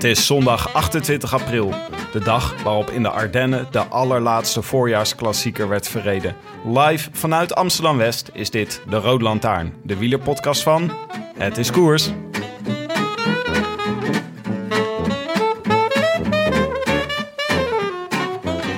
Het 0.00 0.10
is 0.10 0.26
zondag 0.26 0.74
28 0.74 1.34
april, 1.34 1.74
de 2.12 2.18
dag 2.18 2.62
waarop 2.62 2.90
in 2.90 3.02
de 3.02 3.08
Ardennen 3.08 3.66
de 3.70 3.78
allerlaatste 3.78 4.62
voorjaarsklassieker 4.62 5.68
werd 5.68 5.88
verreden. 5.88 6.36
Live 6.66 7.08
vanuit 7.12 7.54
Amsterdam 7.54 7.96
West 7.96 8.30
is 8.32 8.50
dit 8.50 8.82
de 8.88 8.96
Rode 8.96 9.24
Lantaarn, 9.24 9.74
de 9.82 9.96
wielerpodcast 9.96 10.62
van 10.62 10.90
Het 11.38 11.58
is 11.58 11.70
Koers. 11.70 12.10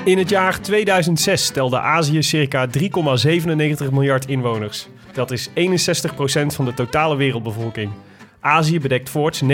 In 0.04 0.18
het 0.18 0.28
jaar 0.28 0.60
2006 0.60 1.50
telde 1.50 1.78
Azië 1.78 2.22
circa 2.22 2.66
3,97 2.66 3.90
miljard 3.92 4.26
inwoners. 4.26 4.88
Dat 5.12 5.30
is 5.30 5.48
61% 5.48 5.52
van 6.46 6.64
de 6.64 6.74
totale 6.74 7.16
wereldbevolking. 7.16 7.90
Azië 8.44 8.80
bedekt 8.80 9.10
voorts 9.10 9.42
29,4% 9.42 9.48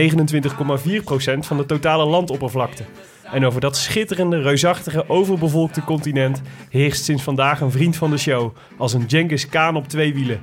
van 1.39 1.57
de 1.57 1.67
totale 1.67 2.07
landoppervlakte. 2.07 2.85
En 3.33 3.47
over 3.47 3.61
dat 3.61 3.77
schitterende, 3.77 4.41
reusachtige, 4.41 5.09
overbevolkte 5.09 5.85
continent 5.85 6.43
heerst 6.71 7.05
sinds 7.05 7.23
vandaag 7.23 7.61
een 7.61 7.71
vriend 7.71 7.97
van 7.97 8.11
de 8.11 8.19
show, 8.19 8.57
als 8.77 8.93
een 8.93 9.05
Genghis 9.09 9.49
Khan 9.49 9.77
op 9.77 9.89
twee 9.89 10.15
wielen. 10.15 10.41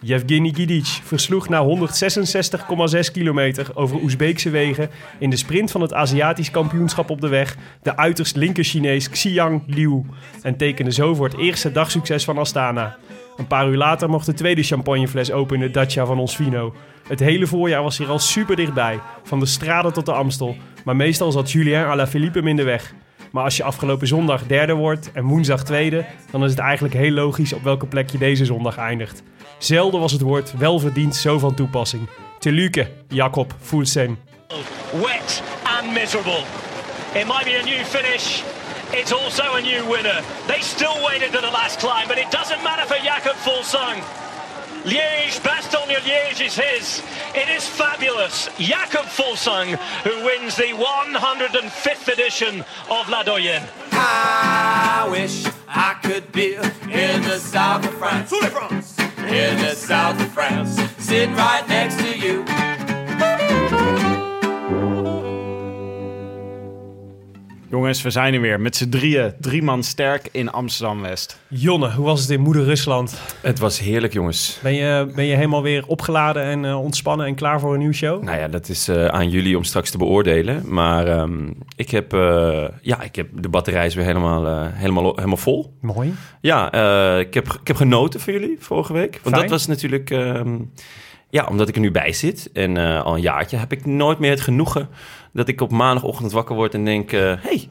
Yevgeny 0.00 0.52
Gidic 0.54 0.86
versloeg 0.86 1.48
na 1.48 1.64
166,6 1.64 3.12
kilometer 3.12 3.70
over 3.74 4.02
Oezbeekse 4.02 4.50
wegen 4.50 4.90
in 5.18 5.30
de 5.30 5.36
sprint 5.36 5.70
van 5.70 5.80
het 5.80 5.94
Aziatisch 5.94 6.50
kampioenschap 6.50 7.10
op 7.10 7.20
de 7.20 7.28
weg 7.28 7.56
de 7.82 7.96
uiterst 7.96 8.36
linker 8.36 8.64
Chinees 8.64 9.10
Xiang 9.10 9.62
Liu 9.66 10.02
en 10.42 10.56
tekende 10.56 10.92
zo 10.92 11.14
voor 11.14 11.28
het 11.28 11.38
eerste 11.38 11.72
dagsucces 11.72 12.24
van 12.24 12.38
Astana. 12.38 12.96
Een 13.36 13.46
paar 13.46 13.68
uur 13.68 13.76
later 13.76 14.10
mocht 14.10 14.26
de 14.26 14.34
tweede 14.34 14.62
champagnefles 14.62 15.32
open 15.32 15.56
in 15.56 15.62
de 15.62 15.70
Dacia 15.70 16.06
van 16.06 16.18
ons 16.18 16.36
Vino. 16.36 16.74
Het 17.08 17.20
hele 17.20 17.46
voorjaar 17.46 17.82
was 17.82 17.98
hier 17.98 18.08
al 18.08 18.18
super 18.18 18.56
dichtbij, 18.56 19.00
van 19.22 19.40
de 19.40 19.46
straden 19.46 19.92
tot 19.92 20.06
de 20.06 20.12
Amstel, 20.12 20.56
maar 20.84 20.96
meestal 20.96 21.32
zat 21.32 21.50
Julien 21.50 21.84
Alaphilippe 21.84 22.38
hem 22.38 22.48
in 22.48 22.56
de 22.56 22.62
weg. 22.62 22.94
Maar 23.32 23.44
als 23.44 23.56
je 23.56 23.62
afgelopen 23.62 24.06
zondag 24.06 24.46
derde 24.46 24.74
wordt 24.74 25.12
en 25.12 25.24
woensdag 25.24 25.64
tweede, 25.64 26.04
dan 26.30 26.44
is 26.44 26.50
het 26.50 26.58
eigenlijk 26.58 26.94
heel 26.94 27.10
logisch 27.10 27.52
op 27.52 27.62
welke 27.62 27.86
plek 27.86 28.10
je 28.10 28.18
deze 28.18 28.44
zondag 28.44 28.76
eindigt. 28.76 29.22
Zelden 29.58 30.00
was 30.00 30.12
het 30.12 30.20
woord 30.20 30.56
welverdiend 30.58 31.16
zo 31.16 31.38
van 31.38 31.54
toepassing. 31.54 32.08
Teluke, 32.38 32.90
Jacob 33.08 33.54
Fulsen. 33.60 34.18
wet 34.92 35.42
and 35.62 35.92
miserable. 35.92 36.42
It 37.14 37.26
might 37.26 37.44
be 37.44 37.58
a 37.62 37.64
new 37.64 37.84
finish. 37.84 38.55
It's 38.92 39.12
also 39.12 39.54
a 39.54 39.60
new 39.60 39.84
winner. 39.88 40.22
They 40.46 40.60
still 40.60 41.04
waited 41.04 41.32
to 41.32 41.40
the 41.40 41.50
last 41.50 41.80
climb, 41.80 42.08
but 42.08 42.18
it 42.18 42.30
doesn't 42.30 42.62
matter 42.62 42.86
for 42.86 43.00
Jakob 43.02 43.36
Fulsang. 43.36 44.02
Liège, 44.84 45.40
Bastogne 45.40 45.96
Liège 45.96 46.46
is 46.46 46.54
his. 46.54 47.02
It 47.34 47.48
is 47.48 47.66
fabulous. 47.66 48.48
Jakob 48.56 49.06
Fulsang, 49.06 49.76
who 50.04 50.24
wins 50.24 50.54
the 50.56 50.72
105th 50.74 52.12
edition 52.12 52.64
of 52.88 53.08
La 53.08 53.24
Doyenne. 53.24 53.68
I 53.90 55.08
wish 55.10 55.44
I 55.66 55.94
could 56.02 56.30
be 56.30 56.54
in 56.54 57.22
the 57.22 57.38
south 57.38 57.84
of 57.84 57.94
France. 57.94 58.30
France. 58.30 58.98
In 59.00 59.58
the 59.58 59.74
south 59.74 60.20
of 60.20 60.30
France. 60.30 60.80
Sitting 60.98 61.34
right 61.34 61.66
next 61.68 61.98
to 61.98 62.16
you. 62.16 62.65
Jongens, 67.70 68.02
we 68.02 68.10
zijn 68.10 68.34
er 68.34 68.40
weer 68.40 68.60
met 68.60 68.76
z'n 68.76 68.88
drieën, 68.88 69.34
drie 69.40 69.62
man 69.62 69.82
sterk 69.82 70.28
in 70.32 70.50
Amsterdam 70.50 71.02
West. 71.02 71.40
Jonne, 71.48 71.90
hoe 71.90 72.04
was 72.04 72.20
het 72.20 72.30
in 72.30 72.40
moeder 72.40 72.64
Rusland? 72.64 73.20
Het 73.42 73.58
was 73.58 73.78
heerlijk, 73.78 74.12
jongens. 74.12 74.58
Ben 74.62 74.74
je, 74.74 75.12
ben 75.14 75.24
je 75.24 75.34
helemaal 75.34 75.62
weer 75.62 75.86
opgeladen 75.86 76.42
en 76.42 76.64
eh, 76.64 76.80
ontspannen 76.80 77.26
en 77.26 77.34
klaar 77.34 77.60
voor 77.60 77.72
een 77.72 77.78
nieuwe 77.78 77.94
show? 77.94 78.22
Nou 78.22 78.38
ja, 78.38 78.48
dat 78.48 78.68
is 78.68 78.88
eh, 78.88 79.06
aan 79.06 79.30
jullie 79.30 79.56
om 79.56 79.64
straks 79.64 79.90
te 79.90 79.98
beoordelen. 79.98 80.62
Maar 80.74 81.06
ehm, 81.06 81.52
ik, 81.76 81.90
heb, 81.90 82.12
eh, 82.12 82.64
ja, 82.80 83.02
ik 83.02 83.16
heb 83.16 83.28
de 83.34 83.48
batterij 83.48 83.86
is 83.86 83.94
weer 83.94 84.04
helemaal, 84.04 84.70
helemaal, 84.72 85.14
helemaal 85.14 85.36
vol. 85.36 85.76
Mooi. 85.80 86.14
Ja, 86.40 86.72
eh, 86.72 87.18
ik, 87.18 87.34
heb, 87.34 87.52
ik 87.60 87.66
heb 87.66 87.76
genoten 87.76 88.20
van 88.20 88.32
jullie 88.32 88.56
vorige 88.60 88.92
week. 88.92 89.20
Want 89.22 89.36
Fijn. 89.36 89.40
dat 89.40 89.50
was 89.50 89.66
natuurlijk... 89.66 90.10
ehm, 90.10 90.56
ja, 91.30 91.46
omdat 91.50 91.68
ik 91.68 91.74
er 91.74 91.80
nu 91.80 91.90
bij 91.90 92.12
zit 92.12 92.50
en 92.52 92.76
eh, 92.76 93.02
al 93.02 93.14
een 93.14 93.20
jaartje... 93.20 93.56
heb 93.56 93.72
ik 93.72 93.86
nooit 93.86 94.18
meer 94.18 94.30
het 94.30 94.40
genoegen 94.40 94.88
dat 95.36 95.48
ik 95.48 95.60
op 95.60 95.70
maandagochtend 95.70 96.32
wakker 96.32 96.54
word 96.54 96.74
en 96.74 96.84
denk... 96.84 97.10
hé, 97.10 97.18
hey, 97.42 97.68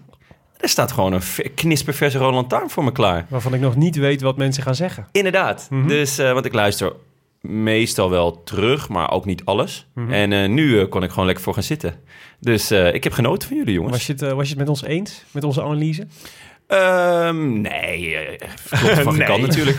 er 0.58 0.70
staat 0.70 0.92
gewoon 0.92 1.14
een 1.14 1.22
ve- 1.22 1.50
knisperverse 1.56 2.18
Roland 2.18 2.36
Lantaarn 2.36 2.70
voor 2.70 2.84
me 2.84 2.92
klaar. 2.92 3.26
Waarvan 3.30 3.54
ik 3.54 3.60
nog 3.60 3.76
niet 3.76 3.96
weet 3.96 4.22
wat 4.22 4.38
mensen 4.38 4.64
gaan 4.64 4.76
zeggen. 4.76 5.08
Inderdaad. 5.12 5.68
Mhm. 5.70 5.88
Dus, 5.88 6.18
eh, 6.18 6.34
want 6.34 6.46
ik 6.46 6.54
luister 6.54 6.94
meestal 7.42 8.10
wel 8.10 8.44
terug, 8.44 8.90
maar 8.90 9.12
ook 9.12 9.26
niet 9.26 9.46
alles. 9.46 9.88
Mhm. 9.94 10.12
En 10.12 10.34
eh, 10.34 10.50
nu 10.50 10.80
eh, 10.80 10.90
kon 10.90 11.04
ik 11.04 11.10
gewoon 11.10 11.26
lekker 11.26 11.44
voor 11.44 11.54
gaan 11.54 11.64
zitten. 11.64 11.96
Dus 12.40 12.72
eh, 12.72 12.94
ik 12.94 13.04
heb 13.04 13.14
genoten 13.14 13.48
van 13.48 13.58
jullie, 13.58 13.74
jongens. 13.74 13.92
Was 13.94 14.06
je, 14.08 14.12
het, 14.14 14.22
eh, 14.22 14.32
was 14.32 14.44
je 14.44 14.50
het 14.50 14.60
met 14.60 14.70
ons 14.70 14.84
eens? 14.84 15.24
Met 15.32 15.44
onze 15.44 15.62
analyse? 15.64 16.08
Ehm, 16.68 17.62
nee, 17.62 18.16
eh, 18.16 18.50
klopt 18.80 19.00
van 19.00 19.14
geen 19.14 19.26
kant 19.26 19.42
natuurlijk. 19.42 19.78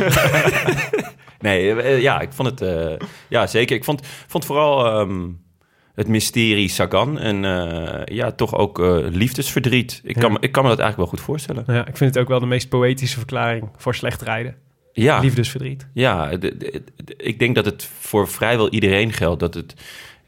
nee, 1.41 1.75
eh, 1.83 2.01
ja, 2.01 2.21
ik 2.21 2.29
vond 2.33 2.49
het... 2.49 2.61
eh, 2.63 3.07
ja, 3.29 3.47
zeker. 3.47 3.77
Ik 3.77 3.85
vond, 3.85 4.07
vond 4.27 4.45
vooral 4.45 4.87
ehm, 4.87 5.29
het 5.97 6.09
mysterie 6.09 6.69
Sagan 6.69 7.19
en 7.19 7.45
eh, 7.45 8.17
ja, 8.17 8.33
toch 8.33 8.55
ook 8.55 8.79
eh, 8.79 8.97
liefdesverdriet. 9.11 10.01
Ik 10.05 10.15
kan, 10.15 10.33
Ja. 10.33 10.37
ik 10.41 10.53
kan 10.53 10.63
me 10.63 10.69
dat 10.69 10.79
eigenlijk 10.79 11.11
wel 11.11 11.19
goed 11.19 11.27
voorstellen. 11.29 11.65
Ja, 11.67 11.87
ik 11.87 11.97
vind 11.97 12.15
het 12.15 12.23
ook 12.23 12.29
wel 12.29 12.41
de 12.41 12.47
meest 12.47 12.69
poëtische 12.69 13.17
verklaring 13.17 13.69
voor 13.77 13.95
slecht 13.95 14.23
rijden. 14.23 14.55
Ja, 14.93 15.19
Liefdesverdriet. 15.21 15.87
Ja, 15.93 16.37
de- 16.37 16.57
de- 16.57 16.83
de- 17.05 17.17
ik 17.17 17.39
denk 17.39 17.55
dat 17.55 17.65
het 17.65 17.89
voor 17.99 18.29
vrijwel 18.29 18.69
iedereen 18.71 19.13
geldt. 19.13 19.41
Dat 19.41 19.55
het, 19.55 19.75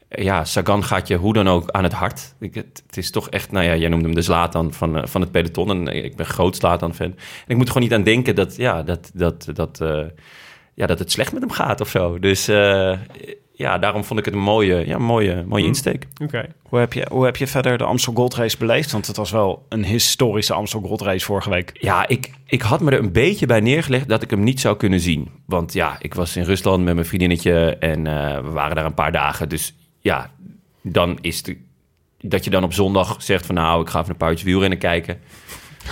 ja, 0.09 0.45
Sagan 0.45 0.83
gaat 0.83 1.07
je 1.07 1.15
hoe 1.15 1.33
dan 1.33 1.47
ook 1.47 1.69
aan 1.71 1.83
het 1.83 1.93
hart. 1.93 2.35
Ik, 2.39 2.55
het, 2.55 2.83
het 2.87 2.97
is 2.97 3.11
toch 3.11 3.29
echt, 3.29 3.51
nou 3.51 3.65
ja, 3.65 3.75
jij 3.75 3.89
noemde 3.89 4.05
hem 4.05 4.15
de 4.15 4.21
Zlatan 4.21 4.73
van, 4.73 4.97
eh, 4.97 5.05
van 5.05 5.21
het 5.21 5.31
peloton. 5.31 5.69
En 5.69 6.03
ik 6.05 6.15
ben 6.15 6.25
groot 6.25 6.55
Zlatan-fan. 6.55 7.05
En 7.07 7.15
ik 7.47 7.55
moet 7.57 7.65
er 7.67 7.71
gewoon 7.73 7.87
niet 7.87 7.97
aan 7.97 8.03
denken 8.03 8.35
dat, 8.35 8.55
ja, 8.55 8.83
dat, 8.83 9.11
dat, 9.13 9.47
dat, 9.53 9.83
ja, 10.73 10.85
dat 10.85 10.99
het 10.99 11.11
slecht 11.11 11.31
met 11.33 11.41
hem 11.41 11.51
gaat 11.51 11.81
of 11.81 11.89
zo. 11.89 12.19
Dus 12.19 12.47
ja, 13.59 13.77
daarom 13.77 14.03
vond 14.03 14.19
ik 14.19 14.25
het 14.25 14.33
een 14.33 14.39
mooie, 14.39 14.87
ja, 14.87 14.97
mooie, 14.97 15.43
mooie 15.47 15.65
insteek. 15.65 16.07
Oké. 16.23 16.47
Hoe 16.63 16.79
heb, 16.79 16.93
je, 16.93 17.07
hoe 17.11 17.25
heb 17.25 17.35
je 17.35 17.47
verder 17.47 17.77
de 17.77 17.83
Amstel 17.83 18.13
Gold 18.13 18.35
Race 18.35 18.57
beleefd? 18.57 18.91
Want 18.91 19.07
het 19.07 19.17
was 19.17 19.31
wel 19.31 19.65
een 19.69 19.85
historische 19.85 20.53
Amstel 20.53 20.81
Gold 20.81 21.01
Race 21.01 21.25
vorige 21.25 21.49
week. 21.49 21.71
Ja, 21.73 22.07
ik, 22.07 22.31
ik 22.45 22.61
had 22.61 22.81
me 22.81 22.91
er 22.91 22.99
een 22.99 23.11
beetje 23.11 23.45
bij 23.45 23.59
neergelegd 23.59 24.09
dat 24.09 24.21
ik 24.21 24.29
hem 24.29 24.43
niet 24.43 24.59
zou 24.59 24.77
kunnen 24.77 24.99
zien. 24.99 25.29
Want 25.45 25.73
ja, 25.73 25.95
ik 25.99 26.13
was 26.13 26.35
in 26.35 26.43
Rusland 26.43 26.83
met 26.83 26.93
mijn 26.93 27.05
vriendinnetje 27.05 27.77
en 27.79 28.07
eh, 28.07 28.41
we 28.41 28.49
waren 28.49 28.75
daar 28.75 28.85
een 28.85 28.93
paar 28.93 29.11
dagen. 29.11 29.49
Dus 29.49 29.75
ja, 29.99 30.31
dan 30.81 31.17
is 31.21 31.37
het 31.37 31.57
dat 32.21 32.43
je 32.43 32.49
dan 32.49 32.63
op 32.63 32.73
zondag 32.73 33.23
zegt 33.23 33.45
van 33.45 33.55
nou, 33.55 33.81
ik 33.81 33.89
ga 33.89 33.99
even 33.99 34.11
een 34.11 34.17
paar 34.17 34.29
uurtjes 34.29 34.47
wielrennen 34.47 34.79
kijken. 34.79 35.19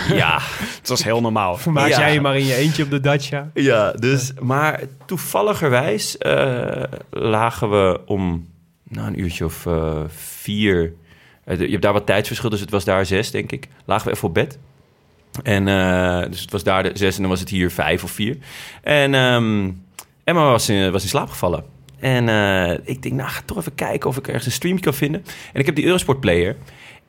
Ja, 0.14 0.40
Het 0.80 0.88
was 0.88 1.04
heel 1.04 1.22
normaal. 1.22 1.58
Vermaak 1.58 1.88
Ja. 1.90 2.00
jij 2.00 2.14
je 2.14 2.22
maar 2.22 2.38
in 2.38 2.46
je 2.46 2.56
eentje 2.56 2.84
op 2.84 2.90
de 2.90 3.00
Dacia. 3.00 3.50
ja 3.54 3.92
dus, 3.92 4.32
maar 4.40 4.82
toevalligerwijs 5.06 6.18
eh, 6.18 6.84
lagen 7.10 7.70
we 7.70 8.00
om 8.06 8.48
nou, 8.90 9.08
een 9.08 9.20
uurtje 9.20 9.46
of 9.46 9.66
eh, 9.66 10.02
vier. 10.08 10.94
eh, 11.44 11.60
je 11.60 11.70
hebt 11.70 11.82
daar 11.82 11.94
wat 11.94 12.06
tijdsverschil, 12.06 12.50
dus 12.50 12.60
het 12.60 12.72
was 12.72 12.86
daar 12.86 13.06
zes, 13.06 13.32
denk 13.32 13.52
ik. 13.52 13.68
Lagen 13.86 14.08
we 14.08 14.14
even 14.14 14.28
op 14.28 14.34
bed. 14.34 14.58
En 15.44 15.68
eh, 15.68 16.30
dus 16.30 16.42
het 16.42 16.52
was 16.52 16.64
daar 16.64 16.84
de 16.84 16.92
zes 16.94 17.16
en 17.16 17.22
dan 17.22 17.30
was 17.30 17.40
het 17.40 17.50
hier 17.50 17.72
vijf 17.72 18.04
of 18.04 18.12
vier. 18.12 18.38
En 18.84 19.14
ehm, 19.14 19.72
Emma 20.24 20.44
was 20.50 20.70
in, 20.70 20.92
was 20.92 21.04
in 21.04 21.10
slaap 21.10 21.30
gevallen. 21.30 21.64
En 22.00 22.30
eh, 22.30 22.78
ik 22.84 23.02
denk, 23.02 23.16
nou, 23.16 23.30
ga 23.30 23.42
toch 23.46 23.58
even 23.58 23.76
kijken 23.76 24.10
of 24.10 24.18
ik 24.18 24.28
ergens 24.28 24.46
een 24.46 24.52
stream 24.52 24.80
kan 24.80 24.94
vinden. 24.94 25.24
En 25.54 25.60
ik 25.60 25.66
heb 25.66 25.76
die 25.76 25.86
Eurosport 25.86 26.20
player. 26.20 26.56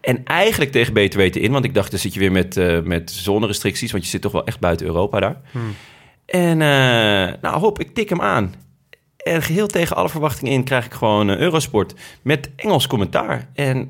En 0.00 0.24
eigenlijk 0.24 0.72
tegen 0.72 0.94
beter 0.94 1.18
weten 1.18 1.40
in, 1.40 1.52
want 1.52 1.64
ik 1.64 1.74
dacht, 1.74 1.90
dan 1.90 2.00
zit 2.00 2.14
je 2.14 2.20
weer 2.20 2.32
met, 2.32 2.56
eh 2.56 2.80
met 2.80 3.10
zonnerestricties, 3.10 3.90
want 3.90 4.04
je 4.04 4.10
zit 4.10 4.20
toch 4.20 4.32
wel 4.32 4.46
echt 4.46 4.60
buiten 4.60 4.86
Europa 4.86 5.20
daar. 5.20 5.40
En 6.26 6.62
eh, 6.62 7.34
nou, 7.42 7.58
hop, 7.58 7.78
ik 7.80 7.94
tik 7.94 8.08
hem 8.08 8.20
aan. 8.20 8.54
En 9.16 9.42
geheel 9.42 9.66
tegen 9.66 9.96
alle 9.96 10.08
verwachtingen 10.08 10.52
in 10.52 10.64
krijg 10.64 10.84
ik 10.84 10.92
gewoon 10.92 11.30
eh, 11.30 11.36
Eurosport 11.36 11.94
met 12.22 12.50
Engels 12.56 12.86
commentaar. 12.86 13.48
En 13.54 13.86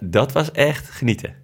dat 0.00 0.32
was 0.32 0.50
echt 0.50 0.90
genieten. 0.90 1.34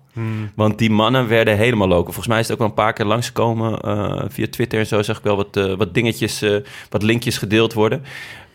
Want 0.54 0.78
die 0.78 0.90
mannen 0.90 1.28
werden 1.28 1.56
helemaal 1.56 1.88
loco. 1.88 2.04
Volgens 2.04 2.26
mij 2.26 2.38
is 2.38 2.42
het 2.42 2.52
ook 2.52 2.58
wel 2.58 2.68
een 2.68 2.74
paar 2.74 2.92
keer 2.92 3.06
langsgekomen 3.06 3.80
eh, 3.80 4.24
via 4.28 4.46
Twitter 4.50 4.78
en 4.78 4.86
zo. 4.86 5.02
Zag 5.02 5.18
ik 5.18 5.24
wel 5.24 5.36
wat, 5.36 5.76
wat 5.76 5.94
dingetjes, 5.94 6.44
wat 6.90 7.02
linkjes 7.02 7.38
gedeeld 7.38 7.72
worden. 7.72 8.02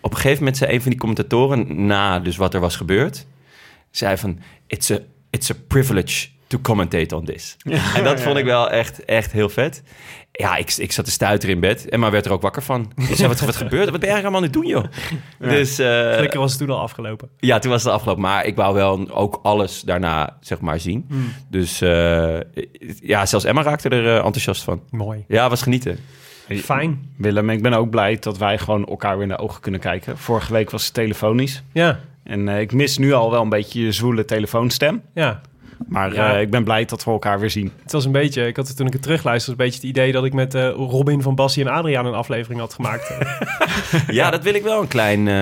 Op 0.02 0.12
een 0.12 0.18
gegeven 0.18 0.38
moment 0.38 0.58
zei 0.58 0.74
een 0.74 0.82
van 0.82 0.90
die 0.90 1.00
commentatoren, 1.00 1.86
na 1.86 2.20
dus 2.20 2.38
wat 2.38 2.54
er 2.54 2.60
was 2.60 2.76
gebeurd, 2.76 3.26
zei 3.92 4.18
van, 4.18 4.40
it's 4.68 4.92
a, 4.92 5.00
it's 5.34 5.52
a 5.52 5.56
privilege 5.68 6.28
to 6.48 6.60
commentate 6.62 7.16
on 7.16 7.26
this. 7.26 7.56
en 7.96 8.04
dat 8.04 8.22
vond 8.22 8.38
ik 8.38 8.46
wel 8.46 8.70
echt, 8.70 9.06
echt 9.06 9.32
heel 9.32 9.50
vet. 9.50 9.84
Ja, 10.32 10.56
ik, 10.56 10.74
ik 10.78 10.92
zat 10.92 11.06
te 11.06 11.12
stuiteren 11.12 11.56
in 11.56 11.62
bed. 11.62 11.90
En 11.90 12.00
maar 12.00 12.12
werd 12.12 12.26
er 12.26 12.32
ook 12.32 12.42
wakker 12.42 12.62
van. 12.62 12.92
Ik 13.10 13.16
zei, 13.16 13.28
wat, 13.28 13.40
wat 13.40 13.56
gebeurt 13.56 13.86
er? 13.86 13.92
Wat 13.92 14.00
ben 14.00 14.10
je 14.10 14.16
eigenlijk 14.16 14.24
allemaal 14.24 14.42
aan 14.42 14.44
het 14.44 14.54
doen, 14.54 14.68
joh? 14.68 15.50
Dus 15.58 15.80
eh, 15.80 16.14
Gelukkig 16.14 16.40
was 16.40 16.52
het 16.52 16.60
toen 16.60 16.70
al 16.70 16.80
afgelopen. 16.80 17.30
ja, 17.38 17.60
toen 17.60 17.72
was 17.72 17.84
het 17.84 17.94
afgelopen. 17.94 18.22
Maar 18.22 18.46
ik 18.46 18.56
wou 18.56 18.74
wel 18.74 19.10
ook 19.12 19.40
alles 19.44 19.82
daarna, 19.82 20.38
zeg 20.42 20.60
maar, 20.60 20.80
zien. 20.80 21.08
Dus 21.50 21.82
eh, 21.82 22.40
ja, 23.02 23.26
zelfs 23.26 23.46
Emma 23.46 23.62
raakte 23.64 23.90
er 23.90 24.06
eh, 24.08 24.16
enthousiast 24.16 24.64
van. 24.64 24.82
Mooi. 24.90 25.26
Ja, 25.28 25.50
was 25.50 25.62
genieten. 25.62 26.00
Fijn. 26.50 27.14
Willem, 27.18 27.50
ik 27.50 27.62
ben 27.62 27.74
ook 27.74 27.90
blij 27.90 28.18
dat 28.20 28.38
wij 28.38 28.58
gewoon 28.58 28.86
elkaar 28.86 29.14
weer 29.14 29.24
in 29.24 29.30
de 29.30 29.38
ogen 29.38 29.62
kunnen 29.62 29.80
kijken. 29.80 30.18
Vorige 30.18 30.54
week 30.54 30.70
was 30.70 30.86
het 30.86 30.94
telefonisch. 30.94 31.64
Ja, 31.72 32.00
En 32.24 32.48
eh, 32.50 32.60
ik 32.60 32.72
mis 32.74 32.98
nu 32.98 33.14
al 33.14 33.32
wel 33.32 33.42
een 33.42 33.50
beetje 33.50 33.84
je 33.86 33.92
zwoele 33.92 34.26
telefoonstem. 34.26 35.02
ja. 35.14 35.42
Maar 35.88 36.14
Ja. 36.14 36.36
eh, 36.36 36.42
ik 36.42 36.50
ben 36.50 36.64
blij 36.64 36.86
dat 36.86 37.04
we 37.04 37.12
elkaar 37.12 37.40
weer 37.40 37.50
zien. 37.50 37.72
Het 37.84 37.92
was 37.92 38.06
een 38.06 38.12
beetje, 38.12 38.48
ik 38.48 38.56
had 38.56 38.68
het 38.68 38.78
toen 38.78 38.88
ik 38.88 38.94
het 38.94 39.02
terugluisterde, 39.02 39.60
een 39.60 39.66
beetje 39.70 39.82
het 39.88 39.90
idee 39.98 40.12
dat 40.12 40.26
ik 40.26 40.34
met 40.34 40.54
eh, 40.56 40.68
Robin 40.70 41.22
van 41.22 41.36
Bassie 41.36 41.66
en 41.66 41.72
Adriaan 41.72 42.06
een 42.06 42.14
aflevering 42.14 42.60
had 42.60 42.74
gemaakt. 42.74 43.14
Ja, 44.08 44.30
dat 44.30 44.44
wil 44.44 44.54
ik 44.54 44.64
wel 44.64 44.82
een 44.82 44.88
klein, 44.88 45.28
eh, 45.28 45.34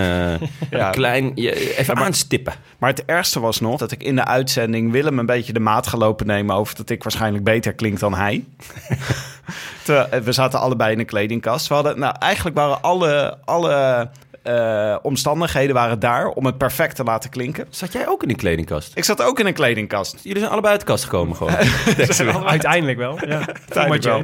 Ja. 0.70 0.86
een 0.88 0.92
klein 0.92 1.34
even 1.36 1.96
aanstippen. 1.96 2.54
Maar 2.78 2.90
het 2.90 3.06
ergste 3.06 3.40
was 3.40 3.60
nog 3.60 3.78
dat 3.78 3.92
ik 3.92 4.04
in 4.04 4.16
de 4.16 4.26
uitzending 4.26 4.92
Willem 4.92 5.20
een 5.20 5.26
beetje 5.26 5.54
de 5.54 5.60
maat 5.60 5.88
gelopen 5.88 6.28
nemen 6.28 6.56
over 6.56 6.76
dat 6.76 6.90
ik 6.90 7.04
waarschijnlijk 7.04 7.44
beter 7.44 7.74
klink 7.74 8.00
dan 8.00 8.14
hij. 8.14 8.44
Terwijl, 9.84 10.24
we 10.24 10.32
zaten 10.32 10.60
allebei 10.60 10.94
in 10.94 11.00
een 11.00 11.06
kledingkast. 11.06 11.68
We 11.68 11.74
hadden, 11.74 12.00
nou, 12.00 12.16
eigenlijk 12.20 12.56
waren 12.56 12.82
alle, 12.82 13.38
alle 13.46 14.10
eh, 14.44 14.96
omstandigheden 15.02 15.76
waren 15.76 16.00
daar 16.00 16.28
om 16.28 16.46
het 16.46 16.58
perfect 16.58 16.96
te 16.96 17.04
laten 17.04 17.30
klinken. 17.30 17.66
Zat 17.70 17.94
jij 17.94 18.08
ook 18.08 18.24
in 18.24 18.30
een 18.30 18.36
kledingkast? 18.36 18.98
Ik 18.98 19.04
zat 19.04 19.22
ook 19.22 19.40
in 19.40 19.46
een 19.46 19.54
kledingkast. 19.54 20.20
Jullie 20.24 20.40
zijn 20.40 20.52
allebei 20.52 20.72
uit 20.72 20.82
de 20.82 20.88
kast 20.88 21.04
gekomen 21.04 21.36
gewoon. 21.36 21.54
Uiteindelijk 22.46 22.98
wel. 22.98 23.18
Ja, 23.28 23.46
Uiteindelijk 23.48 24.04
wel. 24.04 24.24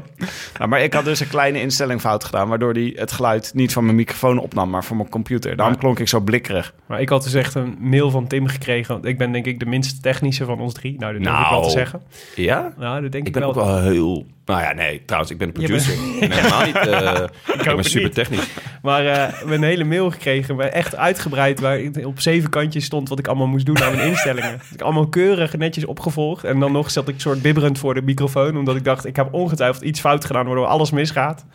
Nou, 0.57 0.69
maar 0.69 0.81
ik 0.81 0.93
had 0.93 1.05
dus 1.05 1.19
een 1.19 1.27
kleine 1.27 1.59
instelling 1.61 2.01
fout 2.01 2.23
gedaan, 2.23 2.47
waardoor 2.49 2.73
die 2.73 2.93
het 2.95 3.11
geluid 3.11 3.51
niet 3.53 3.73
van 3.73 3.83
mijn 3.83 3.95
microfoon 3.95 4.39
opnam, 4.39 4.69
maar 4.69 4.83
van 4.83 4.97
mijn 4.97 5.09
computer. 5.09 5.55
Daarom 5.55 5.73
Ja. 5.75 5.79
klonk 5.81 5.99
ik 5.99 6.07
zo 6.07 6.19
blikkerig. 6.19 6.73
Maar 6.87 7.01
ik 7.01 7.09
had 7.09 7.23
dus 7.23 7.33
echt 7.33 7.55
een 7.55 7.77
mail 7.79 8.09
van 8.11 8.27
Tim 8.27 8.47
gekregen. 8.47 8.93
want 8.93 9.05
Ik 9.05 9.17
ben 9.17 9.31
denk 9.31 9.45
ik 9.45 9.59
de 9.59 9.65
minst 9.65 10.01
technische 10.03 10.45
van 10.45 10.59
ons 10.59 10.73
drie. 10.73 10.95
Nou, 10.99 11.13
dat 11.13 11.21
durf 11.23 11.33
ik 11.35 11.39
Nou, 11.41 11.53
wel 11.55 11.63
te 11.63 11.69
zeggen. 11.77 12.01
Ja? 12.35 12.73
Nou, 12.77 13.01
dat 13.01 13.11
denk 13.11 13.27
ik, 13.27 13.35
Ik 13.35 13.41
ben 13.41 13.41
wel. 13.41 13.49
ook 13.49 13.55
wel 13.55 13.81
heel... 13.81 14.25
Nou 14.47 14.61
ja, 14.61 14.73
nee, 14.73 15.01
trouwens, 15.05 15.31
ik 15.31 15.37
ben 15.37 15.47
Je 15.47 15.53
bent- 15.53 15.67
producer. 15.67 15.93
Ik 16.21 16.29
ben 16.29 16.31
helemaal 16.41 16.65
niet... 16.65 16.75
eh, 16.75 17.55
ik 17.55 17.63
ben 17.63 17.77
het 17.77 17.85
super 17.85 18.01
niet. 18.03 18.13
technisch. 18.13 18.47
Maar 18.81 18.99
eh, 19.05 19.13
we 19.13 19.19
hebben 19.37 19.53
een 19.57 19.63
hele 19.63 19.83
mail 19.83 20.11
gekregen, 20.11 20.73
echt 20.73 20.95
uitgebreid, 20.95 21.59
waar 21.59 21.79
op 22.03 22.19
zeven 22.19 22.49
kantjes 22.49 22.85
stond 22.85 23.09
wat 23.09 23.19
ik 23.19 23.27
allemaal 23.27 23.47
moest 23.47 23.65
doen 23.65 23.81
aan 23.81 23.95
mijn 23.95 24.07
instellingen. 24.09 24.51
Dat 24.57 24.67
ik 24.79 24.81
allemaal 24.81 25.07
keurig 25.07 25.57
netjes 25.57 25.85
opgevolgd. 25.85 26.43
En 26.43 26.59
dan 26.59 26.71
nog 26.71 26.91
zat 26.91 27.07
ik 27.07 27.19
soort 27.19 27.41
bibberend 27.41 27.79
voor 27.79 27.93
de 27.93 28.01
microfoon, 28.01 28.57
omdat 28.57 28.75
ik 28.75 28.83
dacht, 28.83 29.05
ik 29.05 29.15
heb 29.15 29.33
ongetwijfeld 29.33 29.83
iets 29.83 29.99
fout 29.99 30.25
gedaan, 30.25 30.45
waardoor 30.45 30.65
alles 30.65 30.91
misgaat. 30.91 31.45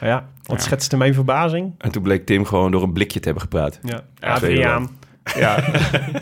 Maar 0.00 0.08
ja, 0.08 0.26
wat 0.42 0.62
schetste 0.62 0.96
mijn 0.96 1.14
verbazing? 1.14 1.74
En 1.78 1.90
toen 1.90 2.02
bleek 2.02 2.26
Tim 2.26 2.44
gewoon 2.44 2.70
door 2.70 2.82
een 2.82 2.92
blikje 2.92 3.18
te 3.18 3.24
hebben 3.24 3.42
gepraat. 3.42 3.78
Ja, 3.82 4.00
Ja, 4.20 4.28
Adriaan. 4.32 4.90
Ja. 5.36 5.58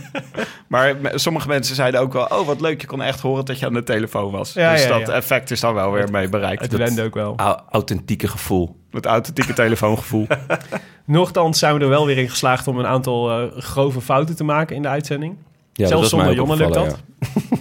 maar 0.69 0.95
sommige 1.15 1.49
mensen 1.49 1.75
zeiden 1.75 2.01
ook 2.01 2.13
wel, 2.13 2.25
oh 2.25 2.47
wat 2.47 2.61
leuk, 2.61 2.81
je 2.81 2.87
kon 2.87 3.03
echt 3.03 3.21
horen 3.21 3.45
dat 3.45 3.59
je 3.59 3.67
aan 3.67 3.73
de 3.73 3.83
telefoon 3.83 4.31
was. 4.31 4.53
Ja, 4.53 4.73
dus 4.73 4.83
ja, 4.83 4.89
dat 4.99 5.07
ja. 5.07 5.13
effect 5.13 5.51
is 5.51 5.61
dan 5.61 5.75
wel 5.75 5.93
weer 5.93 6.11
mee 6.11 6.29
bereikt. 6.29 6.63
Het 6.63 6.77
wende 6.77 7.03
ook 7.03 7.15
wel. 7.15 7.35
Au- 7.37 7.59
authentieke 7.71 8.29
gevoel. 8.29 8.77
Het 8.91 9.07
authentieke 9.07 9.53
telefoongevoel. 9.53 10.27
Nochtans 11.05 11.59
zijn 11.59 11.75
we 11.75 11.81
er 11.81 11.89
wel 11.89 12.07
weer 12.07 12.19
in 12.19 12.29
geslaagd 12.31 12.67
om 12.67 12.79
een 12.79 12.87
aantal 12.87 13.31
eh, 13.31 13.59
grove 13.59 14.01
fouten 14.01 14.37
te 14.37 14.45
maken 14.45 14.77
in 14.77 14.83
de 14.83 14.89
uitzending. 14.89 15.37
Ja, 15.73 15.87
Zelfs 15.87 16.11
dat 16.11 16.21
was 16.21 16.27
mij 16.27 16.35
zonder 16.35 16.53
ook 16.55 16.59
Jonne 16.59 16.81
lukt 16.81 16.93
dat. 16.93 17.01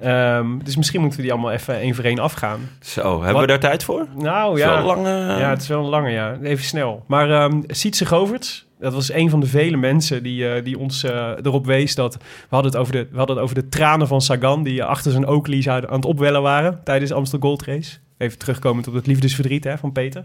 Ehm, 0.00 0.58
dus 0.64 0.76
misschien 0.76 1.00
moeten 1.00 1.18
we 1.18 1.24
die 1.24 1.32
allemaal 1.34 1.52
even 1.52 1.74
één 1.78 1.94
voor 1.94 2.04
één 2.04 2.18
afgaan. 2.18 2.60
ja. 2.60 2.86
Zo, 2.86 3.12
hebben 3.12 3.32
Wat- 3.32 3.40
we 3.40 3.46
daar 3.46 3.58
tijd 3.58 3.84
voor? 3.84 4.06
Nou 4.14 4.58
Is 4.58 4.64
wel 4.64 4.72
ja, 4.72 4.78
een 4.78 4.84
lange... 4.84 5.10
ja, 5.38 5.50
het 5.50 5.62
is 5.62 5.68
wel 5.68 5.78
een 5.82 5.88
lange, 5.88 6.10
ja. 6.10 6.36
Even 6.42 6.64
snel. 6.64 7.04
Maar 7.06 7.30
ehm 7.30 7.60
Sietse 7.66 8.06
Goverts, 8.06 8.66
dat 8.80 8.92
was 8.92 9.12
een 9.12 9.30
van 9.30 9.40
de 9.40 9.46
vele 9.46 9.76
mensen 9.76 10.22
die, 10.22 10.48
eh, 10.48 10.64
die 10.64 10.78
ons 10.78 11.04
eh, 11.04 11.30
erop 11.42 11.66
wees 11.66 11.94
dat... 11.94 12.14
We 12.14 12.20
hadden, 12.48 12.70
het 12.70 12.80
over 12.80 12.92
de, 12.92 13.06
we 13.10 13.16
hadden 13.16 13.36
het 13.36 13.44
over 13.44 13.56
de 13.56 13.68
tranen 13.68 14.06
van 14.06 14.20
Sagan 14.20 14.62
die 14.62 14.84
achter 14.84 15.12
zijn 15.12 15.26
Oakley 15.26 15.62
zouden 15.62 15.90
aan 15.90 15.96
het 15.96 16.04
opwellen 16.04 16.42
waren 16.42 16.80
tijdens 16.84 17.10
de 17.10 17.16
Amstel 17.16 17.38
Gold 17.38 17.62
Race. 17.62 17.96
Even 18.18 18.38
terugkomend 18.38 18.88
op 18.88 18.94
het 18.94 19.06
liefdesverdriet 19.06 19.64
hè, 19.64 19.78
van 19.78 19.92
Peter. 19.92 20.24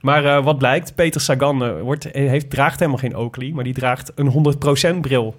Maar 0.00 0.24
eh, 0.24 0.44
wat 0.44 0.58
blijkt, 0.58 0.94
Peter 0.94 1.20
Sagan 1.20 1.80
wordt, 1.80 2.08
heeft, 2.12 2.50
draagt 2.50 2.78
helemaal 2.78 3.00
geen 3.00 3.16
Oakley, 3.16 3.50
maar 3.54 3.64
die 3.64 3.74
draagt 3.74 4.12
een 4.14 4.54
100% 4.96 5.00
bril. 5.00 5.36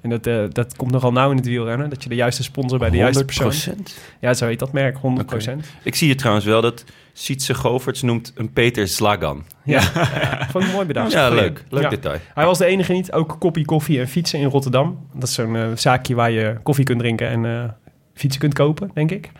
En 0.00 0.10
dat, 0.20 0.54
dat 0.54 0.76
komt 0.76 0.90
nogal 0.90 1.12
nauw 1.12 1.30
in 1.30 1.36
het 1.36 1.46
wielrennen, 1.46 1.90
dat 1.90 2.02
je 2.02 2.08
de 2.08 2.14
juiste 2.14 2.42
sponsor 2.42 2.78
bij 2.78 2.90
de 2.90 2.96
juiste 2.96 3.24
persoon... 3.24 3.52
100%. 3.52 3.82
Ja, 4.20 4.34
zo 4.34 4.46
heet 4.46 4.58
dat 4.58 4.72
merk, 4.72 4.96
100%. 4.96 5.00
Ik 5.82 5.94
zie 5.94 6.06
hier 6.06 6.16
trouwens 6.16 6.46
wel 6.46 6.60
dat 6.60 6.84
Sietse 7.16 7.54
Goverts 7.54 8.02
noemt 8.02 8.32
een 8.34 8.52
Peter 8.52 8.88
Slagan. 8.88 9.44
Ja, 9.64 9.80
vond 10.50 10.64
ik 10.64 10.72
mooi 10.72 10.86
bedacht. 10.86 11.12
Ja, 11.12 11.28
leuk. 11.28 11.64
Leuk 11.70 11.82
Ja. 11.82 11.88
detail. 11.88 12.18
Hij 12.34 12.44
was 12.44 12.58
de 12.58 12.64
enige 12.64 12.92
niet. 12.92 13.12
Ook 13.12 13.36
koppie 13.38 13.64
koffie 13.64 14.00
en 14.00 14.08
fietsen 14.08 14.38
in 14.38 14.48
Rotterdam. 14.48 15.06
Dat 15.14 15.28
is 15.28 15.34
zo'n 15.34 15.56
eh, 15.56 15.66
zaakje 15.74 16.14
waar 16.14 16.30
je 16.30 16.56
koffie 16.62 16.84
kunt 16.84 16.98
drinken 16.98 17.28
en 17.28 17.44
eh, 17.44 17.70
fietsen 18.14 18.40
kunt 18.40 18.54
kopen, 18.54 18.90
denk 18.94 19.10
ik. 19.10 19.30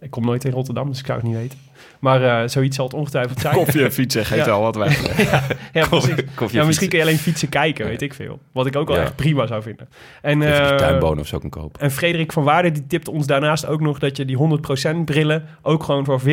Ik 0.00 0.10
kom 0.10 0.24
nooit 0.24 0.44
in 0.44 0.50
Rotterdam, 0.52 0.88
dus 0.88 0.98
ik 0.98 1.06
zou 1.06 1.18
het 1.18 1.26
niet 1.26 1.36
weten. 1.36 1.58
Maar 2.00 2.22
eh, 2.42 2.48
zoiets 2.48 2.76
zal 2.76 2.84
het 2.84 2.94
ongetwijfeld 2.94 3.40
zijn. 3.40 3.54
Koffie 3.54 3.84
en 3.84 3.92
fietsen 4.00 4.24
geeft 4.26 4.44
Ja. 4.44 4.50
wel 4.50 4.60
wat 4.60 4.76
weg. 4.76 5.18
ja, 5.72 5.86
koffie 5.86 6.14
ja, 6.50 6.60
en 6.60 6.66
misschien 6.66 6.88
kun 6.88 6.98
je 6.98 7.04
alleen 7.04 7.18
fietsen 7.18 7.48
kijken, 7.48 7.86
weet 7.86 8.02
ik 8.02 8.14
veel. 8.14 8.38
Wat 8.52 8.66
ik 8.66 8.76
ook 8.76 8.88
wel 8.88 8.96
Ja. 8.96 9.02
echt 9.02 9.16
prima 9.16 9.46
zou 9.46 9.62
vinden. 9.62 9.88
En, 10.22 10.38
die 10.40 10.48
eh, 10.48 10.76
tuinbonen 10.76 11.18
of 11.20 11.26
zo 11.26 11.38
kan 11.38 11.50
kopen. 11.50 11.80
en 11.80 11.90
Frederik 11.90 12.32
van 12.32 12.44
Waarden 12.44 12.72
die 12.72 12.86
tipt 12.86 13.08
ons 13.08 13.26
daarnaast 13.26 13.66
ook 13.66 13.80
nog 13.80 13.98
dat 13.98 14.16
je 14.16 14.24
die 14.24 14.36
100% 14.36 15.04
brillen 15.04 15.44
ook 15.62 15.82
gewoon 15.82 16.04
voor 16.04 16.20
14% 16.20 16.24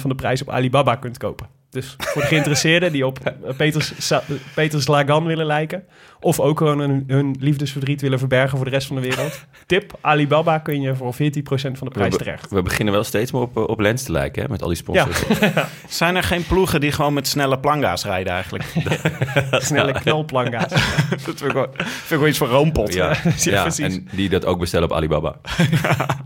van 0.00 0.10
de 0.10 0.14
prijs 0.16 0.42
op 0.42 0.50
Alibaba 0.50 0.94
kunt 0.94 1.18
kopen. 1.18 1.46
Dus 1.70 1.96
voor 1.98 2.22
de 2.22 2.28
geïnteresseerden 2.28 2.92
die 2.92 3.06
op 3.06 3.18
eh, 3.18 3.32
Peters, 3.56 4.12
Peters 4.54 4.86
Lagan 4.86 5.24
willen 5.24 5.46
lijken. 5.46 5.84
Of 6.20 6.40
ook 6.40 6.58
gewoon 6.58 6.78
hun, 6.78 7.04
hun 7.06 7.36
liefdesverdriet 7.40 8.00
willen 8.00 8.18
verbergen 8.18 8.56
voor 8.56 8.66
de 8.66 8.72
rest 8.72 8.86
van 8.86 8.96
de 8.96 9.02
wereld. 9.02 9.44
Tip, 9.66 9.98
Alibaba 10.00 10.58
kun 10.58 10.80
je 10.80 10.94
voor 10.94 11.14
14% 11.14 11.16
van 11.16 11.72
de 11.72 11.90
prijs 11.90 12.12
We, 12.12 12.18
terecht. 12.18 12.50
we 12.50 12.62
beginnen 12.62 12.94
wel 12.94 13.04
steeds 13.04 13.32
meer 13.32 13.42
op, 13.42 13.56
eh, 13.56 13.62
op 13.62 13.80
Lens 13.80 14.02
te 14.02 14.12
lijken, 14.12 14.42
hè, 14.42 14.48
met 14.48 14.62
al 14.62 14.68
die 14.68 14.76
sponsors. 14.76 15.22
Zijn 15.88 16.16
er 16.16 16.22
geen 16.22 16.46
ploegen 16.46 16.80
die 16.80 16.92
gewoon 16.92 17.14
met 17.14 17.26
snelle 17.26 17.58
planga's 17.58 18.04
rijden 18.04 18.32
eigenlijk? 18.32 18.64
Snelle 19.50 19.92
knalplanga's. 19.92 20.70
dat 21.10 21.20
vind 21.20 21.42
ik, 21.42 21.52
wel, 21.52 21.68
vind 21.76 22.10
ik 22.10 22.18
wel 22.18 22.28
iets 22.28 22.38
voor 22.38 22.48
Roompot. 22.48 22.94
Ja, 22.94 23.16
ja, 23.36 23.62
precies. 23.62 23.78
en 23.78 24.08
die 24.12 24.28
dat 24.28 24.44
ook 24.44 24.58
bestellen 24.58 24.88
op 24.90 24.96
Alibaba. 24.96 25.36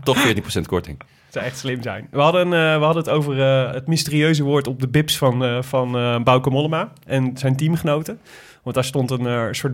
Toch 0.03 0.27
14% 0.27 0.61
korting. 0.67 0.97
Echt 1.43 1.57
slim 1.57 1.81
zijn. 1.81 2.07
We 2.11 2.19
hadden, 2.19 2.45
eh, 2.45 2.77
we 2.77 2.83
hadden 2.83 3.03
het 3.03 3.09
over 3.09 3.41
eh, 3.41 3.73
het 3.73 3.87
mysterieuze 3.87 4.43
woord 4.43 4.67
op 4.67 4.79
de 4.79 4.87
bips 4.87 5.17
van, 5.17 5.43
eh 5.43 5.61
van 5.61 5.91
Bauke 6.23 6.49
Mollema 6.49 6.91
en 7.05 7.37
zijn 7.37 7.55
teamgenoten. 7.55 8.19
Want 8.63 8.75
daar 8.75 8.85
stond 8.85 9.11
een 9.11 9.55
soort 9.55 9.73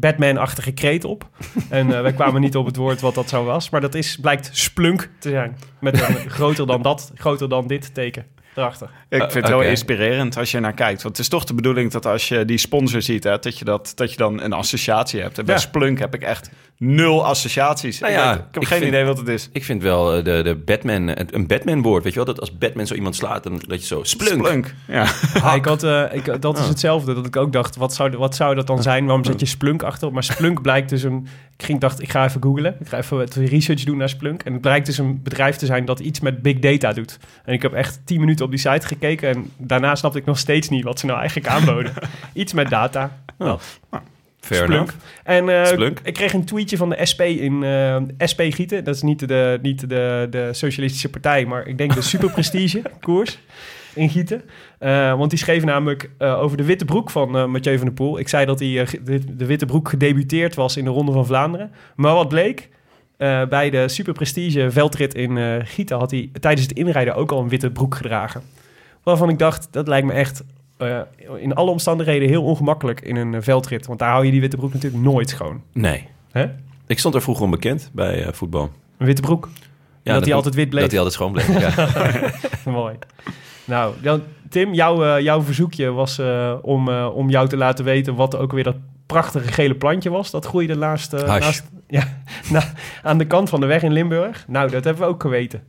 Batman-achtige 0.00 0.72
kreet 0.72 1.04
op. 1.04 1.28
En 1.68 2.02
wij 2.02 2.12
kwamen 2.12 2.40
niet 2.40 2.56
op 2.56 2.66
het 2.66 2.76
woord 2.76 3.00
wat 3.00 3.14
dat 3.14 3.28
zo 3.28 3.44
was. 3.44 3.70
Maar 3.70 3.80
dat 3.80 3.94
is, 3.94 4.16
blijkt 4.16 4.50
splunk 4.52 5.10
te 5.18 5.28
zijn. 5.28 5.56
Met 5.80 6.00
een 6.08 6.30
groter 6.38 6.66
dan 6.66 6.82
dat, 6.82 7.12
groter 7.14 7.48
dan 7.48 7.66
dit 7.66 7.94
teken 7.94 8.26
erachter. 8.54 8.90
Ik 9.08 9.18
vind 9.20 9.32
het 9.34 9.46
heel 9.46 9.56
oké. 9.56 9.66
inspirerend 9.68 10.36
als 10.36 10.50
je 10.50 10.60
naar 10.60 10.72
kijkt. 10.74 11.02
Want 11.02 11.16
het 11.16 11.24
is 11.24 11.30
toch 11.30 11.44
de 11.44 11.54
bedoeling 11.54 11.90
dat 11.90 12.06
als 12.06 12.28
je 12.28 12.44
die 12.44 12.58
sponsor 12.58 13.02
ziet, 13.02 13.24
hè, 13.24 13.38
dat, 13.38 13.58
je 13.58 13.64
dat, 13.64 13.92
dat 13.94 14.10
je 14.10 14.16
dan 14.16 14.40
een 14.42 14.52
associatie 14.52 15.20
hebt. 15.20 15.38
En 15.38 15.44
bij 15.44 15.54
Ja. 15.54 15.60
Splunk 15.60 15.98
heb 15.98 16.14
ik 16.14 16.22
echt 16.22 16.50
nul 16.76 17.24
associaties. 17.26 17.98
Nou 18.00 18.12
ik, 18.12 18.18
ja, 18.18 18.28
weet- 18.30 18.38
ik 18.38 18.44
heb 18.52 18.62
ik 18.62 18.68
geen 18.68 18.78
vind- 18.78 18.90
idee 18.90 19.04
wat 19.04 19.18
het 19.18 19.28
is. 19.28 19.48
Ik 19.52 19.64
vind 19.64 19.82
wel 19.82 20.16
eh, 20.16 20.24
de, 20.24 20.42
de 20.42 20.56
Batman, 20.56 21.08
een 21.30 21.46
Batman-woord. 21.46 22.02
Weet 22.04 22.12
je 22.12 22.18
wel, 22.24 22.34
dat 22.34 22.40
als 22.40 22.58
Batman 22.58 22.86
zo 22.86 22.94
iemand 22.94 23.16
slaat, 23.16 23.42
dan 23.42 23.60
dat 23.66 23.80
je 23.80 23.86
zo 23.86 24.02
splunk. 24.02 24.46
Splunk. 24.46 24.74
Ja. 24.88 25.06
Ja, 25.34 25.54
ik 25.54 25.64
had, 25.64 25.82
eh, 25.82 26.04
ik, 26.12 26.42
dat 26.42 26.58
is 26.58 26.66
hetzelfde. 26.68 27.14
Dat 27.14 27.26
ik 27.26 27.36
ook 27.36 27.52
dacht, 27.52 27.76
wat 27.76 27.94
zou, 27.94 28.16
wat 28.16 28.34
zou 28.34 28.54
dat 28.54 28.66
dan 28.66 28.82
zijn? 28.82 29.04
Waarom 29.06 29.24
zet 29.24 29.40
je 29.40 29.46
Splunk 29.46 29.82
achter? 29.82 30.12
Maar 30.12 30.24
Splunk 30.24 30.62
blijkt 30.62 30.88
dus 30.88 31.02
een... 31.02 31.26
Ik 31.60 31.66
ging 31.66 31.80
dacht, 31.80 32.02
ik 32.02 32.10
ga 32.10 32.24
even 32.24 32.42
googlen. 32.42 32.76
Ik 32.80 32.88
ga 32.88 32.98
even 32.98 33.16
wat 33.16 33.34
research 33.34 33.84
doen 33.84 33.96
naar 33.96 34.08
Splunk. 34.08 34.42
En 34.42 34.52
het 34.52 34.60
blijkt 34.60 34.86
dus 34.86 34.98
een 34.98 35.22
bedrijf 35.22 35.56
te 35.56 35.66
zijn 35.66 35.84
dat 35.84 36.00
iets 36.00 36.20
met 36.20 36.42
big 36.42 36.58
data 36.58 36.92
doet. 36.92 37.18
En 37.44 37.52
ik 37.52 37.62
heb 37.62 37.72
echt 37.72 38.00
10 38.04 38.20
minuten 38.20 38.44
op 38.44 38.50
die 38.50 38.60
site 38.60 38.86
gekeken. 38.86 39.28
En 39.28 39.50
daarna 39.56 39.94
snapte 39.94 40.18
ik 40.18 40.24
nog 40.24 40.38
steeds 40.38 40.68
niet 40.68 40.84
wat 40.84 40.98
ze 40.98 41.06
nou 41.06 41.18
eigenlijk 41.18 41.48
aanboden. 41.48 41.92
iets 42.32 42.52
met 42.52 42.68
data. 42.68 43.18
Dat. 43.38 43.80
Fair 44.40 44.64
Splunk. 44.64 44.94
En 45.24 45.48
eh, 45.48 45.66
Splunk. 45.66 46.00
ik 46.02 46.14
kreeg 46.14 46.32
een 46.32 46.44
tweetje 46.44 46.76
van 46.76 46.88
de 46.88 47.06
SP 47.10 47.20
in 47.20 47.62
eh, 47.62 47.96
SP 48.30 48.40
Gieten. 48.48 48.84
Dat 48.84 48.94
is 48.94 49.02
niet 49.02 49.28
de, 49.28 49.58
niet 49.62 49.88
de, 49.88 50.26
de 50.30 50.48
Socialistische 50.52 51.08
Partij, 51.08 51.46
maar 51.46 51.66
ik 51.66 51.78
denk 51.78 51.94
de 51.94 52.02
superprestige 52.12 52.82
koers. 53.00 53.38
In 53.94 54.10
Gieten. 54.10 54.42
Eh, 54.78 55.18
want 55.18 55.30
die 55.30 55.38
schreef 55.38 55.64
namelijk 55.64 56.10
eh, 56.18 56.40
over 56.42 56.56
de 56.56 56.64
witte 56.64 56.84
broek 56.84 57.10
van 57.10 57.36
eh, 57.36 57.46
Mathieu 57.46 57.76
van 57.76 57.86
der 57.86 57.94
Poel. 57.94 58.18
Ik 58.18 58.28
zei 58.28 58.46
dat 58.46 58.58
hij 58.58 58.86
de, 59.04 59.36
de 59.36 59.46
witte 59.46 59.66
broek 59.66 59.88
gedebuteerd 59.88 60.54
was 60.54 60.76
in 60.76 60.84
de 60.84 60.90
Ronde 60.90 61.12
van 61.12 61.26
Vlaanderen. 61.26 61.72
Maar 61.96 62.14
wat 62.14 62.28
bleek? 62.28 62.68
Bij 63.48 63.70
de 63.70 63.88
Super 63.88 64.12
Prestige 64.12 64.70
veldrit 64.70 65.14
in 65.14 65.62
Gieten 65.66 65.98
had 65.98 66.10
hij 66.10 66.30
tijdens 66.40 66.66
het 66.66 66.76
inrijden 66.76 67.14
ook 67.14 67.32
al 67.32 67.40
een 67.40 67.48
witte 67.48 67.70
broek 67.70 67.94
gedragen. 67.94 68.42
Waarvan 69.02 69.28
ik 69.28 69.38
dacht, 69.38 69.68
dat 69.70 69.88
lijkt 69.88 70.06
me 70.06 70.12
echt 70.12 70.44
in 71.38 71.54
alle 71.54 71.70
omstandigheden 71.70 72.28
heel 72.28 72.42
ongemakkelijk 72.42 73.00
in 73.00 73.16
een 73.16 73.42
veldrit. 73.42 73.86
Want 73.86 73.98
daar 73.98 74.10
hou 74.10 74.24
je 74.24 74.30
die 74.30 74.40
witte 74.40 74.56
broek 74.56 74.72
natuurlijk 74.72 75.02
nooit 75.02 75.28
schoon. 75.28 75.62
Nee. 75.72 76.08
Hè? 76.32 76.46
Ik 76.86 76.98
stond 76.98 77.14
er 77.14 77.22
vroeger 77.22 77.44
onbekend 77.44 77.90
bij 77.92 78.32
voetbal. 78.32 78.70
Een 78.98 79.06
witte 79.06 79.22
broek. 79.22 79.48
Ja, 80.02 80.14
dat 80.14 80.24
hij 80.24 80.34
altijd 80.34 80.54
wit 80.54 80.68
bleef. 80.68 80.82
Dat 80.82 80.90
hij 80.90 81.00
altijd 81.00 81.16
schoon 81.16 81.32
bleef, 81.32 81.76
ja. 81.76 82.30
Mooi. 82.80 82.94
Nou, 83.70 83.94
dan, 84.02 84.22
Tim, 84.48 84.74
jouw, 84.74 85.04
eh, 85.04 85.22
jouw 85.22 85.42
verzoekje 85.42 85.90
was 85.90 86.18
eh, 86.18 86.54
om, 86.62 86.88
eh, 86.88 87.08
om 87.14 87.30
jou 87.30 87.48
te 87.48 87.56
laten 87.56 87.84
weten 87.84 88.14
wat 88.14 88.36
ook 88.36 88.52
weer 88.52 88.64
dat 88.64 88.76
prachtige 89.06 89.52
gele 89.52 89.74
plantje 89.74 90.10
was. 90.10 90.30
Dat 90.30 90.46
groeide 90.46 90.74
naast 90.74 91.14
ja, 91.88 92.04
na- 92.52 92.72
aan 93.02 93.18
de 93.18 93.26
kant 93.26 93.48
van 93.48 93.60
de 93.60 93.66
weg 93.66 93.82
in 93.82 93.92
Limburg. 93.92 94.44
Nou, 94.48 94.70
dat 94.70 94.84
hebben 94.84 95.02
we 95.02 95.08
ook 95.08 95.22
geweten. 95.22 95.62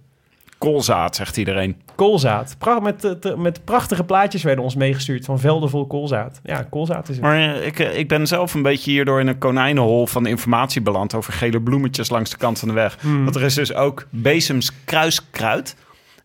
Koolzaad, 0.58 1.16
zegt 1.16 1.38
iedereen. 1.38 1.82
Koolzaad. 1.96 2.56
Pra 2.58 2.80
met, 2.80 3.18
met 3.38 3.66
prachtige 3.66 4.04
plaatjes 4.04 4.44
werden 4.44 4.64
ons 4.64 4.76
meegestuurd 4.76 5.26
van 5.26 5.40
velden 5.40 5.70
vol 5.70 5.88
koolzaad. 5.88 6.40
Ja, 6.44 6.64
koolzaad 6.70 7.10
is 7.10 7.16
het. 7.16 7.24
Maar 7.26 7.56
ik, 7.56 7.80
ik 7.80 8.08
ben 8.08 8.28
zelf 8.28 8.54
een 8.54 8.62
beetje 8.62 8.92
hierdoor 8.92 9.20
in 9.20 9.28
een 9.28 9.38
konijnenhol 9.38 10.08
van 10.08 10.26
informatie 10.26 10.82
beland 10.82 11.14
over 11.14 11.34
gele 11.34 11.62
bloemetjes 11.62 12.10
langs 12.10 12.30
de 12.30 12.38
kant 12.38 12.60
van 12.60 12.68
de 12.68 12.74
weg. 12.74 12.98
Hmm. 13.02 13.24
Want 13.24 13.36
er 13.36 13.44
is 13.44 13.54
dus 13.54 13.74
ook 13.74 14.08
Bezems 14.10 14.72
kruiskruid. 14.86 15.76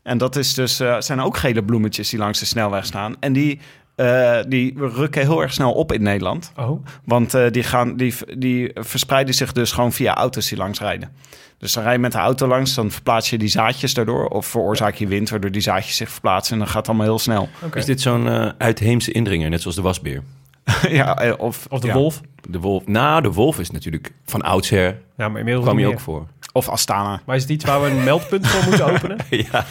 En 0.07 0.19
dat 0.19 0.37
is 0.37 0.55
dus, 0.55 0.81
eh, 0.81 1.01
zijn 1.01 1.21
ook 1.21 1.37
gele 1.37 1.65
bloemetjes 1.65 2.11
die 2.11 2.19
langs 2.19 2.39
de 2.39 2.47
snelweg 2.47 2.87
staan. 2.87 3.17
En 3.21 3.33
die, 3.33 3.59
eh, 3.95 4.39
die 4.49 4.75
rukken 4.77 5.23
heel 5.23 5.43
erg 5.43 5.53
snel 5.53 5.73
op 5.73 5.93
in 5.93 6.03
Nederland. 6.03 6.53
Oh, 6.57 6.87
Want 7.05 7.35
eh, 7.35 7.51
die, 7.51 7.63
gaan, 7.63 7.97
die, 7.97 8.15
die 8.39 8.71
verspreiden 8.75 9.35
zich 9.35 9.53
dus 9.53 9.73
gewoon 9.73 9.93
via 9.93 10.15
auto's 10.15 10.49
die 10.49 10.59
langs 10.59 10.81
rijden. 10.81 11.13
Dus 11.59 11.73
dan 11.73 11.83
rij 11.83 11.93
je 11.93 11.99
met 11.99 12.13
de 12.13 12.19
auto 12.19 12.47
langs, 12.47 12.75
dan 12.75 12.91
verplaats 12.91 13.31
je 13.31 13.39
die 13.39 13.49
zaadjes 13.49 13.95
daardoor. 13.95 14.27
Of 14.27 14.47
veroorzaak 14.47 14.95
je 14.95 15.07
wind, 15.07 15.31
waardoor 15.31 15.51
die 15.51 15.61
zaadjes 15.61 15.97
zich 15.97 16.11
verplaatsen. 16.11 16.53
En 16.53 16.59
dan 16.59 16.69
gaat 16.69 16.77
het 16.77 16.89
allemaal 16.89 17.07
heel 17.07 17.19
snel. 17.19 17.49
Is 17.75 17.85
dit 17.85 18.01
zo'n 18.01 18.29
eh, 18.29 18.49
uitheemse 18.59 19.13
indringer, 19.13 19.51
net 19.51 19.61
zoals 19.61 19.77
de 19.77 19.83
wasbeer? 19.83 20.23
ja, 20.89 21.35
of, 21.39 21.67
Of 21.69 21.81
de 21.81 21.87
ja. 21.87 21.95
wolf. 21.95 22.21
De 22.49 22.61
wolf, 22.61 22.87
nou, 22.87 23.23
de 23.23 23.33
wolf 23.33 23.59
is 23.59 23.71
natuurlijk 23.71 24.13
van 24.25 24.43
oudsher, 24.43 24.99
Ja, 25.17 25.29
maar 25.29 25.39
inmiddels 25.39 25.65
kwam 25.67 25.79
je 25.79 25.87
ook 25.87 26.01
voor. 26.01 26.27
Of 26.57 26.69
Astana. 26.69 27.21
Maar 27.27 27.37
is 27.37 27.43
het 27.43 27.51
iets 27.51 27.65
waar 27.65 27.83
we 27.83 27.89
een 27.89 28.05
meldpunt 28.05 28.47
voor 28.47 28.65
moeten 28.65 28.85
openen? 28.95 29.17
ja. 29.31 29.65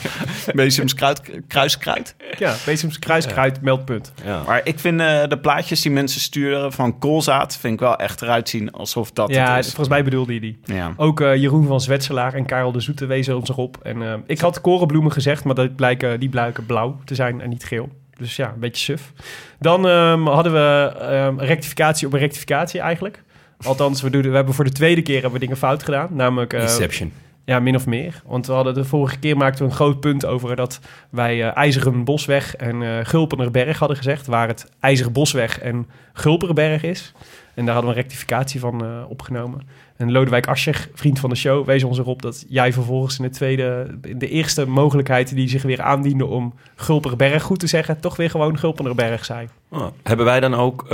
Bezems 0.54 0.94
kruid, 0.94 1.22
kruiskruid. 1.48 2.16
Ja, 2.38 2.56
Bezems 2.66 3.00
kruiskruid 3.00 3.62
meldpunt. 3.62 4.14
ja. 4.24 4.42
Maar 4.48 4.62
ik 4.64 4.80
vind 4.80 5.00
eh, 5.00 5.28
de 5.28 5.38
plaatjes 5.38 5.82
die 5.82 5.92
mensen 5.92 6.22
sturen 6.22 6.72
van 6.74 7.00
koolzaad... 7.00 7.58
vind 7.58 7.74
ik 7.74 7.80
wel 7.80 7.96
echt 7.96 8.22
eruit 8.22 8.50
zien 8.50 8.72
alsof 8.72 9.12
dat 9.12 9.30
Ja, 9.34 9.56
het 9.56 9.60
is. 9.66 9.66
volgens 9.74 9.90
mij 9.90 10.04
bedoelde 10.04 10.34
je 10.34 10.40
die. 10.40 10.60
Ja. 10.64 10.94
Ook 10.98 11.22
eh, 11.22 11.36
Jeroen 11.36 11.68
van 11.68 11.82
Zwetselaar 11.82 12.34
en 12.34 12.46
Karel 12.46 12.72
de 12.72 12.80
Zoete 12.80 13.06
wezen 13.06 13.36
ons 13.38 13.50
erop. 13.50 13.78
En 13.84 14.02
eh, 14.02 14.14
ik 14.26 14.40
had 14.40 14.62
korenbloemen 14.62 15.12
gezegd, 15.12 15.44
maar 15.44 15.56
dat 15.56 15.76
blijken, 15.76 16.20
die 16.20 16.30
blijken 16.30 16.66
blauw 16.66 17.00
te 17.06 17.16
zijn 17.16 17.42
en 17.42 17.50
niet 17.50 17.64
geel. 17.64 17.90
Dus 18.18 18.36
ja, 18.36 18.48
een 18.54 18.60
beetje 18.60 18.84
suf. 18.84 19.12
Dan 19.60 19.88
ehm, 19.88 20.26
hadden 20.26 20.54
we 20.54 20.94
ehm, 21.00 21.40
rectificatie 21.40 22.08
op 22.08 22.14
een 22.14 22.20
rectificatie 22.20 22.80
eigenlijk. 22.80 23.24
Althans, 23.64 24.02
we, 24.02 24.10
doen, 24.10 24.22
we 24.22 24.36
hebben 24.36 24.54
voor 24.54 24.64
de 24.64 24.72
tweede 24.72 25.02
keer 25.02 25.14
hebben 25.14 25.34
we 25.34 25.40
dingen 25.40 25.58
fout 25.58 25.84
gedaan. 25.84 26.10
Namelijk, 26.12 26.54
eh, 26.54 26.62
Inception. 26.62 27.14
ja, 27.46 27.60
min 27.60 27.76
of 27.76 27.86
meer. 27.86 28.22
Want 28.26 28.48
we 28.48 28.54
hadden 28.54 28.74
de 28.74 28.86
vorige 28.86 29.20
keer 29.20 29.38
maakten 29.38 29.64
we 29.64 29.70
een 29.70 29.76
groot 29.76 30.00
punt 30.00 30.26
over 30.26 30.56
dat 30.56 30.80
wij 31.10 31.44
eh, 31.44 31.58
IJzeren 31.58 32.04
Bosweg 32.04 32.56
en 32.56 32.82
eh 32.82 33.06
Gulpenerberg 33.06 33.80
hadden 33.80 33.98
gezegd. 33.98 34.28
Waar 34.28 34.48
het 34.48 34.72
IJzeren 34.80 35.12
Bosweg 35.12 35.60
en 35.60 35.88
Gulpenerberg 36.14 36.84
is. 36.84 37.14
En 37.54 37.66
daar 37.66 37.74
hadden 37.74 37.94
we 37.94 37.98
een 37.98 38.04
rectificatie 38.04 38.60
van 38.60 39.06
opgenomen. 39.08 39.62
En 39.98 40.12
Lodewijk 40.12 40.48
Ascher, 40.48 40.90
vriend 40.94 41.20
van 41.20 41.30
de 41.30 41.36
show, 41.36 41.66
wees 41.66 41.84
ons 41.84 41.98
erop 41.98 42.22
dat 42.22 42.46
jij 42.48 42.74
vervolgens 42.74 43.18
in 43.18 43.24
de 43.24 43.30
tweede, 43.30 43.98
in 44.02 44.18
de 44.18 44.30
eerste 44.30 44.66
mogelijkheid 44.68 45.36
die 45.36 45.50
zich 45.50 45.62
weer 45.62 45.82
aandiende 45.82 46.26
om 46.26 46.54
Gulpenerberg 46.76 47.44
goed 47.44 47.60
te 47.60 47.68
zeggen, 47.68 48.00
toch 48.00 48.16
weer 48.16 48.30
gewoon 48.30 48.58
Gulpenerberg 48.58 49.26
zei. 49.26 49.48
Oh, 49.70 49.88
hebben 50.04 50.26
wij 50.26 50.40
dan 50.40 50.54
ook 50.54 50.84
eh, 50.84 50.90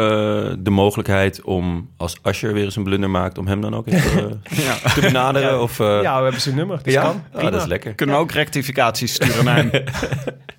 de 0.59 0.69
mogelijkheid 0.69 1.41
om, 1.41 1.89
als 1.97 2.17
Asher 2.21 2.53
weer 2.53 2.63
eens 2.63 2.75
een 2.75 2.83
blunder 2.83 3.09
maakt, 3.09 3.37
om 3.37 3.47
hem 3.47 3.61
dan 3.61 3.75
ook 3.75 3.87
even 3.87 4.41
eh, 4.43 4.57
Ja. 4.57 4.91
te 4.93 5.01
benaderen? 5.01 5.61
Of, 5.61 5.79
eh, 5.79 6.01
ja, 6.01 6.17
we 6.17 6.23
hebben 6.23 6.41
zijn 6.41 6.55
nummer. 6.55 6.79
Dus 6.83 6.93
ja? 6.93 7.01
kan. 7.01 7.11
Ah, 7.11 7.31
Prima. 7.31 7.49
dat 7.49 7.61
is 7.61 7.67
lekker. 7.67 7.93
Kunnen 7.93 8.15
we 8.15 8.21
ook 8.21 8.31
rectificaties 8.31 9.13
sturen 9.13 9.45
naar 9.45 9.55
hem? 9.55 9.69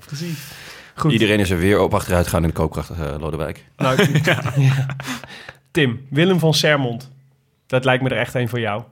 Precies. 0.06 0.38
Goed. 0.94 1.12
Iedereen 1.12 1.38
is 1.40 1.50
er 1.50 1.58
weer 1.58 1.80
op 1.80 1.94
achteruit 1.94 2.26
gaan 2.26 2.42
in 2.42 2.48
de 2.48 2.54
koopkracht, 2.54 2.90
Lodewijk. 3.20 3.64
Nou, 3.76 4.06
ja. 4.24 4.42
Tim, 5.70 6.06
Willem 6.10 6.38
van 6.38 6.54
Sermond. 6.54 7.10
Dat 7.72 7.84
lijkt 7.84 8.02
me 8.02 8.08
er 8.08 8.16
echt 8.16 8.34
een 8.34 8.48
voor 8.48 8.60
jou. 8.60 8.82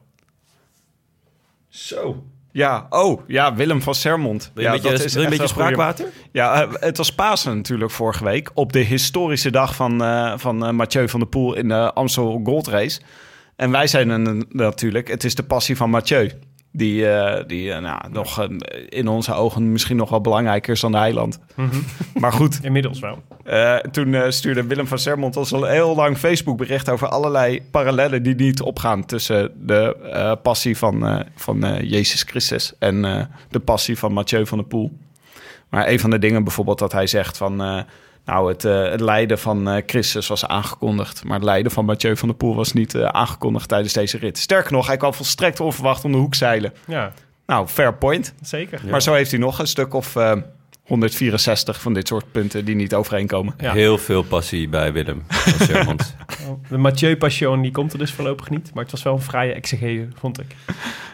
Zo. 1.68 2.24
Ja, 2.52 2.86
oh, 2.90 3.20
ja, 3.26 3.54
Willem 3.54 3.82
van 3.82 3.94
Sermond. 3.94 4.50
Wil 4.54 4.62
je 4.64 4.68
ja, 4.70 4.74
een 4.76 4.80
beetje, 4.82 4.96
dat 4.96 5.06
is 5.06 5.12
wil 5.14 5.22
je 5.22 5.28
een 5.30 5.36
beetje 5.36 5.52
goeie. 5.54 5.68
spraakwater? 5.68 6.06
Ja, 6.32 6.62
eh, 6.62 6.72
het 6.72 6.96
was 6.96 7.14
Pasen 7.14 7.56
natuurlijk 7.56 7.90
vorige 7.90 8.24
week. 8.24 8.50
Op 8.54 8.72
de 8.72 8.78
historische 8.78 9.50
dag 9.50 9.74
van, 9.74 10.02
eh, 10.04 10.32
van 10.36 10.64
eh, 10.66 10.70
Mathieu 10.72 11.08
van 11.08 11.20
der 11.20 11.28
Poel 11.28 11.54
in 11.54 11.68
de 11.68 11.92
Amstel 11.92 12.40
Gold 12.44 12.66
Race. 12.66 13.00
En 13.56 13.70
wij 13.70 13.86
zeiden 13.86 14.26
een- 14.26 14.46
natuurlijk, 14.48 15.08
het 15.08 15.24
is 15.24 15.34
de 15.34 15.42
passie 15.42 15.76
van 15.76 15.90
Mathieu. 15.90 16.30
Die, 16.72 17.08
eh, 17.08 17.44
die 17.46 17.72
eh, 17.72 17.80
nou, 17.80 18.10
nog 18.10 18.40
eh, 18.40 18.48
in 18.88 19.08
onze 19.08 19.32
ogen 19.34 19.72
misschien 19.72 19.96
nog 19.96 20.10
wel 20.10 20.20
belangrijker 20.20 20.72
is 20.72 20.80
dan 20.80 20.92
de 20.92 20.98
eiland. 20.98 21.38
Maar 22.20 22.32
goed, 22.32 22.58
Inmiddels 22.62 23.00
wel. 23.00 23.22
toen 23.90 24.32
stuurde 24.32 24.66
Willem 24.66 24.86
van 24.86 24.98
Sermont 24.98 25.36
ons 25.36 25.52
al 25.52 25.66
een 25.66 25.72
heel 25.72 25.94
lang 25.94 26.18
Facebook 26.18 26.56
bericht 26.56 26.88
over 26.88 27.08
allerlei 27.08 27.62
parallellen 27.70 28.22
die 28.22 28.34
niet 28.34 28.62
opgaan 28.62 29.04
tussen 29.04 29.52
de 29.66 30.38
passie 30.42 30.76
van, 30.76 31.24
van 31.34 31.58
Jezus 31.82 32.22
Christus 32.22 32.72
en 32.78 33.28
de 33.48 33.60
passie 33.60 33.98
van 33.98 34.12
Mathieu 34.12 34.46
van 34.46 34.58
der 34.58 34.66
Poel. 34.66 34.92
Maar 35.68 35.88
een 35.88 36.00
van 36.00 36.10
de 36.10 36.18
dingen 36.18 36.44
bijvoorbeeld 36.44 36.78
dat 36.78 36.92
hij 36.92 37.06
zegt 37.06 37.36
van, 37.36 37.84
nou 38.30 38.48
het, 38.48 38.64
eh, 38.64 38.90
het 38.90 39.00
lijden 39.00 39.38
van 39.38 39.68
eh, 39.68 39.82
Christus 39.86 40.26
was 40.28 40.46
aangekondigd, 40.46 41.24
maar 41.24 41.34
het 41.34 41.44
lijden 41.44 41.72
van 41.72 41.84
Mathieu 41.84 42.16
van 42.16 42.28
der 42.28 42.36
Poel 42.36 42.54
was 42.54 42.72
niet 42.72 42.94
eh, 42.94 43.04
aangekondigd 43.04 43.68
tijdens 43.68 43.92
deze 43.92 44.18
rit. 44.18 44.38
Sterker 44.38 44.72
nog, 44.72 44.86
hij 44.86 44.96
kwam 44.96 45.14
volstrekt 45.14 45.60
onverwacht 45.60 46.04
om 46.04 46.12
de 46.12 46.18
hoek 46.18 46.34
zeilen. 46.34 46.72
Ja, 46.86 47.12
Nou, 47.46 47.66
fair 47.66 47.94
point. 47.94 48.34
zeker. 48.42 48.80
Maar 48.90 49.02
zo 49.02 49.12
heeft 49.12 49.30
hij 49.30 49.40
nog 49.40 49.58
een 49.58 49.66
stuk 49.66 49.94
of 49.94 50.16
eh, 50.16 50.32
164 50.82 51.80
van 51.80 51.92
dit 51.94 52.08
soort 52.08 52.32
punten 52.32 52.64
die 52.64 52.74
niet 52.74 52.94
overeenkomen. 52.94 53.54
Ja. 53.58 53.72
Heel 53.72 53.98
veel 53.98 54.22
passie 54.22 54.68
bij 54.68 54.92
Willem. 54.92 55.22
De 56.68 56.78
Mathieu 56.78 57.16
Passion 57.16 57.62
die 57.62 57.70
komt 57.70 57.92
er 57.92 57.98
dus 57.98 58.12
voorlopig 58.12 58.50
niet. 58.50 58.70
Maar 58.74 58.82
het 58.82 58.92
was 58.92 59.02
wel 59.02 59.12
een 59.12 59.22
fraaie 59.22 59.52
exegese, 59.52 60.08
vond 60.18 60.40
ik. 60.40 60.54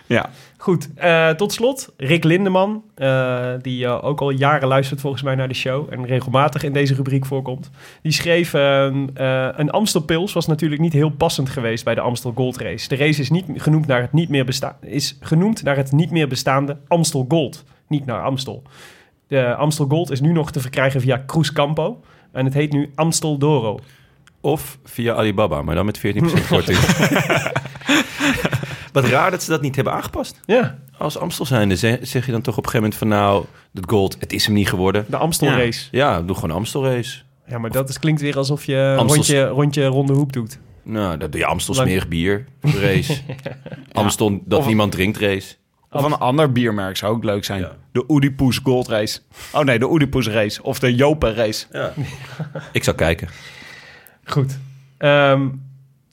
Ja. 0.06 0.30
Goed, 0.58 0.88
eh, 0.94 1.28
tot 1.30 1.52
slot 1.52 1.92
Rick 1.96 2.24
Lindeman. 2.24 2.82
eh, 2.94 3.50
die 3.62 3.84
eh, 3.84 4.04
ook 4.04 4.20
al 4.20 4.30
jaren 4.30 4.68
luistert 4.68 5.00
volgens 5.00 5.22
mij 5.22 5.34
naar 5.34 5.48
de 5.48 5.54
show. 5.54 5.92
En 5.92 6.06
regelmatig 6.06 6.62
in 6.62 6.72
deze 6.72 6.94
rubriek 6.94 7.26
voorkomt. 7.26 7.70
Die 8.02 8.12
schreef... 8.12 8.54
eh, 8.54 8.86
eh, 8.86 8.94
een 9.56 9.70
Amstel 9.70 10.00
Pils 10.00 10.32
was 10.32 10.46
natuurlijk 10.46 10.80
niet 10.80 10.92
heel 10.92 11.10
passend 11.10 11.48
geweest 11.50 11.84
bij 11.84 11.94
de 11.94 12.00
Amstel 12.00 12.32
Gold 12.34 12.56
Race. 12.60 12.88
De 12.88 12.96
race 12.96 13.20
is, 13.20 13.30
niet 13.30 13.44
genoemd 13.54 13.86
naar 13.86 14.00
het 14.00 14.12
niet 14.12 14.28
meer 14.28 14.44
besta- 14.44 14.78
is 14.80 15.16
genoemd 15.20 15.62
naar 15.62 15.76
het 15.76 15.92
niet 15.92 16.10
meer 16.10 16.28
bestaande 16.28 16.76
Amstel 16.88 17.24
Gold. 17.28 17.64
Niet 17.88 18.06
naar 18.06 18.22
Amstel. 18.22 18.62
De 19.26 19.54
Amstel 19.54 19.86
Gold 19.88 20.10
is 20.10 20.20
nu 20.20 20.32
nog 20.32 20.50
te 20.52 20.60
verkrijgen 20.60 21.00
via 21.00 21.22
Cruz 21.26 21.50
Campo. 21.50 22.00
En 22.32 22.44
het 22.44 22.54
heet 22.54 22.72
nu 22.72 22.90
Amstel 22.94 23.38
Doro. 23.38 23.78
Of 24.40 24.78
via 24.84 25.14
Alibaba, 25.14 25.62
maar 25.62 25.74
dan 25.74 25.84
met 25.84 25.98
14% 25.98 26.02
korting. 26.48 26.78
Wat 29.02 29.10
raar 29.10 29.30
dat 29.30 29.42
ze 29.42 29.50
dat 29.50 29.60
niet 29.60 29.74
hebben 29.74 29.92
aangepast. 29.92 30.40
Ja, 30.46 30.78
Als 30.98 31.18
Amstel 31.18 31.46
zijnde 31.46 31.76
zeg, 31.76 31.98
zeg 32.02 32.26
je 32.26 32.32
dan 32.32 32.40
toch 32.42 32.56
op 32.56 32.64
een 32.64 32.70
gegeven 32.70 32.98
moment 32.98 32.98
van... 32.98 33.08
nou, 33.08 33.44
dat 33.72 33.84
gold, 33.90 34.16
het 34.20 34.32
is 34.32 34.44
hem 34.46 34.54
niet 34.54 34.68
geworden. 34.68 35.04
de 35.08 35.16
Amstel 35.16 35.48
Ja. 35.48 35.56
Race. 35.56 35.88
Ja, 35.90 36.22
doe 36.22 36.34
gewoon 36.36 36.56
Amstel 36.56 36.84
race. 36.84 37.18
Ja, 37.48 37.58
maar 37.58 37.70
dat 37.70 37.88
is, 37.88 37.98
klinkt 37.98 38.20
weer 38.20 38.36
alsof 38.36 38.64
je 38.64 38.74
een 38.74 38.98
Amstel- 38.98 39.14
rondje, 39.16 39.44
rondje 39.46 39.86
ronde 39.86 40.12
hoek 40.12 40.32
doet. 40.32 40.58
Nou, 40.82 41.16
dat 41.18 41.32
doe 41.32 41.40
je 41.40 41.46
Amstel 41.56 41.74
smerig 41.74 42.08
bier 42.08 42.44
race. 42.60 43.16
Amstel 43.92 44.40
dat 44.44 44.58
Of- 44.58 44.66
niemand 44.66 44.92
drinkt 44.92 45.18
race. 45.18 45.54
Of 45.90 46.02
een 46.04 46.12
ander 46.18 46.52
biermerk 46.52 46.96
zou 46.96 47.14
ook 47.14 47.24
leuk 47.24 47.44
zijn. 47.44 47.60
Ja. 47.60 47.76
De 47.92 48.04
Oedipus 48.08 48.58
Gold 48.62 48.88
Race. 48.88 49.18
Oh 49.52 49.60
nee, 49.64 49.78
de 49.78 49.88
Oedipus 49.90 50.28
Race. 50.28 50.62
Of 50.62 50.78
de 50.78 50.94
Jopen 50.94 51.34
Race. 51.34 51.66
Ja. 51.72 51.92
Ik 52.72 52.84
zou 52.84 52.96
kijken. 52.96 53.28
Goed. 54.24 54.58
Ehm, 54.98 55.48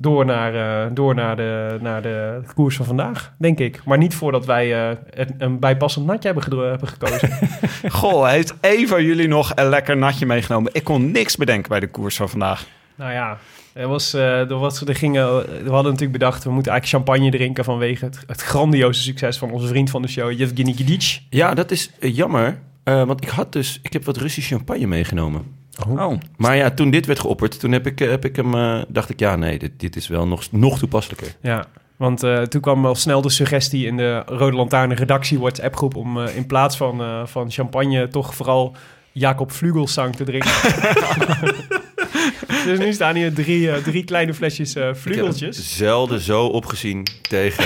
door 0.04 0.26
naar, 0.26 0.56
eh, 0.56 0.92
door 0.94 1.16
naar, 1.16 1.36
de, 1.36 1.78
naar 1.82 2.02
de 2.02 2.42
koers 2.56 2.76
van 2.76 2.86
vandaag, 2.86 3.34
denk 3.38 3.60
ik. 3.60 3.82
Maar 3.86 3.98
niet 3.98 4.16
voordat 4.16 4.46
wij 4.46 4.90
eh, 4.90 4.98
een, 5.10 5.36
een 5.38 5.60
bijpassend 5.60 6.06
natje 6.06 6.34
hebben, 6.34 6.88
gekozen. 6.88 7.30
Goh, 8.00 8.30
heeft 8.30 8.54
een 8.62 8.88
van 8.88 9.04
jullie 9.04 9.28
nog 9.28 9.52
een 9.56 9.70
lekker 9.70 9.98
natje 9.98 10.26
meegenomen? 10.26 10.72
Ik 10.74 10.84
kon 10.84 11.12
niks 11.12 11.36
bedenken 11.36 11.70
bij 11.70 11.80
de 11.80 11.90
koers 11.90 12.16
van 12.16 12.30
vandaag. 12.30 12.66
nou 12.96 13.12
ja, 13.12 13.38
er, 13.74 13.88
was, 13.88 14.14
eh, 14.14 14.50
er, 14.50 14.58
was, 14.58 14.82
er 14.82 14.96
gingen, 14.96 15.26
we 15.64 15.70
hadden 15.70 15.92
natuurlijk 15.92 16.12
bedacht... 16.12 16.44
we 16.44 16.52
moeten 16.52 16.72
eigenlijk 16.72 17.06
champagne 17.06 17.32
drinken 17.38 17.64
vanwege 17.64 18.06
het, 18.06 18.24
het 18.28 18.42
grandioze 18.42 19.02
succes... 19.02 19.38
van 19.38 19.52
onze 19.52 19.68
vriend 19.68 19.90
van 19.90 20.02
de 20.02 20.08
show, 20.08 20.32
Yevgeny 20.32 20.74
Gidic. 20.74 21.22
Ja, 21.30 21.54
dat 21.54 21.72
is 21.72 21.92
jammer. 22.00 22.60
Eh, 22.84 23.04
want 23.04 23.24
ik 23.24 23.30
had 23.30 23.52
dus, 23.52 23.80
ik 23.82 23.94
heb 23.94 24.06
wat 24.06 24.18
Russische 24.18 24.56
champagne 24.56 24.88
meegenomen. 24.88 25.63
Oh. 25.90 26.20
Maar 26.38 26.56
ja, 26.56 26.72
toen 26.72 26.90
dit 26.90 27.06
werd 27.06 27.20
geopperd, 27.20 27.60
toen 27.60 27.72
heb 27.72 27.88
ik, 27.88 28.02
eh, 28.02 28.10
heb 28.10 28.26
ik 28.26 28.36
hem, 28.36 28.54
eh, 28.54 28.82
dacht 28.88 29.10
ik, 29.10 29.20
ja, 29.20 29.36
nee, 29.36 29.60
dit, 29.60 29.72
dit 29.78 29.96
is 29.96 30.08
wel 30.08 30.28
nog, 30.28 30.44
nog 30.52 30.80
toepasselijker. 30.80 31.36
Ja, 31.42 31.66
want 31.98 32.24
eh, 32.24 32.42
toen 32.42 32.62
kwam 32.62 32.86
al 32.86 32.96
snel 32.96 33.22
de 33.22 33.30
suggestie 33.30 33.86
in 33.88 33.98
de 33.98 34.24
Rode 34.26 34.56
Lantaarn 34.56 34.94
redactie 34.94 35.40
WhatsApp 35.40 35.76
groep 35.76 35.96
om 35.96 36.20
in 36.20 36.46
plaats 36.46 36.78
van, 36.78 37.28
van 37.28 37.52
champagne 37.52 38.08
toch 38.08 38.36
vooral 38.36 38.76
Jacob 39.12 39.52
Vlugelsang 39.52 40.16
te 40.16 40.24
drinken. 40.24 40.52
dus 42.66 42.80
nu 42.80 42.94
staan 42.94 43.16
hier 43.16 43.34
drie, 43.34 43.72
eh, 43.72 43.84
drie 43.84 44.04
kleine 44.04 44.34
flesjes 44.34 44.76
eh 44.76 44.82
Ik 44.82 44.88
heb 44.88 44.98
vlugeltjes. 44.98 45.78
zelden 45.78 46.20
zo 46.20 46.46
opgezien 46.46 47.08
tegen, 47.22 47.66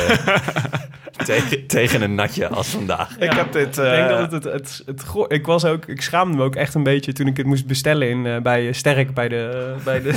tegen, 1.26 1.68
tegen 1.68 2.02
een 2.02 2.16
natje 2.16 2.48
als 2.48 2.68
vandaag. 2.68 3.16
Ik 3.18 3.32
Ja, 3.32 3.38
heb 3.38 3.52
dit... 3.52 3.68
Ik 3.68 3.84
denk 3.84 4.10
eh, 4.10 4.20
dat 4.20 4.32
het, 4.32 4.44
het, 4.44 4.54
het, 4.54 4.82
het 4.86 5.04
go- 5.04 5.26
ik 5.28 5.46
was 5.46 5.66
ook, 5.66 5.86
ik 5.86 6.02
schaamde 6.02 6.38
me 6.38 6.44
ook 6.44 6.56
echt 6.56 6.74
een 6.74 6.84
beetje 6.84 7.14
toen 7.14 7.28
ik 7.28 7.38
het 7.38 7.46
moest 7.46 7.66
bestellen 7.66 8.10
in, 8.10 8.26
eh, 8.26 8.38
bij 8.42 8.68
eh, 8.68 8.74
Sterk, 8.74 9.14
bij 9.14 9.28
de, 9.28 9.74
eh, 9.78 9.84
bij 9.84 10.02
de, 10.02 10.14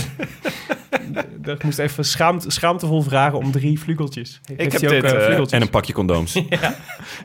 ik 1.52 1.62
moest 1.64 1.78
even 1.78 2.04
schaamt, 2.04 2.44
schaamtevol 2.48 3.02
vragen 3.02 3.38
om 3.38 3.50
drie 3.50 3.80
vlugeltjes. 3.80 4.40
Heeft 4.56 4.72
heb 4.72 4.84
ook, 4.84 4.90
dit, 4.90 5.04
eh, 5.04 5.10
eh, 5.18 5.24
vlugeltjes? 5.24 5.52
En 5.52 5.62
een 5.62 5.70
pakje 5.70 5.92
condooms. 5.92 6.36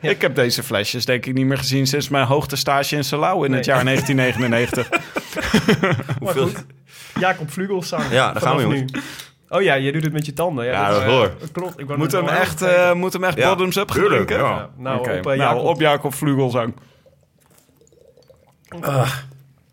Ik 0.00 0.20
heb 0.20 0.34
deze 0.34 0.62
flesjes 0.62 1.04
denk 1.04 1.26
ik 1.26 1.34
niet 1.34 1.46
meer 1.46 1.58
gezien 1.58 1.86
sinds 1.86 2.08
mijn 2.08 2.26
hoogtestage 2.26 2.96
in 2.96 3.04
Salau 3.04 3.46
in 3.46 3.52
het 3.52 3.64
jaar 3.64 3.84
1999. 3.84 4.88
Maar 6.20 6.34
goed, 6.34 6.64
Jacob 7.18 7.50
Vlugelsang. 7.50 8.10
Ja, 8.10 8.32
daar 8.32 8.42
gaan 8.42 8.56
we, 8.56 8.62
jongens. 8.62 8.92
nu. 8.92 9.00
Oh 9.48 9.62
ja, 9.62 9.78
jij 9.78 9.92
doet 9.92 10.02
het 10.02 10.12
met 10.12 10.26
je 10.26 10.32
tanden. 10.32 10.64
Ja, 10.64 10.70
Ja, 10.72 10.90
dat 10.90 11.00
eh, 11.02 11.08
hoor. 11.08 11.32
Klopt. 11.52 11.80
Ik 11.80 11.88
Moet 11.88 11.98
net 11.98 12.12
hem 12.12 12.28
echt, 12.28 12.62
eh, 12.62 12.92
moet 12.92 13.12
hem 13.12 13.24
echt 13.24 13.36
Ja, 13.36 13.48
bottoms 13.48 13.76
up 13.76 13.88
tuurlijk, 13.88 14.30
ja. 14.30 14.36
Ja, 14.36 14.70
nou, 14.76 14.98
op, 14.98 15.06
eh, 15.06 15.22
nou, 15.22 15.36
Jacob. 15.36 15.64
op 15.64 15.80
Jacob 15.80 16.14
Vlugelsang. 16.14 16.74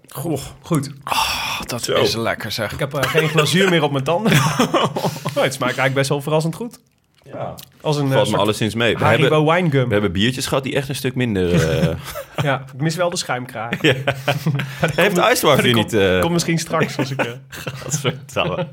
Goh, 0.08 0.40
goed. 0.62 0.92
Oh, 1.04 1.62
dat 1.66 1.84
Zo. 1.84 1.94
is 1.94 2.16
lekker 2.16 2.52
zeg. 2.52 2.72
Ik 2.72 2.80
heb 2.80 2.94
eh, 2.94 3.10
geen 3.10 3.30
glazuur 3.30 3.70
meer 3.70 3.84
op 3.84 3.92
mijn 3.92 4.04
tanden. 4.04 4.32
oh, 4.74 4.94
het 5.24 5.54
smaakt 5.54 5.60
eigenlijk 5.60 5.94
best 5.94 6.10
wel 6.10 6.22
verrassend 6.22 6.56
goed. 6.56 6.80
Ja. 7.24 7.56
Als 7.82 7.98
een 7.98 8.08
eh, 8.08 8.14
Valt 8.14 8.32
me 8.32 8.38
alleszins 8.38 8.76
mee. 8.76 8.98
We 8.98 9.06
hebben, 9.06 9.46
wine 9.46 9.70
gum. 9.70 9.88
we 9.88 9.94
hebben 9.94 10.12
biertjes 10.12 10.46
gehad 10.46 10.64
die 10.64 10.76
echt 10.76 10.90
een 10.90 10.96
stuk 10.96 11.16
minder... 11.16 11.50
Ja, 12.42 12.64
ik 12.74 12.82
mis 12.82 12.96
wel 12.96 13.10
de 13.10 13.18
schuimkraag. 13.18 13.82
heeft 14.96 15.18
IJsdorf 15.18 15.56
Die 15.62 15.66
hier 15.66 15.76
niet... 15.76 15.94
eh 15.94 16.20
komt 16.20 16.34
misschien 16.34 16.58
straks 16.58 16.98
als 16.98 17.12
ik... 17.12 17.20
eh, 17.20 17.32
vertellen. 17.88 18.68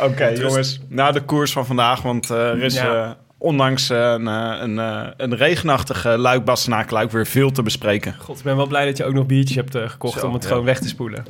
Oké, 0.00 0.26
jongens. 0.26 0.80
Naar 0.88 1.12
de 1.12 1.20
koers 1.20 1.52
van 1.52 1.66
vandaag. 1.66 2.02
Want 2.02 2.30
eh, 2.30 2.48
er 2.48 2.62
is 2.62 2.74
Ja. 2.74 3.16
ondanks 3.38 3.90
eh, 3.90 3.98
een, 3.98 4.26
een, 4.26 4.78
eh, 4.78 5.08
een 5.16 5.36
regenachtige 5.36 6.18
luik 6.18 6.44
bastenaak 6.44 6.90
luik 6.90 7.10
weer 7.10 7.26
veel 7.26 7.50
te 7.50 7.62
bespreken. 7.62 8.14
God, 8.18 8.38
ik 8.38 8.44
ben 8.44 8.56
wel 8.56 8.66
blij 8.66 8.84
dat 8.86 8.96
je 8.96 9.04
ook 9.04 9.14
nog 9.14 9.26
biertjes 9.26 9.56
hebt 9.56 9.90
gekocht 9.90 10.20
Zo, 10.20 10.26
om 10.26 10.32
het 10.32 10.42
ja. 10.42 10.48
gewoon 10.48 10.64
weg 10.64 10.78
te 10.78 10.88
spoelen. 10.88 11.24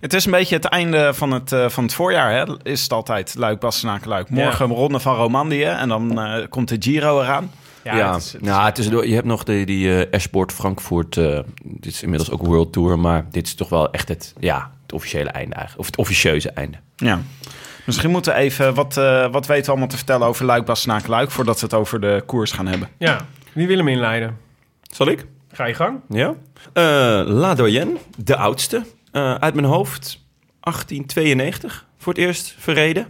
Het 0.00 0.14
is 0.14 0.24
een 0.24 0.30
beetje 0.30 0.54
het 0.54 0.64
einde 0.64 1.14
van 1.14 1.30
het, 1.30 1.52
eh, 1.52 1.68
van 1.68 1.84
het 1.84 1.94
voorjaar. 1.94 2.32
Hè? 2.32 2.44
Is 2.62 2.82
het 2.82 2.92
altijd 2.92 3.34
luik 3.38 3.60
luik. 4.04 4.30
Morgen 4.30 4.64
een 4.70 4.76
ronde 4.76 5.00
van 5.00 5.16
Romandie. 5.16 5.64
En 5.64 5.88
dan 5.88 6.20
eh, 6.20 6.46
komt 6.48 6.68
de 6.68 6.76
Giro 6.78 7.20
eraan. 7.20 7.50
Ja, 7.84 7.96
Ja, 7.96 8.12
het 8.12 8.22
is- 8.22 8.32
het 8.32 8.42
is- 8.42 8.48
nou, 8.48 8.72
tussendoor, 8.72 9.06
je 9.06 9.14
hebt 9.14 9.26
nog 9.26 9.44
de, 9.44 9.64
die 9.64 10.04
eh 10.04 10.12
Esport 10.14 10.52
Frankfurt. 10.52 11.16
eh, 11.16 11.38
dit 11.64 11.92
is 11.92 12.02
inmiddels 12.02 12.30
ook 12.30 12.42
World 12.46 12.72
Tour, 12.72 12.98
maar 12.98 13.26
dit 13.30 13.46
is 13.46 13.54
toch 13.54 13.68
wel 13.68 13.90
echt 13.92 14.08
het, 14.08 14.34
ja, 14.38 14.70
het 14.82 14.92
officiële 14.92 15.30
einde 15.30 15.54
eigenlijk. 15.54 15.80
Of 15.80 15.86
het 15.86 15.96
officieuze 15.96 16.50
einde. 16.50 16.76
Ja. 16.96 17.20
Misschien 17.86 18.10
moeten 18.10 18.32
we 18.34 18.38
even... 18.38 18.74
Wat, 18.74 18.96
eh, 18.96 19.32
wat 19.32 19.46
weten 19.46 19.64
we 19.64 19.70
allemaal 19.70 19.88
te 19.88 19.96
vertellen 19.96 20.26
over 20.26 20.44
luik 20.44 20.64
bastenaak 20.64 21.06
luik... 21.06 21.30
voordat 21.30 21.60
we 21.60 21.64
het 21.66 21.74
over 21.74 22.00
de 22.00 22.22
koers 22.26 22.52
gaan 22.52 22.66
hebben. 22.66 22.88
ja, 22.98 23.26
wie 23.52 23.66
wil 23.66 23.76
hem 23.76 23.88
inleiden? 23.88 24.36
Zal 24.92 25.08
ik? 25.08 25.26
Ga 25.52 25.64
je 25.64 25.74
gang? 25.74 26.00
Ja. 26.08 26.34
Eh, 26.72 26.82
La 27.26 27.54
Doyenne, 27.54 27.96
de 28.16 28.36
oudste. 28.36 28.82
Eh, 29.12 29.34
uit 29.34 29.54
mijn 29.54 29.66
hoofd 29.66 30.24
1892 30.60 31.86
voor 31.98 32.12
het 32.12 32.22
eerst 32.22 32.54
verreden. 32.58 33.06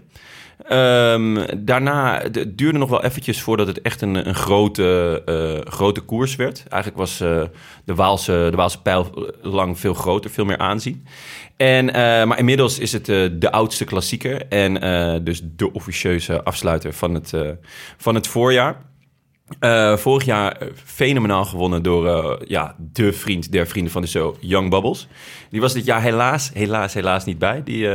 Ehm, 0.69 1.47
daarna 1.59 2.21
het 2.23 2.59
duurde 2.59 2.79
nog 2.79 2.89
wel 2.89 3.05
eventjes 3.05 3.43
voordat 3.43 3.67
het 3.67 3.83
echt 3.83 4.01
een, 4.03 4.29
een 4.29 4.35
grote, 4.35 5.23
eh, 5.27 5.73
grote 5.73 6.01
koers 6.01 6.37
werd. 6.37 6.65
Eigenlijk 6.69 7.03
was 7.03 7.21
eh, 7.21 7.43
de, 7.85 7.95
Waalse, 7.95 8.47
de 8.51 8.57
Waalse 8.57 8.83
pijl 8.83 9.33
lang 9.43 9.79
veel 9.79 9.95
groter, 9.95 10.31
veel 10.31 10.45
meer 10.45 10.59
aanzien. 10.59 11.07
En, 11.57 11.89
eh, 11.95 12.25
maar 12.25 12.39
inmiddels 12.39 12.79
is 12.79 12.93
het 12.93 13.05
de 13.07 13.51
oudste 13.51 13.85
klassieker 13.85 14.47
en 14.49 14.75
dus 15.25 15.41
de 15.57 15.73
officieuze 15.73 16.43
afsluiter 16.45 16.93
van 16.93 17.15
het, 17.15 17.33
van 17.97 18.15
het 18.15 18.27
voorjaar. 18.27 18.89
Vorig 19.97 20.25
jaar 20.25 20.57
fenomenaal 20.85 21.45
gewonnen 21.45 21.83
door 21.83 22.39
ja, 22.47 22.75
de 22.79 23.13
vriend 23.13 23.53
der 23.53 23.67
vrienden 23.67 23.93
van 23.93 24.03
de 24.03 24.09
show, 24.09 24.35
Young 24.41 24.71
Bubbles. 24.71 25.09
Die 25.51 25.61
was 25.61 25.73
dit 25.73 25.85
jaar 25.85 26.03
helaas, 26.03 26.51
helaas, 26.55 26.95
helaas 26.95 27.25
niet 27.25 27.39
bij. 27.39 27.63
Die, 27.65 27.87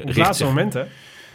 Op 0.00 0.06
het 0.06 0.16
laatste 0.16 0.34
zich- 0.44 0.46
moment, 0.46 0.72
hè? 0.74 0.82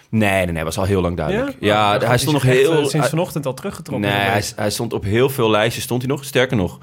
Nee, 0.09 0.43
nee, 0.45 0.51
nee, 0.53 0.63
was 0.63 0.77
al 0.77 0.83
heel 0.83 1.01
lang 1.01 1.17
duidelijk. 1.17 1.57
Ja, 1.59 1.91
Nou, 1.91 2.05
hij 2.05 2.17
stond 2.17 2.33
nog 2.33 2.45
echt, 2.45 2.53
heel... 2.57 2.81
eh, 2.81 2.85
sinds 2.85 3.09
vanochtend 3.09 3.45
al 3.45 3.53
teruggetrokken. 3.53 4.09
Nee, 4.09 4.19
hij, 4.19 4.43
hij 4.55 4.69
stond 4.69 4.93
op 4.93 5.03
heel 5.03 5.29
veel 5.29 5.49
lijstjes, 5.49 5.83
stond 5.83 6.01
hij 6.01 6.11
nog. 6.11 6.25
Sterker 6.25 6.57
nog, 6.57 6.79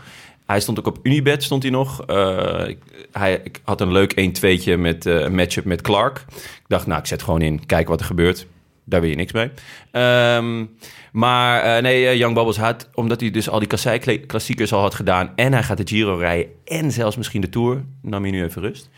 hij 0.47 0.61
stond 0.61 0.79
ook 0.79 0.87
op 0.87 0.99
Unibet, 1.03 1.43
stond 1.43 1.63
hij 1.63 1.73
nog. 1.73 2.03
Eh, 2.07 2.69
ik, 2.69 2.79
hij, 3.13 3.41
ik 3.45 3.61
had 3.65 3.81
een 3.81 3.93
leuk 3.93 4.13
1-2'tje 4.21 4.79
met 4.79 5.05
een 5.05 5.35
matchup 5.35 5.65
met 5.65 5.81
Clark. 5.81 6.25
Ik 6.37 6.65
dacht, 6.69 6.87
nou, 6.87 7.01
ik 7.01 7.07
zet 7.07 7.23
gewoon 7.23 7.43
in, 7.43 7.67
kijk 7.67 7.89
wat 7.89 8.01
er 8.01 8.07
gebeurt. 8.07 8.47
Daar 8.85 9.01
wil 9.01 9.11
je 9.11 9.16
niks 9.16 9.33
mee. 9.33 9.51
Ehm, 9.90 10.64
maar 11.12 11.62
eh, 11.62 11.83
nee, 11.83 12.07
eh, 12.07 12.16
Young 12.16 12.35
Bubbles 12.35 12.57
had, 12.57 12.90
omdat 12.94 13.20
hij 13.20 13.31
dus 13.31 13.49
al 13.49 13.59
die 13.59 13.68
kassei 13.68 14.20
klassiekers 14.27 14.73
al 14.73 14.81
had 14.81 14.94
gedaan... 14.94 15.33
en 15.37 15.53
hij 15.53 15.62
gaat 15.62 15.77
de 15.77 15.87
Giro 15.87 16.16
rijden 16.16 16.47
en 16.64 16.90
zelfs 16.92 17.16
misschien 17.16 17.40
de 17.40 17.49
Tour... 17.49 17.85
nam 18.03 18.23
hij 18.23 18.31
nu 18.31 18.42
even 18.42 18.62
rust. 18.62 18.90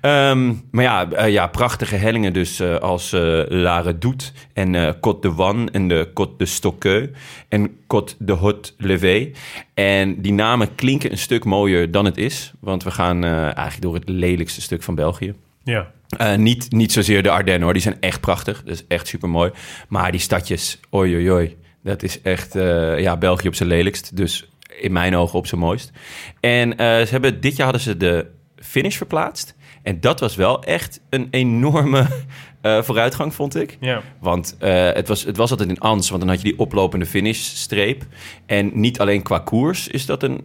Ehm, 0.00 0.52
maar 0.70 0.84
ja, 0.84 1.10
eh, 1.10 1.32
ja, 1.32 1.46
prachtige 1.46 1.96
hellingen 1.96 2.32
dus 2.32 2.60
als 2.62 3.12
eh 3.12 3.42
La 3.48 3.80
Redoute 3.80 4.24
en 4.52 4.96
Côte 4.96 5.20
de 5.20 5.32
Wan 5.32 5.70
en 5.70 5.88
de 5.88 6.08
Côte 6.08 6.36
de 6.36 6.46
Stockeux 6.46 7.08
en 7.48 7.68
Côte 7.68 8.16
de 8.18 8.32
Haute 8.32 8.72
Levé. 8.78 9.30
En 9.74 10.22
die 10.22 10.32
namen 10.32 10.74
klinken 10.74 11.10
een 11.10 11.18
stuk 11.18 11.44
mooier 11.44 11.90
dan 11.90 12.04
het 12.04 12.16
is, 12.16 12.52
want 12.60 12.84
we 12.84 12.90
gaan 12.90 13.24
eigenlijk 13.24 13.82
door 13.82 13.94
het 13.94 14.08
lelijkste 14.08 14.60
stuk 14.60 14.82
van 14.82 14.94
België. 14.94 15.34
Ja. 15.64 15.92
Eh, 16.08 16.34
niet, 16.36 16.72
niet 16.72 16.92
zozeer 16.92 17.22
de 17.22 17.30
Ardennen 17.30 17.62
hoor, 17.62 17.72
die 17.72 17.82
zijn 17.82 18.00
echt 18.00 18.20
prachtig. 18.20 18.62
Dat 18.62 18.74
is 18.74 18.84
echt 18.88 19.06
super 19.06 19.28
mooi. 19.28 19.50
Maar 19.88 20.10
die 20.10 20.20
stadjes, 20.20 20.80
oi 20.90 21.14
oi 21.14 21.30
oi, 21.30 21.56
dat 21.82 22.02
is 22.02 22.22
echt 22.22 22.56
eh, 22.56 22.98
ja, 22.98 23.16
België 23.16 23.48
op 23.48 23.54
zijn 23.54 23.68
lelijkst. 23.68 24.16
Dus 24.16 24.48
in 24.80 24.92
mijn 24.92 25.16
ogen 25.16 25.38
op 25.38 25.46
zijn 25.46 25.60
mooist. 25.60 25.92
En 26.40 26.76
eh, 26.76 26.86
ze 26.86 27.08
hebben, 27.10 27.40
dit 27.40 27.56
jaar 27.56 27.64
hadden 27.64 27.84
ze 27.84 27.96
de 27.96 28.26
finish 28.56 28.96
verplaatst. 28.96 29.54
En 29.82 30.00
dat 30.00 30.20
was 30.20 30.36
wel 30.36 30.62
echt 30.62 31.00
een 31.10 31.28
enorme 31.30 32.06
vooruitgang, 32.86 33.34
vond 33.34 33.56
ik. 33.56 33.76
Ja. 33.80 34.02
Want 34.20 34.56
het, 34.58 35.08
was, 35.08 35.24
het 35.24 35.36
was 35.36 35.50
altijd 35.50 35.68
in 35.68 35.78
Ans, 35.78 36.08
want 36.08 36.20
dan 36.20 36.30
had 36.30 36.42
je 36.42 36.48
die 36.48 36.58
oplopende 36.58 37.06
finishstreep. 37.06 38.06
En 38.46 38.70
niet 38.74 39.00
alleen 39.00 39.22
qua 39.22 39.38
koers 39.38 39.88
is 39.88 40.06
dat 40.06 40.22
een 40.22 40.40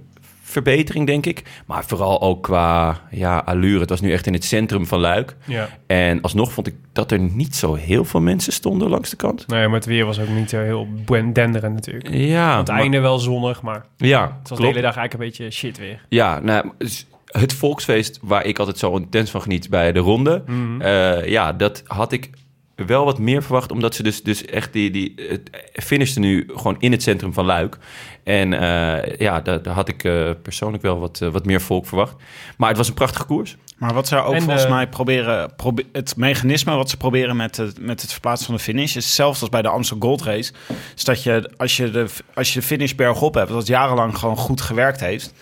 verbetering, 0.49 1.05
denk 1.07 1.25
ik. 1.25 1.43
Maar 1.65 1.83
vooral 1.85 2.21
ook 2.21 2.43
qua 2.43 2.99
ja, 3.12 3.38
allure. 3.38 3.79
Het 3.79 3.89
was 3.89 4.01
nu 4.01 4.12
echt 4.12 4.27
in 4.27 4.33
het 4.33 4.43
centrum 4.43 4.85
van 4.88 4.99
Luik. 4.99 5.35
ja. 5.45 5.69
En 5.88 6.21
alsnog 6.21 6.51
vond 6.51 6.67
ik 6.67 6.75
dat 6.93 7.12
er 7.12 7.19
niet 7.19 7.55
zo 7.55 7.73
heel 7.73 8.05
veel 8.05 8.21
mensen 8.21 8.53
stonden 8.53 8.89
langs 8.89 9.09
de 9.09 9.15
kant. 9.15 9.47
Nee, 9.47 9.65
maar 9.67 9.75
het 9.75 9.85
weer 9.85 10.05
was 10.05 10.19
ook 10.19 10.29
niet 10.29 10.53
eh, 10.53 10.59
heel 10.62 10.88
denderend 11.33 11.73
natuurlijk. 11.73 12.09
Ja, 12.13 12.51
Aan 12.51 12.57
het 12.57 12.67
maar- 12.67 12.79
einde 12.79 12.99
wel 12.99 13.19
zonnig, 13.19 13.62
maar 13.62 13.85
Ja, 13.97 14.38
het 14.39 14.49
was 14.49 14.59
de 14.59 14.65
hele 14.65 14.81
dag 14.81 14.95
eigenlijk 14.95 15.13
een 15.13 15.19
beetje 15.43 15.57
shit 15.57 15.77
weer. 15.77 16.05
Ja, 16.09 16.39
nou, 16.39 16.71
dus 16.77 17.05
het 17.25 17.53
volksfeest 17.53 18.19
waar 18.21 18.45
ik 18.45 18.59
altijd 18.59 18.77
zo 18.77 18.95
intens 18.95 19.31
van 19.31 19.41
geniet 19.41 19.69
bij 19.69 19.91
de 19.91 19.99
ronde. 19.99 20.43
eh, 20.79 21.25
ja, 21.29 21.53
dat 21.53 21.83
had 21.88 22.12
ik 22.12 22.29
wel 22.87 23.05
wat 23.05 23.19
meer 23.19 23.43
verwacht. 23.43 23.71
Omdat 23.71 23.95
ze 23.95 24.03
dus, 24.03 24.23
dus 24.23 24.45
echt 24.45 24.73
die, 24.73 24.91
die 24.91 25.13
het 25.15 25.49
finishten 25.73 26.21
nu 26.21 26.49
gewoon 26.53 26.75
in 26.79 26.91
het 26.91 27.03
centrum 27.03 27.33
van 27.33 27.45
Luik. 27.45 27.77
En 28.23 28.53
eh, 28.53 29.17
ja, 29.17 29.41
daar, 29.41 29.61
daar 29.61 29.73
had 29.73 29.87
ik 29.87 30.03
eh, 30.03 30.29
persoonlijk 30.41 30.83
wel 30.83 30.99
wat, 30.99 31.21
eh, 31.21 31.29
wat 31.29 31.45
meer 31.45 31.61
volk 31.61 31.85
verwacht. 31.85 32.15
Maar 32.57 32.67
het 32.67 32.77
was 32.77 32.87
een 32.87 32.93
prachtige 32.93 33.25
koers. 33.25 33.57
Maar 33.77 33.93
wat 33.93 34.07
ze 34.07 34.17
ook 34.17 34.33
En, 34.33 34.41
volgens 34.41 34.67
mij 34.67 34.87
proberen... 34.87 35.55
probe- 35.55 35.85
het 35.91 36.15
mechanisme 36.15 36.75
wat 36.75 36.89
ze 36.89 36.97
proberen 36.97 37.35
met 37.35 37.57
het, 37.57 37.79
met 37.81 38.01
het 38.01 38.11
verplaatsen 38.11 38.45
van 38.45 38.55
de 38.55 38.61
finish... 38.61 38.95
is 38.95 39.05
hetzelfde 39.05 39.41
als 39.41 39.49
bij 39.49 39.61
de 39.61 39.67
Amstel 39.67 39.97
Gold 39.99 40.21
Race. 40.21 40.53
Is 40.95 41.03
dat 41.03 41.23
je, 41.23 41.51
als 41.57 41.77
je 41.77 41.91
de, 41.91 42.05
als 42.33 42.53
je 42.53 42.59
de 42.59 42.65
finish 42.65 42.93
bergop 42.93 43.33
hebt... 43.33 43.49
dat 43.49 43.67
jarenlang 43.67 44.17
gewoon 44.17 44.37
goed 44.37 44.61
gewerkt 44.61 44.99
heeft... 44.99 45.33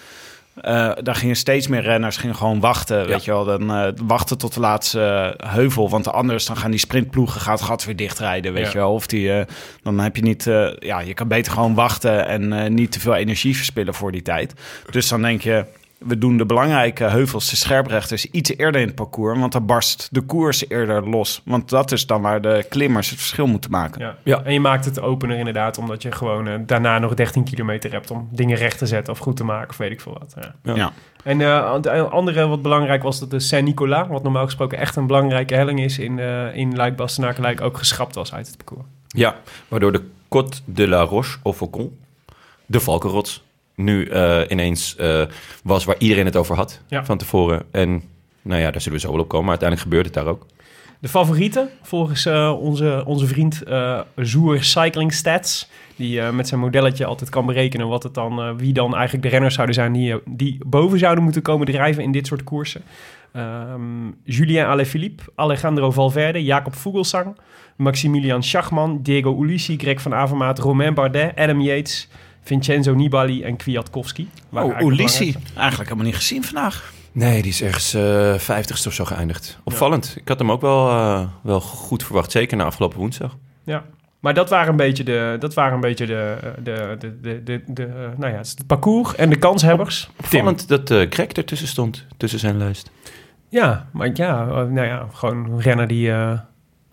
eh 0.62 0.92
daar 1.04 1.16
gingen 1.16 1.36
steeds 1.36 1.68
meer 1.68 1.82
renners 1.82 2.18
gingen 2.18 2.36
gewoon 2.36 2.60
wachten, 2.60 3.08
weet 3.08 3.26
je 3.26 3.32
wel. 3.32 3.46
Dan 3.46 3.72
eh, 3.72 3.88
wachten 4.04 4.38
tot 4.38 4.54
de 4.54 4.60
laatste 4.60 5.36
eh, 5.38 5.54
heuvel. 5.54 5.90
Want 5.90 6.12
anders 6.12 6.46
dan 6.46 6.58
gaan 6.58 6.72
die 6.72 6.80
sprintploegen 6.80 7.42
gaat 7.42 7.60
het 7.60 7.68
gat 7.68 7.86
weer 7.86 7.96
dichtrijden, 7.96 8.54
weet 8.54 8.66
Ja. 8.66 8.72
je 8.72 8.78
wel. 8.78 8.94
Of 8.94 9.08
die, 9.08 9.46
dan 9.84 10.00
heb 10.00 10.16
je 10.16 10.22
niet... 10.22 10.44
ja, 10.80 11.00
je 11.00 11.14
kan 11.14 11.28
beter 11.28 11.52
gewoon 11.52 11.74
wachten 11.74 12.28
en 12.28 12.74
niet 12.74 12.92
te 12.92 13.00
veel 13.00 13.16
energie 13.16 13.56
verspillen 13.56 13.94
voor 13.94 14.12
die 14.12 14.22
tijd. 14.22 14.54
Dus 14.92 15.08
dan 15.08 15.22
denk 15.22 15.42
je... 15.42 15.66
we 15.98 16.18
doen 16.18 16.38
de 16.38 16.46
belangrijke 16.46 17.04
heuvels, 17.04 17.50
de 17.50 17.56
scherprechters, 17.56 18.26
iets 18.26 18.58
eerder 18.58 18.82
in 18.82 18.88
het 18.88 18.96
parcours. 18.96 19.40
Want 19.40 19.52
dan 19.52 19.66
barst 19.66 20.08
de 20.12 20.22
koers 20.22 20.70
eerder 20.70 21.10
los. 21.10 21.42
Want 21.46 21.70
dat 21.70 21.92
is 21.92 22.06
dan 22.06 22.22
waar 22.22 22.42
de 22.42 22.66
klimmers 22.70 23.10
het 23.10 23.20
verschil 23.20 23.48
moeten 23.48 23.72
maken. 23.72 24.02
Ja. 24.02 24.16
Ja. 24.24 24.44
En 24.44 24.54
je 24.54 24.60
maakt 24.60 24.86
het 24.86 25.00
opener 25.00 25.38
inderdaad, 25.38 25.78
omdat 25.78 26.02
je 26.02 26.12
gewoon 26.12 26.48
eh, 26.48 26.54
daarna 26.66 27.00
nog 27.00 27.14
13 27.14 27.44
kilometer 27.44 27.92
hebt 27.92 28.12
om 28.12 28.28
dingen 28.32 28.58
recht 28.58 28.78
te 28.78 28.86
zetten 28.86 29.14
of 29.14 29.20
goed 29.20 29.36
te 29.36 29.44
maken 29.44 29.70
of 29.70 29.78
weet 29.78 29.92
ik 29.92 30.02
veel 30.02 30.18
wat. 30.20 30.36
Ja. 30.42 30.56
Ja. 30.64 30.76
Ja. 30.76 30.92
En 31.24 31.42
eh, 31.42 31.82
de 31.82 32.02
andere 32.02 32.48
wat 32.48 32.62
belangrijk 32.62 33.04
was 33.04 33.20
dat 33.20 33.32
de 33.32 33.40
Saint-Nicolas, 33.40 34.08
wat 34.08 34.24
normaal 34.24 34.46
gesproken 34.46 34.78
echt 34.78 34.96
een 34.96 35.08
belangrijke 35.08 35.56
helling 35.56 35.80
is 35.80 36.00
in, 36.00 36.20
eh 36.20 36.56
in 36.56 36.76
luik 36.76 36.96
bastenaken 36.96 37.60
ook 37.60 37.78
geschrapt 37.78 38.16
was 38.16 38.34
uit 38.34 38.48
het 38.48 38.58
parcours. 38.58 38.86
Ja, 39.08 39.36
waardoor 39.68 39.92
de 39.92 40.02
Côte 40.28 40.64
de 40.66 40.88
la 40.88 41.02
Roche 41.02 41.38
au 41.44 41.56
Faucon, 41.56 42.00
de 42.66 42.80
Valkenrots, 42.80 43.44
nu 43.78 44.06
eh, 44.06 44.42
ineens 44.48 44.96
eh, 44.96 45.22
was 45.64 45.86
waar 45.86 45.96
iedereen 45.98 46.26
het 46.26 46.36
over 46.36 46.56
had 46.56 46.82
Ja. 46.88 47.06
van 47.06 47.18
tevoren. 47.18 47.64
En 47.72 48.02
nou 48.42 48.62
ja, 48.62 48.72
daar 48.72 48.82
zullen 48.82 49.00
we 49.00 49.06
zo 49.06 49.12
wel 49.12 49.22
op 49.22 49.28
komen. 49.28 49.46
Maar 49.46 49.58
uiteindelijk 49.60 49.90
gebeurt 49.90 50.06
het 50.16 50.26
daar 50.26 50.34
ook. 50.34 50.46
De 51.00 51.08
favorieten, 51.08 51.70
volgens 51.82 52.26
eh, 52.26 52.56
onze, 52.60 53.04
onze 53.06 53.28
vriend 53.28 53.64
eh 53.64 54.00
Zoer 54.16 54.64
Cycling 54.64 55.14
Stats, 55.14 55.70
die 55.96 56.22
met 56.22 56.48
zijn 56.48 56.60
modelletje 56.60 57.06
altijd 57.06 57.30
kan 57.30 57.46
berekenen 57.46 57.88
wat 57.88 58.04
het 58.04 58.14
dan, 58.14 58.58
wie 58.58 58.74
dan 58.74 58.94
eigenlijk 58.96 59.24
de 59.24 59.30
renners 59.30 59.54
zouden 59.54 59.76
zijn 59.76 59.94
die, 59.94 60.16
die 60.26 60.58
boven 60.66 61.00
zouden 61.00 61.24
moeten 61.24 61.42
komen 61.42 61.66
drijven 61.66 62.04
in 62.04 62.12
dit 62.12 62.28
soort 62.28 62.44
koersen. 62.44 62.82
Ehm, 63.32 64.08
Julien 64.24 64.66
Alaphilippe, 64.66 65.24
Alejandro 65.36 65.92
Valverde, 65.92 66.44
Jacob 66.44 66.76
Vogelsang, 66.76 67.38
Maximilian 67.76 68.44
Schachman, 68.44 69.00
Diego 69.02 69.42
Ulissi, 69.42 69.78
Greg 69.78 70.02
van 70.02 70.14
Avermaat, 70.14 70.60
Romain 70.60 70.94
Bardet, 70.94 71.36
Adam 71.36 71.62
Yates, 71.62 72.08
Vincenzo 72.48 72.94
Nibali 72.94 73.44
en 73.44 73.56
Kwiatkowski. 73.56 74.30
Waren 74.50 74.76
Oh, 74.76 74.92
Ulissi. 74.92 75.36
Eigenlijk 75.56 75.90
helemaal 75.90 76.06
niet 76.06 76.16
gezien 76.16 76.44
vandaag. 76.44 76.94
Nee, 77.12 77.42
die 77.42 77.52
is 77.52 77.62
ergens 77.62 77.94
eh 77.94 78.34
vijftigste 78.34 78.88
of 78.88 78.94
zo 78.94 79.06
geëindigd. 79.06 79.60
Opvallend. 79.64 80.14
Ik 80.20 80.28
had 80.28 80.40
hem 80.40 80.52
ook 80.52 80.62
wel, 80.62 80.90
eh, 80.90 81.22
wel 81.44 81.62
goed 81.62 82.04
verwacht. 82.04 82.32
Zeker 82.32 82.58
na 82.58 82.64
afgelopen 82.64 83.00
woensdag. 83.00 83.38
Ja. 83.64 83.84
Maar 84.20 84.34
dat 84.34 84.50
waren 84.50 84.70
een 84.70 84.76
beetje 84.76 85.04
de, 85.04 85.36
dat 85.40 85.54
waren 85.54 85.74
een 85.74 85.80
beetje 85.80 86.06
de, 86.06 86.38
de, 86.64 86.96
de, 87.00 87.20
de, 87.22 87.44
de, 87.44 87.64
de, 87.68 87.84
eh, 87.86 88.18
nou 88.18 88.32
ja, 88.34 88.38
het 88.38 88.64
parcours 88.68 89.16
en 89.16 89.30
de 89.30 89.36
kanshebbers. 89.36 90.10
Opvallend 90.20 90.68
dat 90.68 90.92
eh 90.92 91.02
Greg 91.10 91.28
ertussen 91.28 91.68
stond, 91.68 92.06
tussen 92.18 92.40
zijn 92.40 92.58
lijst. 92.58 92.92
Ja, 93.50 93.88
maar 93.94 94.10
ja, 94.14 94.48
eh, 94.48 94.56
nou 94.56 94.88
ja, 94.88 95.08
gewoon 95.14 95.52
een 95.52 95.62
renner 95.62 95.88
die 95.88 96.12
eh, 96.12 96.40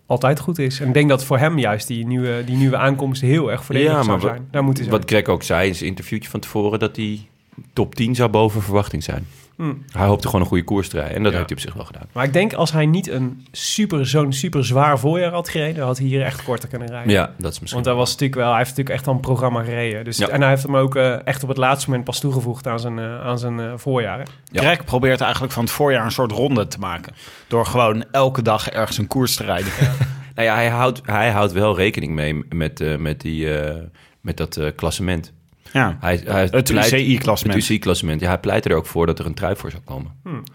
altijd 0.05 0.39
goed 0.39 0.59
is. 0.59 0.79
En 0.79 0.87
ik 0.87 0.93
denk 0.93 1.09
dat 1.09 1.25
voor 1.25 1.37
hem 1.37 1.59
juist 1.59 1.87
die 1.87 2.07
nieuwe, 2.07 2.43
die 2.45 2.55
nieuwe 2.55 2.77
aankomst 2.77 3.21
heel 3.21 3.51
erg 3.51 3.65
voordelig 3.65 3.91
Ja, 3.91 4.03
zou 4.03 4.19
zijn. 4.19 4.47
Daar 4.51 4.63
moeten 4.63 4.83
ze 4.83 4.89
Wat 4.89 5.03
Greg 5.05 5.25
ook 5.25 5.43
zei 5.43 5.67
in 5.67 5.75
zijn 5.75 5.89
interviewtje 5.89 6.29
van 6.29 6.39
tevoren... 6.39 6.79
dat 6.79 6.95
hij 6.95 7.27
top 7.73 7.95
10 7.95 8.15
zou 8.15 8.29
boven 8.29 8.61
verwachting 8.61 9.03
zijn. 9.03 9.27
Hmm. 9.55 9.83
Hij 9.91 10.05
hoopte 10.05 10.25
gewoon 10.25 10.41
een 10.41 10.47
goede 10.47 10.63
koers 10.63 10.89
te 10.89 10.97
rijden. 10.97 11.15
En 11.15 11.23
dat 11.23 11.31
Ja. 11.31 11.37
heeft 11.37 11.49
hij 11.49 11.57
op 11.57 11.63
zich 11.65 11.73
wel 11.75 11.85
gedaan. 11.85 12.07
Maar 12.11 12.23
ik 12.25 12.33
denk 12.33 12.53
als 12.53 12.71
hij 12.71 12.85
niet 12.85 13.07
een 13.09 13.45
super, 13.51 14.07
zo'n 14.07 14.33
super 14.33 14.65
zwaar 14.65 14.99
voorjaar 14.99 15.31
had 15.31 15.49
gereden, 15.49 15.83
had 15.85 15.97
hij 15.97 16.07
hier 16.07 16.21
echt 16.21 16.43
korter 16.43 16.69
kunnen 16.69 16.87
rijden. 16.89 17.11
Ja, 17.11 17.31
dat 17.37 17.51
is 17.53 17.59
misschien... 17.59 17.69
Want 17.73 17.85
hij 17.85 17.95
was 17.95 18.09
natuurlijk 18.11 18.39
wel, 18.39 18.47
hij 18.49 18.57
heeft 18.57 18.69
natuurlijk 18.69 18.95
echt 18.95 19.07
al 19.07 19.13
een 19.13 19.19
programma 19.19 19.63
gereden. 19.63 20.03
Dus, 20.03 20.17
Ja. 20.17 20.27
En 20.27 20.41
hij 20.41 20.49
heeft 20.49 20.63
hem 20.63 20.75
ook 20.77 20.95
eh, 20.95 21.27
echt 21.27 21.43
op 21.43 21.49
het 21.49 21.57
laatste 21.57 21.89
moment 21.89 22.05
pas 22.07 22.19
toegevoegd 22.19 22.67
aan 22.67 22.79
zijn, 22.79 22.99
eh, 22.99 23.21
aan 23.25 23.39
zijn 23.39 23.59
eh, 23.59 23.71
voorjaar. 23.75 24.27
Ja. 24.51 24.61
Greg 24.61 24.83
probeert 24.85 25.21
eigenlijk 25.21 25.53
van 25.53 25.63
het 25.63 25.71
voorjaar 25.71 26.05
een 26.05 26.11
soort 26.11 26.31
ronde 26.31 26.67
te 26.67 26.79
maken. 26.79 27.13
Door 27.47 27.65
gewoon 27.65 28.05
elke 28.11 28.41
dag 28.41 28.69
ergens 28.69 28.97
een 28.97 29.07
koers 29.07 29.35
te 29.35 29.43
rijden. 29.43 29.71
Nou 30.35 30.47
ja, 30.47 30.55
hij 30.55 30.69
houdt, 30.69 31.01
hij 31.05 31.31
houdt 31.31 31.51
wel 31.51 31.75
rekening 31.75 32.13
mee 32.13 32.43
met, 32.49 32.99
met, 32.99 33.21
die, 33.21 33.57
eh, 33.59 33.75
met 34.21 34.37
dat 34.37 34.57
eh, 34.57 34.67
klassement. 34.75 35.33
Ja, 35.75 35.97
Hij, 35.99 36.21
hij 36.25 36.47
het 36.51 36.69
UCI-klassement. 36.69 37.55
Het 37.59 37.63
UCI-klassement. 37.69 38.21
Ja, 38.21 38.27
hij 38.27 38.37
pleit 38.39 38.65
er 38.65 38.75
ook 38.75 38.85
voor 38.85 39.05
dat 39.05 39.19
er 39.19 39.25
een 39.25 39.33
trui 39.33 39.55
voor 39.55 39.71
zou 39.71 39.83
komen. 39.83 40.11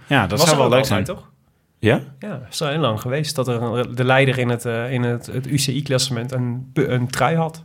Ja, 0.06 0.26
dat 0.26 0.38
was 0.38 0.48
zou 0.48 0.60
wel 0.60 0.70
leuk 0.70 0.84
zijn. 0.84 1.04
toch? 1.04 1.30
Ja? 1.78 2.00
Ja, 2.18 2.40
het 2.44 2.52
is 2.54 2.62
al 2.62 2.68
heel 2.68 2.78
lang 2.78 3.00
geweest 3.00 3.34
dat 3.36 3.48
er 3.48 3.62
een- 3.62 3.94
de 3.94 4.04
leider 4.04 4.38
in 4.38 4.48
het, 4.48 4.64
eh, 4.64 4.92
in 4.92 5.02
het, 5.02 5.26
het 5.26 5.46
UCI-klassement 5.46 6.32
een, 6.32 6.70
een 6.74 7.08
trui 7.08 7.36
had. 7.36 7.64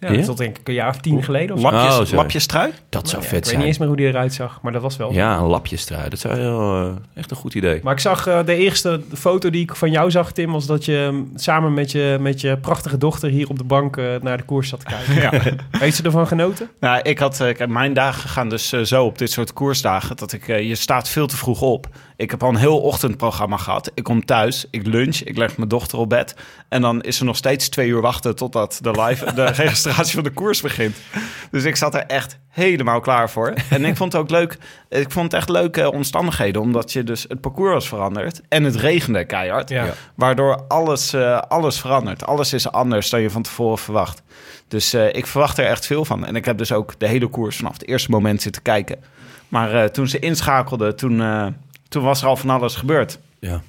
Ja, 0.00 0.12
Ja? 0.12 0.22
tot 0.24 0.36
denk 0.36 0.58
ik 0.58 0.68
een 0.68 0.74
jaar 0.74 0.88
of 0.88 0.96
tien 0.96 1.22
geleden 1.22 1.54
of 1.56 1.60
zo. 1.60 1.70
Lapjes, 1.70 2.10
Oh, 2.10 2.16
lapjes 2.16 2.46
trui? 2.46 2.70
Dat 2.88 3.08
zou 3.08 3.22
Ja, 3.22 3.28
vet 3.28 3.36
ik 3.38 3.38
weet 3.38 3.46
zijn. 3.46 3.58
niet 3.58 3.66
eens 3.68 3.78
meer 3.78 3.88
hoe 3.88 3.96
die 3.96 4.06
eruit 4.06 4.34
zag, 4.34 4.58
maar 4.62 4.72
dat 4.72 4.82
was 4.82 4.96
wel. 4.96 5.12
Ja, 5.12 5.36
een 5.38 5.44
lapjestrui. 5.46 6.08
Dat 6.08 6.18
zou 6.18 6.38
heel, 6.38 6.60
eh, 6.86 6.92
echt 7.14 7.30
een 7.30 7.36
goed 7.36 7.54
idee. 7.54 7.80
Maar 7.82 7.92
ik 7.92 8.00
zag 8.00 8.26
eh, 8.26 8.44
de 8.44 8.54
eerste 8.54 9.00
foto 9.14 9.50
die 9.50 9.62
ik 9.62 9.74
van 9.76 9.90
jou 9.90 10.10
zag, 10.10 10.32
Tim, 10.32 10.52
was 10.52 10.66
dat 10.66 10.84
je 10.84 11.08
mm, 11.12 11.30
samen 11.34 11.74
met 11.74 11.92
je, 11.92 12.16
met 12.20 12.40
je 12.40 12.56
prachtige 12.56 12.98
dochter 12.98 13.30
hier 13.30 13.48
op 13.48 13.58
de 13.58 13.64
bank 13.64 13.96
eh, 13.96 14.04
naar 14.20 14.36
de 14.36 14.42
koers 14.42 14.68
zat 14.68 14.80
te 14.80 14.86
kijken. 14.86 15.14
Ja. 15.20 15.54
Heeft 15.78 15.96
ze 15.96 16.02
ervan 16.02 16.26
genoten? 16.26 16.68
Nou, 16.80 17.00
ik 17.02 17.18
had, 17.18 17.44
mijn 17.68 17.92
dagen 17.92 18.28
gaan 18.28 18.48
dus 18.48 18.72
eh, 18.72 18.80
zo 18.80 19.04
op 19.04 19.18
dit 19.18 19.30
soort 19.30 19.52
koersdagen. 19.52 20.16
Dat 20.16 20.32
ik, 20.32 20.46
je 20.46 20.74
staat 20.74 21.08
veel 21.08 21.26
te 21.26 21.36
vroeg 21.36 21.60
op. 21.62 21.86
Ik 22.20 22.30
heb 22.30 22.42
al 22.42 22.48
een 22.48 22.56
heel 22.56 22.80
ochtendprogramma 22.80 23.56
gehad. 23.56 23.90
Ik 23.94 24.04
kom 24.04 24.24
thuis, 24.24 24.66
ik 24.70 24.86
lunch, 24.86 25.16
ik 25.16 25.36
leg 25.36 25.56
mijn 25.56 25.68
dochter 25.68 25.98
op 25.98 26.08
bed. 26.08 26.34
En 26.68 26.82
dan 26.82 27.00
is 27.00 27.18
er 27.18 27.24
nog 27.24 27.36
steeds 27.36 27.68
twee 27.68 27.88
uur 27.88 28.00
wachten 28.00 28.36
totdat 28.36 28.78
de 28.82 28.90
live, 28.90 29.34
de 29.34 29.44
registratie 29.64 30.14
van 30.14 30.22
de 30.22 30.30
koers 30.30 30.60
begint. 30.60 30.96
Dus 31.50 31.64
ik 31.64 31.76
zat 31.76 31.94
er 31.94 32.06
echt 32.06 32.38
helemaal 32.48 33.00
klaar 33.00 33.30
voor. 33.30 33.54
En 33.70 33.84
ik 33.84 33.96
vond 33.96 34.12
het 34.12 34.22
ook 34.22 34.30
leuk. 34.30 34.58
Ik 34.88 35.10
vond 35.10 35.24
het 35.24 35.34
echt 35.34 35.48
leuke 35.48 35.92
omstandigheden. 35.92 36.62
Omdat 36.62 36.92
je 36.92 37.04
dus 37.04 37.24
het 37.28 37.40
parcours 37.40 37.72
was 37.72 37.88
veranderd. 37.88 38.40
En 38.48 38.64
het 38.64 38.76
regende 38.76 39.24
keihard. 39.24 39.68
Ja. 39.68 39.94
Waardoor 40.14 40.64
alles, 40.68 41.12
eh, 41.12 41.38
alles 41.38 41.80
verandert. 41.80 42.26
Alles 42.26 42.52
is 42.52 42.72
anders 42.72 43.10
dan 43.10 43.20
je 43.20 43.30
van 43.30 43.42
tevoren 43.42 43.78
verwacht. 43.78 44.22
Dus 44.68 44.92
eh, 44.92 45.14
ik 45.14 45.26
verwacht 45.26 45.58
er 45.58 45.66
echt 45.66 45.86
veel 45.86 46.04
van. 46.04 46.26
En 46.26 46.36
ik 46.36 46.44
heb 46.44 46.58
dus 46.58 46.72
ook 46.72 46.94
de 46.98 47.08
hele 47.08 47.26
koers 47.26 47.56
vanaf 47.56 47.72
het 47.72 47.86
eerste 47.86 48.10
moment 48.10 48.42
zitten 48.42 48.62
kijken. 48.62 48.98
Maar 49.50 49.74
eh, 49.74 49.84
toen 49.84 50.08
ze 50.08 50.18
inschakelde, 50.18 50.94
toen, 50.94 51.20
eh, 51.20 51.46
toen 51.90 52.02
was 52.02 52.22
er 52.22 52.28
al 52.28 52.36
van 52.36 52.50
alles 52.50 52.74
gebeurd. 52.74 53.18
Ja. 53.38 53.62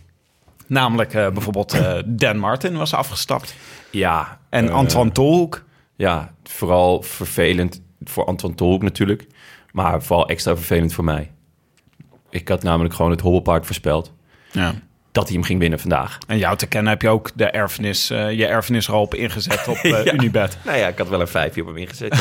Namelijk 0.67 1.13
eh, 1.13 1.29
bijvoorbeeld 1.29 1.73
eh, 1.73 1.97
Dan 2.05 2.37
Martin 2.37 2.77
was 2.77 2.93
afgestapt. 2.93 3.55
Ja. 3.89 4.39
En 4.49 4.67
eh, 4.67 4.73
Antoine 4.73 5.11
Tolhoek. 5.11 5.63
Ja, 5.95 6.33
vooral 6.43 7.01
vervelend 7.01 7.81
voor 8.03 8.25
Anton 8.25 8.55
Tolhoek 8.55 8.81
natuurlijk. 8.81 9.27
Maar 9.71 10.03
vooral 10.03 10.27
extra 10.27 10.55
vervelend 10.55 10.93
voor 10.93 11.03
mij. 11.03 11.31
Ik 12.29 12.47
had 12.47 12.63
namelijk 12.63 12.93
gewoon 12.93 13.11
het 13.11 13.21
hobbelpaard 13.21 13.65
voorspeld. 13.65 14.13
Ja. 14.51 14.73
Dat 15.11 15.23
hij 15.27 15.33
hem 15.33 15.43
ging 15.43 15.59
winnen 15.59 15.79
vandaag. 15.79 16.17
En 16.27 16.37
jou 16.37 16.57
te 16.57 16.67
kennen 16.67 16.91
heb 16.91 17.01
je 17.01 17.09
ook 17.09 17.29
de 17.35 17.45
erfenis, 17.45 18.09
eh, 18.09 18.31
je 18.31 18.45
erfenisrolp 18.45 19.15
ingezet 19.15 19.67
op 19.67 19.75
Ja. 19.83 20.13
Unibet. 20.13 20.57
Nou 20.65 20.77
ja, 20.77 20.87
ik 20.87 20.97
had 20.97 21.09
wel 21.09 21.21
een 21.21 21.27
vijfje 21.27 21.61
op 21.61 21.67
hem 21.67 21.77
ingezet. 21.77 22.15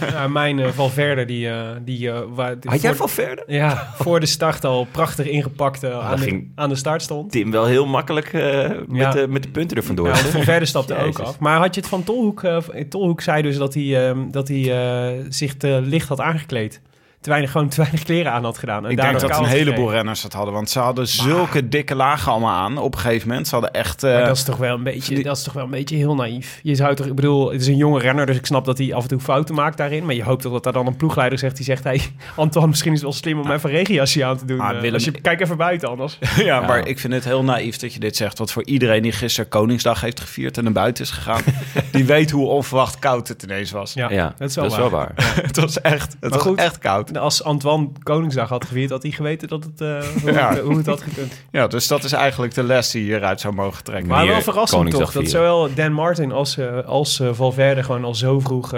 ja. 0.00 0.06
Ja, 0.14 0.28
mijn 0.28 0.58
eh, 0.58 0.68
Valverde, 0.70 1.24
die... 1.24 1.48
die 1.84 2.10
waar, 2.10 2.54
Had 2.64 2.80
jij 2.82 2.94
verder? 2.94 3.44
Ja, 3.46 3.90
voor 3.94 4.20
de 4.20 4.26
start 4.26 4.64
al 4.64 4.86
prachtig 4.90 5.26
ingepakt 5.26 5.82
eh, 5.82 6.10
aan, 6.10 6.20
de, 6.20 6.50
aan 6.54 6.68
de 6.68 6.74
start 6.74 7.02
stond. 7.02 7.30
Tim 7.30 7.50
wel 7.50 7.66
heel 7.66 7.86
makkelijk 7.86 8.32
eh, 8.32 8.68
met, 8.68 9.00
Ja. 9.00 9.10
de, 9.10 9.26
met 9.28 9.42
de 9.42 9.48
punten 9.48 9.76
er 9.76 9.82
vandoor. 9.84 10.06
Ja, 10.06 10.14
Valverde 10.16 10.64
stapte 10.66 10.96
ook 10.96 11.18
af. 11.18 11.38
Maar 11.38 11.58
had 11.58 11.74
je 11.74 11.80
het 11.80 11.90
van 11.90 12.04
Tolhoek... 12.04 12.42
Tolhoek 12.88 13.20
zei 13.20 13.42
dus 13.42 13.56
dat 13.56 13.74
hij, 13.74 14.08
ehm, 14.08 14.30
dat 14.30 14.48
hij 14.48 14.72
eh, 14.72 15.24
zich 15.28 15.56
te 15.56 15.80
licht 15.82 16.08
had 16.08 16.20
aangekleed. 16.20 16.80
Te 17.24 17.30
weinig, 17.30 17.50
gewoon 17.50 17.68
te 17.68 17.76
weinig 17.80 18.02
kleren 18.02 18.32
aan 18.32 18.44
had 18.44 18.58
gedaan. 18.58 18.84
En 18.84 18.90
Ik 18.90 18.96
denk 19.00 19.20
dat 19.20 19.30
een 19.38 19.44
heleboel 19.44 19.72
gekregen. 19.74 19.92
renners 19.94 20.22
het 20.22 20.32
hadden. 20.32 20.54
Want 20.54 20.70
ze 20.70 20.78
hadden 20.78 21.06
zulke 21.08 21.68
dikke 21.68 21.94
lagen 21.94 22.32
allemaal 22.32 22.54
aan 22.54 22.78
op 22.78 22.94
een 22.94 23.00
gegeven 23.00 23.28
moment. 23.28 23.46
Ze 23.48 23.54
hadden 23.54 23.72
echt... 23.72 24.02
eh, 24.02 24.12
Maar 24.12 24.24
dat 24.26 24.36
is 24.36 24.42
toch 24.42 24.56
wel 24.56 24.74
een 24.74 24.82
beetje, 24.82 25.22
dat 25.22 25.36
is 25.36 25.42
toch 25.42 25.52
wel 25.52 25.64
een 25.64 25.70
beetje 25.70 25.96
heel 25.96 26.14
naïef. 26.14 26.60
Je 26.62 26.74
zou 26.74 26.94
toch, 26.94 27.06
ik 27.06 27.14
bedoel, 27.14 27.52
het 27.52 27.60
is 27.60 27.66
een 27.66 27.76
jonge 27.76 27.98
renner, 28.00 28.26
dus 28.26 28.36
ik 28.36 28.46
snap 28.46 28.64
dat 28.64 28.78
hij 28.78 28.94
af 28.94 29.02
en 29.02 29.08
toe 29.08 29.20
fouten 29.20 29.54
maakt 29.54 29.76
daarin. 29.76 30.04
Maar 30.04 30.14
je 30.14 30.22
hoopt 30.24 30.42
toch 30.42 30.52
dat 30.52 30.62
daar 30.64 30.72
dan 30.72 30.86
een 30.86 30.96
ploegleider 30.96 31.38
zegt 31.38 31.56
die 31.56 31.64
zegt: 31.64 31.84
Hey, 31.84 32.00
Antoine, 32.36 32.70
misschien 32.70 32.92
is 32.92 32.98
het 32.98 33.08
wel 33.08 33.18
slim 33.18 33.40
om 33.40 33.50
even 33.50 33.70
een 33.70 33.76
regenjasje 33.76 34.24
aan 34.24 34.36
te 34.36 34.44
doen. 34.44 34.60
Ah, 34.60 34.68
Eh, 34.70 34.74
Willem- 34.76 34.94
als 34.94 35.04
je, 35.04 35.10
kijk 35.10 35.40
even 35.40 35.56
buiten 35.56 35.88
anders. 35.88 36.18
ja, 36.36 36.60
maar 36.60 36.86
ik 36.88 36.98
vind 36.98 37.12
het 37.12 37.24
heel 37.24 37.44
naïef 37.44 37.76
dat 37.76 37.92
je 37.94 38.00
dit 38.00 38.16
zegt. 38.16 38.38
Want 38.38 38.50
voor 38.52 38.64
iedereen 38.64 39.02
die 39.02 39.12
gisteren 39.12 39.48
Koningsdag 39.50 40.00
heeft 40.00 40.20
gevierd 40.20 40.56
en 40.58 40.64
naar 40.64 40.72
buiten 40.72 41.04
is 41.04 41.10
gegaan... 41.10 41.40
die 41.92 42.04
weet 42.04 42.30
hoe 42.30 42.46
onverwacht 42.46 42.98
koud 42.98 43.28
het 43.28 43.42
ineens 43.42 43.70
was. 43.70 43.92
Ja, 43.92 44.10
Ja, 44.10 44.34
dat 44.38 44.48
is 44.48 44.56
wel 44.76 44.90
waar. 44.90 45.12
het 45.42 45.56
was 45.56 45.80
echt, 45.80 46.12
het 46.12 46.20
Maar 46.20 46.30
was 46.30 46.42
goed. 46.42 46.58
echt 46.58 46.78
koud. 46.78 47.12
Als 47.16 47.42
Antoine 47.44 47.88
Koningsdag 48.02 48.48
had 48.48 48.64
gevierd, 48.64 48.90
had 48.90 49.02
hij 49.02 49.10
geweten 49.12 49.48
dat 49.48 49.64
het, 49.64 49.80
eh, 49.80 50.02
hoe, 50.22 50.32
Ja. 50.32 50.48
het, 50.54 50.58
hoe 50.60 50.76
het 50.76 50.86
had 50.86 51.02
gekund. 51.02 51.44
Ja, 51.50 51.66
dus 51.66 51.86
dat 51.88 52.04
is 52.04 52.12
eigenlijk 52.12 52.54
de 52.54 52.62
les 52.62 52.90
die 52.90 53.00
je 53.04 53.06
hieruit 53.10 53.40
zou 53.40 53.54
mogen 53.54 53.84
trekken. 53.84 54.08
Maar 54.08 54.26
wel 54.26 54.40
verrassend 54.42 54.78
Koningsdag 54.80 55.12
toch, 55.12 55.22
dat 55.22 55.30
zowel 55.30 55.74
Dan 55.74 55.92
Martin 55.92 56.32
als, 56.32 56.56
eh, 56.58 56.78
als 56.86 57.20
eh, 57.20 57.28
Valverde 57.32 57.82
gewoon 57.82 58.04
al 58.04 58.14
zo 58.14 58.40
vroeg 58.40 58.72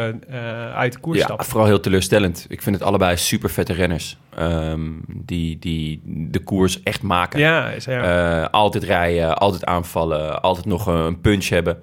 uit 0.74 0.92
de 0.92 0.98
koers 1.00 1.18
Ja, 1.18 1.24
stappen. 1.24 1.46
vooral 1.46 1.66
heel 1.66 1.80
teleurstellend. 1.80 2.46
Ik 2.48 2.62
vind 2.62 2.76
het 2.76 2.84
allebei 2.84 3.16
super 3.16 3.50
vette 3.50 3.72
renners. 3.72 4.16
ehm, 4.36 4.80
die, 5.08 5.58
die 5.58 6.00
de 6.04 6.38
koers 6.38 6.82
echt 6.82 7.02
maken. 7.02 7.40
Ja, 7.40 7.68
is- 7.68 7.84
ja. 7.84 8.42
Eh, 8.42 8.48
altijd 8.50 8.84
rijden, 8.84 9.38
altijd 9.38 9.64
aanvallen, 9.64 10.42
altijd 10.42 10.66
nog 10.66 10.86
een 10.86 11.20
punch 11.20 11.48
hebben. 11.48 11.78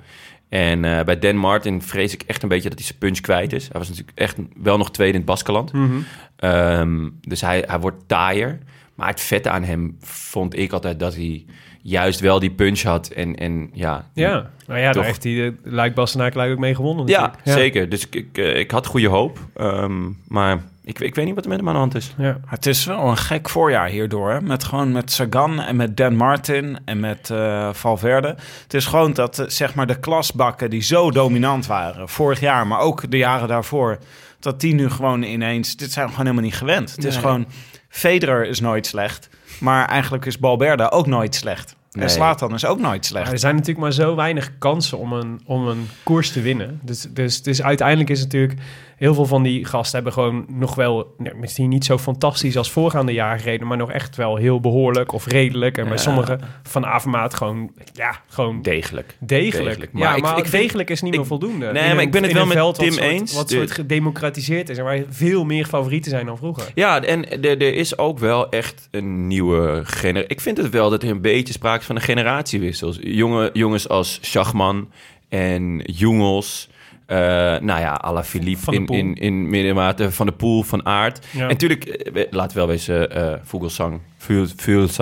En 0.50 0.86
eh, 0.86 1.04
bij 1.04 1.20
Dan 1.20 1.36
Martin 1.36 1.82
vrees 1.82 2.14
ik 2.14 2.24
echt 2.28 2.44
een 2.44 2.50
beetje 2.50 2.70
dat 2.70 2.78
hij 2.78 2.88
zijn 2.88 3.00
punch 3.00 3.20
kwijt 3.20 3.54
is. 3.54 3.68
Hij 3.68 3.80
was 3.80 3.90
natuurlijk 3.90 4.18
echt 4.18 4.38
wel 4.56 4.78
nog 4.78 4.92
tweede 4.92 5.14
in 5.14 5.20
het 5.20 5.30
Baskeland. 5.30 5.74
Mhm. 5.74 5.98
Ehm, 6.36 7.10
dus 7.22 7.42
hij, 7.42 7.64
hij 7.68 7.80
wordt 7.80 8.08
taaier. 8.08 8.60
Maar 8.96 9.08
het 9.08 9.22
vette 9.22 9.50
aan 9.50 9.64
hem 9.64 9.98
vond 10.02 10.58
ik 10.58 10.72
altijd 10.72 11.00
dat 11.00 11.16
hij 11.16 11.46
juist 11.82 12.20
wel 12.20 12.40
die 12.40 12.52
punch 12.52 12.82
had. 12.82 13.08
En, 13.08 13.36
en 13.36 13.70
ja, 13.74 14.10
Ja, 14.14 14.50
nou 14.68 14.80
ja, 14.80 14.86
Toch. 14.86 14.96
daar 14.96 15.06
heeft 15.06 15.24
hij 15.24 15.34
de 15.34 15.56
Luik 15.64 15.98
ook 16.36 16.60
mee 16.60 16.76
gewonnen 16.76 17.08
ja, 17.08 17.34
zeker. 17.44 17.90
Dus 17.90 18.06
ik, 18.06 18.16
ik, 18.16 18.38
eh, 18.38 18.60
ik 18.60 18.72
had 18.72 18.86
goede 18.86 19.08
hoop. 19.08 19.40
Ehm, 19.56 20.10
maar 20.28 20.62
ik, 20.84 21.00
ik 21.00 21.16
weet 21.16 21.26
niet 21.26 21.36
wat 21.36 21.44
er 21.44 21.50
met 21.50 21.60
hem 21.60 21.68
aan 21.68 21.74
de 21.74 21.80
hand 21.80 21.96
is. 21.96 22.14
Ja. 22.18 22.40
Het 22.46 22.66
is 22.66 22.86
wel 22.86 23.08
een 23.08 23.18
gek 23.18 23.50
voorjaar 23.50 23.88
hierdoor. 23.88 24.32
Hè? 24.32 24.42
Met 24.42 24.64
gewoon 24.64 24.92
met 24.92 25.12
Sagan 25.12 25.62
en 25.62 25.76
met 25.76 25.98
Dan 25.98 26.16
Martin 26.16 26.78
en 26.86 27.00
met 27.00 27.30
eh, 27.30 27.74
Valverde. 27.74 28.36
Het 28.64 28.74
is 28.74 28.86
gewoon 28.86 29.14
dat 29.14 29.40
eh, 29.40 29.46
zeg 29.48 29.76
maar 29.76 29.88
de 29.88 30.00
klasbakken 30.00 30.70
die 30.70 30.82
zo 30.82 31.12
dominant 31.12 31.66
waren 31.66 32.10
vorig 32.10 32.40
jaar, 32.40 32.68
maar 32.68 32.80
ook 32.80 33.12
de 33.12 33.18
jaren 33.18 33.48
daarvoor, 33.48 33.98
dat 34.40 34.60
die 34.60 34.74
nu 34.74 34.90
gewoon 34.90 35.24
ineens. 35.24 35.76
Dit 35.76 35.92
zijn 35.92 36.06
we 36.06 36.12
gewoon 36.12 36.26
helemaal 36.28 36.50
niet 36.50 36.58
gewend. 36.60 36.92
Het 36.92 37.04
is 37.04 37.18
gewoon 37.18 37.46
Federer 37.90 38.48
is 38.48 38.60
nooit 38.60 38.88
slecht, 38.88 39.30
maar 39.60 39.88
eigenlijk 39.88 40.26
is 40.26 40.40
Balberde 40.40 40.92
ook 40.92 41.08
nooit 41.08 41.36
slecht. 41.36 41.76
Nee. 41.92 42.04
En 42.04 42.10
Slatan 42.10 42.54
is 42.54 42.66
ook 42.66 42.80
nooit 42.80 42.92
Maar 42.92 43.04
slecht. 43.04 43.32
er 43.32 43.40
zijn 43.40 43.54
natuurlijk 43.56 43.82
maar 43.82 43.94
zo 43.94 44.16
weinig 44.16 44.58
kansen 44.58 44.98
om 44.98 45.14
een, 45.14 45.42
om 45.46 45.68
een 45.68 45.90
koers 46.04 46.32
te 46.32 46.42
winnen. 46.42 46.80
Dus, 46.84 47.08
dus, 47.10 47.42
dus 47.42 47.62
uiteindelijk 47.62 48.10
is 48.10 48.20
het 48.20 48.32
natuurlijk... 48.32 48.62
Heel 49.04 49.14
veel 49.14 49.26
van 49.26 49.44
die 49.44 49.66
gasten 49.66 49.96
hebben 49.96 50.14
gewoon 50.14 50.46
nog 50.48 50.76
wel... 50.76 51.16
misschien 51.40 51.70
niet 51.70 51.86
zo 51.86 51.98
fantastisch 51.98 52.58
als 52.58 52.72
voorgaande 52.72 53.14
jaar 53.14 53.40
gereden... 53.40 53.68
maar 53.68 53.78
nog 53.78 53.92
echt 53.92 54.16
wel 54.16 54.36
heel 54.36 54.60
behoorlijk 54.60 55.12
of 55.12 55.26
redelijk. 55.28 55.78
En 55.78 55.84
bij 55.84 55.94
Ja. 55.94 56.00
sommigen 56.00 56.40
van 56.64 56.86
Avermaat 56.86 57.34
gewoon... 57.34 57.72
Ja, 57.94 58.22
gewoon 58.28 58.62
Degelijk. 58.62 59.16
degelijk. 59.20 59.66
Degelijk. 59.66 59.92
Maar, 59.94 60.02
ja, 60.02 60.08
Maar 60.08 60.18
ik- 60.18 60.24
maar 60.24 60.38
ik 60.38 60.52
degelijk 60.52 60.90
is 60.90 61.02
niet 61.02 61.14
ik- 61.14 61.20
meer 61.20 61.28
voldoende. 61.28 61.66
Nee, 61.72 61.82
In 61.82 61.88
maar 61.90 61.92
een- 61.98 62.00
ik 62.00 62.12
ben 62.12 62.24
het 62.24 62.32
wel 62.34 62.46
met 62.46 62.76
Tim 62.76 62.92
soort- 62.92 63.06
eens. 63.06 63.34
Wat 63.34 63.50
De- 63.50 63.56
soort 63.56 63.72
gedemocratiseerd 63.72 64.70
is... 64.70 64.78
en 64.78 64.84
waar 64.84 65.04
veel 65.10 65.44
meer 65.46 65.66
favorieten 65.66 66.12
zijn 66.12 66.26
dan 66.26 66.38
vroeger. 66.38 66.72
Ja, 66.76 67.02
en 67.04 67.30
er, 67.44 67.62
er 67.62 67.74
is 67.74 67.98
ook 67.98 68.20
wel 68.20 68.50
echt 68.50 68.88
een 68.92 69.28
nieuwe 69.28 69.82
generatie. 69.84 70.30
Ik 70.36 70.42
vind 70.42 70.58
het 70.58 70.70
wel 70.70 70.90
dat 70.90 71.04
er 71.04 71.10
een 71.10 71.22
beetje 71.22 71.54
sprake 71.54 71.80
is 71.80 71.86
van 71.86 71.96
een 71.96 72.02
generatiewissel. 72.02 72.94
Jonge, 72.94 73.50
jongens 73.54 73.90
als 73.90 74.18
Schachman 74.22 74.90
en 75.30 75.78
Jongels. 75.86 76.70
Eh 77.14 77.62
nou 77.62 77.80
ja, 77.80 77.94
Alaphilippe 77.94 78.64
Van 78.64 78.74
de 78.74 78.80
in, 78.80 78.86
in, 78.98 79.16
in 79.16 79.50
middenmate 79.50 80.12
van 80.12 80.26
de 80.26 80.32
Poel, 80.32 80.64
van 80.64 80.86
Aert. 80.86 81.28
Ja. 81.32 81.42
En 81.42 81.48
natuurlijk, 81.48 81.84
eh, 81.86 82.14
we- 82.14 82.28
we 82.54 82.54
wel 82.54 82.68
wezen, 82.68 83.12
eh 83.12 83.34
Vogelsang, 83.44 84.00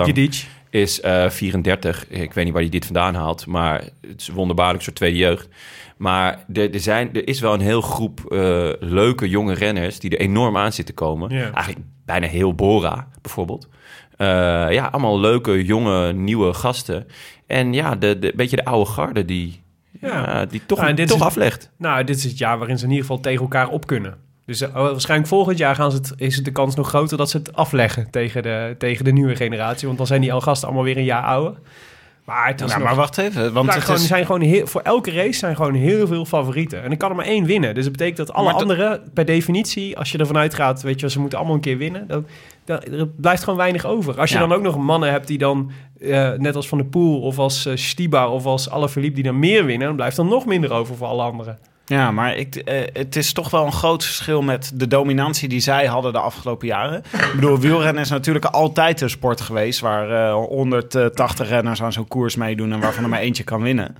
Gedic. 0.06 0.46
is 0.70 1.00
eh 1.00 1.28
34. 1.30 2.06
Ik 2.08 2.32
weet 2.32 2.44
niet 2.44 2.52
waar 2.52 2.62
hij 2.62 2.70
dit 2.70 2.84
vandaan 2.84 3.14
haalt, 3.14 3.46
maar 3.46 3.82
het 4.00 4.20
is 4.20 4.28
wonderbaarlijk 4.28 4.82
soort 4.82 4.96
tweede 4.96 5.16
jeugd. 5.18 5.48
Maar 5.96 6.44
er, 6.52 6.74
er, 6.74 6.80
zijn, 6.80 7.10
er 7.12 7.28
is 7.28 7.40
wel 7.40 7.54
een 7.54 7.60
heel 7.60 7.80
groep 7.80 8.20
leuke 8.80 9.28
jonge 9.28 9.54
renners 9.54 9.98
die 9.98 10.10
er 10.10 10.20
enorm 10.20 10.56
aan 10.56 10.72
zitten 10.72 10.94
komen. 10.94 11.30
Eigenlijk 11.54 11.78
bijna 12.04 12.26
heel 12.26 12.54
Bora, 12.54 13.08
bijvoorbeeld. 13.22 13.68
Ja, 14.18 14.86
allemaal 14.86 15.20
leuke, 15.20 15.64
jonge, 15.64 16.12
nieuwe 16.12 16.52
gasten. 16.54 17.06
En 17.46 17.72
ja, 17.72 17.94
de, 17.96 18.18
de 18.18 18.32
beetje 18.36 18.56
de 18.56 18.64
oude 18.64 18.90
garde 18.90 19.24
die, 19.24 19.61
Ja. 20.00 20.08
ja. 20.08 20.46
die 20.46 20.62
toch, 20.66 20.94
dit 20.94 21.08
toch 21.08 21.18
is- 21.18 21.24
aflegt. 21.24 21.70
Nou, 21.76 22.04
dit 22.04 22.16
is 22.16 22.24
het 22.24 22.38
jaar 22.38 22.58
waarin 22.58 22.78
ze 22.78 22.84
in 22.84 22.90
ieder 22.90 23.06
geval 23.06 23.22
tegen 23.22 23.40
elkaar 23.42 23.68
op 23.68 23.86
kunnen. 23.86 24.14
Dus 24.46 24.60
eh, 24.60 24.72
waarschijnlijk 24.72 25.28
volgend 25.28 25.58
jaar 25.58 25.74
gaan 25.74 25.90
ze 25.90 25.96
het, 25.96 26.12
is 26.16 26.36
het 26.36 26.44
de 26.44 26.52
kans 26.52 26.74
nog 26.74 26.88
groter 26.88 27.16
dat 27.16 27.30
ze 27.30 27.36
het 27.36 27.54
afleggen 27.56 28.10
tegen 28.10 28.42
de, 28.42 28.74
tegen 28.78 29.04
de 29.04 29.12
nieuwe 29.12 29.36
generatie. 29.36 29.86
Want 29.86 29.98
dan 29.98 30.06
zijn 30.06 30.20
die 30.20 30.32
al 30.32 30.40
gasten 30.40 30.68
allemaal 30.68 30.84
weer 30.86 30.96
een 30.96 31.04
jaar 31.04 31.22
ouder. 31.24 31.54
Maar 32.24 32.46
het 32.46 32.60
is 32.60 32.70
Ja, 32.70 32.76
nog- 32.78 32.86
maar 32.86 32.94
wacht 32.96 33.18
even, 33.18 33.52
want 33.52 33.74
het 33.74 33.82
gewoon, 33.84 34.00
is, 34.00 34.06
zijn 34.06 34.26
gewoon 34.26 34.40
heel, 34.40 34.66
voor 34.66 34.80
elke 34.80 35.10
race 35.12 35.38
zijn 35.38 35.56
gewoon 35.56 35.74
heel 35.74 36.06
veel 36.06 36.24
favorieten. 36.24 36.82
En 36.82 36.90
er 36.90 36.96
kan 36.96 37.10
er 37.10 37.16
maar 37.16 37.24
één 37.24 37.44
winnen. 37.44 37.74
Dus 37.74 37.82
dat 37.84 37.92
betekent 37.92 38.16
dat 38.16 38.32
alle 38.32 38.44
Maar 38.44 38.52
dat- 38.52 38.62
anderen, 38.62 39.00
per 39.14 39.24
definitie, 39.24 39.98
als 39.98 40.12
je 40.12 40.18
ervan 40.18 40.36
uitgaat, 40.38 40.82
weet 40.82 41.00
je, 41.00 41.10
ze 41.10 41.20
moeten 41.20 41.38
allemaal 41.38 41.56
een 41.56 41.62
keer 41.62 41.78
winnen. 41.78 42.06
Dan, 42.08 42.26
er 42.66 43.08
blijft 43.16 43.42
gewoon 43.42 43.58
weinig 43.58 43.84
over. 43.84 44.20
Als 44.20 44.30
je 44.30 44.38
Ja. 44.38 44.46
dan 44.46 44.56
ook 44.56 44.62
nog 44.62 44.78
mannen 44.78 45.10
hebt 45.10 45.26
die 45.26 45.38
dan, 45.38 45.70
eh, 46.00 46.32
net 46.32 46.56
als 46.56 46.68
Van 46.68 46.78
der 46.78 46.86
Poel 46.86 47.20
of 47.20 47.38
als 47.38 47.66
uh, 47.66 47.76
Stibar 47.76 48.30
of 48.30 48.46
als 48.46 48.70
Alaphilippe, 48.70 49.14
die 49.14 49.24
dan 49.24 49.38
meer 49.38 49.64
winnen, 49.64 49.86
dan 49.86 49.96
blijft 49.96 50.18
er 50.18 50.24
nog 50.24 50.46
minder 50.46 50.72
over 50.72 50.96
voor 50.96 51.06
alle 51.06 51.22
anderen. 51.22 51.58
Ja, 51.86 52.10
maar 52.10 52.36
ik, 52.36 52.54
eh, 52.56 52.80
het 52.92 53.16
is 53.16 53.32
toch 53.32 53.50
wel 53.50 53.64
een 53.66 53.72
groot 53.72 54.04
verschil 54.04 54.42
met 54.42 54.70
de 54.74 54.86
dominantie 54.86 55.48
die 55.48 55.60
zij 55.60 55.86
hadden 55.86 56.12
de 56.12 56.18
afgelopen 56.18 56.66
jaren. 56.66 56.98
Ik 57.12 57.32
bedoel, 57.34 57.58
wielrennen 57.58 58.02
is 58.02 58.10
natuurlijk 58.10 58.44
altijd 58.44 59.00
een 59.00 59.10
sport 59.10 59.40
geweest 59.40 59.80
waar 59.80 60.10
eh 60.28 60.34
180 60.34 61.48
renners 61.48 61.82
aan 61.82 61.92
zo'n 61.92 62.08
koers 62.08 62.36
meedoen 62.36 62.72
en 62.72 62.80
waarvan 62.80 63.02
er 63.04 63.10
maar 63.10 63.20
eentje 63.20 63.44
kan 63.44 63.62
winnen. 63.62 63.96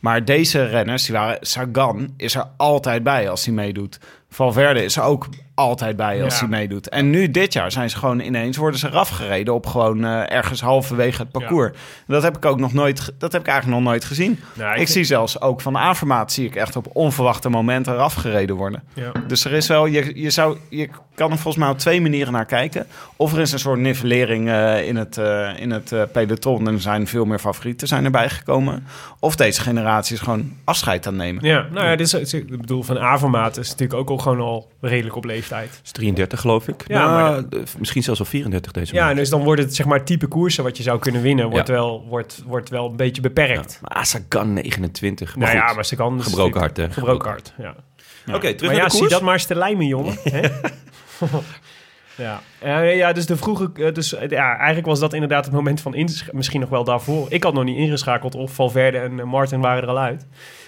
Maar 0.00 0.24
deze 0.24 0.64
renners, 0.64 1.04
die 1.04 1.14
waren, 1.14 1.38
Sagan 1.40 2.08
is 2.16 2.34
er 2.34 2.44
altijd 2.56 3.02
bij 3.02 3.30
als 3.30 3.44
hij 3.44 3.54
meedoet. 3.54 3.98
Valverde 4.30 4.84
is 4.84 4.96
er 4.96 5.02
ook 5.02 5.26
altijd 5.56 5.96
bij 5.96 6.24
als 6.24 6.34
Ja. 6.34 6.38
hij 6.40 6.48
meedoet. 6.48 6.88
En 6.88 7.10
nu 7.10 7.30
dit 7.30 7.52
jaar 7.52 7.72
zijn 7.72 7.90
ze 7.90 7.96
gewoon 7.96 8.20
ineens, 8.20 8.56
worden 8.56 8.80
ze 8.80 8.86
eraf 8.86 9.08
gereden 9.08 9.54
op 9.54 9.66
gewoon 9.66 10.04
eh, 10.04 10.32
ergens 10.32 10.60
halverwege 10.60 11.22
het 11.22 11.30
parcours. 11.30 11.72
Dat 12.06 12.22
heb 12.22 12.36
ik 12.36 12.44
ook 12.44 12.58
nog 12.58 12.72
nooit, 12.72 13.12
dat 13.18 13.32
heb 13.32 13.40
ik 13.40 13.46
eigenlijk 13.48 13.80
nog 13.80 13.88
nooit 13.90 14.04
gezien. 14.04 14.40
Nou, 14.54 14.80
ik, 14.80 14.88
zie 14.88 15.04
zelfs 15.04 15.40
ook 15.40 15.60
van 15.60 15.72
de 15.72 15.78
Avermaat 15.78 16.32
zie 16.32 16.46
ik 16.46 16.54
echt 16.56 16.76
op 16.76 16.86
onverwachte 16.92 17.48
momenten 17.48 17.92
eraf 17.92 18.14
gereden 18.14 18.56
worden. 18.56 18.82
Ja. 18.94 19.12
Dus 19.26 19.44
er 19.44 19.52
is 19.52 19.66
wel, 19.66 19.86
je, 19.86 20.20
je, 20.20 20.30
zou, 20.30 20.58
je 20.68 20.88
kan 21.14 21.30
er 21.30 21.38
volgens 21.38 21.64
mij 21.64 21.72
op 21.72 21.78
twee 21.78 22.00
manieren 22.00 22.32
naar 22.32 22.46
kijken. 22.46 22.86
Of 23.16 23.32
er 23.32 23.40
is 23.40 23.52
een 23.52 23.58
soort 23.58 23.78
nivellering 23.78 24.48
eh, 24.48 24.88
in 24.88 24.96
het, 24.96 25.18
eh, 25.18 25.50
in 25.58 25.70
het 25.70 25.94
peloton 26.12 26.66
en 26.68 26.74
er 26.74 26.80
zijn 26.80 27.06
veel 27.06 27.24
meer 27.24 27.38
favorieten 27.38 27.88
zijn 27.88 28.04
erbij 28.04 28.28
gekomen. 28.28 28.86
Of 29.20 29.36
deze 29.36 29.60
generatie 29.60 30.14
is 30.14 30.20
gewoon 30.20 30.52
afscheid 30.64 31.06
aan 31.06 31.16
nemen. 31.16 31.44
Ja, 31.44 31.66
nou 31.72 31.86
ja, 31.86 31.96
dit 31.96 32.12
is, 32.14 32.34
ik 32.34 32.60
bedoel, 32.60 32.82
van 32.82 32.98
Avermaat 32.98 33.56
is 33.56 33.68
natuurlijk 33.70 33.98
ook 34.00 34.10
al 34.10 34.18
gewoon 34.18 34.40
al 34.40 34.70
redelijk 34.80 35.16
op 35.16 35.24
leeftijd. 35.50 35.80
is 35.84 35.90
33 35.90 36.40
geloof 36.40 36.68
ik. 36.68 36.84
Ja, 36.86 36.98
Nou, 36.98 37.10
maar 37.10 37.58
eh, 37.60 37.66
misschien 37.78 38.02
zelfs 38.02 38.20
al 38.20 38.26
34 38.26 38.72
deze 38.72 38.94
Ja, 38.94 39.04
maand. 39.04 39.16
dus 39.16 39.30
dan 39.30 39.42
wordt 39.44 39.62
het 39.62 39.74
zeg 39.74 39.86
maar 39.86 40.04
type 40.04 40.26
koersen 40.26 40.64
wat 40.64 40.76
je 40.76 40.82
zou 40.82 40.98
kunnen 40.98 41.22
winnen, 41.22 41.50
wordt, 41.50 41.68
Ja. 41.68 41.74
wel, 41.74 42.04
wordt, 42.08 42.42
wordt 42.46 42.68
wel 42.68 42.86
een 42.90 42.96
beetje 42.96 43.22
beperkt. 43.22 43.78
Maar 43.82 43.90
Asagan 43.96 44.52
29. 44.52 45.36
Maar 45.36 45.46
nou 45.46 45.58
ja, 45.58 45.66
goed. 45.66 45.74
maar 45.74 45.84
ze 45.84 45.96
kan... 45.96 46.16
dus 46.16 46.26
Gebroken 46.26 46.60
hart, 46.60 46.76
hè? 46.76 46.90
Gebroken 46.90 47.28
hart, 47.30 47.52
ja. 47.58 47.74
Oké, 48.34 48.38
terug 48.40 48.60
maar 48.60 48.68
naar 48.68 48.76
ja, 48.76 48.84
de 48.84 48.90
zie 48.90 48.98
koers. 49.00 49.12
dat 49.12 49.22
maar 49.22 49.32
eens 49.32 49.44
te 49.46 49.54
lijmen, 49.54 49.86
jongen. 49.86 50.16
Hè? 50.22 50.40
ja. 52.16 52.40
Eh, 52.58 52.96
ja, 52.96 53.12
dus 53.12 53.26
de 53.26 53.36
vroege... 53.36 53.70
eh, 53.74 53.92
dus, 53.94 54.14
ja, 54.28 54.56
eigenlijk 54.56 54.86
was 54.86 55.00
dat 55.00 55.12
inderdaad 55.12 55.44
het 55.44 55.54
moment 55.54 55.80
van... 55.80 55.94
Misschien 56.32 56.60
nog 56.60 56.68
wel 56.68 56.84
daarvoor. 56.84 57.26
Ik 57.30 57.42
had 57.42 57.54
nog 57.54 57.64
niet 57.64 57.76
ingeschakeld 57.76 58.34
of 58.34 58.52
Valverde 58.54 58.98
en 58.98 59.28
Martin 59.28 59.60
waren 59.60 59.82
er 59.82 59.88
al 59.88 59.98
uit. 59.98 60.26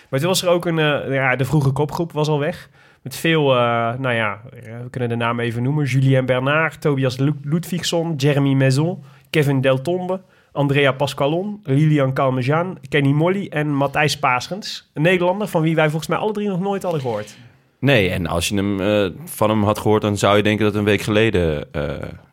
Maar 0.09 0.21
toen 0.21 0.29
was 0.29 0.43
er 0.43 0.49
ook 0.49 0.67
een... 0.67 1.12
ja, 1.12 1.37
de 1.37 1.45
vroege 1.45 1.71
kopgroep 1.71 2.12
was 2.12 2.29
al 2.29 2.38
weg. 2.38 2.69
Met 3.09 3.16
veel, 3.16 3.55
eh, 3.55 3.59
nou 3.99 4.14
ja, 4.14 4.40
eh, 4.53 4.62
we 4.83 4.90
kunnen 4.90 5.09
de 5.09 5.16
naam 5.16 5.40
even 5.40 5.62
noemen. 5.62 5.85
Julien 5.85 6.27
Bernard, 6.27 6.81
Tobias 6.81 7.16
Lu- 7.18 7.40
Ludvigsson, 7.42 8.14
Jeremy 8.16 8.53
Maison, 8.53 9.03
Kevin 9.31 9.61
Deltombe... 9.61 10.21
Andrea 10.53 10.92
Pascalon, 10.92 11.61
Lilian 11.62 12.12
Calmejean, 12.12 12.79
Kenny 12.88 13.11
Molly 13.11 13.47
en 13.51 13.75
Matthijs 13.75 14.18
Paasgens. 14.18 14.90
Een 14.94 15.03
Nederlander 15.03 15.49
van 15.49 15.62
wie 15.62 15.75
wij 15.75 15.88
volgens 15.88 16.09
mij 16.09 16.18
alle 16.18 16.33
drie 16.33 16.49
nog 16.49 16.61
nooit 16.61 16.83
hadden 16.83 17.01
gehoord. 17.01 17.37
Nee, 17.81 18.11
en 18.11 18.27
als 18.27 18.49
je 18.49 18.55
hem 18.55 18.81
eh, 18.81 19.11
van 19.25 19.51
hem 19.51 19.62
had 19.62 19.79
gehoord, 19.79 20.03
dan 20.03 20.16
zou 20.16 20.37
je 20.37 20.42
denken 20.42 20.64
dat 20.64 20.75
een 20.75 20.85
week 20.85 21.01
geleden 21.01 21.68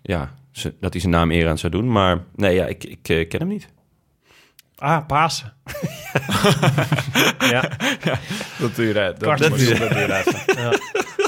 ja, 0.01 0.33
dat 0.79 0.91
hij 0.91 1.01
zijn 1.01 1.13
naam 1.13 1.31
eer 1.31 1.47
aan 1.47 1.57
zou 1.57 1.71
doen. 1.71 1.91
Maar 1.91 2.23
nee, 2.35 2.55
ja, 2.55 2.65
ik, 2.65 2.83
ik 2.83 3.29
ken 3.29 3.39
hem 3.39 3.47
niet. 3.47 3.67
Ah, 4.77 5.05
Pasen. 5.07 5.53
ja, 7.51 7.69
Dat 8.59 8.75
duurde, 8.75 8.99
dat, 8.99 9.17
Kwart 9.17 9.39
dat, 9.39 9.49
dat 9.49 9.59
ja, 10.57 10.71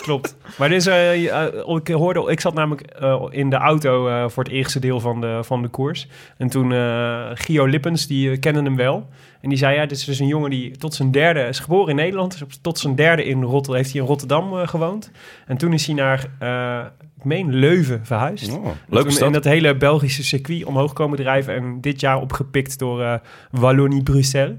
klopt. 0.02 0.36
Maar 0.58 0.70
dit 0.70 0.78
is, 0.78 0.86
eh, 0.88 1.44
eh, 1.44 1.76
ik 1.76 1.88
hoorde, 1.88 2.32
ik 2.32 2.40
zat 2.40 2.54
namelijk 2.54 2.82
eh, 2.82 3.26
in 3.30 3.50
de 3.50 3.56
auto 3.56 4.08
eh, 4.08 4.30
voor 4.30 4.44
het 4.44 4.52
eerste 4.52 4.80
deel 4.80 5.00
van 5.00 5.22
de, 5.22 5.40
van 5.44 5.62
de 5.62 5.68
koers. 5.68 6.08
En 6.38 6.48
toen 6.50 6.74
eh 6.74 7.30
Gio 7.34 7.66
Lippens, 7.66 8.08
die 8.08 8.38
kende 8.38 8.62
hem 8.62 8.76
wel. 8.76 9.10
En 9.48 9.54
die 9.54 9.62
zei, 9.62 9.76
ja, 9.76 9.86
dit 9.86 9.98
is 9.98 10.04
dus 10.04 10.20
een 10.20 10.28
jongen 10.28 10.50
die 10.50 10.78
tot 10.78 10.94
zijn 10.94 11.12
derde 11.12 11.40
is 11.40 11.60
geboren 11.60 11.90
in 11.90 11.96
Nederland. 11.96 12.42
Op- 12.44 12.52
tot 12.62 12.80
zijn 12.80 12.96
derde 12.96 13.24
in 13.24 13.44
Rotterdam, 13.44 13.76
heeft 13.76 13.92
hij 13.92 14.02
in 14.02 14.08
Rotterdam 14.08 14.60
eh, 14.60 14.68
gewoond. 14.68 15.12
En 15.46 15.58
toen 15.58 15.74
is 15.74 15.86
hij 15.86 15.96
naar, 15.96 16.28
eh, 16.40 16.86
ik 17.18 17.24
meen, 17.24 17.54
Leuven 17.54 18.06
verhuisd. 18.06 18.58
Oh, 18.58 18.68
stad. 19.08 19.34
dat 19.34 19.44
hele 19.44 19.78
Belgische 19.78 20.24
circuit 20.24 20.64
omhoog 20.66 20.94
komen 20.94 21.18
drijven. 21.18 21.56
En 21.56 21.82
dit 21.82 22.00
jaar 22.00 22.22
opgepikt 22.22 22.80
door 22.80 23.02
eh 23.02 23.14
Wallonie-Bruxelles. 23.52 24.56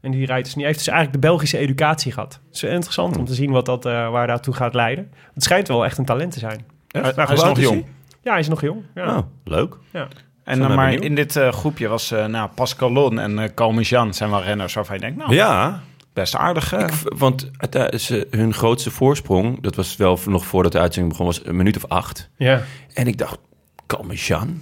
En 0.00 0.10
die 0.10 0.26
rijdt 0.26 0.44
dus, 0.44 0.54
die 0.54 0.64
heeft 0.64 0.78
dus 0.78 0.88
eigenlijk 0.88 1.22
de 1.22 1.28
Belgische 1.28 1.58
educatie 1.58 2.12
gehad. 2.12 2.40
Het 2.46 2.54
is 2.54 2.62
interessant 2.62 3.16
om 3.16 3.24
te 3.24 3.34
zien 3.34 3.50
wat 3.50 3.66
dat, 3.66 3.84
waar 3.84 4.26
daartoe 4.26 4.54
gaat 4.54 4.74
leiden. 4.74 5.10
Het 5.34 5.42
schijnt 5.42 5.68
wel 5.68 5.84
echt 5.84 5.98
een 5.98 6.04
talent 6.04 6.32
te 6.32 6.38
zijn. 6.38 6.64
Hij, 6.88 7.12
hij 7.14 7.34
is 7.34 7.42
nog 7.42 7.60
jong. 7.60 7.84
Ja, 8.22 8.30
hij 8.30 8.40
is 8.40 8.48
nog 8.48 8.60
jong. 8.60 8.82
Ja. 8.94 9.16
Oh, 9.16 9.22
leuk. 9.44 9.76
Ja. 9.92 10.08
En 10.50 10.58
dan 10.58 10.74
maar 10.74 10.84
benieuwd. 10.86 11.04
in 11.04 11.14
dit 11.14 11.36
eh, 11.36 11.52
groepje 11.52 11.88
was 11.88 12.10
eh 12.10 12.26
nou, 12.26 12.48
Pascalon 12.54 13.18
en 13.18 13.38
eh 13.38 13.48
Calmejean 13.54 14.14
zijn 14.14 14.30
wel 14.30 14.42
renners 14.42 14.74
waarvan 14.74 14.94
je 14.94 15.00
denkt, 15.00 15.16
nou, 15.18 15.34
Ja, 15.34 15.80
best 16.12 16.36
aardig. 16.36 16.72
eh. 16.72 16.80
ik 16.80 16.90
want 17.16 17.50
het, 17.56 18.00
ze, 18.02 18.26
hun 18.30 18.54
grootste 18.54 18.90
voorsprong, 18.90 19.60
dat 19.62 19.74
was 19.74 19.96
wel 19.96 20.18
nog 20.26 20.44
voordat 20.46 20.72
de 20.72 20.78
uitzending 20.78 21.12
begon, 21.12 21.26
was 21.32 21.46
een 21.46 21.56
minuut 21.56 21.76
of 21.76 21.84
acht. 21.88 22.30
Ja, 22.36 22.62
En 22.94 23.06
ik 23.06 23.18
dacht, 23.18 23.38
Kalmejan, 23.86 24.60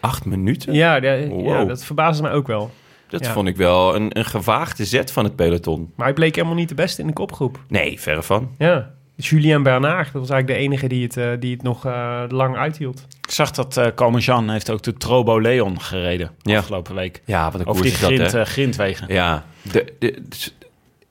acht 0.00 0.24
minuten? 0.24 0.72
ja, 0.74 1.00
de- 1.00 1.06
ja, 1.06 1.28
Wow. 1.58 1.68
dat 1.68 1.84
verbaasde 1.84 2.22
mij 2.22 2.32
ook 2.32 2.46
wel. 2.46 2.70
Dat 3.08 3.24
Ja. 3.24 3.32
vond 3.32 3.48
ik 3.48 3.56
wel 3.56 3.94
een, 3.94 4.18
een 4.18 4.24
gewaagde 4.24 4.84
zet 4.84 5.12
van 5.12 5.24
het 5.24 5.36
peloton. 5.36 5.92
Maar 5.96 6.06
hij 6.06 6.14
bleek 6.14 6.34
helemaal 6.34 6.56
niet 6.56 6.68
de 6.68 6.74
beste 6.74 7.00
in 7.00 7.06
de 7.06 7.12
kopgroep. 7.12 7.60
Nee, 7.68 8.00
verre 8.00 8.22
van. 8.22 8.50
Ja. 8.58 8.90
Julien 9.16 9.62
Bernard, 9.62 10.12
dat 10.12 10.20
was 10.20 10.30
eigenlijk 10.30 10.60
de 10.60 10.66
enige 10.66 10.86
die 10.88 11.02
het, 11.10 11.40
die 11.40 11.52
het 11.52 11.62
nog 11.62 11.86
eh, 11.86 12.22
lang 12.28 12.56
uithield. 12.56 13.06
Ik 13.28 13.34
zag 13.34 13.50
dat 13.50 13.76
eh 13.76 13.86
Calmejean 13.94 14.50
heeft 14.50 14.70
ook 14.70 14.82
de 14.82 14.92
Trobo 14.96 15.40
Leon 15.40 15.80
gereden 15.80 16.30
Ja. 16.42 16.58
afgelopen 16.58 16.94
week. 16.94 17.22
Ja, 17.24 17.50
wat 17.50 17.60
een 17.60 17.66
Over 17.66 17.82
koers 17.82 17.98
die 18.00 18.12
is 18.12 18.18
dat, 18.18 18.34
eh, 18.34 18.44
grindwegen. 18.52 19.06
Ja, 19.14 19.44
de, 19.62 19.92
de, 19.98 20.22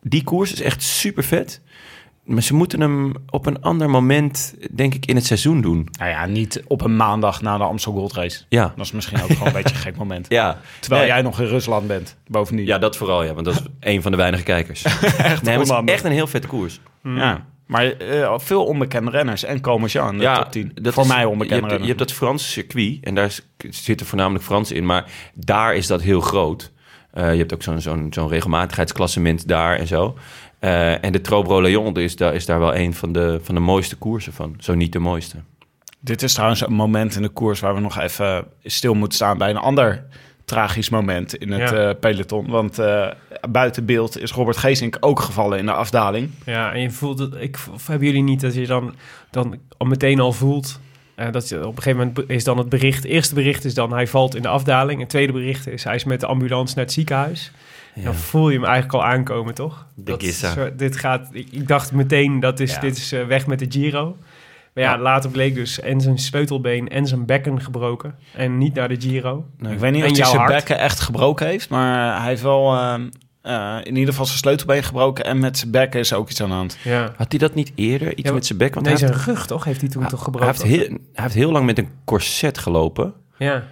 die 0.02 0.24
koers 0.24 0.54
is 0.54 0.62
echt 0.62 0.84
super 0.84 1.24
vet. 1.24 1.62
maar 2.24 2.42
ze 2.44 2.54
moeten 2.54 2.82
hem 2.82 3.14
op 3.30 3.46
een 3.46 3.62
ander 3.62 3.90
moment, 3.90 4.56
denk 4.72 4.94
ik, 4.94 5.06
in 5.06 5.16
het 5.16 5.26
seizoen 5.26 5.62
doen. 5.62 5.88
Nou 6.00 6.10
ja, 6.12 6.26
niet 6.26 6.64
op 6.68 6.82
een 6.82 6.96
maandag 6.96 7.42
na 7.42 7.58
de 7.58 7.64
Amstel 7.64 7.92
Gold 7.94 8.14
Race. 8.14 8.44
Ja, 8.50 8.74
Dat 8.76 8.86
is 8.86 8.92
misschien 8.92 9.22
ook 9.22 9.28
gewoon 9.32 9.48
een 9.48 9.54
beetje 9.62 9.76
een 9.76 9.82
gek 9.82 9.96
moment. 9.98 10.26
ja. 10.30 10.60
Terwijl 10.80 11.02
Nee. 11.02 11.12
jij 11.12 11.22
nog 11.22 11.40
in 11.40 11.48
Rusland 11.48 11.88
bent, 11.88 12.16
bovendien. 12.28 12.66
Ja, 12.66 12.78
dat 12.78 12.98
vooral, 12.98 13.24
ja. 13.24 13.34
Want 13.34 13.46
dat 13.46 13.54
is 13.56 13.62
een 13.94 14.02
van 14.02 14.12
de 14.12 14.18
weinige 14.18 14.44
kijkers. 14.44 14.84
echt, 14.84 15.02
nee, 15.02 15.24
maar 15.24 15.54
het 15.54 15.62
is 15.62 15.70
onhandig. 15.70 15.96
echt 15.96 16.04
een 16.04 16.12
heel 16.12 16.28
vette 16.28 16.48
koers. 16.48 16.80
Ja. 17.04 17.46
Maar 17.68 17.86
eh, 17.92 18.34
veel 18.38 18.66
onbekende 18.66 19.12
renners. 19.12 19.44
En 19.44 19.56
in 19.56 19.62
de 19.62 20.32
top 20.36 20.52
10. 20.52 20.72
dat 20.82 20.94
Voor 20.94 21.04
is- 21.04 21.10
mij 21.10 21.20
je 21.20 21.28
onbekende 21.28 21.68
hebt, 21.68 21.82
je 21.82 21.88
hebt 21.88 22.00
dat 22.00 22.12
Franse 22.12 22.48
circuit 22.50 22.98
en 23.02 23.16
daar 23.16 23.40
zitten 23.70 24.06
voornamelijk 24.06 24.44
Fransen 24.46 24.76
in. 24.76 24.86
Maar 24.86 25.12
daar 25.34 25.76
is 25.76 25.88
dat 25.88 26.02
heel 26.02 26.22
groot. 26.22 26.72
Eh, 27.12 27.32
je 27.32 27.38
hebt 27.38 27.54
ook 27.54 27.64
zo'n 27.64 27.82
zo'n 27.82 28.08
zo'n 28.10 28.28
regelmatigheidsklassement 28.30 29.48
daar 29.48 29.76
en 29.78 29.88
zo. 29.88 30.18
Eh, 30.60 31.04
en 31.04 31.12
de 31.12 31.22
Trobro 31.22 31.62
Leon 31.62 31.96
is 31.98 32.16
daar, 32.16 32.34
is 32.34 32.46
daar 32.46 32.60
wel 32.60 32.76
een 32.76 32.94
van 32.94 33.12
de, 33.12 33.40
van 33.44 33.56
de 33.56 33.62
mooiste 33.62 33.96
koersen 33.96 34.34
van. 34.34 34.56
Zo 34.60 34.74
niet 34.74 34.92
de 34.92 35.00
mooiste. 35.00 35.38
Dit 36.00 36.24
is 36.24 36.34
trouwens 36.34 36.62
een 36.62 36.74
moment 36.74 37.16
in 37.16 37.22
de 37.22 37.30
koers 37.30 37.60
waar 37.60 37.74
we 37.76 37.80
nog 37.80 38.00
even 38.00 38.46
stil 38.64 38.94
moeten 38.94 39.16
staan 39.16 39.38
bij 39.38 39.50
een 39.50 39.58
ander 39.58 40.06
tragisch 40.48 40.90
moment 40.90 41.36
in 41.36 41.52
het 41.52 41.70
Ja. 41.70 41.90
eh, 41.90 41.96
peloton. 42.00 42.48
Want 42.50 42.80
eh, 42.80 43.08
buiten 43.50 43.86
beeld 43.86 44.18
is 44.20 44.32
Robert 44.32 44.58
Geesink 44.58 44.98
ook 45.00 45.20
gevallen 45.20 45.58
in 45.58 45.66
de 45.66 45.72
afdaling. 45.72 46.30
Ja, 46.46 46.74
en 46.74 46.82
je 46.82 46.92
voelt 46.92 47.20
het. 47.20 47.36
Ik, 47.40 47.58
of 47.74 47.88
hebben 47.88 48.08
jullie 48.08 48.24
niet 48.24 48.42
dat 48.42 48.54
je 48.54 48.68
dan, 48.68 48.96
dan 49.32 49.58
al 49.78 49.88
meteen 49.88 50.20
al 50.20 50.32
voelt. 50.34 50.80
eh, 51.16 51.32
dat 51.32 51.50
je, 51.50 51.68
op 51.68 51.76
een 51.78 51.84
gegeven 51.84 51.98
moment 52.16 52.30
is 52.30 52.44
dan 52.44 52.58
het 52.58 52.70
bericht. 52.70 53.04
Het 53.04 53.12
eerste 53.12 53.34
bericht 53.34 53.66
is 53.66 53.74
dan 53.74 53.92
hij 53.94 54.08
valt 54.08 54.36
in 54.36 54.42
de 54.42 54.48
afdaling. 54.48 55.00
Het 55.00 55.10
tweede 55.10 55.32
bericht 55.34 55.68
is 55.68 55.84
hij 55.84 55.96
is 55.96 56.04
met 56.04 56.20
de 56.20 56.26
ambulance 56.26 56.76
naar 56.76 56.84
het 56.84 56.94
ziekenhuis. 56.94 57.52
Dan 58.04 58.16
voel 58.16 58.50
je 58.50 58.56
hem 58.56 58.66
eigenlijk 58.66 58.94
al 58.94 59.04
aankomen, 59.12 59.54
toch? 59.54 59.86
De 59.96 60.04
Dat 60.04 60.24
zo- 60.24 60.76
dit 60.76 60.98
gaat, 60.98 61.30
ik, 61.32 61.48
ik 61.52 61.68
dacht 61.68 61.92
meteen 61.92 62.40
dat 62.40 62.60
is, 62.60 62.74
Ja. 62.74 62.80
dit 62.80 62.98
is 62.98 63.10
weg 63.12 63.48
met 63.48 63.60
de 63.60 63.66
Giro. 63.70 64.18
Maar 64.78 64.86
ja, 64.86 64.92
Ja. 64.96 65.02
later 65.02 65.30
bleek 65.30 65.56
dus 65.56 65.80
en 65.80 66.02
zijn 66.02 66.18
sleutelbeen 66.18 66.88
en 66.90 67.08
zijn 67.08 67.26
bekken 67.26 67.62
gebroken. 67.62 68.16
En 68.36 68.58
niet 68.58 68.74
naar 68.74 68.88
de 68.90 69.02
Giro. 69.02 69.46
Ik 69.60 69.80
weet 69.80 69.92
niet 69.92 70.04
En 70.04 70.10
of 70.10 70.16
hij 70.18 70.20
jouw 70.22 70.26
zijn 70.30 70.38
hart? 70.42 70.54
bekken 70.54 70.78
echt 70.80 71.00
gebroken 71.00 71.48
heeft. 71.48 71.70
Maar 71.70 72.20
hij 72.20 72.28
heeft 72.30 72.42
wel 72.42 72.74
eh, 72.76 72.94
eh, 73.42 73.78
in 73.84 73.96
ieder 73.96 74.10
geval 74.10 74.26
zijn 74.26 74.38
sleutelbeen 74.38 74.84
gebroken. 74.84 75.26
En 75.26 75.40
met 75.40 75.58
zijn 75.58 75.72
bekken 75.72 76.00
is 76.00 76.14
ook 76.14 76.30
iets 76.30 76.42
aan 76.42 76.50
de 76.50 76.56
hand. 76.56 76.78
Ja. 76.84 77.12
Had 77.16 77.26
hij 77.30 77.40
dat 77.40 77.54
niet 77.56 77.72
eerder? 77.76 78.18
Iets 78.18 78.28
Ja, 78.28 78.34
met 78.34 78.46
zijn 78.46 78.58
bek? 78.58 78.74
Want 78.74 78.86
Nee, 78.86 78.96
hij, 78.96 79.04
zijn 79.06 79.14
heeft, 79.18 79.26
rug 79.30 79.46
toch? 79.46 79.64
Heeft 79.64 79.82
hij 79.82 79.90
toen 79.90 80.02
toch 80.02 80.12
hij, 80.12 80.20
gebroken? 80.20 80.48
heeft 80.48 80.64
heel, 80.64 80.88
hij 81.14 81.24
heeft 81.24 81.34
heel 81.34 81.52
lang 81.52 81.66
met 81.66 81.78
een 81.78 81.90
corset 82.06 82.58
gelopen. 82.58 83.14
Ja. 83.38 83.64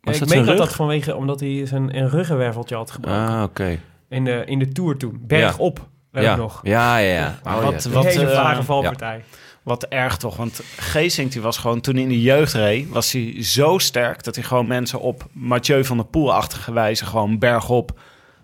Was 0.00 0.14
ik 0.14 0.20
dat 0.20 0.28
meen 0.28 0.44
zijn 0.44 0.56
dat 0.56 0.74
vanwege 0.74 1.16
omdat 1.16 1.40
hij 1.40 1.66
zijn 1.66 1.96
een 1.96 2.08
ruggenwerveltje 2.08 2.76
had 2.76 2.90
gebroken. 2.90 3.20
Ah, 3.28 3.42
oké. 3.42 3.78
In, 4.08 4.24
de, 4.24 4.42
in 4.46 4.58
de 4.58 4.68
Tour 4.68 4.96
toen. 4.96 5.18
Bergop. 5.26 5.88
Weet 6.10 6.24
Ja. 6.24 6.36
nog. 6.36 6.60
ja, 6.62 6.96
ja, 6.96 7.12
ja. 7.14 7.38
Maar 7.44 7.56
Oh, 7.56 7.62
wat- 7.64 7.82
ja. 7.82 7.88
Een 7.88 7.94
wat, 7.94 8.04
eh, 8.06 8.28
vage 8.34 8.62
valpartij. 8.62 9.24
Wat 9.64 9.84
erg 9.84 10.16
toch, 10.16 10.36
want 10.36 10.60
Geesink 10.76 11.32
die 11.32 11.40
was 11.40 11.58
gewoon 11.58 11.80
toen 11.80 11.94
hij 11.94 12.02
in 12.02 12.08
de 12.08 12.20
jeugd 12.20 12.52
reed, 12.52 12.88
was 12.88 13.12
hij 13.12 13.42
zo 13.42 13.78
sterk 13.78 14.22
dat 14.22 14.34
hij 14.34 14.44
gewoon 14.44 14.66
mensen 14.66 15.00
op 15.00 15.26
Mathieu 15.32 15.84
van 15.84 15.96
der 15.96 16.06
Poel-achtige 16.06 16.72
wijze 16.72 17.06
gewoon 17.06 17.38
bergop, 17.38 17.98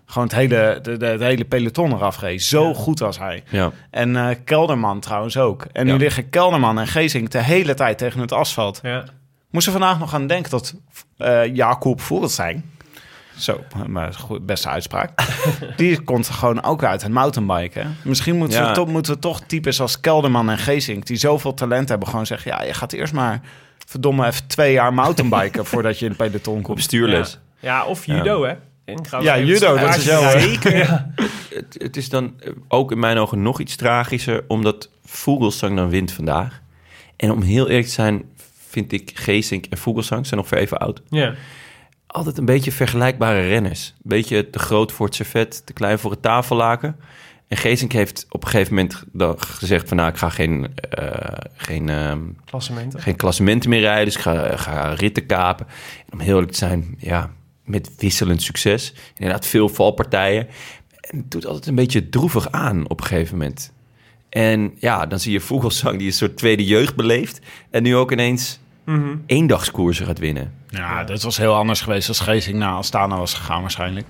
gewoon 0.05 0.27
het 0.27 0.35
hele, 0.35 0.79
de, 0.81 0.97
de, 0.97 1.05
het 1.05 1.21
hele 1.21 1.45
peloton 1.45 1.93
eraf 1.93 2.19
reed. 2.19 2.43
Zo 2.43 2.73
goed 2.73 2.99
was 2.99 3.17
hij. 3.17 3.43
ja. 3.49 3.71
En 3.89 4.15
eh, 4.15 4.35
Kelderman 4.43 4.99
trouwens 4.99 5.37
ook. 5.37 5.65
En 5.71 5.85
nu 5.85 5.97
liggen 5.97 6.29
Kelderman 6.29 6.79
en 6.79 6.87
Geesink 6.87 7.31
de 7.31 7.43
hele 7.43 7.73
tijd 7.73 7.97
tegen 7.97 8.19
het 8.21 8.31
asfalt. 8.31 8.79
Ja. 8.83 9.03
Moest 9.49 9.65
er 9.65 9.71
vandaag 9.71 9.99
nog 9.99 10.13
aan 10.13 10.27
denken 10.27 10.51
dat 10.51 10.75
eh 11.17 11.55
Jacob 11.55 12.01
Voeltzijn, 12.01 12.71
zo, 13.37 13.63
maar 13.87 14.13
goed, 14.13 14.45
beste 14.45 14.69
uitspraak, 14.69 15.11
die 15.77 16.01
komt 16.01 16.27
gewoon 16.29 16.63
ook 16.63 16.83
uit 16.83 17.01
het 17.01 17.11
mountainbiken. 17.11 17.95
Misschien 18.03 18.35
moeten, 18.35 18.59
Ja. 18.61 18.67
we 18.67 18.73
toch, 18.73 18.87
moeten 18.87 19.13
we 19.13 19.19
toch 19.19 19.41
types 19.41 19.81
als 19.81 19.99
Kelderman 19.99 20.49
en 20.49 20.57
Geesink, 20.57 21.05
die 21.05 21.17
zoveel 21.17 21.53
talent 21.53 21.89
hebben, 21.89 22.07
gewoon 22.07 22.25
zeggen, 22.25 22.51
ja, 22.51 22.63
je 22.63 22.73
gaat 22.73 22.93
eerst 22.93 23.13
maar 23.13 23.41
verdomme 23.87 24.25
even 24.27 24.47
twee 24.47 24.73
jaar 24.73 24.93
mountainbiken 24.93 25.65
voordat 25.71 25.99
je 25.99 26.05
in 26.05 26.11
het 26.11 26.19
peloton 26.31 26.57
Op 26.57 26.63
komt. 26.63 26.81
stuurles. 26.81 27.39
ja, 27.59 27.85
of 27.85 28.05
judo, 28.05 28.43
hè? 28.43 28.53
En 28.85 29.05
gaan 29.05 29.19
we 29.19 29.25
Ja, 29.25 29.39
judo, 29.39 29.77
dat 29.77 29.95
is? 29.95 30.03
Zeker, 30.03 30.77
ja. 30.77 31.11
Het, 31.53 31.75
het 31.79 31.97
is 31.97 32.09
dan 32.09 32.33
ook 32.67 32.91
in 32.91 32.99
mijn 32.99 33.17
ogen 33.17 33.41
nog 33.41 33.59
iets 33.59 33.75
tragischer, 33.75 34.43
omdat 34.47 34.89
Vogelsang 35.05 35.75
dan 35.75 35.89
wint 35.89 36.11
vandaag. 36.11 36.61
En 37.17 37.31
om 37.31 37.41
heel 37.41 37.67
eerlijk 37.67 37.87
te 37.87 37.93
zijn, 37.93 38.23
vind 38.69 38.91
ik 38.91 39.11
Geesink 39.13 39.65
en 39.65 39.77
Vogelsang 39.77 40.27
zijn 40.27 40.39
ongeveer 40.39 40.57
even 40.57 40.77
oud. 40.77 41.01
ja. 41.09 41.33
Altijd 42.11 42.37
een 42.37 42.45
beetje 42.45 42.71
vergelijkbare 42.71 43.47
renners. 43.47 43.93
Een 43.95 44.09
beetje 44.09 44.49
te 44.49 44.59
groot 44.59 44.91
voor 44.91 45.05
het 45.05 45.15
servet, 45.15 45.65
te 45.65 45.73
klein 45.73 45.99
voor 45.99 46.11
het 46.11 46.21
tafellaken. 46.21 46.95
En 47.47 47.57
Geesink 47.57 47.91
heeft 47.91 48.25
op 48.29 48.43
een 48.43 48.49
gegeven 48.49 48.73
moment 48.73 49.03
dan 49.11 49.41
gezegd 49.41 49.87
van... 49.87 49.97
nou, 49.97 50.09
ik 50.09 50.17
ga 50.17 50.29
geen, 50.29 50.75
eh, 50.75 51.37
geen, 51.55 51.89
ehm, 51.89 52.19
Klassementen. 52.45 53.01
geen 53.01 53.15
klassementen 53.15 53.69
meer 53.69 53.79
rijden, 53.79 54.05
dus 54.05 54.15
ik 54.15 54.21
ga, 54.21 54.57
ga 54.57 54.93
ritten 54.93 55.25
kapen. 55.25 55.67
En 56.05 56.13
om 56.13 56.19
heel 56.19 56.33
eerlijk 56.33 56.51
te 56.51 56.57
zijn, 56.57 56.95
ja, 56.97 57.31
met 57.65 57.89
wisselend 57.97 58.41
succes. 58.41 58.93
Inderdaad, 59.15 59.45
veel 59.45 59.69
valpartijen. 59.69 60.47
En 61.01 61.17
het 61.17 61.31
doet 61.31 61.45
altijd 61.45 61.67
een 61.67 61.75
beetje 61.75 62.09
droevig 62.09 62.51
aan 62.51 62.89
op 62.89 62.99
een 62.99 63.05
gegeven 63.05 63.37
moment. 63.37 63.71
En 64.29 64.73
ja, 64.79 65.05
dan 65.05 65.19
zie 65.19 65.31
je 65.31 65.39
Vogelsang 65.39 65.97
die 65.97 66.07
een 66.07 66.13
soort 66.13 66.37
tweede 66.37 66.65
jeugd 66.65 66.95
beleeft. 66.95 67.39
En 67.69 67.83
nu 67.83 67.95
ook 67.95 68.11
ineens 68.11 68.59
Mhm. 68.85 69.15
eendagskoersen 69.25 70.05
gaat 70.05 70.19
winnen. 70.19 70.53
Ja, 70.69 71.03
dat 71.03 71.21
was 71.23 71.37
heel 71.37 71.55
anders 71.55 71.81
geweest 71.81 72.07
als 72.07 72.19
Geesink 72.19 72.55
naar 72.57 72.73
Astana 72.73 73.17
was 73.17 73.33
gegaan 73.33 73.61
waarschijnlijk. 73.61 74.05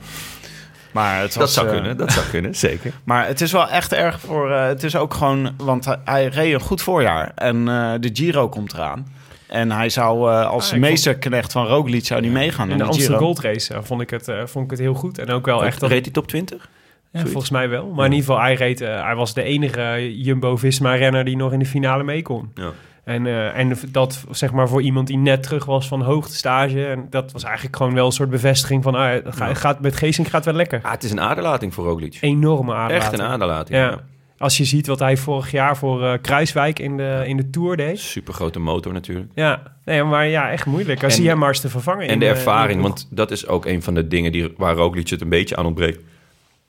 Maar 0.92 1.20
het 1.20 1.36
was, 1.36 1.44
Dat 1.44 1.52
zou 1.52 1.68
eh, 1.68 1.74
kunnen, 1.74 1.98
dat 1.98 2.12
zou 2.12 2.26
kunnen, 2.26 2.56
zeker. 2.68 2.94
Maar 3.04 3.28
het 3.28 3.42
is 3.42 3.52
wel 3.52 3.70
echt 3.70 3.94
erg 3.94 4.20
voor. 4.20 4.52
eh, 4.52 4.66
het 4.66 4.84
is 4.84 4.96
ook 4.96 5.14
gewoon. 5.14 5.54
Want 5.58 5.86
hij, 5.86 5.98
hij 6.06 6.26
reed 6.28 6.54
een 6.54 6.60
goed 6.60 6.82
voorjaar. 6.82 7.32
En 7.36 7.68
eh, 7.68 7.94
de 8.00 8.10
Giro 8.14 8.50
komt 8.50 8.74
eraan. 8.74 9.08
En 9.48 9.72
hij 9.72 9.90
zou 9.90 10.32
eh, 10.32 10.50
als 10.50 10.74
Ah, 10.74 10.80
meesterknecht 10.80 11.52
van 11.52 11.66
Roglic 11.66 12.06
zou 12.06 12.22
die 12.22 12.32
meegaan 12.32 12.70
In 12.70 12.78
de 12.78 12.84
de 12.84 12.90
Amsterdam 12.90 13.18
Giro. 13.18 13.26
Gold 13.34 13.40
Race 13.46 13.80
vond, 13.84 14.02
ik 14.02 14.10
het, 14.10 14.28
eh, 14.28 14.42
vond 14.46 14.66
ik 14.66 14.72
het 14.72 14.80
heel 14.80 14.94
goed. 14.94 15.18
En 15.18 15.30
ook 15.30 15.46
wel 15.46 15.66
echt... 15.66 15.80
Dat, 15.80 15.90
Reed 15.90 16.04
hij 16.06 16.14
top 16.14 16.28
20? 16.28 16.70
ja, 17.12 17.20
volgens 17.26 17.50
mij 17.50 17.70
wel. 17.70 17.88
Maar 17.88 18.06
in 18.06 18.12
ieder 18.12 18.26
geval, 18.28 18.42
hij, 18.44 18.54
reed, 18.54 18.80
hij 18.80 19.16
was 19.16 19.34
de 19.34 19.44
enige 19.44 20.12
Jumbo-Visma-renner 20.22 21.24
die 21.26 21.36
nog 21.36 21.52
in 21.54 21.60
de 21.60 21.66
finale 21.66 22.04
mee 22.04 22.22
kon. 22.22 22.52
Ja. 22.56 22.70
En, 23.12 23.26
eh, 23.28 23.58
en 23.58 23.78
dat 23.92 24.26
zeg 24.32 24.52
maar 24.52 24.68
voor 24.68 24.82
iemand 24.82 25.08
die 25.08 25.18
net 25.18 25.44
terug 25.44 25.66
was 25.66 25.88
van 25.88 26.02
hoogtestage. 26.02 26.86
En 26.86 27.08
dat 27.10 27.32
was 27.32 27.44
eigenlijk 27.44 27.76
gewoon 27.76 27.94
wel 27.94 28.06
een 28.06 28.12
soort 28.12 28.30
bevestiging 28.30 28.84
van... 28.84 28.96
Ah, 28.96 29.12
het 29.12 29.36
gaat, 29.36 29.58
gaat, 29.58 29.80
met 29.82 29.96
Geesink 29.96 30.28
gaat 30.28 30.46
wel 30.46 30.54
lekker. 30.54 30.80
Ah, 30.84 30.92
het 30.92 31.04
is 31.04 31.12
een 31.12 31.22
aderlating 31.22 31.74
voor 31.74 31.86
Roglic. 31.86 32.18
Enorme 32.22 32.74
aderlating. 32.74 33.02
Echt 33.12 33.20
een 33.20 33.26
aderlating. 33.34 33.78
Ja. 33.78 33.90
Ja. 33.90 34.00
Als 34.38 34.58
je 34.58 34.66
ziet 34.66 34.88
wat 34.88 35.00
hij 35.00 35.18
vorig 35.18 35.52
jaar 35.52 35.78
voor 35.78 36.04
eh, 36.06 36.14
Kruiswijk 36.22 36.80
in 36.80 36.98
de, 36.98 37.24
in 37.26 37.38
de 37.38 37.50
Tour 37.50 37.78
deed. 37.78 38.00
Super 38.00 38.34
grote 38.34 38.60
motor 38.60 38.94
natuurlijk. 38.94 39.32
Ja, 39.36 39.62
nee, 39.86 40.04
maar 40.04 40.28
ja, 40.28 40.52
echt 40.52 40.66
moeilijk. 40.66 41.04
Als 41.04 41.14
En- 41.14 41.20
zie 41.20 41.30
hem 41.30 41.38
maar 41.38 41.48
eens 41.48 41.60
te 41.60 41.70
vervangen. 41.70 42.08
En 42.08 42.14
in, 42.14 42.20
de 42.20 42.26
ervaring, 42.26 42.76
in- 42.76 42.82
want 42.82 43.08
dat 43.10 43.32
is 43.32 43.48
ook 43.48 43.66
een 43.66 43.84
van 43.84 43.94
de 43.94 44.08
dingen 44.08 44.32
die, 44.32 44.54
waar 44.58 44.76
Roglic 44.76 45.10
het 45.10 45.22
een 45.22 45.30
beetje 45.30 45.56
aan 45.56 45.66
ontbreekt. 45.66 46.00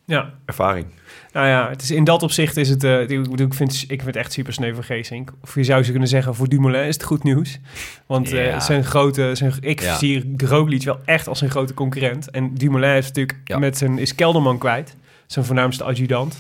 Ja, 0.05 0.31
Ervaring. 0.45 0.87
Nou 1.33 1.47
ja, 1.47 1.69
het 1.69 1.83
is, 1.83 1.91
in 1.91 2.05
dat 2.05 2.23
opzicht 2.23 2.57
is 2.57 2.69
het... 2.69 2.85
eh, 2.85 3.01
ik, 3.01 3.09
bedoel, 3.31 3.47
ik, 3.47 3.55
vind, 3.55 3.73
ik 3.83 3.87
vind 3.89 4.05
het 4.05 4.17
echt 4.17 4.33
super 4.33 4.53
sneu 4.53 4.75
voor 4.75 4.85
Geesink. 4.85 5.33
Of 5.43 5.55
je 5.55 5.65
zou 5.65 5.83
ze 5.83 5.91
kunnen 5.91 6.09
zeggen, 6.09 6.35
voor 6.35 6.49
Dumoulin 6.49 6.85
is 6.87 6.95
het 6.95 7.03
goed 7.05 7.23
nieuws. 7.25 7.59
Want 8.07 8.33
eh, 8.33 8.61
zijn 8.61 8.85
grote... 8.85 9.31
Zijn, 9.35 9.53
ik 9.61 9.81
Ja. 9.83 9.97
zie 9.99 10.35
Roglic 10.37 10.83
wel 10.85 10.99
echt 11.05 11.29
als 11.29 11.39
zijn 11.39 11.51
grote 11.51 11.75
concurrent. 11.75 12.31
En 12.31 12.55
Dumoulin 12.55 12.97
is 12.97 13.07
natuurlijk 13.07 13.39
Ja. 13.45 13.59
met 13.59 13.79
zijn... 13.79 13.99
is 13.99 14.15
Kelderman 14.15 14.59
kwijt. 14.59 14.97
Zijn 15.27 15.45
voornaamste 15.45 15.85
adjudant. 15.85 16.37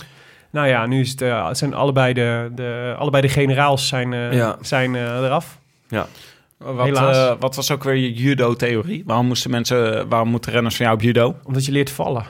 Nou 0.50 0.68
ja, 0.68 0.86
nu 0.86 1.00
is 1.00 1.10
het, 1.10 1.22
eh, 1.22 1.48
zijn 1.52 1.74
allebei 1.74 2.12
de, 2.12 2.50
de, 2.54 2.94
allebei 2.98 3.22
de 3.22 3.28
generaals 3.32 3.88
zijn, 3.88 4.12
eh, 4.12 4.32
Ja. 4.32 4.56
zijn 4.60 4.94
eh, 4.94 5.02
eraf. 5.02 5.58
Ja. 5.88 6.06
Wat, 6.58 6.86
Helaas. 6.86 7.16
eh, 7.16 7.32
wat 7.40 7.56
was 7.56 7.70
ook 7.70 7.84
weer 7.84 7.94
je 7.94 8.12
judo-theorie? 8.12 9.02
Waarom 9.06 9.26
moesten 9.26 9.50
mensen, 9.50 10.08
waarom 10.08 10.28
moeten 10.28 10.52
renners 10.52 10.76
van 10.76 10.84
jou 10.86 10.96
op 10.98 11.02
judo? 11.04 11.36
Omdat 11.44 11.64
je 11.64 11.72
leert 11.72 11.90
vallen. 11.90 12.24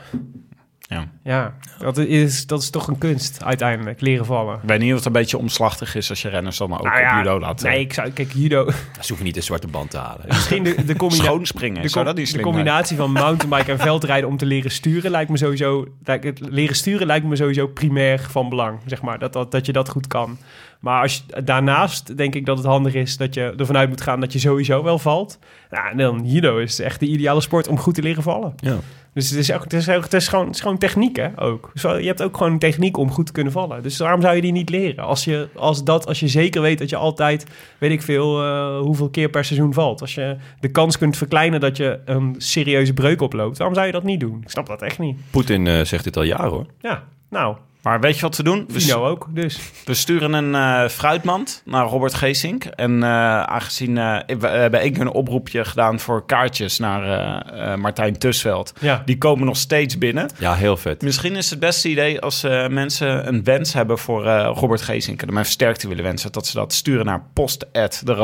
Ja. 0.92 1.06
Ja, 1.24 1.54
dat 1.78 1.98
is, 1.98 2.46
dat 2.46 2.62
is 2.62 2.70
toch 2.70 2.86
een 2.88 2.98
kunst 2.98 3.44
uiteindelijk, 3.44 4.00
leren 4.00 4.26
vallen. 4.26 4.54
Ik 4.54 4.68
weet 4.68 4.78
niet 4.80 4.90
of 4.90 4.96
het 4.96 5.06
een 5.06 5.12
beetje 5.12 5.38
omslachtig 5.38 5.94
is 5.94 6.10
als 6.10 6.22
je 6.22 6.28
renners 6.28 6.56
dan 6.56 6.72
ook 6.72 6.82
Nou 6.82 7.04
op 7.04 7.16
judo 7.16 7.38
laat. 7.40 7.62
Nee, 7.62 7.80
ik 7.80 7.92
zou, 7.92 8.10
kijk, 8.10 8.32
judo... 8.34 8.70
Ze 8.70 9.06
hoeven 9.06 9.24
niet 9.24 9.34
de 9.34 9.40
zwarte 9.40 9.66
band 9.66 9.90
te 9.90 9.98
halen. 9.98 10.24
Misschien 10.26 10.62
de, 10.62 10.84
de, 10.84 10.96
combina- 11.04 11.22
de, 11.22 11.90
com- 11.90 12.04
dat 12.04 12.04
niet 12.04 12.04
de 12.04 12.12
slim 12.14 12.26
zijn? 12.26 12.42
combinatie 12.42 12.96
van 12.96 13.12
mountainbiken 13.12 13.72
en 13.72 13.78
veldrijden 13.78 14.28
om 14.28 14.36
te 14.36 14.46
leren 14.46 14.70
sturen 14.70 15.10
lijkt 15.10 15.30
me 15.30 15.36
sowieso... 15.36 15.86
lijkt 16.04 16.24
het 16.24 16.40
leren 16.40 16.76
sturen 16.76 17.06
lijkt 17.06 17.26
me 17.26 17.36
sowieso 17.36 17.66
primair 17.66 18.26
van 18.30 18.48
belang, 18.48 18.78
zeg 18.86 19.02
maar. 19.02 19.18
Dat, 19.18 19.32
dat, 19.32 19.50
dat 19.50 19.66
je 19.66 19.72
dat 19.72 19.88
goed 19.88 20.06
kan. 20.06 20.38
Maar 20.80 21.02
als 21.02 21.14
je, 21.26 21.42
daarnaast 21.42 22.16
denk 22.16 22.34
ik 22.34 22.46
dat 22.46 22.56
het 22.56 22.66
handig 22.66 22.94
is 22.94 23.16
dat 23.16 23.34
je 23.34 23.54
ervan 23.56 23.76
uit 23.76 23.88
moet 23.88 24.00
gaan 24.00 24.20
dat 24.20 24.32
je 24.32 24.38
sowieso 24.38 24.82
wel 24.82 24.98
valt. 24.98 25.38
Nou, 25.70 25.90
en 25.90 25.96
dan 25.96 26.20
judo 26.24 26.58
is 26.58 26.80
echt 26.80 27.00
de 27.00 27.06
ideale 27.06 27.40
sport 27.40 27.68
om 27.68 27.78
goed 27.78 27.94
te 27.94 28.02
leren 28.02 28.22
vallen. 28.22 28.54
Ja. 28.56 28.76
Dus 29.14 29.30
het 29.30 29.38
is, 29.38 29.52
ook, 29.52 29.62
het 29.62 29.72
is, 29.72 29.88
ook, 29.88 30.02
het 30.02 30.12
is, 30.12 30.28
gewoon, 30.28 30.46
het 30.46 30.54
is 30.54 30.60
gewoon 30.60 30.78
techniek, 30.78 31.16
hè, 31.16 31.40
ook. 31.40 31.70
Zo, 31.74 31.96
je 31.98 32.06
hebt 32.06 32.22
ook 32.22 32.36
gewoon 32.36 32.58
techniek 32.58 32.96
om 32.96 33.10
goed 33.10 33.26
te 33.26 33.32
kunnen 33.32 33.52
vallen. 33.52 33.82
Dus 33.82 33.98
waarom 33.98 34.20
zou 34.20 34.34
je 34.34 34.40
die 34.40 34.52
niet 34.52 34.70
leren? 34.70 35.04
Als 35.04 35.24
je, 35.24 35.48
als 35.54 35.84
dat, 35.84 36.06
als 36.06 36.20
je 36.20 36.28
zeker 36.28 36.62
weet 36.62 36.78
dat 36.78 36.90
je 36.90 36.96
altijd, 36.96 37.46
weet 37.78 37.90
ik 37.90 38.02
veel, 38.02 38.42
eh, 38.42 38.78
hoeveel 38.78 39.10
keer 39.10 39.28
per 39.28 39.44
seizoen 39.44 39.72
valt. 39.74 40.00
Als 40.00 40.14
je 40.14 40.36
de 40.60 40.70
kans 40.70 40.98
kunt 40.98 41.16
verkleinen 41.16 41.60
dat 41.60 41.76
je 41.76 42.00
een 42.04 42.34
serieuze 42.38 42.92
breuk 42.92 43.20
oploopt. 43.20 43.58
Waarom 43.58 43.76
zou 43.76 43.86
je 43.86 43.92
dat 43.92 44.04
niet 44.04 44.20
doen? 44.20 44.40
Ik 44.42 44.50
snap 44.50 44.66
dat 44.66 44.82
echt 44.82 44.98
niet. 44.98 45.16
Poetin 45.30 45.66
eh, 45.66 45.84
zegt 45.84 46.04
dit 46.04 46.16
al 46.16 46.22
jaren 46.22 46.50
hoor. 46.50 46.66
Ja, 46.80 47.04
nou, 47.30 47.56
Maar 47.82 48.00
weet 48.00 48.14
je 48.14 48.20
wat 48.20 48.36
we 48.36 48.42
doen? 48.42 48.64
We, 48.68 48.80
Vino 48.80 49.06
ook, 49.08 49.26
dus. 49.30 49.60
we 49.84 49.94
sturen 49.94 50.32
een 50.32 50.54
eh, 50.54 50.88
fruitmand 50.88 51.62
naar 51.64 51.86
Robert 51.86 52.14
Geesink. 52.14 52.64
En 52.64 53.02
eh, 53.02 53.42
aangezien 53.42 53.98
eh, 53.98 54.36
we 54.38 54.46
hebben 54.46 54.80
één 54.80 54.92
keer 54.92 55.00
een 55.00 55.12
oproepje 55.12 55.64
gedaan 55.64 56.00
voor 56.00 56.26
kaartjes 56.26 56.78
naar 56.78 57.02
eh, 57.02 57.72
eh, 57.72 57.78
Martijn 57.78 58.18
Tusveld. 58.18 58.72
Ja. 58.80 59.02
Die 59.04 59.18
komen 59.18 59.46
nog 59.46 59.56
steeds 59.56 59.98
binnen. 59.98 60.28
Ja, 60.38 60.54
heel 60.54 60.76
vet. 60.76 61.02
Misschien 61.02 61.36
is 61.36 61.50
het 61.50 61.58
beste 61.58 61.88
idee 61.88 62.20
als 62.20 62.42
eh, 62.42 62.68
mensen 62.68 63.28
een 63.28 63.44
wens 63.44 63.72
hebben 63.72 63.98
voor 63.98 64.26
eh, 64.26 64.50
Robert 64.54 64.82
Geesink 64.82 65.22
en 65.22 65.28
hem 65.28 65.38
even 65.38 65.50
sterkte 65.50 65.88
willen 65.88 66.04
wensen, 66.04 66.32
dat 66.32 66.46
ze 66.46 66.56
dat 66.56 66.72
sturen 66.72 67.06
naar 67.06 67.22
post@de 67.32 68.16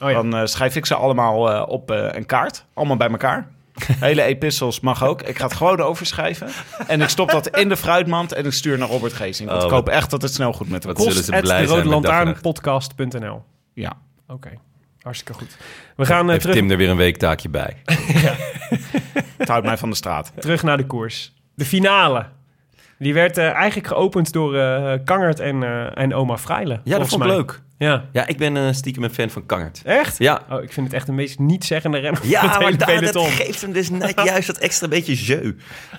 Oh 0.00 0.10
ja. 0.10 0.14
Dan 0.22 0.36
eh, 0.36 0.46
schrijf 0.46 0.76
ik 0.76 0.86
ze 0.86 0.94
allemaal 0.94 1.50
eh, 1.50 1.68
op 1.68 1.90
eh, 1.90 2.06
een 2.10 2.26
kaart, 2.26 2.64
allemaal 2.74 2.96
bij 2.96 3.08
elkaar. 3.10 3.48
Hele 3.86 4.22
epistels 4.22 4.80
mag 4.80 5.04
ook. 5.04 5.22
Ik 5.22 5.38
ga 5.38 5.44
het 5.44 5.54
gewoon 5.54 5.80
overschrijven. 5.80 6.48
En 6.86 7.00
ik 7.00 7.08
stop 7.08 7.30
dat 7.30 7.56
in 7.58 7.68
de 7.68 7.76
fruitmand 7.76 8.32
en 8.32 8.44
ik 8.46 8.52
stuur 8.52 8.78
naar 8.78 8.88
Robert 8.88 9.12
Geesink. 9.12 9.48
Want 9.48 9.60
Oh, 9.62 9.68
ik 9.68 9.74
hoop 9.74 9.86
wat- 9.86 9.94
echt 9.94 10.10
dat 10.10 10.22
het 10.22 10.34
snel 10.34 10.52
goed 10.52 10.68
met 10.68 10.82
hem 10.84 10.92
wat 10.94 11.02
zullen 11.02 11.24
ze 11.24 11.30
blij 11.40 11.66
zijn 11.66 11.82
roodlantaarnpodcast.nl. 11.82 13.42
Ja. 13.74 13.92
Oké, 14.28 14.50
hartstikke 15.02 15.32
goed. 15.38 15.56
We 15.96 16.06
gaan 16.06 16.24
eh, 16.24 16.28
Heeft 16.28 16.40
terug, 16.40 16.56
Tim 16.56 16.70
er 16.70 16.76
weer 16.76 16.90
een 16.90 16.96
weektaakje 16.96 17.48
bij. 17.48 17.76
Het 19.38 19.48
houdt 19.48 19.66
mij 19.66 19.76
van 19.78 19.90
de 19.90 19.96
straat. 19.96 20.32
terug 20.38 20.62
naar 20.62 20.76
de 20.76 20.86
koers. 20.86 21.32
De 21.54 21.64
finale. 21.64 22.26
Die 23.00 23.14
werd 23.14 23.38
eh, 23.38 23.50
eigenlijk 23.52 23.86
geopend 23.86 24.32
door 24.32 24.56
eh 24.56 24.92
Kangert 25.04 25.40
en, 25.40 25.62
eh, 25.62 26.02
en 26.02 26.14
oma 26.14 26.38
Freile. 26.38 26.80
Ja, 26.84 26.98
dat 26.98 27.08
vond 27.08 27.22
ik 27.22 27.28
mij. 27.28 27.36
leuk. 27.36 27.60
Ja. 27.78 28.04
Ja, 28.12 28.26
ik 28.26 28.36
ben 28.38 28.74
stiekem 28.74 29.02
een 29.02 29.10
fan 29.14 29.30
van 29.30 29.46
Kangert. 29.46 29.80
Echt? 29.84 30.18
Ja. 30.18 30.42
Oh, 30.50 30.62
ik 30.62 30.72
vind 30.72 30.86
het 30.86 30.94
echt 30.94 31.08
een 31.08 31.14
meest 31.14 31.38
niet-zeggende 31.38 31.98
renner 31.98 32.20
Ja, 32.26 32.40
het 32.40 32.60
maar 32.60 32.76
da- 32.76 33.00
dat 33.12 33.26
geeft 33.28 33.60
hem 33.62 33.72
dus 33.72 33.90
net 33.90 34.20
juist 34.24 34.46
dat 34.46 34.58
extra 34.58 34.88
beetje 34.88 35.14
jeu. 35.14 35.52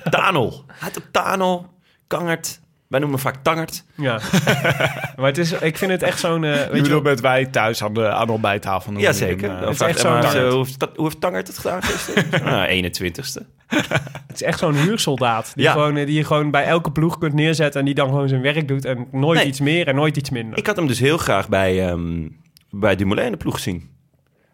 Tanel. 0.09 0.63
Hij 0.67 0.75
had 0.79 0.97
ook 0.97 1.05
Tanel, 1.11 1.73
Kangert. 2.07 2.60
Wij 2.91 2.99
noemen 2.99 3.19
hem 3.19 3.31
vaak 3.33 3.43
Tangert. 3.43 3.83
Ja. 3.95 4.19
maar 5.17 5.25
het 5.25 5.37
is, 5.37 5.51
ik 5.51 5.77
vind 5.77 5.91
het 5.91 6.03
echt 6.03 6.19
zo'n... 6.19 6.41
Je 6.43 6.47
weet 6.49 6.75
je, 6.75 6.81
bedoelt 6.81 7.03
met 7.03 7.21
wij 7.21 7.45
thuis 7.45 7.83
aan 7.83 7.93
de, 7.93 8.09
aan 8.09 8.25
de 8.27 8.31
ontbijttafel. 8.33 8.93
Jazeker. 8.97 9.47
hem, 9.47 9.55
eh, 9.57 9.61
Dan 9.63 9.71
is 9.71 9.79
echt 9.79 9.99
zo'n 9.99 10.15
eh, 10.15 10.19
Tangert. 10.21 10.47
hoe, 10.51 10.57
heeft 10.57 10.79
Ta- 10.79 10.89
hoe 10.95 11.03
heeft 11.03 11.21
Tangert 11.21 11.47
het 11.47 11.57
gedaan 11.57 11.83
gisteren? 11.83 12.43
nou, 12.45 12.83
21ste. 12.83 13.41
het 14.27 14.33
is 14.33 14.41
echt 14.43 14.59
zo'n 14.59 14.73
huursoldaat. 14.75 15.51
Die, 15.55 15.63
Ja. 15.63 15.71
gewoon, 15.71 15.93
die 15.93 16.13
je 16.13 16.23
gewoon 16.23 16.51
bij 16.51 16.63
elke 16.65 16.91
ploeg 16.91 17.17
kunt 17.17 17.33
neerzetten... 17.33 17.79
en 17.79 17.85
die 17.85 17.95
dan 17.95 18.07
gewoon 18.09 18.29
zijn 18.29 18.41
werk 18.41 18.67
doet 18.67 18.85
en 18.85 19.07
nooit 19.11 19.39
Nee. 19.39 19.47
iets 19.47 19.59
meer 19.59 19.87
en 19.87 19.95
nooit 19.95 20.17
iets 20.17 20.29
minder. 20.29 20.57
Ik 20.57 20.67
had 20.67 20.75
hem 20.75 20.87
dus 20.87 20.99
heel 20.99 21.17
graag 21.17 21.49
bij, 21.49 21.87
ehm 21.89 22.27
bij 22.69 22.95
Dumoulin 22.95 23.25
in 23.25 23.31
de 23.31 23.37
ploeg 23.37 23.53
gezien. 23.53 23.89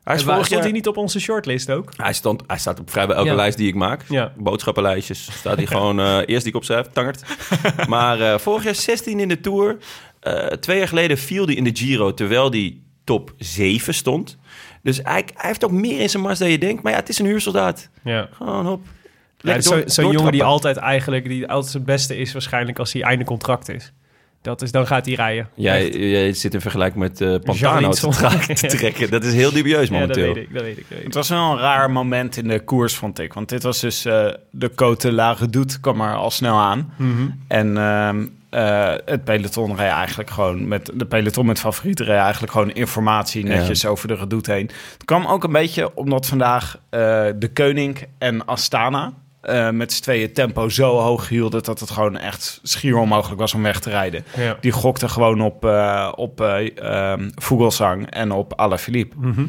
Hij, 0.07 0.15
is 0.15 0.21
vorig 0.23 0.37
stond 0.37 0.49
jaar- 0.49 0.61
hij 0.61 0.71
niet 0.71 0.87
op 0.87 0.97
onze 0.97 1.19
shortlist 1.19 1.69
ook? 1.71 1.91
hij, 1.97 2.13
stond, 2.13 2.43
hij 2.47 2.57
staat 2.57 2.79
op 2.79 2.89
vrijwel 2.91 3.15
elke 3.15 3.29
Ja. 3.29 3.35
lijst 3.35 3.57
die 3.57 3.67
ik 3.67 3.75
maak. 3.75 4.03
Ja. 4.09 4.33
Boodschappenlijstjes. 4.37 5.29
Staat 5.31 5.55
hij 5.57 5.65
gewoon 5.75 5.99
eh, 5.99 6.17
eerst 6.25 6.41
die 6.43 6.47
ik 6.51 6.55
opschrijf, 6.55 6.87
Tangert. 6.93 7.21
maar 7.87 8.21
eh, 8.21 8.39
vorig 8.39 8.63
jaar 8.63 8.75
16 8.75 9.19
in 9.19 9.27
de 9.27 9.41
Tour. 9.41 9.77
Eh, 10.19 10.45
twee 10.47 10.77
jaar 10.77 10.87
geleden 10.87 11.17
viel 11.17 11.45
hij 11.45 11.55
in 11.55 11.63
de 11.63 11.71
Giro 11.75 12.13
terwijl 12.13 12.49
hij 12.51 12.77
top 13.03 13.33
7 13.37 13.93
stond. 13.93 14.37
Dus 14.83 14.97
hij, 14.97 15.25
hij 15.33 15.47
heeft 15.49 15.65
ook 15.65 15.71
meer 15.71 15.99
in 15.99 16.09
zijn 16.09 16.23
mars 16.23 16.39
dan 16.39 16.49
je 16.49 16.57
denkt. 16.57 16.83
Maar 16.83 16.91
ja, 16.91 16.97
het 16.99 17.09
is 17.09 17.19
een 17.19 17.25
huursoldaat. 17.25 17.89
Ja. 18.03 18.29
Gewoon 18.31 18.65
hop. 18.65 18.85
Ja, 19.39 19.61
Zo'n 19.61 19.83
zo'n 19.85 20.11
jongen 20.11 20.31
die 20.31 20.43
altijd 20.43 20.77
eigenlijk... 20.77 21.25
die 21.27 21.47
altijd 21.47 21.73
het 21.73 21.85
beste 21.85 22.17
is 22.17 22.33
waarschijnlijk 22.33 22.79
als 22.79 22.93
hij 22.93 23.01
einde 23.01 23.25
contract 23.25 23.69
is. 23.69 23.91
Dat 24.47 24.61
is 24.61 24.71
dan 24.71 24.87
gaat 24.87 25.05
hij 25.05 25.15
rijden. 25.15 25.49
Jij, 25.55 26.33
zit 26.33 26.53
in 26.53 26.61
vergelijking 26.61 27.03
met 27.03 27.21
eh 27.21 27.35
Pantano 27.43 27.89
te, 27.89 28.07
tra- 28.07 28.29
te 28.53 28.67
trekken. 28.67 29.09
Dat 29.09 29.23
is 29.23 29.33
heel 29.33 29.51
dubieus 29.51 29.87
Ja, 29.89 29.99
dat 29.99 29.99
momenteel. 29.99 30.33
weet 30.33 30.43
ik, 30.43 30.53
dat 30.53 30.61
weet 30.61 30.77
ik. 30.77 30.77
dat 30.77 30.89
weet 30.89 30.97
ik. 30.97 31.03
Het 31.05 31.13
was 31.13 31.29
wel 31.29 31.51
een 31.51 31.57
raar 31.59 31.91
moment 31.91 32.37
in 32.37 32.47
de 32.47 32.59
koers, 32.59 32.95
vond 32.95 33.19
ik. 33.19 33.33
Want 33.33 33.49
dit 33.49 33.63
was 33.63 33.79
dus 33.79 34.05
eh, 34.05 34.27
de 34.51 34.71
Côte 34.71 35.11
La 35.11 35.31
Redoute 35.39 35.79
kwam 35.79 36.01
er 36.01 36.15
al 36.15 36.31
snel 36.31 36.57
aan. 36.57 36.93
Mhm. 36.97 37.27
En 37.47 37.77
ehm, 37.77 38.25
eh, 38.49 38.93
het 39.05 39.23
peloton 39.23 39.75
reed 39.75 39.89
eigenlijk 39.89 40.29
gewoon 40.29 40.67
met 40.67 40.91
de 40.93 41.05
peloton 41.05 41.45
met 41.45 41.59
favorieten 41.59 42.05
reed 42.05 42.17
eigenlijk 42.19 42.51
gewoon 42.51 42.71
informatie 42.71 43.43
netjes 43.45 43.85
over 43.85 44.07
de 44.07 44.15
Redoute 44.15 44.51
heen. 44.51 44.69
Het 44.93 45.05
kwam 45.05 45.25
ook 45.25 45.43
een 45.43 45.51
beetje 45.51 45.95
omdat 45.95 46.25
vandaag 46.25 46.79
eh, 46.89 46.99
de 47.35 47.49
Koning 47.53 47.97
en 48.17 48.45
Astana 48.45 49.13
eh, 49.41 49.69
met 49.69 49.93
z'n 49.93 50.01
tweeën 50.01 50.33
tempo 50.33 50.69
zo 50.69 50.97
hoog 50.97 51.29
hielden 51.29 51.63
dat 51.63 51.79
het 51.79 51.89
gewoon 51.89 52.17
echt 52.17 52.59
schier 52.63 52.97
onmogelijk 52.97 53.39
was 53.39 53.53
om 53.53 53.63
weg 53.63 53.79
te 53.79 53.89
rijden. 53.89 54.25
Ja. 54.35 54.57
Die 54.61 54.71
gokten 54.71 55.09
gewoon 55.09 55.41
op, 55.41 55.65
eh 55.65 56.11
op 56.15 56.41
eh 56.41 56.77
ehm, 56.77 57.29
Vogelsang 57.35 58.09
en 58.09 58.31
op 58.31 58.53
Alaphilippe. 58.53 59.15
Mhm. 59.19 59.45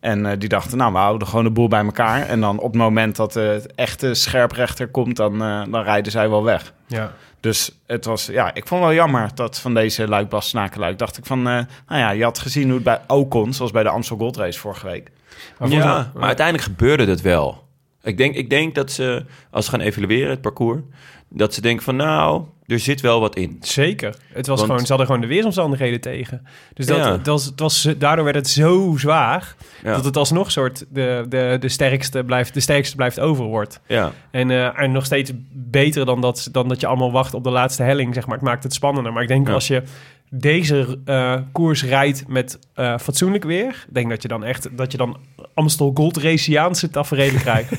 En 0.00 0.26
eh, 0.26 0.38
die 0.38 0.48
dachten, 0.48 0.78
nou, 0.78 0.92
we 0.92 0.98
houden 0.98 1.28
gewoon 1.28 1.44
de 1.44 1.50
boel 1.50 1.68
bij 1.68 1.84
elkaar. 1.84 2.26
En 2.26 2.40
dan 2.40 2.58
op 2.58 2.72
het 2.72 2.80
moment 2.80 3.16
dat 3.16 3.34
het 3.34 3.74
echte 3.74 4.14
scherprechter 4.14 4.88
komt, 4.88 5.16
dan, 5.16 5.42
eh, 5.42 5.62
dan 5.70 5.82
rijden 5.82 6.12
zij 6.12 6.28
wel 6.28 6.44
weg. 6.44 6.72
Ja. 6.86 7.12
Dus 7.40 7.80
het 7.86 8.04
was, 8.04 8.26
ja, 8.26 8.54
ik 8.54 8.66
vond 8.66 8.80
wel 8.80 8.92
jammer 8.92 9.30
dat 9.34 9.58
van 9.58 9.74
deze 9.74 10.08
Luik 10.08 10.28
Bas 10.28 10.48
Snakenluik 10.48 10.98
dacht 10.98 11.18
ik 11.18 11.26
van, 11.26 11.38
eh, 11.38 11.54
nou 11.88 12.00
ja, 12.00 12.10
je 12.10 12.22
had 12.24 12.38
gezien 12.38 12.64
hoe 12.64 12.74
het 12.74 12.82
bij 12.82 13.00
Ocon, 13.06 13.52
zoals 13.52 13.70
bij 13.70 13.82
de 13.82 13.88
Amstel 13.88 14.16
Gold 14.16 14.36
Race 14.36 14.58
vorige 14.58 14.86
week. 14.86 15.10
Maar 15.58 15.68
Ja, 15.68 16.10
maar 16.14 16.24
uiteindelijk 16.24 16.66
gebeurde 16.66 17.06
het 17.06 17.20
wel. 17.20 17.68
Ik 18.02 18.16
denk, 18.16 18.34
ik 18.34 18.50
denk 18.50 18.74
dat 18.74 18.90
ze, 18.92 19.24
als 19.50 19.64
ze 19.64 19.70
gaan 19.70 19.80
evalueren, 19.80 20.30
het 20.30 20.40
parcours... 20.40 20.80
dat 21.28 21.54
ze 21.54 21.60
denken 21.60 21.84
van, 21.84 21.96
nou, 21.96 22.42
er 22.66 22.78
zit 22.78 23.00
wel 23.00 23.20
wat 23.20 23.36
in. 23.36 23.56
Zeker. 23.60 24.16
Het 24.32 24.46
was 24.46 24.56
Want- 24.58 24.70
gewoon, 24.70 24.80
ze 24.80 24.86
hadden 24.88 25.06
gewoon 25.06 25.20
de 25.20 25.26
weersomstandigheden 25.26 26.00
tegen. 26.00 26.46
Dus 26.74 26.86
dat, 26.86 26.96
Ja. 26.96 27.10
dat 27.16 27.26
was, 27.26 27.44
het 27.44 27.60
was, 27.60 27.88
daardoor 27.98 28.24
werd 28.24 28.36
het 28.36 28.48
zo 28.48 28.94
zwaar... 28.98 29.54
Ja. 29.82 29.94
dat 29.94 30.04
het 30.04 30.16
alsnog 30.16 30.50
soort 30.50 30.84
de, 30.90 31.24
de, 31.28 31.56
de, 31.60 31.68
sterkste, 31.68 32.24
blijft, 32.24 32.54
de 32.54 32.60
sterkste 32.60 32.96
blijft 32.96 33.20
over 33.20 33.44
wordt. 33.44 33.80
Ja, 33.86 34.12
En, 34.30 34.50
eh, 34.50 34.80
en 34.80 34.92
nog 34.92 35.04
steeds 35.04 35.32
beter 35.52 36.06
dan 36.06 36.20
dat, 36.20 36.48
dan 36.52 36.68
dat 36.68 36.80
je 36.80 36.86
allemaal 36.86 37.12
wacht 37.12 37.34
op 37.34 37.44
de 37.44 37.50
laatste 37.50 37.82
helling, 37.82 38.14
zeg 38.14 38.26
maar. 38.26 38.36
Het 38.36 38.44
maakt 38.44 38.62
het 38.62 38.74
spannender. 38.74 39.12
Maar 39.12 39.22
ik 39.22 39.28
denk 39.28 39.46
Ja. 39.46 39.54
als 39.54 39.66
je 39.66 39.82
deze 40.30 40.98
eh, 41.04 41.36
koers 41.52 41.84
rijdt 41.84 42.28
met 42.28 42.58
eh, 42.74 42.98
fatsoenlijk 42.98 43.44
weer... 43.44 43.68
ik 43.88 43.94
denk 43.94 44.10
dat 44.10 44.22
je 44.22 44.28
dan 44.28 44.44
echt 44.44 44.76
dat 44.76 44.92
je 44.92 44.98
dan 44.98 45.16
Amstel 45.54 45.90
Gold 45.94 46.16
Raciaanse 46.16 46.90
tafereelen 46.90 47.40
krijgt. 47.40 47.72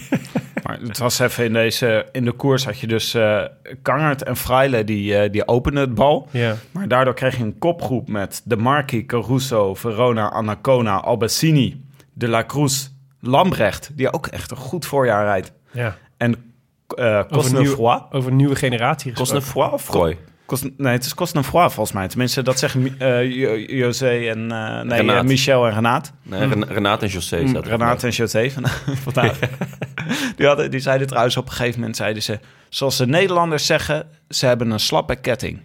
Maar 0.63 0.79
het 0.79 0.97
was 0.97 1.19
even 1.19 1.45
in 1.45 1.53
deze, 1.53 2.05
in 2.11 2.25
de 2.25 2.31
koers 2.31 2.65
had 2.65 2.79
je 2.79 2.87
dus 2.87 3.13
eh 3.13 3.43
Kangert 3.81 4.23
en 4.23 4.35
Freile, 4.37 4.83
die, 4.83 5.29
die 5.29 5.47
openden 5.47 5.81
het 5.83 5.95
bal. 5.95 6.27
ja. 6.31 6.55
Maar 6.71 6.87
daardoor 6.87 7.13
kreeg 7.13 7.37
je 7.37 7.43
een 7.43 7.57
kopgroep 7.57 8.07
met 8.07 8.41
De 8.45 8.57
Marchi, 8.57 9.05
Caruso, 9.05 9.73
Verona, 9.73 10.31
Anacona, 10.31 10.95
Albassini, 10.95 11.85
De 12.13 12.27
La 12.27 12.45
Cruz, 12.45 12.87
Lambrecht, 13.19 13.91
die 13.93 14.13
ook 14.13 14.27
echt 14.27 14.51
een 14.51 14.57
goed 14.57 14.85
voorjaar 14.85 15.25
rijdt. 15.25 15.51
ja. 15.71 15.97
En 16.17 16.35
eh 16.95 17.23
Cosnefroy. 17.31 18.01
Over 18.11 18.31
een 18.31 18.37
nieuwe 18.37 18.55
generatie 18.55 19.11
gesproken. 19.11 19.35
Cosnefroy 19.43 19.73
of 19.73 19.83
Froy? 19.83 20.17
Nee, 20.77 20.93
het 20.93 21.05
is 21.05 21.13
Cosnefroy 21.13 21.69
volgens 21.69 21.91
mij. 21.91 22.07
Tenminste, 22.07 22.41
dat 22.41 22.59
zeggen 22.59 22.95
eh, 22.99 23.31
Jo- 23.31 23.55
José 23.57 24.09
en 24.29 24.51
eh, 24.51 24.81
nee, 24.81 24.97
Renaat. 24.99 25.15
eh, 25.23 25.27
Michel 25.29 25.67
en 25.67 25.73
Renaat. 25.73 26.11
Nee, 26.23 26.47
Ren- 26.47 26.67
Renate 26.67 27.05
en 27.05 27.11
José 27.11 27.37
er 27.37 27.43
Mm, 27.47 27.55
Renaat 27.57 28.03
en 28.03 28.09
José 28.09 28.49
van, 28.51 28.63
vandaag. 29.03 29.39
die, 30.37 30.45
hadden, 30.47 30.71
die 30.71 30.79
zeiden 30.79 31.07
trouwens 31.07 31.37
op 31.37 31.45
een 31.45 31.51
gegeven 31.51 31.79
moment, 31.79 31.97
zeiden 31.97 32.23
ze... 32.23 32.39
Zoals 32.69 32.97
de 32.97 33.07
Nederlanders 33.07 33.65
zeggen, 33.65 34.07
ze 34.29 34.45
hebben 34.45 34.71
een 34.71 34.79
slappe 34.79 35.15
ketting. 35.15 35.59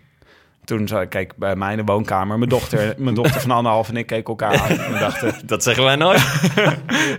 Toen 0.65 0.89
zei 0.89 1.03
ik, 1.03 1.09
kijk, 1.11 1.37
bij 1.37 1.57
mij 1.57 1.71
in 1.71 1.77
de 1.77 1.85
woonkamer, 1.93 2.39
mijn 2.39 2.51
dochter, 2.51 2.95
mijn 2.99 3.15
dochter 3.15 3.41
van 3.41 3.51
anderhalf 3.51 3.89
en 3.89 3.97
ik 3.97 4.07
keken 4.07 4.27
elkaar 4.27 4.61
aan. 4.61 4.69
En 4.79 4.93
we 4.93 4.99
dachten, 4.99 5.35
Dat 5.45 5.63
zeggen 5.63 5.85
wij 5.85 5.97
nooit. 5.97 6.23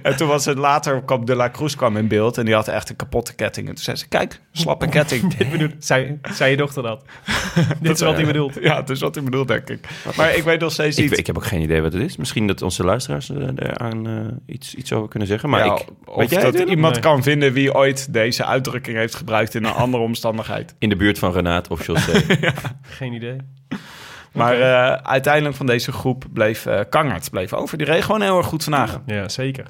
en 0.03 0.15
toen 0.17 0.27
was 0.27 0.45
het 0.45 0.57
later, 0.57 1.01
kwam 1.03 1.25
De 1.25 1.35
La 1.35 1.49
Cruz 1.49 1.75
kwam 1.75 1.97
in 1.97 2.07
beeld 2.07 2.37
en 2.37 2.45
die 2.45 2.53
had 2.53 2.67
echt 2.67 2.89
een 2.89 2.95
kapotte 2.95 3.33
ketting. 3.35 3.67
En 3.67 3.75
toen 3.75 3.83
zei 3.83 3.97
ze, 3.97 4.07
kijk, 4.07 4.39
slappe 4.51 4.87
ketting. 4.87 5.35
Dit 5.37 5.75
zei 5.79 6.51
je 6.51 6.57
dochter 6.57 6.83
dat? 6.83 7.03
Dit 7.81 7.91
is 7.91 8.01
wat 8.01 8.15
hij 8.15 8.25
bedoelt. 8.25 8.57
Ja, 8.61 8.75
dat 8.75 8.89
is 8.89 8.99
wat 8.99 9.15
hij 9.15 9.23
bedoelt, 9.23 9.47
denk 9.47 9.69
ik. 9.69 9.87
Maar 10.17 10.35
ik 10.35 10.43
weet 10.43 10.59
nog 10.59 10.71
steeds 10.71 10.97
ik, 10.97 11.09
niet... 11.09 11.19
ik 11.19 11.27
heb 11.27 11.35
ook 11.37 11.45
geen 11.45 11.61
idee 11.61 11.81
wat 11.81 11.93
het 11.93 12.01
is. 12.01 12.17
Misschien 12.17 12.47
dat 12.47 12.61
onze 12.61 12.83
luisteraars 12.83 13.29
eh, 13.29 13.47
daar 13.53 13.77
aan 13.77 14.07
eh, 14.07 14.53
iets, 14.55 14.75
iets 14.75 14.93
over 14.93 15.09
kunnen 15.09 15.27
zeggen. 15.27 15.49
Maar 15.49 15.65
Ja, 15.65 15.73
ik, 15.75 15.85
of 16.05 16.15
weet 16.15 16.29
jij 16.29 16.41
dat 16.41 16.53
het, 16.57 16.69
iemand 16.69 16.93
Nee. 16.93 17.01
kan 17.03 17.23
vinden 17.23 17.53
wie 17.53 17.73
ooit 17.73 18.13
deze 18.13 18.45
uitdrukking 18.45 18.97
heeft 18.97 19.15
gebruikt 19.15 19.55
in 19.55 19.63
een 19.63 19.73
andere 19.83 20.03
omstandigheid. 20.03 20.75
In 20.79 20.89
de 20.89 20.95
buurt 20.95 21.19
van 21.19 21.31
Renate 21.33 21.69
of 21.69 21.85
José. 21.85 22.11
Geen 22.81 23.13
idee. 23.13 23.37
Maar 24.31 24.53
eh, 24.61 24.93
uiteindelijk 25.03 25.55
van 25.55 25.65
deze 25.65 25.91
groep 25.91 26.25
bleef 26.33 26.65
eh 26.65 26.79
Kangert 26.89 27.29
bleef 27.29 27.53
over. 27.53 27.77
Die 27.77 27.87
reed 27.87 28.03
gewoon 28.03 28.21
heel 28.21 28.37
erg 28.37 28.45
goed 28.47 28.63
vandaag. 28.63 28.99
Ja, 29.05 29.29
zeker. 29.29 29.65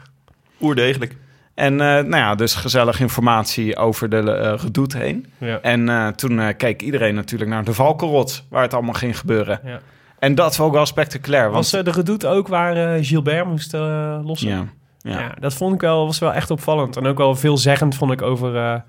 Oerdegelijk. 0.61 1.15
En 1.57 1.73
eh, 1.73 1.87
nou 1.87 2.15
ja, 2.15 2.35
dus 2.35 2.55
gezellig 2.55 2.99
informatie 2.99 3.77
over 3.77 4.09
de 4.09 4.31
eh 4.31 4.53
Redoute 4.63 4.97
heen. 4.97 5.25
Ja. 5.37 5.59
En 5.61 5.89
eh, 5.89 6.07
toen 6.07 6.39
eh, 6.39 6.47
keek 6.57 6.81
iedereen 6.81 7.15
natuurlijk 7.15 7.49
naar 7.49 7.63
de 7.63 7.73
Valkenrot, 7.73 8.43
waar 8.49 8.61
het 8.61 8.73
allemaal 8.73 8.93
ging 8.93 9.19
gebeuren. 9.19 9.59
Ja. 9.63 9.79
En 10.19 10.35
dat 10.35 10.55
was 10.57 10.67
ook 10.67 10.73
wel 10.73 10.85
spectaculair. 10.85 11.43
Want, 11.43 11.53
Was 11.55 11.73
eh, 11.73 11.83
de 11.83 11.93
gedoet 11.93 12.25
ook 12.25 12.47
waar 12.47 12.75
eh, 12.95 13.05
Gilbert 13.05 13.45
moest 13.45 13.73
eh, 13.73 14.19
lossen? 14.23 14.49
ja, 14.49 14.65
Ja. 15.01 15.19
ja. 15.19 15.31
dat 15.39 15.53
vond 15.53 15.73
ik 15.73 15.81
wel, 15.81 16.05
was 16.05 16.19
wel 16.19 16.33
echt 16.33 16.51
opvallend. 16.51 16.97
En 16.97 17.05
ook 17.05 17.17
wel 17.17 17.35
veelzeggend 17.35 17.95
vond 17.95 18.11
ik 18.11 18.21
over 18.21 18.55
eh, 18.55 18.79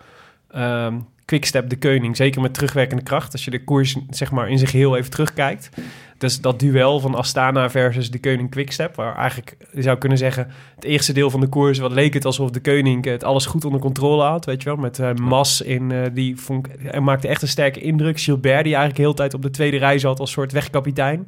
ehm, 0.51 0.99
Quickstep 1.29 1.69
de 1.71 1.77
Keuning. 1.77 2.17
Zeker 2.17 2.41
met 2.41 2.55
terugwerkende 2.55 3.03
kracht. 3.03 3.33
Als 3.33 3.45
je 3.45 3.51
de 3.51 3.65
koers 3.65 3.97
zeg 4.11 4.31
maar, 4.31 4.49
in 4.49 4.59
zijn 4.59 4.71
geheel 4.71 4.97
even 4.97 5.11
terugkijkt. 5.11 5.71
Dus 6.19 6.41
dat 6.41 6.61
duel 6.61 7.01
van 7.01 7.15
Astana 7.15 7.71
versus 7.71 8.11
de 8.11 8.19
Keuning 8.19 8.51
Quickstep. 8.51 8.95
Waar 8.95 9.17
eigenlijk, 9.17 9.57
je 9.73 9.83
zou 9.83 9.99
kunnen 9.99 10.19
zeggen, 10.19 10.49
het 10.75 10.85
eerste 10.85 11.13
deel 11.13 11.31
van 11.31 11.41
de 11.41 11.49
koers... 11.49 11.79
wat 11.79 11.93
leek 11.93 12.15
het 12.15 12.25
alsof 12.25 12.51
de 12.51 12.61
Keuning 12.61 13.05
het 13.05 13.25
alles 13.25 13.47
goed 13.47 13.65
onder 13.65 13.81
controle 13.81 14.23
had. 14.23 14.45
Weet 14.45 14.63
je 14.63 14.69
wel, 14.69 14.79
met 14.79 14.99
eh, 14.99 15.15
Mas 15.15 15.61
in, 15.61 15.91
eh, 15.91 16.03
die 16.13 16.37
vond, 16.37 16.69
hij 16.79 17.01
maakte 17.01 17.29
echt 17.29 17.43
een 17.43 17.49
sterke 17.49 17.81
indruk. 17.81 18.21
Gilbert, 18.21 18.65
die 18.65 18.75
eigenlijk 18.75 18.97
de 18.97 19.03
hele 19.03 19.15
tijd 19.15 19.35
op 19.35 19.43
de 19.43 19.51
tweede 19.51 19.77
rij 19.77 19.99
zat 19.99 20.21
als 20.21 20.31
soort 20.31 20.53
wegkapitein. 20.53 21.27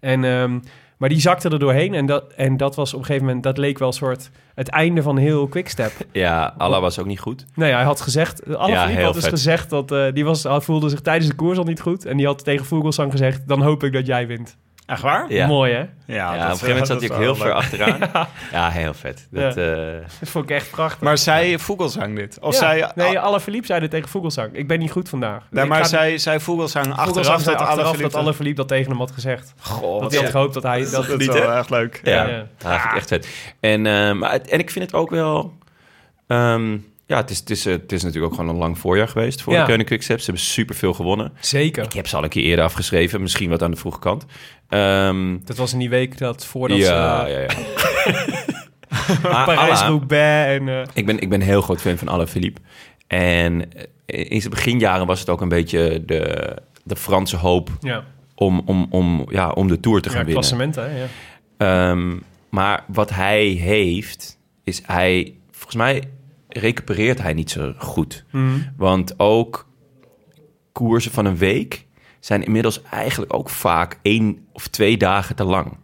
En, 0.00 0.24
ehm, 0.24 0.58
maar 1.00 1.08
die 1.08 1.20
zakte 1.20 1.48
er 1.48 1.58
doorheen. 1.58 1.94
En 1.94 2.06
dat, 2.06 2.32
en 2.36 2.56
dat 2.56 2.74
was 2.74 2.92
op 2.92 2.98
een 2.98 3.04
gegeven 3.04 3.26
moment, 3.26 3.44
dat 3.44 3.58
leek 3.58 3.78
wel 3.78 3.88
een 3.88 3.94
soort 3.94 4.30
het 4.54 4.68
einde 4.68 5.02
van 5.02 5.16
heel 5.16 5.48
Quickstep. 5.48 5.92
Ja, 6.12 6.54
Allah 6.58 6.80
was 6.80 6.98
ook 6.98 7.06
niet 7.06 7.20
goed. 7.20 7.46
Nee, 7.54 7.72
hij 7.72 7.84
had 7.84 8.00
gezegd, 8.00 8.56
alle 8.56 8.72
Ja, 8.72 8.86
heel 8.86 9.04
had 9.04 9.14
dus 9.14 9.22
vet. 9.22 9.32
gezegd 9.32 9.70
dat 9.70 9.92
eh, 9.92 10.12
die 10.12 10.24
was, 10.24 10.42
hij 10.42 10.60
voelde 10.60 10.88
zich 10.88 11.00
tijdens 11.00 11.26
de 11.26 11.34
koers 11.34 11.58
al 11.58 11.64
niet 11.64 11.80
goed. 11.80 12.04
En 12.04 12.16
die 12.16 12.26
had 12.26 12.44
tegen 12.44 12.66
Vogelsang 12.66 13.10
gezegd, 13.10 13.48
dan 13.48 13.62
hoop 13.62 13.82
ik 13.84 13.92
dat 13.92 14.06
jij 14.06 14.26
wint. 14.26 14.56
Echt 14.90 15.02
waar? 15.02 15.24
Ja. 15.32 15.46
Mooi 15.46 15.72
hè? 15.72 15.78
Ja, 15.78 15.86
Ja, 16.06 16.24
dat 16.26 16.34
op 16.36 16.42
een 16.42 16.46
gegeven 16.50 16.68
moment 16.68 16.86
zat 16.86 17.00
hij 17.00 17.10
ook 17.10 17.16
heel 17.18 17.34
ver 17.34 17.52
achteraan. 17.52 17.98
Ja, 18.52 18.68
heel 18.70 18.94
vet. 18.94 19.28
Dat, 19.30 19.56
eh, 19.56 19.74
Dat 20.20 20.28
vond 20.28 20.44
ik 20.44 20.56
echt 20.56 20.70
prachtig. 20.70 21.00
Maar 21.00 21.18
zei 21.18 21.58
Vogelsang 21.58 22.16
dit? 22.16 22.38
Of 22.40 22.52
Ja. 22.52 22.58
zei... 22.58 22.86
nee, 22.94 23.18
alle 23.18 23.40
Philippe 23.40 23.66
zei 23.66 23.80
het 23.80 23.90
tegen 23.90 24.08
Vogelsang. 24.08 24.54
Ik 24.54 24.66
ben 24.68 24.78
niet 24.78 24.90
goed 24.90 25.08
vandaag. 25.08 25.42
Nee, 25.50 25.64
maar 25.64 25.78
ga- 25.78 25.84
zei, 25.88 26.18
zei 26.18 26.40
Vogelsang 26.40 26.86
achteraf 26.86 27.06
Vogelsang 27.08 27.42
dat 27.42 27.56
alle 27.56 27.66
achteraf 27.66 27.96
dat 27.96 28.14
alle 28.14 28.34
Philippe 28.34 28.56
dat 28.58 28.68
tegen 28.68 28.90
hem 28.90 28.98
had 28.98 29.10
gezegd. 29.10 29.54
Goh, 29.60 30.00
Dat 30.00 30.12
hij 30.12 30.20
had 30.22 30.30
gehoopt 30.30 30.54
dat 30.54 30.62
hij... 30.62 30.80
Dat, 30.82 30.92
dat 30.92 31.08
is 31.08 31.16
niet, 31.16 31.32
wel 31.32 31.50
hè? 31.50 31.58
echt 31.58 31.70
leuk. 31.70 32.00
ja, 32.04 32.46
echt 32.94 33.08
vet. 33.08 33.28
En, 33.60 33.86
eh, 33.86 34.12
maar, 34.12 34.32
het- 34.32 34.48
en 34.48 34.58
ik 34.58 34.70
vind 34.70 34.84
het 34.84 34.94
ook 34.94 35.10
wel... 35.10 35.58
ehm, 36.26 36.76
ja, 37.10 37.16
het 37.16 37.30
is, 37.30 37.38
het, 37.38 37.50
is, 37.50 37.66
eh, 37.66 37.72
het 37.72 37.92
is 37.92 38.02
natuurlijk 38.02 38.32
ook 38.32 38.38
gewoon 38.38 38.54
een 38.54 38.60
lang 38.60 38.78
voorjaar 38.78 39.08
geweest 39.08 39.42
voor 39.42 39.52
Ja. 39.52 39.60
de 39.64 39.68
Koning 39.68 39.86
Quickstep. 39.88 40.18
Ze 40.18 40.24
hebben 40.24 40.42
superveel 40.42 40.92
gewonnen. 40.94 41.32
Zeker. 41.40 41.84
Ik 41.84 41.92
heb 41.92 42.06
ze 42.06 42.16
al 42.16 42.22
een 42.22 42.28
keer 42.28 42.42
eerder 42.42 42.64
afgeschreven. 42.64 43.20
Misschien 43.20 43.50
wat 43.50 43.62
aan 43.62 43.70
de 43.70 43.76
vroege 43.76 43.98
kant. 43.98 44.24
Ehm, 44.68 45.36
Dat 45.44 45.56
was 45.56 45.72
in 45.72 45.78
die 45.78 45.88
week 45.90 46.18
dat 46.18 46.46
voordat 46.46 46.78
ja, 46.78 47.24
ze... 47.26 47.30
ja, 47.32 47.38
ja. 47.40 47.48
Maar 49.22 49.30
Allah- 49.32 49.44
Parijs-Roubaix 49.44 50.60
en... 50.60 50.68
eh, 50.68 50.82
Ik 50.94 51.06
ben, 51.06 51.18
ik 51.18 51.28
ben 51.28 51.40
heel 51.40 51.62
groot 51.62 51.80
fan 51.80 51.98
van 51.98 52.08
Alain 52.08 52.28
Philippe. 52.28 52.60
En 53.06 53.72
eh, 54.06 54.30
in 54.30 54.40
zijn 54.40 54.54
beginjaren 54.54 55.06
was 55.06 55.20
het 55.20 55.28
ook 55.28 55.40
een 55.40 55.48
beetje 55.48 56.04
de, 56.04 56.54
de 56.82 56.96
Franse 56.96 57.36
hoop 57.36 57.70
ja, 57.80 58.04
om, 58.34 58.62
om, 58.66 58.86
om, 58.90 59.26
ja, 59.28 59.50
om 59.50 59.68
de 59.68 59.80
Tour 59.80 60.00
te 60.00 60.08
gaan 60.08 60.18
ja 60.18 60.24
winnen. 60.24 60.42
klassementen, 60.42 60.90
hè, 60.90 60.98
ja. 61.00 61.06
Ehm, 61.90 62.16
maar 62.50 62.84
wat 62.86 63.10
hij 63.10 63.46
heeft, 63.46 64.38
is 64.64 64.82
hij... 64.86 65.34
Volgens 65.50 65.76
mij 65.76 66.02
recupereert 66.58 67.22
hij 67.22 67.32
niet 67.32 67.50
zo 67.50 67.74
goed. 67.78 68.24
Mhm. 68.30 68.58
Want 68.76 69.18
ook 69.18 69.68
koersen 70.72 71.12
van 71.12 71.24
een 71.24 71.36
week 71.36 71.86
zijn 72.20 72.44
inmiddels 72.44 72.82
eigenlijk 72.82 73.34
ook 73.34 73.48
vaak 73.48 73.98
één 74.02 74.46
of 74.52 74.68
twee 74.68 74.96
dagen 74.96 75.36
te 75.36 75.44
lang. 75.44 75.78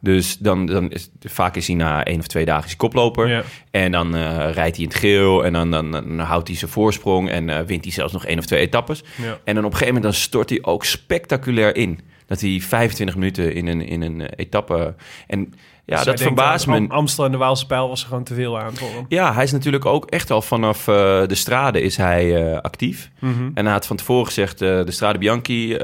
Dus 0.00 0.38
dan, 0.38 0.66
dan 0.66 0.90
is, 0.90 1.10
vaak 1.20 1.56
is 1.56 1.66
hij 1.66 1.76
na 1.76 2.04
één 2.04 2.18
of 2.18 2.26
twee 2.26 2.44
dagen 2.44 2.62
is 2.64 2.68
hij 2.68 2.78
koploper. 2.78 3.28
Ja. 3.28 3.42
En 3.70 3.92
dan 3.92 4.16
eh, 4.16 4.36
rijdt 4.36 4.76
hij 4.76 4.84
in 4.84 4.90
het 4.90 4.94
geel 4.94 5.44
en 5.44 5.52
dan, 5.52 5.70
dan, 5.70 5.90
dan 5.90 6.18
houdt 6.18 6.48
hij 6.48 6.56
zijn 6.56 6.70
voorsprong 6.70 7.30
en 7.30 7.48
eh, 7.48 7.60
wint 7.60 7.84
hij 7.84 7.92
zelfs 7.92 8.12
nog 8.12 8.24
één 8.24 8.38
of 8.38 8.46
twee 8.46 8.60
etappes. 8.60 9.04
Ja. 9.16 9.38
En 9.44 9.54
dan 9.54 9.64
op 9.64 9.70
een 9.70 9.76
gegeven 9.76 9.94
moment 9.94 10.12
dan 10.12 10.22
stort 10.22 10.50
hij 10.50 10.58
ook 10.62 10.84
spectaculair 10.84 11.76
in. 11.76 12.00
Dat 12.30 12.40
hij 12.40 12.60
25 12.60 13.16
minuten 13.16 13.54
in 13.54 13.66
een, 13.66 13.80
in 13.86 14.02
een 14.02 14.20
eh, 14.20 14.28
etappe... 14.36 14.94
En 15.26 15.54
ja, 15.84 15.96
Dus 15.96 16.04
dat 16.04 16.20
verbaast 16.20 16.66
me. 16.66 16.88
Amstel 16.88 17.24
en 17.24 17.30
de 17.30 17.36
Waalse 17.36 17.66
Pijl 17.66 17.88
was 17.88 18.00
er 18.02 18.08
gewoon 18.08 18.24
te 18.24 18.34
veel 18.34 18.58
aan 18.60 18.74
voor 18.76 18.88
hem. 18.88 19.04
Ja, 19.08 19.34
hij 19.34 19.44
is 19.44 19.52
natuurlijk 19.52 19.84
ook 19.86 20.06
echt 20.06 20.30
al 20.30 20.42
vanaf 20.42 20.88
eh, 20.88 20.94
de 21.26 21.34
strade 21.34 21.80
is 21.82 21.96
hij 21.96 22.52
eh, 22.52 22.58
actief. 22.60 23.10
Mhm. 23.18 23.50
En 23.54 23.64
hij 23.64 23.74
had 23.74 23.86
van 23.86 23.96
tevoren 23.96 24.26
gezegd, 24.26 24.58
de 24.58 24.84
Strade 24.90 25.18
Bianchi, 25.18 25.76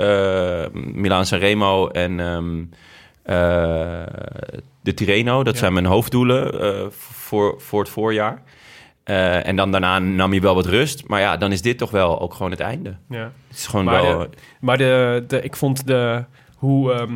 Milaan 0.72 1.26
Sanremo 1.26 1.88
en 1.88 2.20
ehm, 2.20 2.60
eh, 3.22 4.06
de 4.82 4.94
Tirreno. 4.94 5.42
Dat 5.42 5.54
Ja. 5.54 5.60
zijn 5.60 5.72
mijn 5.72 5.84
hoofddoelen 5.86 6.92
voor, 6.92 7.54
voor 7.60 7.80
het 7.80 7.88
voorjaar. 7.88 8.42
Eh, 9.06 9.46
en 9.46 9.56
dan 9.56 9.70
daarna 9.70 9.98
nam 9.98 10.30
hij 10.30 10.40
wel 10.40 10.54
wat 10.54 10.66
rust. 10.66 11.08
Maar 11.08 11.20
ja, 11.20 11.36
dan 11.36 11.52
is 11.52 11.62
dit 11.62 11.78
toch 11.78 11.90
wel 11.90 12.20
ook 12.20 12.34
gewoon 12.34 12.50
het 12.50 12.60
einde. 12.60 12.96
Ja. 13.08 13.32
Het 13.48 13.56
is 13.58 13.66
gewoon 13.66 13.84
Maar 13.84 14.02
wel... 14.02 14.18
de- 14.18 14.28
Maar 14.60 14.78
de, 14.78 15.24
de, 15.28 15.40
ik 15.42 15.56
vond 15.56 15.86
de, 15.86 16.24
hoe 16.56 16.92
ehm, 16.92 17.12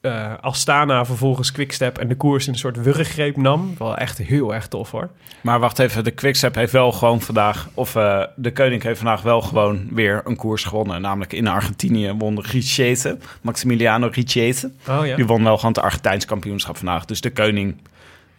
eh, 0.00 0.32
Astana 0.40 1.04
vervolgens 1.04 1.52
Quickstep 1.52 1.98
en 1.98 2.08
de 2.08 2.14
koers 2.16 2.46
in 2.46 2.52
een 2.52 2.58
soort 2.58 2.82
wurggreep 2.82 3.36
nam, 3.36 3.74
wel 3.78 3.96
echt 3.96 4.18
heel 4.18 4.54
erg 4.54 4.68
tof 4.68 4.90
hoor. 4.90 5.10
Maar 5.42 5.58
wacht 5.60 5.78
even, 5.78 6.04
de 6.04 6.10
Quickstep 6.10 6.54
heeft 6.54 6.72
wel 6.72 6.92
gewoon 6.92 7.20
vandaag... 7.20 7.68
Of 7.74 7.96
eh, 7.96 8.22
de 8.36 8.52
Koning 8.52 8.82
heeft 8.82 8.98
vandaag 9.00 9.22
wel 9.22 9.40
gewoon 9.40 9.88
weer 9.90 10.20
een 10.24 10.36
koers 10.36 10.64
gewonnen. 10.64 11.00
Namelijk 11.00 11.32
in 11.32 11.46
Argentinië 11.48 12.12
won 12.18 12.40
Richete, 12.40 13.18
Maximiliano 13.42 14.08
Richete. 14.12 14.72
Oh 14.88 15.06
ja. 15.06 15.16
Die 15.16 15.26
won 15.26 15.44
wel 15.44 15.56
gewoon 15.56 15.72
het 15.72 15.82
Argentijns 15.82 16.24
kampioenschap 16.24 16.76
vandaag. 16.76 17.04
Dus 17.04 17.20
de 17.20 17.32
Koning, 17.32 17.76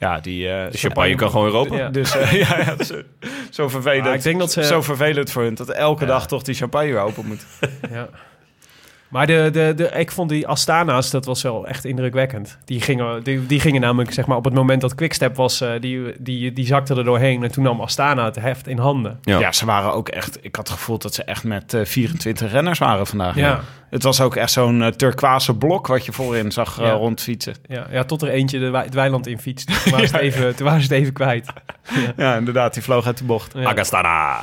ja, 0.01 0.19
die... 0.19 0.49
eh, 0.49 0.71
de 0.71 0.77
champagne 0.77 1.15
kan 1.15 1.29
gewoon 1.29 1.45
weer 1.45 1.55
open. 1.59 1.77
Ja. 1.77 1.89
Dus 1.89 2.15
eh, 2.17 2.31
ja, 2.49 2.57
ja, 2.57 2.83
zo, 2.83 3.01
zo 3.49 3.69
vervelend. 3.69 4.15
Ik 4.15 4.21
denk 4.23 4.39
dat 4.39 4.51
ze- 4.51 4.63
Zo 4.63 4.81
vervelend 4.81 5.31
voor 5.31 5.43
hun 5.43 5.55
dat 5.55 5.69
elke 5.69 6.01
Ja. 6.01 6.07
dag 6.07 6.27
toch 6.27 6.41
die 6.43 6.55
champagne 6.55 6.91
weer 6.91 6.99
open 7.01 7.25
moet. 7.27 7.45
Ja. 7.91 8.09
Maar 9.11 9.27
de, 9.27 9.49
de, 9.51 9.73
de, 9.75 9.83
ik 9.83 10.11
vond 10.11 10.29
die 10.29 10.47
Astana's, 10.47 11.09
dat 11.09 11.25
was 11.25 11.41
wel 11.41 11.67
echt 11.67 11.85
indrukwekkend. 11.85 12.57
Die 12.65 12.81
gingen, 12.81 13.23
die, 13.23 13.45
die 13.45 13.59
gingen 13.59 13.81
namelijk, 13.81 14.13
zeg 14.13 14.25
maar, 14.25 14.37
op 14.37 14.43
het 14.45 14.53
moment 14.53 14.81
dat 14.81 14.95
Quickstep 14.95 15.35
was, 15.35 15.61
eh, 15.61 15.69
die, 15.79 16.13
die, 16.19 16.53
die 16.53 16.65
zakte 16.65 16.95
er 16.95 17.03
doorheen. 17.03 17.43
En 17.43 17.51
toen 17.51 17.63
nam 17.63 17.81
Astana 17.81 18.25
het 18.25 18.35
heft 18.35 18.67
in 18.67 18.77
handen. 18.77 19.19
Ja. 19.21 19.39
Ja. 19.39 19.51
ze 19.51 19.65
waren 19.65 19.93
ook 19.93 20.09
echt... 20.09 20.37
Ik 20.41 20.55
had 20.55 20.67
het 20.67 20.77
gevoel 20.77 20.97
dat 20.97 21.13
ze 21.13 21.23
echt 21.23 21.43
met 21.43 21.73
eh, 21.73 21.85
24 21.85 22.51
renners 22.51 22.79
waren 22.79 23.07
vandaag. 23.07 23.35
Ja. 23.35 23.61
Het 23.89 24.03
was 24.03 24.21
ook 24.21 24.35
echt 24.35 24.51
zo'n 24.51 24.79
uh, 24.81 24.87
turquoise 24.87 25.55
blok 25.55 25.87
wat 25.87 26.05
je 26.05 26.11
voorin 26.11 26.51
zag 26.51 26.79
uh, 26.79 26.85
Ja. 26.85 26.91
rondfietsen. 26.91 27.53
Ja, 27.67 27.87
ja, 27.91 28.03
tot 28.03 28.21
er 28.21 28.29
eentje 28.29 28.59
de 28.59 28.77
het 28.77 28.93
weiland 28.93 29.27
in 29.27 29.39
fietst. 29.39 29.83
Toen 29.83 29.91
waren 29.91 30.07
ze 30.07 30.13
het 30.15 30.23
even, 30.23 30.55
toen 30.55 30.65
waren 30.65 30.81
ze 30.81 30.87
het 30.93 31.01
even 31.01 31.13
kwijt. 31.13 31.47
Ja, 32.17 32.35
inderdaad, 32.35 32.73
die 32.73 32.83
vloog 32.83 33.05
uit 33.05 33.17
de 33.17 33.23
bocht. 33.23 33.53
Ja. 33.55 33.63
Agastana. 33.69 34.41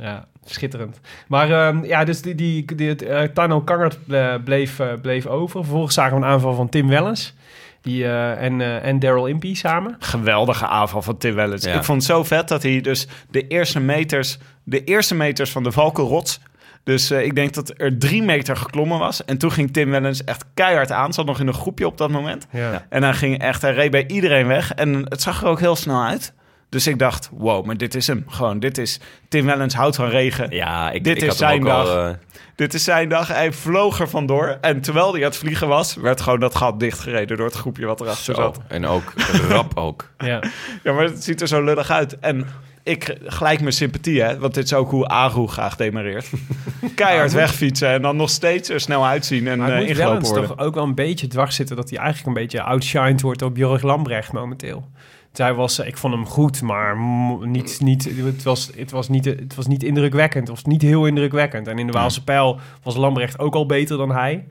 Ja, 0.00 0.24
schitterend. 0.54 1.00
Maar 1.28 1.50
ehm, 1.50 1.84
ja, 1.84 2.04
dus 2.04 2.22
die, 2.22 2.34
die, 2.34 2.74
die, 2.74 3.06
eh, 3.06 3.28
Tano 3.28 3.60
Kangert 3.60 3.98
bleef, 4.44 4.78
eh, 4.78 4.92
bleef 5.02 5.26
over. 5.26 5.60
Vervolgens 5.60 5.94
zagen 5.94 6.18
we 6.18 6.24
een 6.24 6.30
aanval 6.30 6.54
van 6.54 6.68
Tim 6.68 6.88
Wellens 6.88 7.34
die, 7.82 8.04
eh, 8.04 8.42
en, 8.42 8.60
eh, 8.60 8.84
en 8.84 8.98
Daryl 8.98 9.26
Impey 9.26 9.54
samen. 9.54 9.96
Geweldige 9.98 10.66
aanval 10.66 11.02
van 11.02 11.16
Tim 11.16 11.34
Wellens. 11.34 11.64
Ja. 11.64 11.74
Ik 11.74 11.84
vond 11.84 12.02
het 12.02 12.10
zo 12.10 12.24
vet 12.24 12.48
dat 12.48 12.62
hij 12.62 12.80
dus 12.80 13.06
de 13.30 13.46
eerste 13.46 13.80
meters, 13.80 14.38
de 14.62 14.84
eerste 14.84 15.14
meters 15.14 15.50
van 15.50 15.62
de 15.62 15.72
Valkenrots. 15.72 16.40
Dus 16.84 17.10
eh, 17.10 17.24
ik 17.24 17.34
denk 17.34 17.54
dat 17.54 17.72
er 17.76 17.98
drie 17.98 18.22
meter 18.22 18.56
geklommen 18.56 18.98
was. 18.98 19.24
En 19.24 19.38
toen 19.38 19.52
ging 19.52 19.72
Tim 19.72 19.90
Wellens 19.90 20.24
echt 20.24 20.44
keihard 20.54 20.92
aan. 20.92 21.12
Zat 21.12 21.26
nog 21.26 21.40
in 21.40 21.46
een 21.46 21.54
groepje 21.54 21.86
op 21.86 21.98
dat 21.98 22.10
moment. 22.10 22.46
Ja. 22.50 22.86
En 22.88 23.02
hij 23.02 23.12
ging 23.12 23.38
echt, 23.38 23.62
hij 23.62 23.72
reed 23.72 23.90
bij 23.90 24.06
iedereen 24.06 24.46
weg. 24.46 24.72
En 24.72 24.94
het 25.08 25.22
zag 25.22 25.42
er 25.42 25.48
ook 25.48 25.60
heel 25.60 25.76
snel 25.76 26.02
uit. 26.02 26.32
Dus 26.70 26.86
ik 26.86 26.98
dacht, 26.98 27.28
wow, 27.32 27.64
maar 27.66 27.76
dit 27.76 27.94
is 27.94 28.06
hem. 28.06 28.24
Gewoon, 28.28 28.58
dit 28.60 28.78
is 28.78 29.00
Tim 29.28 29.46
Wellens 29.46 29.74
houdt 29.74 29.96
van 29.96 30.08
regen. 30.08 30.50
Ja, 30.50 30.90
ik, 30.90 31.04
Dit 31.04 31.16
ik 31.16 31.22
is 31.22 31.28
had 31.28 31.38
hem 31.38 31.48
zijn 31.62 31.74
al, 31.76 31.84
dag. 31.84 32.08
eh, 32.10 32.14
Dit 32.54 32.74
is 32.74 32.84
zijn 32.84 33.08
dag. 33.08 33.28
Hij 33.28 33.52
vloog 33.52 34.00
er 34.00 34.08
vandoor. 34.08 34.58
En 34.60 34.80
terwijl 34.80 35.12
hij 35.12 35.20
aan 35.22 35.28
het 35.28 35.36
vliegen 35.36 35.68
was, 35.68 35.94
werd 35.94 36.20
gewoon 36.20 36.40
dat 36.40 36.54
gat 36.54 36.80
dichtgereden 36.80 37.36
door 37.36 37.46
het 37.46 37.54
groepje 37.54 37.86
wat 37.86 38.00
erachter 38.00 38.34
zo. 38.34 38.40
zat. 38.40 38.60
En 38.68 38.86
ook 38.86 39.12
rap 39.48 39.76
ook. 39.76 40.08
Ja. 40.18 40.42
Ja, 40.82 40.92
maar 40.92 41.04
het 41.04 41.24
ziet 41.24 41.40
er 41.40 41.48
zo 41.48 41.64
lullig 41.64 41.90
uit. 41.90 42.18
En 42.18 42.46
ik 42.82 43.16
gelijk 43.24 43.60
mijn 43.60 43.72
sympathie, 43.72 44.22
hè. 44.22 44.38
Want 44.38 44.54
dit 44.54 44.64
is 44.64 44.72
ook 44.74 44.90
hoe 44.90 45.06
Aru 45.06 45.46
graag 45.46 45.76
demareert. 45.76 46.30
Keihard 46.94 47.32
wegfietsen 47.32 47.88
en 47.88 48.02
dan 48.02 48.16
nog 48.16 48.30
steeds 48.30 48.68
er 48.68 48.80
snel 48.80 49.06
uitzien 49.06 49.46
en 49.48 49.58
Maar 49.58 49.70
het 49.70 49.78
moet 49.78 49.88
ingelopen 49.88 50.22
worden. 50.28 50.46
toch 50.48 50.58
ook 50.58 50.74
wel 50.74 50.84
een 50.84 50.94
beetje 50.94 51.26
dwars 51.26 51.56
zitten... 51.56 51.76
dat 51.76 51.90
hij 51.90 51.98
eigenlijk 51.98 52.28
een 52.28 52.42
beetje 52.42 52.62
outshined 52.62 53.20
wordt 53.20 53.42
op 53.42 53.56
Jorg 53.56 53.82
Lambrecht 53.82 54.32
momenteel. 54.32 54.88
Zij 55.32 55.54
was, 55.54 55.78
eh, 55.78 55.86
ik 55.86 55.96
vond 55.96 56.14
hem 56.14 56.26
goed, 56.26 56.62
maar 56.62 56.96
niet, 57.42 57.78
niet, 57.82 58.04
het, 58.24 58.42
was, 58.42 58.70
het, 58.76 58.90
was 58.90 59.08
niet, 59.08 59.24
het 59.24 59.54
was 59.54 59.66
niet 59.66 59.82
indrukwekkend. 59.82 60.48
Of 60.48 60.66
niet 60.66 60.82
heel 60.82 61.06
indrukwekkend. 61.06 61.66
En 61.66 61.78
in 61.78 61.86
de 61.86 61.92
Waalse 61.92 62.24
pijl 62.24 62.58
was 62.82 62.96
Lambrecht 62.96 63.38
ook 63.38 63.54
al 63.54 63.66
beter 63.66 63.96
dan 63.96 64.10
hij. 64.12 64.46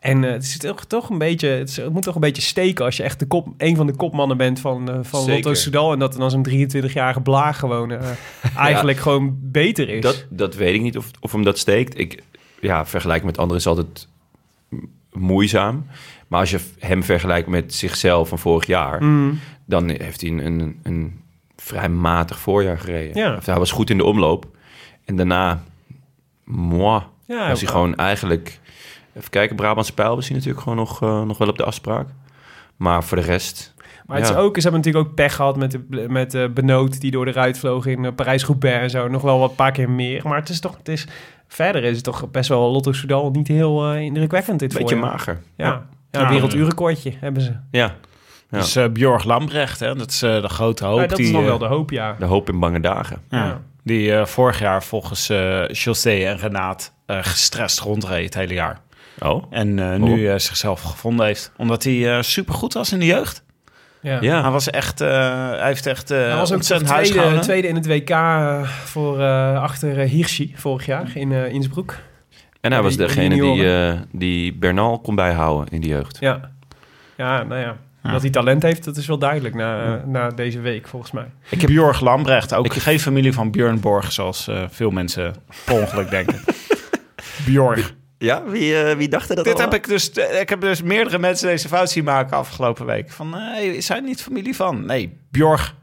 En 0.00 0.24
eh, 0.24 0.30
het, 0.32 0.42
is 0.42 0.58
toch, 0.58 0.84
toch 0.84 1.08
een 1.10 1.18
beetje, 1.18 1.48
het, 1.48 1.68
is- 1.68 1.76
het 1.76 1.92
moet 1.92 2.02
toch 2.02 2.14
een 2.14 2.20
beetje 2.20 2.42
steken 2.42 2.84
als 2.84 2.96
je 2.96 3.02
echt 3.02 3.18
de 3.18 3.26
kop, 3.26 3.48
een 3.58 3.76
van 3.76 3.86
de 3.86 3.96
kopmannen 3.96 4.36
bent 4.36 4.60
van, 4.60 4.88
eh 4.90 4.98
van 5.02 5.20
Zeker. 5.20 5.34
Lotto 5.34 5.54
Soudal. 5.54 5.92
En 5.92 5.98
dat 5.98 6.12
dan 6.16 6.30
zo'n 6.30 6.46
23-jarige 6.50 7.20
blaag 7.20 7.58
gewoon 7.58 7.92
eigenlijk 8.56 8.98
gewoon 8.98 9.36
beter 9.40 9.88
is. 9.88 10.02
Dat, 10.02 10.26
dat 10.30 10.54
weet 10.54 10.74
ik 10.74 10.82
niet 10.82 10.96
of, 10.96 11.10
of 11.20 11.32
hem 11.32 11.42
dat 11.44 11.58
steekt. 11.58 11.98
Ik, 11.98 12.22
ja, 12.60 12.86
vergelijken 12.86 13.26
met 13.26 13.38
anderen 13.38 13.58
is 13.58 13.66
altijd 13.66 14.08
moeizaam. 15.12 15.86
Maar 16.28 16.40
als 16.40 16.50
je 16.50 16.58
hem 16.78 17.02
vergelijkt 17.02 17.48
met 17.48 17.74
zichzelf 17.74 18.28
van 18.28 18.38
vorig 18.38 18.66
jaar... 18.66 19.04
Mm. 19.04 19.38
Dan 19.64 19.88
heeft 19.88 20.20
hij 20.20 20.30
een, 20.30 20.38
een, 20.38 20.80
een 20.82 21.20
vrij 21.56 21.88
matig 21.88 22.38
voorjaar 22.38 22.78
gereden. 22.78 23.22
Ja. 23.22 23.36
Of 23.36 23.46
Hij 23.46 23.58
was 23.58 23.72
goed 23.72 23.90
in 23.90 23.96
de 23.96 24.04
omloop. 24.04 24.46
En 25.04 25.16
daarna, 25.16 25.62
moi, 26.44 27.02
Ja, 27.26 27.48
was 27.48 27.60
hij 27.60 27.70
gewoon 27.70 27.94
eigenlijk... 27.96 28.60
Even 29.14 29.30
kijken, 29.30 29.56
Brabantse 29.56 29.94
pijl 29.94 30.14
was 30.14 30.26
hij 30.26 30.36
natuurlijk 30.36 30.62
gewoon 30.62 30.78
nog, 30.78 31.02
eh, 31.02 31.22
nog 31.22 31.38
wel 31.38 31.48
op 31.48 31.58
de 31.58 31.64
afspraak. 31.64 32.08
Maar 32.76 33.04
voor 33.04 33.16
de 33.16 33.22
rest... 33.22 33.74
Maar 34.06 34.16
het 34.20 34.28
is 34.30 34.34
ook, 34.36 34.56
ze 34.56 34.62
hebben 34.62 34.80
natuurlijk 34.80 35.08
ook 35.08 35.14
pech 35.14 35.34
gehad 35.34 35.56
met 35.56 35.70
de, 35.70 36.04
met 36.08 36.30
de 36.30 36.50
Benoot 36.54 37.00
die 37.00 37.10
door 37.10 37.24
de 37.24 37.32
ruit 37.32 37.58
vloog 37.58 37.86
in 37.86 38.04
eh, 38.04 38.12
Parijs-Roubaix 38.14 38.82
en 38.82 38.90
zo. 38.90 39.08
Nog 39.08 39.22
wel 39.22 39.38
wat 39.38 39.56
paar 39.56 39.72
keer 39.72 39.90
meer. 39.90 40.28
Maar 40.28 40.38
het 40.38 40.48
is 40.48 40.60
toch, 40.60 40.76
het 40.76 40.88
is, 40.88 41.06
verder 41.48 41.84
is 41.84 41.94
het 41.94 42.04
toch 42.04 42.30
best 42.30 42.48
wel 42.48 42.70
Lotto 42.70 42.92
Soudal 42.92 43.30
niet 43.30 43.48
heel 43.48 43.92
eh, 43.92 44.00
indrukwekkend 44.00 44.58
dit 44.58 44.72
Beetje 44.72 44.88
voorjaar. 44.88 45.10
mager. 45.10 45.40
Ja, 45.56 45.66
ja. 45.66 46.20
Ja. 46.20 46.28
werelduurrecordje 46.28 47.12
hebben 47.20 47.42
ze. 47.42 47.52
Ja, 47.70 47.96
Ja. 48.52 48.58
Dus 48.58 48.76
eh 48.76 48.88
Bjorg 48.88 49.24
Lambrecht, 49.24 49.80
hè, 49.80 49.94
dat 49.94 50.10
is 50.10 50.22
eh, 50.22 50.40
de 50.42 50.48
grote 50.48 50.84
hoop. 50.84 50.98
Maar 50.98 51.08
dat 51.08 51.16
die, 51.16 51.26
is 51.26 51.32
dan 51.32 51.40
eh, 51.40 51.46
wel 51.46 51.58
de 51.58 51.64
hoop, 51.66 51.90
ja. 51.90 52.16
de 52.18 52.24
hoop 52.24 52.48
in 52.48 52.58
bange 52.60 52.80
dagen. 52.80 53.18
ja, 53.30 53.44
Ja. 53.46 53.60
die 53.84 54.14
eh, 54.14 54.24
vorig 54.26 54.58
jaar 54.58 54.82
volgens 54.82 55.28
eh 55.28 55.68
José 55.68 56.10
en 56.10 56.36
Renaat 56.36 56.92
eh, 57.06 57.18
gestrest 57.22 57.80
rondreed 57.80 58.24
het 58.24 58.34
hele 58.34 58.54
jaar. 58.54 58.80
Oh? 59.18 59.44
En 59.50 59.78
eh, 59.92 59.98
nu 59.98 60.28
eh, 60.28 60.38
zichzelf 60.38 60.82
gevonden 60.82 61.26
heeft. 61.26 61.52
Omdat 61.56 61.84
hij 61.84 62.16
eh 62.16 62.22
supergoed 62.22 62.72
was 62.72 62.92
in 62.92 62.98
de 62.98 63.06
jeugd. 63.06 63.44
Ja. 64.00 64.18
Ja. 64.20 64.42
Hij 64.42 64.50
was 64.50 64.70
echt, 64.70 65.00
eh, 65.00 65.08
hij 65.50 65.66
heeft 65.66 65.86
echt 65.86 66.10
eh 66.10 66.18
Hij 66.18 66.36
was 66.36 66.52
ook 66.52 66.62
tweede, 66.62 67.38
tweede 67.38 67.68
in 67.68 67.74
het 67.74 67.86
WK 67.86 68.16
voor, 68.84 69.20
eh, 69.20 69.62
achter 69.62 69.98
eh, 70.00 70.10
Hirschi 70.10 70.52
vorig 70.56 70.86
jaar 70.86 71.10
in 71.14 71.32
eh 71.32 71.52
Innsbruck. 71.52 72.02
En 72.60 72.72
hij 72.72 72.82
was 72.82 72.96
Die- 72.96 73.06
degene 73.06 73.34
die, 73.34 73.76
eh, 73.76 73.92
die 74.12 74.54
Bernal 74.54 74.98
kon 75.00 75.14
bijhouden 75.14 75.72
in 75.72 75.80
de 75.80 75.88
jeugd. 75.88 76.16
Ja, 76.20 76.50
ja 77.16 77.42
nou 77.42 77.60
ja. 77.60 77.76
Ja. 78.02 78.10
Dat 78.12 78.20
hij 78.22 78.30
talent 78.30 78.62
heeft, 78.62 78.84
dat 78.84 78.96
is 78.96 79.06
wel 79.06 79.18
duidelijk 79.18 79.54
na, 79.54 79.84
eh, 79.96 80.04
na 80.04 80.28
deze 80.28 80.60
week 80.60 80.88
volgens 80.88 81.12
mij. 81.12 81.26
Ik 81.48 81.60
heb 81.60 81.70
Bjorg 81.70 82.00
Lambrecht, 82.00 82.54
ook 82.54 82.64
Ik 82.66 82.72
heb- 82.72 82.82
geen 82.82 83.00
familie 83.00 83.32
van 83.32 83.50
Björn 83.50 83.80
Borg, 83.80 84.12
zoals 84.12 84.48
eh, 84.48 84.62
veel 84.70 84.90
mensen 84.90 85.34
per 85.64 85.80
ongeluk 85.80 86.10
denken. 86.10 86.40
Bjorg. 87.46 87.94
Ja, 88.18 88.42
wie, 88.46 88.82
eh, 88.82 88.96
wie 88.96 89.08
dacht 89.08 89.30
er 89.30 89.36
dat 89.36 89.44
Dit 89.44 89.58
heb 89.58 89.74
ik 89.74 89.86
dus, 89.88 90.10
ik 90.40 90.48
heb 90.48 90.60
dus 90.60 90.82
meerdere 90.82 91.18
mensen 91.18 91.48
deze 91.48 91.68
fout 91.68 91.90
zien 91.90 92.04
maken 92.04 92.36
afgelopen 92.36 92.86
week. 92.86 93.10
Van, 93.10 93.30
nee, 93.30 93.76
is 93.76 93.88
hij 93.88 94.00
niet 94.00 94.22
familie 94.22 94.56
van? 94.56 94.86
Nee, 94.86 95.18
Bjorg 95.30 95.74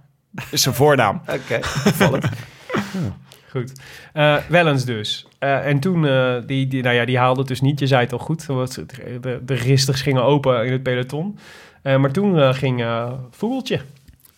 is 0.52 0.62
zijn 0.62 0.76
voornaam. 0.76 1.22
Oké, 1.28 1.56
opvallend. 1.86 2.26
Goed. 3.52 3.72
Eh 4.14 4.36
Wellens 4.48 4.86
dus. 4.86 5.28
Eh, 5.40 5.66
en 5.68 5.80
toen, 5.80 6.08
eh, 6.08 6.36
die, 6.46 6.68
die, 6.68 6.84
nou 6.84 6.96
ja, 6.96 7.06
die 7.06 7.18
haalde 7.18 7.40
het 7.40 7.48
dus 7.48 7.62
niet. 7.62 7.80
Je 7.80 7.88
zei 7.88 8.02
het 8.02 8.12
al 8.14 8.20
goed. 8.20 8.46
Was- 8.46 8.76
De, 9.22 9.42
de 9.46 9.54
registers 9.54 10.02
gingen 10.02 10.24
open 10.24 10.66
in 10.66 10.72
het 10.72 10.84
peloton. 10.84 11.40
Maar 11.84 12.12
toen 12.12 12.54
ging 12.54 12.86
Vogeltje. 13.32 13.82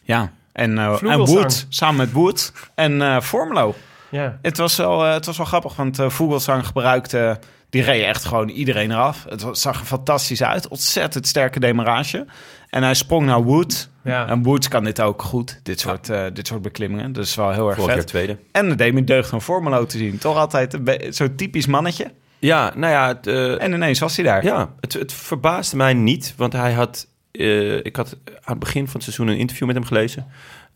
Ja, 0.01 0.31
en, 0.51 0.77
en 0.77 1.25
samen 1.69 1.95
met 1.95 2.11
Wood 2.11 2.53
en 2.75 3.23
Formelo. 3.23 3.75
Ja. 4.09 4.39
Het 4.41 4.57
was 4.57 4.75
wel, 4.77 5.01
het 5.01 5.25
was 5.25 5.37
wel 5.37 5.45
grappig, 5.45 5.75
want 5.75 5.97
Vogelsang 6.07 6.65
gebruikte... 6.65 7.39
Die 7.71 7.81
reed 7.83 8.03
echt 8.03 8.25
gewoon 8.25 8.49
iedereen 8.49 8.91
eraf. 8.91 9.25
Het 9.29 9.45
zag 9.51 9.79
er 9.79 9.85
fantastisch 9.85 10.43
uit. 10.43 10.67
Ontzettend 10.67 11.27
sterke 11.27 11.59
demarage. 11.59 12.25
En 12.69 12.83
hij 12.83 12.93
sprong 12.93 13.25
naar 13.25 13.43
Wood. 13.43 13.89
Ja. 14.03 14.27
En 14.27 14.43
Woods 14.43 14.67
kan 14.67 14.83
dit 14.83 15.01
ook 15.01 15.21
goed. 15.21 15.59
Dit 15.63 15.79
soort, 15.79 16.09
eh, 16.09 16.23
dit 16.33 16.47
soort 16.47 16.61
beklimmingen. 16.61 17.13
Dus 17.13 17.35
wel 17.35 17.51
heel 17.51 17.69
erg 17.69 17.77
Vorig 17.79 17.95
vet. 17.95 18.07
tweede. 18.07 18.37
En 18.51 18.69
de 18.69 18.75
Demi 18.75 19.03
deugd 19.03 19.29
van 19.29 19.41
Formelo 19.41 19.85
te 19.85 19.97
zien. 19.97 20.17
Toch 20.17 20.37
altijd 20.37 20.77
zo'n 21.09 21.35
typisch 21.35 21.65
mannetje. 21.65 22.11
Ja, 22.39 22.71
nou 22.75 22.91
ja, 22.93 23.07
het, 23.07 23.27
eh, 23.27 23.61
En 23.63 23.73
ineens 23.73 23.99
was 23.99 24.15
hij 24.15 24.25
daar. 24.25 24.43
ja 24.43 24.69
het, 24.79 24.93
het 24.93 25.13
verbaasde 25.13 25.75
mij 25.75 25.93
niet, 25.93 26.33
want 26.37 26.53
hij 26.53 26.73
had... 26.73 27.07
eh, 27.31 27.75
ik 27.77 27.95
had 27.95 28.17
aan 28.25 28.41
het 28.43 28.59
begin 28.59 28.83
van 28.85 28.93
het 28.93 29.03
seizoen 29.03 29.27
een 29.27 29.37
interview 29.37 29.67
met 29.67 29.75
hem 29.75 29.85
gelezen. 29.85 30.27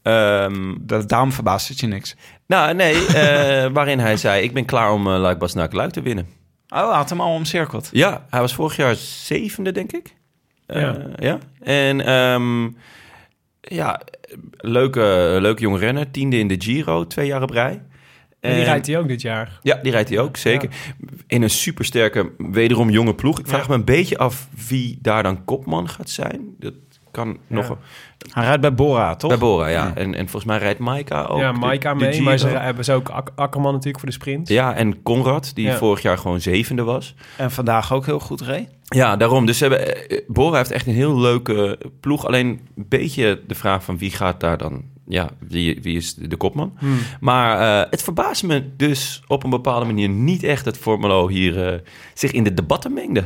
Ehm, 0.01 0.73
Dat, 0.79 1.09
daarom 1.09 1.31
verbaast 1.31 1.67
het 1.67 1.79
je 1.79 1.87
niks. 1.87 2.15
nou, 2.47 2.73
nee, 2.73 3.05
eh, 3.05 3.69
waarin 3.77 3.99
hij 3.99 4.17
zei... 4.17 4.43
ik 4.43 4.53
ben 4.53 4.65
klaar 4.65 4.91
om 4.91 5.07
uh, 5.07 5.17
Luik 5.19 5.37
Bastenaken 5.37 5.77
Luik 5.77 5.91
te 5.91 6.01
winnen. 6.01 6.27
Oh, 6.69 6.87
hij 6.87 6.97
had 6.97 7.09
hem 7.09 7.21
al 7.21 7.33
omcirkeld. 7.33 7.89
Ja, 7.91 8.25
hij 8.29 8.39
was 8.39 8.53
vorig 8.53 8.75
jaar 8.75 8.95
zevende, 8.95 9.71
denk 9.71 9.91
ik. 9.91 10.15
Eh, 10.65 10.81
Ja. 10.81 10.97
ja. 11.19 11.37
En 11.61 12.01
ehm, 12.05 12.69
ja, 13.61 14.01
leuke, 14.57 15.37
leuke 15.41 15.61
jonge 15.61 15.77
renner. 15.79 16.11
Tiende 16.11 16.37
in 16.37 16.47
de 16.47 16.55
Giro, 16.57 17.07
twee 17.07 17.27
jaar 17.27 17.41
op 17.41 17.49
rij. 17.49 17.81
En 18.39 18.55
die 18.55 18.63
rijdt 18.63 18.87
hij 18.87 18.97
ook 18.99 19.07
dit 19.07 19.21
jaar. 19.21 19.59
Ja, 19.61 19.75
die 19.75 19.91
rijdt 19.91 20.09
hij 20.09 20.19
ook, 20.19 20.37
zeker. 20.37 20.69
In 21.27 21.41
een 21.41 21.49
supersterke, 21.49 22.31
wederom 22.37 22.89
jonge 22.89 23.15
ploeg. 23.15 23.39
Ik 23.39 23.47
vraag 23.47 23.61
Ja. 23.61 23.67
me 23.67 23.73
een 23.73 23.85
beetje 23.85 24.17
af 24.17 24.47
wie 24.67 24.97
daar 25.01 25.23
dan 25.23 25.45
kopman 25.45 25.89
gaat 25.89 26.09
zijn. 26.09 26.55
Dat 26.59 26.73
kan 27.15 27.37
nog... 27.47 27.77
Hij 28.33 28.43
rijdt 28.45 28.61
bij 28.61 28.73
Bora, 28.73 29.15
toch? 29.15 29.29
Bij 29.29 29.39
Bora, 29.39 29.67
ja. 29.67 29.91
En, 29.95 30.13
en 30.15 30.23
volgens 30.29 30.45
mij 30.45 30.57
rijdt 30.57 30.79
Maika 30.79 31.23
ook. 31.23 31.39
ja, 31.39 31.51
Maika 31.51 31.93
de 31.93 31.99
mee. 31.99 32.11
Giro. 32.11 32.23
Maar 32.23 32.37
ze 32.37 32.47
hebben 32.47 32.85
ze 32.85 32.93
ook 32.93 33.09
Ak- 33.09 33.31
Akkerman 33.35 33.71
natuurlijk 33.71 33.99
voor 33.99 34.07
de 34.09 34.15
sprint. 34.15 34.47
Ja, 34.47 34.73
en 34.75 35.01
Conrad, 35.03 35.51
die 35.53 35.65
Ja. 35.65 35.77
vorig 35.77 36.01
jaar 36.01 36.17
gewoon 36.17 36.41
zevende 36.41 36.83
was. 36.83 37.15
En 37.37 37.51
vandaag 37.51 37.93
ook 37.93 38.05
heel 38.05 38.19
goed 38.19 38.41
reed. 38.41 38.67
Ja, 38.83 39.15
daarom. 39.15 39.45
Dus 39.45 39.57
ze 39.57 39.65
hebben, 39.67 40.07
eh, 40.09 40.19
Bora 40.27 40.57
heeft 40.57 40.71
echt 40.71 40.87
een 40.87 40.93
heel 40.93 41.19
leuke 41.19 41.79
ploeg. 41.99 42.25
Alleen 42.25 42.47
een 42.75 42.85
beetje 42.89 43.41
de 43.47 43.55
vraag 43.55 43.83
van 43.83 43.97
wie 43.97 44.11
gaat 44.11 44.39
daar 44.39 44.57
dan... 44.57 44.83
Ja, 45.07 45.29
wie, 45.47 45.79
wie 45.81 45.97
is 45.97 46.13
de 46.15 46.35
kopman? 46.37 46.73
Hmm. 46.79 46.97
Maar 47.19 47.59
eh, 47.83 47.91
het 47.91 48.03
verbaast 48.03 48.43
me 48.43 48.75
dus 48.77 49.23
op 49.27 49.43
een 49.43 49.49
bepaalde 49.49 49.85
manier 49.85 50.09
niet 50.09 50.43
echt... 50.43 50.65
dat 50.65 50.77
Formelo 50.77 51.27
hier 51.27 51.67
eh, 51.73 51.79
zich 52.13 52.31
in 52.31 52.43
de 52.43 52.53
debatten 52.53 52.93
mengde. 52.93 53.23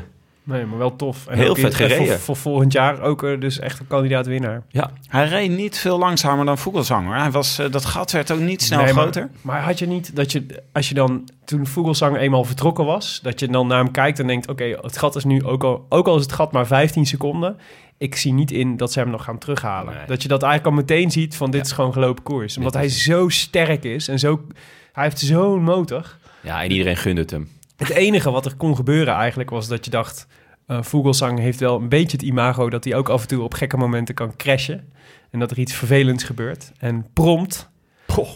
Nee, 0.49 0.65
maar 0.65 0.77
wel 0.77 0.95
tof. 0.95 1.27
En 1.27 1.37
Heel 1.37 1.55
vet 1.55 1.75
gereden. 1.75 2.07
Voor, 2.07 2.17
voor 2.19 2.35
volgend 2.35 2.73
jaar 2.73 3.01
ook 3.01 3.23
eh, 3.23 3.39
dus 3.39 3.59
echt 3.59 3.79
een 3.79 3.87
kandidaat 3.87 4.25
winnaar. 4.25 4.63
Ja, 4.69 4.91
Hij 5.07 5.27
reed 5.27 5.51
niet 5.51 5.77
veel 5.77 5.97
langzamer 5.97 6.45
dan 6.45 6.57
Vogelsang, 6.57 7.05
hoor. 7.05 7.15
Hij 7.15 7.31
was, 7.31 7.59
eh, 7.59 7.71
dat 7.71 7.85
gat 7.85 8.11
werd 8.11 8.31
ook 8.31 8.39
niet 8.39 8.61
snel 8.61 8.83
Nee, 8.83 8.93
groter. 8.93 9.29
Maar 9.41 9.61
had 9.61 9.79
je 9.79 9.87
niet 9.87 10.15
dat 10.15 10.31
je, 10.31 10.45
als 10.73 10.89
je 10.89 10.95
dan, 10.95 11.29
toen 11.45 11.67
Vogelsang 11.67 12.17
eenmaal 12.17 12.43
vertrokken 12.43 12.85
was, 12.85 13.19
dat 13.23 13.39
je 13.39 13.47
dan 13.47 13.67
naar 13.67 13.83
hem 13.83 13.91
kijkt 13.91 14.19
en 14.19 14.27
denkt, 14.27 14.47
oké, 14.47 14.63
het 14.81 14.97
gat 14.97 15.15
is 15.15 15.23
nu, 15.23 15.43
ook 15.43 15.63
al, 15.63 15.85
ook 15.89 16.07
al 16.07 16.15
is 16.15 16.21
het 16.21 16.31
gat 16.31 16.51
maar 16.51 16.67
15 16.67 17.05
seconden, 17.05 17.57
ik 17.97 18.15
zie 18.15 18.33
niet 18.33 18.51
in 18.51 18.77
dat 18.77 18.91
ze 18.91 18.99
hem 18.99 19.09
nog 19.09 19.23
gaan 19.23 19.37
terughalen. 19.37 19.93
Nee. 19.93 20.05
Dat 20.05 20.21
je 20.21 20.27
dat 20.27 20.43
eigenlijk 20.43 20.75
al 20.75 20.81
meteen 20.81 21.11
ziet 21.11 21.35
van, 21.35 21.51
dit 21.51 21.65
is 21.65 21.71
gewoon 21.71 21.93
gelopen 21.93 22.23
koers. 22.23 22.57
Omdat 22.57 22.73
hij 22.73 22.89
zo 22.89 23.29
sterk 23.29 23.83
is 23.83 24.07
en 24.07 24.19
zo, 24.19 24.41
hij 24.93 25.03
heeft 25.03 25.19
zo'n 25.19 25.63
motor. 25.63 26.17
ja 26.41 26.63
en 26.63 26.71
iedereen 26.71 26.97
gunde 26.97 27.21
het 27.21 27.31
hem. 27.31 27.49
Het 27.77 27.89
enige 27.89 28.31
wat 28.31 28.45
er 28.45 28.55
kon 28.55 28.75
gebeuren 28.75 29.13
eigenlijk 29.13 29.49
was 29.49 29.67
dat 29.67 29.85
je 29.85 29.91
dacht, 29.91 30.27
eh 30.69 30.77
Vogelsang 30.81 31.39
heeft 31.39 31.59
wel 31.59 31.75
een 31.75 31.89
beetje 31.89 32.17
het 32.17 32.25
imago 32.25 32.69
dat 32.69 32.83
hij 32.83 32.95
ook 32.95 33.09
af 33.09 33.21
en 33.21 33.27
toe 33.27 33.43
op 33.43 33.53
gekke 33.53 33.77
momenten 33.77 34.15
kan 34.15 34.35
crashen. 34.35 34.91
En 35.31 35.39
dat 35.39 35.51
er 35.51 35.59
iets 35.59 35.73
vervelends 35.73 36.23
gebeurt. 36.23 36.71
En 36.77 37.05
prompt 37.13 37.69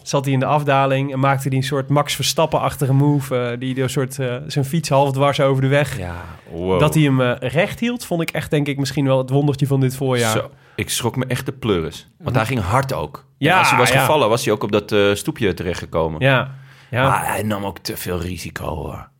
zat 0.03 0.23
hij 0.23 0.33
in 0.33 0.39
de 0.39 0.45
afdaling 0.45 1.13
en 1.13 1.19
maakte 1.19 1.47
hij 1.47 1.57
een 1.57 1.63
soort 1.63 1.89
Max 1.89 2.15
Verstappen-achtige 2.15 2.93
move. 2.93 3.37
eh, 3.37 3.59
die 3.59 3.81
een 3.81 3.89
soort 3.89 4.19
eh, 4.19 4.35
zijn 4.47 4.65
fiets 4.65 4.89
half 4.89 5.11
dwars 5.11 5.39
over 5.39 5.61
de 5.61 5.67
weg. 5.67 5.97
Ja, 5.97 6.21
wow. 6.51 6.79
Dat 6.79 6.93
hij 6.93 7.03
hem 7.03 7.21
recht 7.31 7.79
hield, 7.79 8.05
vond 8.05 8.21
ik 8.21 8.29
echt 8.29 8.49
denk 8.49 8.67
ik 8.67 8.77
misschien 8.77 9.05
wel 9.05 9.17
het 9.17 9.29
wondertje 9.29 9.67
van 9.67 9.79
dit 9.79 9.95
voorjaar. 9.95 10.31
Zo, 10.31 10.49
ik 10.75 10.89
schrok 10.89 11.15
me 11.15 11.25
echt 11.25 11.45
de 11.45 11.51
pleuris. 11.51 12.09
Want 12.17 12.35
hij 12.35 12.45
ging 12.45 12.59
hard 12.59 12.93
ook. 12.93 13.25
Ja, 13.37 13.51
en 13.53 13.59
als 13.59 13.69
hij 13.69 13.79
was 13.79 13.91
ja. 13.91 13.99
gevallen, 13.99 14.29
was 14.29 14.43
hij 14.45 14.53
ook 14.53 14.63
op 14.63 14.71
dat 14.71 15.17
stoepje 15.17 15.53
terechtgekomen. 15.53 16.21
Ja, 16.21 16.55
ja, 16.89 17.07
Maar 17.09 17.27
hij 17.27 17.43
nam 17.43 17.65
ook 17.65 17.79
te 17.79 17.97
veel 17.97 18.21
risico, 18.21 18.65
hoor. 18.65 19.11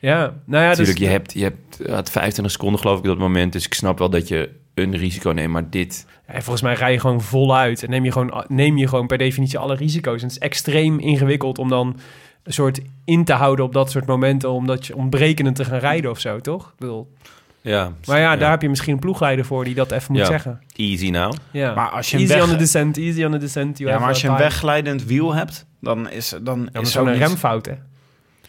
Ja. 0.00 0.18
Nou 0.44 0.62
ja, 0.62 0.68
Natuurlijk, 0.68 0.98
dus, 0.98 1.06
je 1.06 1.12
hebt, 1.12 1.32
je 1.32 1.42
hebt 1.42 1.88
had 1.90 2.10
25 2.10 2.52
seconden 2.54 2.80
geloof 2.80 2.94
ik 2.98 3.02
op 3.02 3.08
dat 3.08 3.18
moment. 3.18 3.52
Dus 3.52 3.66
ik 3.66 3.74
snap 3.74 3.98
wel 3.98 4.10
dat 4.10 4.28
je 4.28 4.50
een 4.74 4.96
risico 4.96 5.30
neemt. 5.30 5.52
Maar 5.52 5.70
dit... 5.70 6.06
Ja, 6.28 6.34
volgens 6.34 6.62
mij 6.62 6.74
rij 6.74 6.92
je 6.92 7.00
gewoon 7.00 7.20
voluit 7.20 7.82
en 7.82 7.90
neem 7.90 8.04
je 8.04 8.12
gewoon, 8.12 8.44
neem 8.48 8.76
je 8.76 8.88
gewoon 8.88 9.06
per 9.06 9.18
definitie 9.18 9.58
alle 9.58 9.74
risico's. 9.74 10.20
En 10.22 10.26
het 10.26 10.36
is 10.36 10.38
extreem 10.42 10.98
ingewikkeld 10.98 11.58
om 11.58 11.68
dan 11.68 11.96
een 12.42 12.52
soort 12.52 12.80
in 13.04 13.24
te 13.24 13.32
houden 13.32 13.64
op 13.64 13.72
dat 13.72 13.90
soort 13.90 14.06
momenten, 14.06 14.50
omdat 14.50 14.86
je 14.86 14.96
ontbrekend 14.96 15.56
te 15.56 15.64
gaan 15.64 15.78
rijden 15.78 16.10
of 16.10 16.20
zo, 16.20 16.40
toch? 16.40 16.66
Ik 16.68 16.78
bedoel, 16.78 17.12
Ja, 17.60 17.92
maar 18.06 18.18
ja, 18.20 18.36
daar 18.36 18.50
heb 18.50 18.62
je 18.62 18.68
misschien 18.68 18.92
een 18.92 18.98
ploegleider 18.98 19.44
voor 19.44 19.64
die 19.64 19.74
dat 19.74 19.90
even 19.92 20.12
moet 20.12 20.20
Ja. 20.20 20.26
zeggen. 20.26 20.60
Easy 20.76 21.10
nou. 21.10 21.34
Ja. 21.50 21.74
Maar 21.74 21.88
als 21.88 22.10
je 22.10 22.16
hem 22.16 22.24
easy 22.26 22.38
weg- 22.38 22.44
on 22.48 22.50
the 22.52 22.56
descent, 22.58 22.96
easy 22.98 23.24
on 23.24 23.30
the 23.32 23.38
descent. 23.38 23.78
you 23.78 23.90
Ja, 23.90 23.94
have 23.96 24.00
maar 24.00 24.08
als 24.14 24.20
je 24.22 24.28
een 24.28 24.34
time. 24.34 24.48
wegglijdend 24.48 25.04
wiel 25.04 25.34
hebt, 25.34 25.66
dan 25.80 26.10
is, 26.10 26.34
dan 26.42 26.68
is 26.80 26.92
zo'n 26.92 27.12
remfout, 27.16 27.66
hè? 27.66 27.72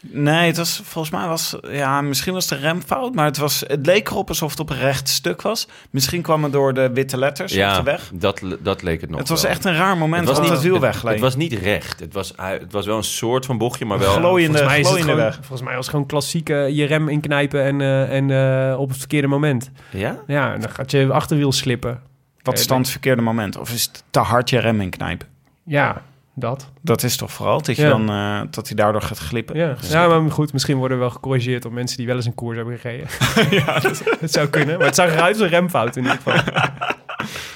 Nee, 0.09 0.47
het 0.47 0.57
was 0.57 0.81
volgens 0.83 1.13
mij 1.13 1.27
was 1.27 1.55
ja, 1.67 2.01
misschien 2.01 2.33
was 2.33 2.47
de 2.47 2.55
remfout, 2.55 3.15
maar 3.15 3.25
het 3.25 3.37
was 3.37 3.63
het 3.67 3.85
leek 3.85 4.09
erop 4.09 4.29
alsof 4.29 4.49
het 4.51 4.59
op 4.59 4.69
een 4.69 4.77
recht 4.77 5.09
stuk 5.09 5.41
was. 5.41 5.67
Misschien 5.89 6.21
kwam 6.21 6.43
het 6.43 6.51
door 6.51 6.73
de 6.73 6.91
witte 6.93 7.17
letters 7.17 7.51
op 7.51 7.57
Ja, 7.57 7.77
de 7.77 7.83
weg. 7.83 8.11
dat, 8.13 8.41
dat 8.61 8.81
leek 8.81 9.01
het 9.01 9.09
nog 9.09 9.19
Het 9.19 9.29
was 9.29 9.41
wel. 9.41 9.51
echt 9.51 9.65
een 9.65 9.75
raar 9.75 9.97
moment 9.97 10.27
Het 10.27 10.37
was, 10.37 10.39
niet, 10.45 10.49
het 10.53 10.61
wiel 10.61 10.81
het, 10.81 11.01
het 11.01 11.19
was 11.19 11.35
niet 11.35 11.53
recht. 11.53 11.99
Het 11.99 12.13
was, 12.13 12.33
het 12.35 12.71
was 12.71 12.85
wel 12.85 12.97
een 12.97 13.03
soort 13.03 13.45
van 13.45 13.57
bochtje, 13.57 13.85
maar 13.85 13.99
wel... 13.99 14.13
Glooiende, 14.13 14.57
Volgens 14.57 14.69
mij, 14.71 14.79
is 14.79 14.89
het 14.89 15.01
gewoon, 15.01 15.15
weg. 15.15 15.35
volgens 15.35 15.61
mij 15.61 15.75
was 15.75 15.81
het 15.85 15.91
gewoon 15.91 16.05
klassieke 16.09 16.55
je 16.55 16.85
rem 16.85 17.09
inknijpen 17.09 17.63
en, 17.63 17.81
eh, 17.81 18.15
en 18.15 18.31
eh, 18.71 18.79
op 18.79 18.89
het 18.89 18.97
verkeerde 18.97 19.27
moment. 19.27 19.71
Ja? 19.91 20.17
Ja, 20.27 20.53
en 20.53 20.61
dan 20.61 20.69
gaat 20.69 20.91
je 20.91 21.11
achterwiel 21.11 21.51
slippen. 21.51 22.01
Wat 22.41 22.53
Eh, 22.53 22.59
is 22.59 22.67
dan 22.67 22.77
het 22.81 22.89
verkeerde 22.89 23.21
moment? 23.21 23.57
Of 23.57 23.71
is 23.73 23.83
het 23.83 24.03
te 24.09 24.19
hard 24.19 24.49
je 24.49 24.59
rem 24.59 24.81
inknijpen? 24.81 25.27
Ja, 25.63 26.01
dat. 26.35 26.71
Dat 26.81 27.03
is 27.03 27.17
toch 27.17 27.31
vooral 27.31 27.61
dat, 27.61 27.75
je 27.75 27.81
Ja. 27.81 27.89
dan, 27.89 28.09
eh, 28.09 28.41
dat 28.51 28.67
hij 28.67 28.75
daardoor 28.75 29.01
gaat 29.01 29.17
glippen. 29.17 29.55
Ja. 29.57 29.75
ja, 29.81 30.07
maar 30.07 30.31
goed, 30.31 30.53
misschien 30.53 30.77
worden 30.77 30.97
we 30.97 31.03
wel 31.03 31.13
gecorrigeerd 31.13 31.61
door 31.61 31.73
mensen 31.73 31.97
die 31.97 32.07
wel 32.07 32.15
eens 32.15 32.25
een 32.25 32.35
koers 32.35 32.57
hebben 32.57 32.79
gereden. 32.79 33.07
ja, 33.65 33.79
dat, 34.19 34.31
zou 34.31 34.47
kunnen. 34.47 34.77
Maar 34.77 34.85
het 34.85 34.95
zag 34.95 35.11
eruit 35.11 35.33
als 35.33 35.43
een 35.43 35.47
remfout 35.47 35.95
in 35.95 36.03
ieder 36.03 36.17
geval. 36.23 36.41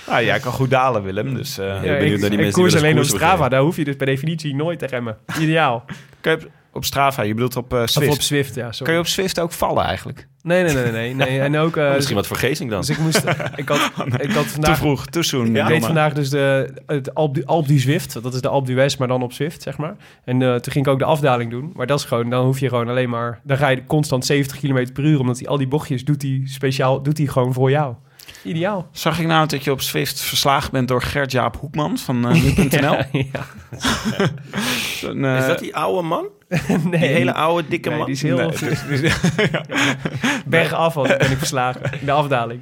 Ah, 0.07 0.21
jij 0.21 0.39
kan 0.39 0.51
goed 0.51 0.69
dalen, 0.69 1.03
Willem. 1.03 1.35
Dus, 1.35 1.57
eh, 1.57 1.65
Ja. 1.65 1.73
Ja, 1.73 1.95
ik, 1.95 2.09
naar 2.09 2.19
die 2.19 2.29
ik 2.29 2.35
mensen 2.37 2.51
koers 2.61 2.75
alleen 2.75 2.97
op 2.97 3.03
Strava, 3.03 3.49
daar 3.49 3.61
hoef 3.61 3.75
je 3.75 3.83
dus 3.83 3.95
per 3.95 4.05
definitie 4.05 4.55
nooit 4.55 4.79
te 4.79 4.85
remmen. 4.85 5.17
Ideaal. 5.39 5.85
Op 6.75 6.85
Strava, 6.85 7.21
je 7.21 7.33
bedoelt 7.33 7.55
op 7.55 7.73
eh, 7.73 7.81
Of 7.81 7.89
Swift. 7.89 8.13
op 8.13 8.21
Zwift, 8.21 8.55
ja. 8.55 8.71
Sorry. 8.71 8.85
Kan 8.85 8.93
je 8.93 8.99
op 8.99 9.07
Swift 9.07 9.39
ook 9.39 9.51
vallen 9.51 9.83
eigenlijk? 9.83 10.27
Nee, 10.41 10.63
nee, 10.63 10.73
nee, 10.73 10.91
nee. 10.91 11.15
nee. 11.15 11.39
En 11.39 11.57
ook... 11.57 11.77
eh, 11.77 11.93
Misschien 11.93 12.15
wat 12.15 12.27
voor 12.27 12.37
Geesink 12.37 12.69
dan. 12.69 12.79
Dus 12.79 12.89
ik 12.89 12.97
moest... 12.97 13.23
ik 13.55 13.69
had, 13.69 13.91
ik 14.17 14.31
had 14.31 14.43
Te 14.43 14.49
vandaag... 14.49 14.77
vroeg, 14.77 15.05
te 15.05 15.23
soon. 15.23 15.47
Ik 15.47 15.55
Ja, 15.55 15.67
deed 15.67 15.85
vandaag 15.85 16.13
dus 16.13 16.29
de, 16.29 16.73
het 16.85 17.13
Alp, 17.13 17.37
Alp 17.45 17.67
du 17.67 17.79
Zwift. 17.79 18.23
Dat 18.23 18.33
is 18.33 18.41
de 18.41 18.47
Alp 18.47 18.65
d'Huez, 18.65 18.95
maar 18.95 19.07
dan 19.07 19.23
op 19.23 19.33
Zwift, 19.33 19.61
zeg 19.61 19.77
maar. 19.77 19.95
En 20.25 20.41
eh, 20.41 20.55
toen 20.55 20.73
ging 20.73 20.85
ik 20.85 20.91
ook 20.91 20.99
de 20.99 21.05
afdaling 21.05 21.51
doen. 21.51 21.71
Maar 21.75 21.87
dat 21.87 21.99
is 21.99 22.05
gewoon, 22.05 22.29
dan 22.29 22.45
hoef 22.45 22.59
je 22.59 22.69
gewoon 22.69 22.89
alleen 22.89 23.09
maar... 23.09 23.39
Dan 23.43 23.57
ga 23.57 23.67
je 23.67 23.85
constant 23.85 24.25
70 24.25 24.59
km 24.59 24.91
per 24.93 25.03
uur. 25.03 25.19
Omdat 25.19 25.39
hij 25.39 25.47
al 25.47 25.57
die 25.57 25.67
bochtjes 25.67 26.05
doet 26.05 26.21
hij 26.21 26.41
speciaal, 26.45 27.03
doet 27.03 27.17
hij 27.17 27.27
gewoon 27.27 27.53
voor 27.53 27.69
jou. 27.69 27.95
Ideaal. 28.43 28.87
Zag 28.91 29.19
ik 29.19 29.27
nou 29.27 29.47
dat 29.47 29.63
je 29.63 29.71
op 29.71 29.81
Swift 29.81 30.21
verslagen 30.21 30.71
bent 30.71 30.87
door 30.87 31.01
Gert-Jaap 31.01 31.57
Hoekman 31.57 31.97
van 31.97 32.19
nu.nl? 32.19 32.97
ja. 33.33 33.45
Is 35.37 35.47
dat 35.47 35.59
die 35.59 35.75
oude 35.75 36.07
man? 36.07 36.25
Nee, 36.67 36.89
Die 36.89 36.97
hele 36.99 37.33
oude, 37.33 37.67
dikke 37.67 37.89
nee, 37.89 37.97
man? 37.97 38.05
die 38.07 38.15
is 38.15 38.21
heel... 38.21 38.35
Nee, 38.37 39.11
Bergaf 40.45 40.97
al, 40.97 41.03
ben 41.03 41.31
ik 41.31 41.37
verslagen. 41.37 41.81
In 41.99 42.05
de 42.05 42.11
afdaling. 42.11 42.61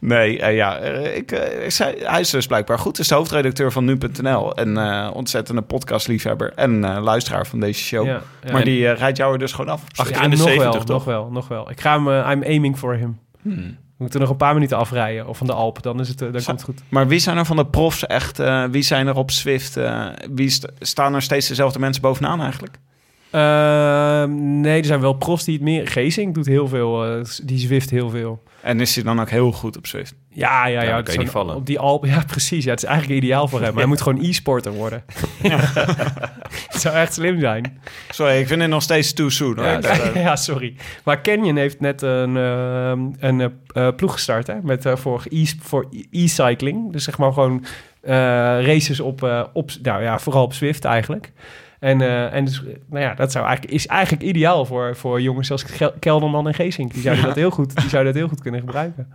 Nee, 0.00 0.38
eh, 0.40 0.54
ja, 0.56 0.76
eh, 0.78 1.16
ik, 1.16 1.32
eh, 1.32 1.70
zei, 1.70 1.94
hij 1.98 2.20
is 2.20 2.30
dus 2.30 2.46
blijkbaar 2.46 2.78
goed. 2.78 2.92
Hij 2.96 3.00
is 3.04 3.08
de 3.10 3.14
hoofdredacteur 3.14 3.72
van 3.72 3.84
nu.nl. 3.84 4.54
En 4.54 4.78
ontzettende 5.12 5.62
podcastliefhebber 5.62 6.52
en 6.54 6.80
luisteraar 7.00 7.46
van 7.46 7.60
deze 7.60 7.80
show. 7.80 8.06
Ja, 8.06 8.20
ja. 8.44 8.52
Maar 8.52 8.64
die 8.64 8.90
rijdt 8.92 9.16
jou 9.16 9.32
er 9.32 9.38
dus 9.38 9.52
gewoon 9.52 9.70
af. 9.72 9.82
Achter 9.94 10.16
Ja, 10.16 10.22
in 10.22 10.30
de 10.30 10.36
nog 10.36 10.46
70 10.46 10.72
wel, 10.72 10.80
toch? 10.80 10.88
nog 10.88 11.04
wel, 11.04 11.28
nog 11.30 11.48
wel. 11.48 11.70
Ik 11.70 11.80
ga 11.80 11.92
hem, 12.02 12.08
I'm 12.32 12.42
aiming 12.44 12.78
for 12.78 12.94
him. 12.96 13.18
Hmm. 13.42 13.76
We 13.96 14.00
moeten 14.02 14.20
nog 14.20 14.30
een 14.30 14.36
paar 14.36 14.54
minuten 14.54 14.76
afrijden. 14.76 15.26
Of 15.28 15.38
van 15.38 15.46
de 15.46 15.52
Alpen, 15.52 15.82
dan, 15.82 16.00
is 16.00 16.08
het, 16.08 16.18
dan 16.18 16.28
Zo- 16.28 16.46
komt 16.46 16.46
het 16.46 16.62
goed. 16.62 16.80
Maar 16.88 17.06
wie 17.08 17.18
zijn 17.18 17.36
er 17.36 17.44
van 17.44 17.56
de 17.56 17.66
profs 17.66 18.06
echt? 18.06 18.38
wie 18.70 18.82
zijn 18.82 19.06
er 19.06 19.16
op 19.16 19.30
Swift? 19.30 19.78
wie 20.30 20.48
st- 20.50 20.68
staan 20.78 21.14
er 21.14 21.22
steeds 21.22 21.48
dezelfde 21.48 21.78
mensen 21.78 22.02
bovenaan 22.02 22.40
eigenlijk? 22.40 22.76
Ehm, 23.34 24.60
nee, 24.60 24.78
er 24.78 24.84
zijn 24.84 25.00
wel 25.00 25.12
profs 25.12 25.44
die 25.44 25.54
het 25.54 25.62
meer... 25.62 25.88
Geesink 25.88 26.34
doet 26.34 26.46
heel 26.46 26.68
veel, 26.68 27.04
eh, 27.04 27.24
die 27.44 27.58
Zwift 27.58 27.90
heel 27.90 28.10
veel. 28.10 28.42
En 28.60 28.80
is 28.80 28.94
hij 28.94 29.04
dan 29.04 29.20
ook 29.20 29.30
heel 29.30 29.52
goed 29.52 29.76
op 29.76 29.86
Swift? 29.86 30.14
Ja, 30.28 30.66
ja, 30.66 30.82
ja. 30.82 31.02
kan 31.02 31.18
niet 31.18 31.30
vallen. 31.30 31.56
Op 31.56 31.66
die 31.66 31.78
Alpen, 31.78 32.08
ja, 32.14 32.22
precies. 32.26 32.64
Ja, 32.64 32.70
het 32.70 32.82
is 32.82 32.88
eigenlijk 32.88 33.22
ideaal 33.22 33.48
voor 33.48 33.60
hem. 33.62 33.76
Hij 33.76 33.86
moet 33.86 34.00
gewoon 34.00 34.24
e-sporter 34.24 34.72
worden. 34.72 35.04
het 36.68 36.80
zou 36.80 36.94
echt 36.94 37.14
slim 37.14 37.40
zijn. 37.40 37.80
Sorry, 38.10 38.38
ik 38.38 38.46
vind 38.46 38.60
het 38.60 38.70
nog 38.70 38.82
steeds 38.82 39.12
too 39.12 39.28
soon. 39.28 39.56
Hoor. 39.56 39.66
Ja, 39.66 39.80
ja, 40.14 40.36
sorry. 40.36 40.74
Maar 41.04 41.22
Canyon 41.22 41.56
heeft 41.56 41.80
net 41.80 42.02
een, 42.02 42.36
ehm, 42.36 43.00
een 43.18 43.40
eh, 43.40 43.86
eh, 43.86 43.94
ploeg 43.94 44.12
gestart 44.12 44.46
hè, 44.46 44.54
met, 44.62 44.86
eh, 44.86 44.96
voor 44.96 45.22
e- 45.28 45.44
voor 45.60 45.88
e-cycling. 46.10 46.92
Dus 46.92 47.04
zeg 47.04 47.18
maar 47.18 47.32
gewoon 47.32 47.64
eh, 48.00 48.12
races 48.66 49.00
op, 49.00 49.22
eh, 49.22 49.44
op, 49.52 49.70
nou 49.82 50.02
ja, 50.02 50.18
vooral 50.18 50.44
op 50.44 50.52
Zwift 50.52 50.84
eigenlijk. 50.84 51.32
En, 51.84 52.00
eh, 52.00 52.32
en 52.32 52.44
dus, 52.44 52.62
nou 52.86 53.04
ja, 53.04 53.14
dat 53.14 53.32
zou 53.32 53.46
eigenlijk, 53.46 53.74
is 53.74 53.86
eigenlijk 53.86 54.22
ideaal 54.22 54.64
voor, 54.64 54.96
voor 54.96 55.20
jongens 55.20 55.46
zoals 55.46 55.64
Kelderman 56.00 56.46
en 56.46 56.54
Geesink. 56.54 56.92
Die 56.92 57.02
zouden, 57.02 57.24
dat 57.24 57.34
heel 57.34 57.50
goed, 57.50 57.76
die 57.76 57.88
zouden 57.88 58.12
dat 58.12 58.20
heel 58.20 58.30
goed 58.30 58.40
kunnen 58.40 58.60
gebruiken. 58.60 59.12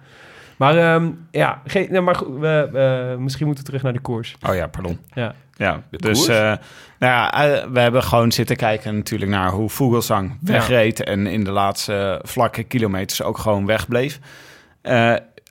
Maar 0.58 0.78
ehm, 0.78 1.10
ja, 1.32 1.62
nee, 1.74 2.02
maar 2.02 2.16
goed, 2.16 2.40
we, 2.40 3.16
misschien 3.20 3.46
moeten 3.46 3.64
we 3.64 3.70
terug 3.70 3.84
naar 3.84 3.94
de 3.94 4.00
koers. 4.00 4.36
Oh 4.50 4.56
ja, 4.56 4.68
pardon. 4.68 5.00
Ja. 5.14 5.36
Ja, 5.56 5.82
dus 5.90 6.28
eh, 6.28 6.36
nou 6.36 6.58
ja, 7.00 7.34
eh, 7.34 7.68
we 7.72 7.80
hebben 7.80 8.04
gewoon 8.04 8.32
zitten 8.32 8.56
kijken 8.56 8.96
natuurlijk 8.96 9.32
naar 9.32 9.50
hoe 9.50 9.70
Vogelsang 9.70 10.38
wegreed 10.42 11.04
en 11.04 11.28
in 11.28 11.44
de 11.44 11.52
laatste 11.52 12.20
vlakke 12.24 12.64
kilometers 12.64 13.22
ook 13.22 13.38
gewoon 13.38 13.66
wegbleef. 13.66 14.20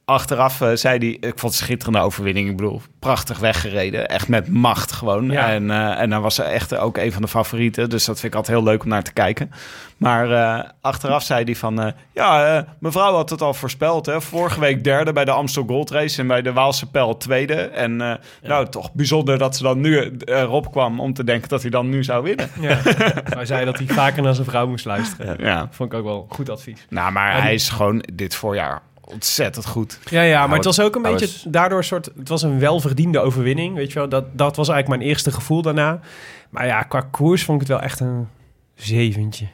Achteraf 0.09 0.61
eh, 0.61 0.71
zei 0.75 0.99
hij, 0.99 1.09
ik 1.09 1.39
vond 1.39 1.41
het 1.41 1.61
een 1.61 1.67
schitterende 1.67 1.99
overwinning. 1.99 2.49
Ik 2.49 2.57
bedoel, 2.57 2.81
prachtig 2.99 3.39
weggereden. 3.39 4.09
Echt 4.09 4.29
met 4.29 4.49
macht 4.49 4.93
gewoon. 4.93 5.31
Ja. 5.31 5.51
En, 5.51 5.71
eh, 5.71 6.01
en 6.01 6.11
dan 6.11 6.23
was 6.23 6.35
ze 6.35 6.43
echt 6.43 6.77
ook 6.77 6.97
een 6.97 7.13
van 7.13 7.23
de 7.23 7.29
favorieten. 7.29 7.91
Dus 7.91 8.05
dat 8.05 8.21
vind 8.21 8.33
ik 8.33 8.39
altijd 8.39 8.59
heel 8.59 8.67
leuk 8.67 8.83
om 8.83 8.89
naar 8.89 9.03
te 9.03 9.13
kijken. 9.13 9.51
Maar 9.97 10.31
eh, 10.33 10.71
achteraf 10.81 11.23
zei 11.23 11.45
hij 11.45 11.55
van... 11.55 11.93
ja, 12.13 12.65
mevrouw 12.79 13.15
had 13.15 13.31
het 13.31 13.43
al 13.43 13.55
voorspeld. 13.55 14.07
Hè? 14.07 14.21
Vorige 14.21 14.61
week 14.61 14.85
derde 14.85 15.13
bij 15.13 15.25
de 15.25 15.31
Amstel 15.31 15.65
Gold 15.67 15.91
Race... 15.91 16.21
en 16.21 16.27
bij 16.27 16.43
de 16.43 16.53
Waalse 16.53 16.91
Pijl 16.91 17.17
tweede. 17.17 17.55
En 17.55 17.97
nou, 18.43 18.69
toch 18.69 18.93
bijzonder 18.93 19.39
dat 19.39 19.57
ze 19.57 19.63
dan 19.63 19.81
nu 19.81 20.17
erop 20.25 20.71
kwam... 20.71 21.01
om 21.01 21.13
te 21.13 21.25
denken 21.25 21.49
dat 21.49 21.63
hij 21.63 21.71
dan 21.71 21.89
nu 21.89 22.05
zou 22.05 22.23
winnen. 22.23 22.51
Ja. 22.61 22.79
Hij 23.39 23.47
zei 23.47 23.65
dat 23.65 23.79
hij 23.79 23.87
vaker 23.87 24.23
naar 24.23 24.35
zijn 24.35 24.47
vrouw 24.47 24.67
moest 24.67 24.85
luisteren. 24.85 25.37
Ja. 25.45 25.69
Vond 25.71 25.93
ik 25.93 25.99
ook 25.99 26.05
wel 26.05 26.27
goed 26.29 26.51
advies. 26.51 26.87
Nou, 26.89 27.13
maar 27.13 27.43
hij 27.43 27.55
is 27.55 27.69
gewoon 27.69 28.05
dit 28.15 28.35
voorjaar 28.35 28.83
ontzettend 29.13 29.67
goed. 29.67 29.99
Ja, 30.11 30.23
ja, 30.23 30.39
maar 30.39 30.45
Nou, 30.47 30.57
het 30.57 30.65
was 30.65 30.81
ook 30.81 30.95
een 30.97 31.03
hij 31.03 31.11
beetje 31.13 31.27
was- 31.27 31.45
daardoor 31.49 31.79
een 31.79 31.85
soort... 31.85 32.11
Het 32.19 32.29
was 32.29 32.43
een 32.43 32.59
welverdiende 32.59 33.19
overwinning, 33.21 33.75
weet 33.75 33.93
je 33.93 33.99
wel. 33.99 34.09
Dat, 34.09 34.25
dat 34.39 34.57
was 34.57 34.69
eigenlijk 34.69 34.99
mijn 35.01 35.11
eerste 35.11 35.33
gevoel 35.33 35.63
daarna. 35.63 36.01
Maar 36.51 36.67
ja, 36.67 36.83
qua 36.83 37.01
koers 37.01 37.45
vond 37.45 37.63
ik 37.63 37.69
het 37.69 37.77
wel 37.77 37.87
echt 37.87 38.01
een 38.01 38.29
zeventje. 38.75 39.47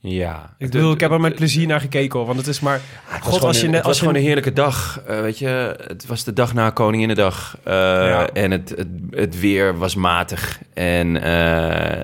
Ja. 0.00 0.54
Ik 0.58 0.70
bedoel, 0.70 0.92
ik 0.92 1.00
heb 1.00 1.10
er 1.10 1.20
met 1.20 1.34
plezier 1.34 1.66
naar 1.66 1.80
gekeken, 1.80 2.18
hoor. 2.18 2.26
Want 2.26 2.38
het 2.38 2.46
is 2.48 2.60
maar... 2.60 2.80
Het 3.04 3.24
was 3.24 3.32
God, 3.32 3.42
als 3.42 3.58
je 3.60 3.64
een- 3.64 3.70
net... 3.70 3.76
het 3.76 3.86
was 3.86 3.92
Als 3.92 3.96
je, 3.96 4.00
gewoon 4.02 4.14
een 4.20 4.26
heerlijke 4.26 4.52
dag. 4.52 5.00
eh, 5.06 5.20
weet 5.20 5.38
je, 5.38 5.76
het 5.86 6.06
was 6.06 6.24
de 6.24 6.32
dag 6.32 6.54
na 6.54 6.70
Koninginnedag. 6.70 7.56
Ja. 7.64 8.28
En 8.32 8.50
het, 8.50 8.68
het, 8.76 8.88
het 9.10 9.40
weer 9.40 9.78
was 9.78 9.94
matig. 9.94 10.60
En 10.74 11.22
eh, 11.22 12.00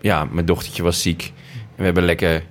ja, 0.00 0.24
mijn 0.30 0.46
dochtertje 0.46 0.82
was 0.82 1.02
ziek. 1.02 1.32
En 1.54 1.78
we 1.78 1.84
hebben 1.84 2.04
lekker 2.04 2.42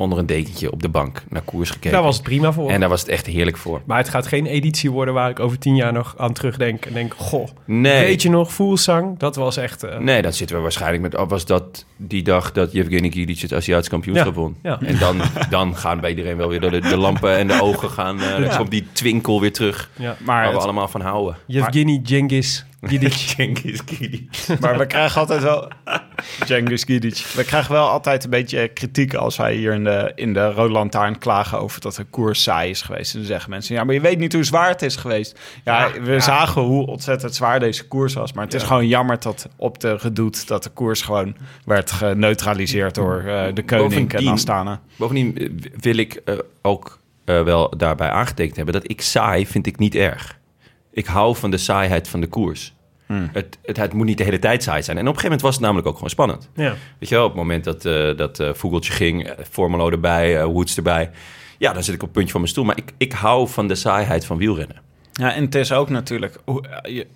onder 0.00 0.18
een 0.18 0.26
dekentje 0.26 0.72
op 0.72 0.82
de 0.82 0.88
bank 0.88 1.22
naar 1.28 1.42
koers 1.42 1.70
gekeken. 1.70 1.90
daar 1.92 2.02
was 2.02 2.14
het 2.14 2.24
prima 2.24 2.52
voor. 2.52 2.70
En 2.70 2.80
daar 2.80 2.88
was 2.88 3.00
het 3.00 3.08
echt 3.10 3.26
heerlijk 3.26 3.56
voor. 3.56 3.80
Maar 3.84 3.98
het 3.98 4.08
gaat 4.08 4.26
geen 4.26 4.46
editie 4.46 4.90
worden 4.90 5.14
waar 5.14 5.30
ik 5.30 5.40
over 5.40 5.58
tien 5.58 5.76
jaar 5.76 5.92
nog 5.92 6.14
aan 6.18 6.32
terugdenk. 6.32 6.84
En 6.86 6.92
denk, 6.92 7.14
goh, 7.16 7.48
Nee, 7.64 8.04
weet 8.04 8.22
je 8.22 8.30
nog, 8.30 8.52
Voelsang? 8.52 9.18
Dat 9.18 9.36
was 9.36 9.56
echt... 9.56 9.82
eh, 9.82 9.98
nee, 9.98 10.22
dat 10.22 10.34
zitten 10.34 10.56
we 10.56 10.62
waarschijnlijk 10.62 11.02
met... 11.02 11.14
oh, 11.16 11.28
Was 11.28 11.46
dat 11.46 11.84
die 11.96 12.22
dag 12.22 12.52
dat 12.52 12.72
Yevgeny 12.72 13.10
Gidic 13.10 13.40
het 13.40 13.52
Aziatisch 13.54 13.88
kampioenschap 13.88 14.34
Ja, 14.34 14.40
won? 14.40 14.56
ja. 14.62 14.78
En 14.80 14.98
dan, 14.98 15.20
dan 15.50 15.76
gaan 15.76 16.00
bij 16.00 16.10
iedereen 16.10 16.36
wel 16.36 16.48
weer 16.48 16.60
de, 16.60 16.80
de 16.80 16.96
lampen 16.96 17.36
en 17.36 17.46
de 17.46 17.62
ogen 17.62 17.90
gaan... 17.90 18.20
eh, 18.20 18.40
Dan 18.48 18.56
komt 18.56 18.70
die 18.70 18.86
twinkel 18.92 19.40
weer 19.40 19.52
terug. 19.52 19.90
ja. 19.98 20.16
Maar, 20.24 20.44
Waar 20.44 20.52
we 20.52 20.58
allemaal 20.58 20.88
van 20.88 21.00
houden. 21.00 21.36
Yevgeny 21.46 22.00
Genghis 22.04 22.64
Gidic. 22.82 23.12
Genghis 23.36 23.80
Gidic. 23.86 24.28
maar 24.60 24.78
we 24.78 24.86
krijgen 24.86 25.20
altijd 25.20 25.42
wel... 25.42 25.68
Gidic. 26.84 27.26
We 27.34 27.44
krijgen 27.44 27.72
wel 27.72 27.88
altijd 27.88 28.24
een 28.24 28.30
beetje 28.30 28.68
kritiek 28.68 29.14
als 29.14 29.36
wij 29.36 29.54
hier 29.54 29.72
in 29.72 29.84
de, 29.84 30.12
in 30.14 30.32
de 30.32 30.50
Rode 30.52 30.72
Lantaarn 30.72 31.18
klagen 31.18 31.60
over 31.60 31.80
dat 31.80 31.94
de 31.94 32.04
koers 32.04 32.42
saai 32.42 32.70
is 32.70 32.82
geweest. 32.82 33.12
En 33.12 33.18
dan 33.18 33.28
zeggen 33.28 33.50
mensen, 33.50 33.74
ja, 33.74 33.84
maar 33.84 33.94
je 33.94 34.00
weet 34.00 34.18
niet 34.18 34.32
hoe 34.32 34.44
zwaar 34.44 34.68
het 34.68 34.82
is 34.82 34.96
geweest. 34.96 35.38
Ja, 35.64 35.90
we 36.00 36.20
zagen 36.20 36.62
hoe 36.62 36.86
ontzettend 36.86 37.34
zwaar 37.34 37.60
deze 37.60 37.86
koers 37.86 38.14
was. 38.14 38.32
Maar 38.32 38.44
het 38.44 38.54
is 38.54 38.62
gewoon 38.62 38.88
jammer 38.88 39.20
dat 39.20 39.48
op 39.56 39.80
de 39.80 39.98
gedoet 39.98 40.48
dat 40.48 40.62
de 40.62 40.70
koers 40.70 41.02
gewoon 41.02 41.36
werd 41.64 41.92
geneutraliseerd 41.92 42.94
door 42.94 43.22
eh, 43.26 43.54
de 43.54 43.64
koning 43.64 44.12
en 44.12 44.26
Astana. 44.26 44.80
Bovendien 44.96 45.38
eh, 45.38 45.48
wil 45.80 45.96
ik 45.96 46.20
eh, 46.24 46.34
ook 46.62 46.98
wel 47.24 47.76
daarbij 47.76 48.08
aangetekend 48.08 48.56
hebben 48.56 48.74
dat 48.74 48.90
ik 48.90 49.00
saai 49.00 49.46
vind 49.46 49.66
ik 49.66 49.78
niet 49.78 49.94
erg. 49.94 50.38
Ik 50.92 51.06
hou 51.06 51.36
van 51.36 51.50
de 51.50 51.58
saaiheid 51.58 52.08
van 52.08 52.20
de 52.20 52.26
koers. 52.26 52.74
Het, 53.32 53.58
het, 53.62 53.76
het 53.76 53.92
moet 53.92 54.06
niet 54.06 54.18
de 54.18 54.24
hele 54.24 54.38
tijd 54.38 54.62
saai 54.62 54.82
zijn. 54.82 54.96
En 54.96 55.02
op 55.08 55.14
een 55.14 55.20
gegeven 55.20 55.36
moment 55.36 55.42
was 55.42 55.54
het 55.54 55.62
namelijk 55.62 55.86
ook 55.88 55.94
gewoon 55.94 56.10
spannend. 56.10 56.48
Ja. 56.54 56.74
Weet 56.98 57.08
je 57.08 57.14
wel, 57.14 57.24
op 57.24 57.30
het 57.30 57.38
moment 57.40 57.64
dat, 57.64 57.84
eh 57.84 58.16
dat 58.16 58.40
eh, 58.40 58.54
Vogeltje 58.54 58.92
ging, 58.92 59.26
eh, 59.28 59.44
Formelo 59.50 59.90
erbij, 59.90 60.44
Woods 60.44 60.76
erbij. 60.76 61.10
Ja, 61.58 61.72
dan 61.72 61.82
zit 61.82 61.94
ik 61.94 62.00
op 62.00 62.06
het 62.06 62.12
puntje 62.16 62.32
van 62.32 62.40
mijn 62.40 62.52
stoel. 62.52 62.64
Maar 62.64 62.76
ik, 62.78 62.92
ik 62.96 63.12
hou 63.12 63.48
van 63.48 63.68
de 63.68 63.74
saaiheid 63.74 64.24
van 64.24 64.36
wielrennen. 64.36 64.76
Ja, 65.12 65.34
en 65.34 65.44
het 65.44 65.54
is 65.54 65.72
ook 65.72 65.88
natuurlijk... 65.88 66.38
hoe- 66.44 66.64
je- 66.82 67.06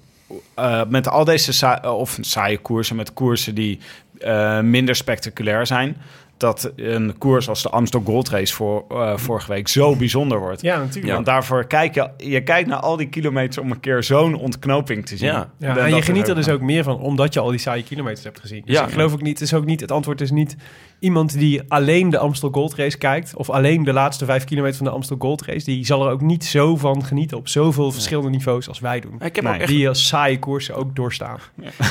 eh, 0.54 0.82
met 0.88 1.08
al 1.08 1.24
deze 1.24 1.80
of 1.82 2.18
saaie 2.20 2.58
koersen, 2.58 2.96
met 2.96 3.12
koersen 3.12 3.54
die 3.54 3.78
eh, 4.18 4.60
minder 4.60 4.94
spectaculair 4.94 5.66
zijn 5.66 5.96
dat 6.36 6.72
een 6.76 7.18
koers 7.18 7.48
als 7.48 7.62
de 7.62 7.70
Amstel 7.70 8.02
Gold 8.04 8.28
Race 8.28 8.54
voor, 8.54 8.84
eh, 8.88 9.16
vorige 9.16 9.52
week 9.52 9.68
zo 9.68 9.96
bijzonder 9.96 10.38
wordt. 10.38 10.60
Ja, 10.60 10.78
natuurlijk. 10.78 11.12
Want 11.14 11.26
daarvoor 11.26 11.66
kijk 11.66 11.94
je, 11.94 12.10
je 12.16 12.42
kijkt 12.42 12.68
naar 12.68 12.80
al 12.80 12.96
die 12.96 13.08
kilometers 13.08 13.58
om 13.58 13.70
een 13.70 13.80
keer 13.80 14.02
zo'n 14.02 14.34
ontknoping 14.34 15.06
te 15.06 15.16
zien. 15.16 15.28
Ja. 15.28 15.50
en 15.58 15.94
je 15.94 16.02
geniet 16.02 16.28
er 16.28 16.34
dus 16.34 16.48
ook 16.48 16.60
meer 16.60 16.84
van, 16.84 17.00
omdat 17.00 17.34
je 17.34 17.40
al 17.40 17.50
die 17.50 17.58
saaie 17.58 17.82
kilometers 17.82 18.24
hebt 18.24 18.40
gezien. 18.40 18.62
Dus 18.64 18.76
ja. 18.76 18.84
ik 18.84 18.92
geloof 18.92 19.12
ook 19.12 19.22
niet, 19.22 19.40
is 19.40 19.54
ook 19.54 19.64
niet, 19.64 19.80
het 19.80 19.90
antwoord 19.90 20.20
is 20.20 20.30
niet 20.30 20.56
iemand 20.98 21.38
die 21.38 21.62
alleen 21.68 22.10
de 22.10 22.18
Amstel 22.18 22.48
Gold 22.50 22.74
Race 22.74 22.98
kijkt, 22.98 23.36
of 23.36 23.50
alleen 23.50 23.84
de 23.84 23.92
laatste 23.92 24.24
vijf 24.24 24.44
kilometer 24.44 24.76
van 24.76 24.86
de 24.86 24.92
Amstel 24.92 25.16
Gold 25.18 25.42
Race, 25.42 25.64
die 25.64 25.86
zal 25.86 26.06
er 26.06 26.12
ook 26.12 26.20
niet 26.20 26.44
zo 26.44 26.76
van 26.76 27.04
genieten 27.04 27.36
op 27.36 27.48
zoveel 27.48 27.92
verschillende 27.92 28.30
niveaus 28.30 28.68
als 28.68 28.80
wij 28.80 29.00
doen. 29.00 29.14
Ik 29.20 29.36
heb 29.36 29.44
nee, 29.44 29.58
echt... 29.58 29.68
Die 29.68 29.88
als 29.88 30.06
saaie 30.06 30.38
koersen 30.38 30.74
ook 30.74 30.96
doorstaan. 30.96 31.38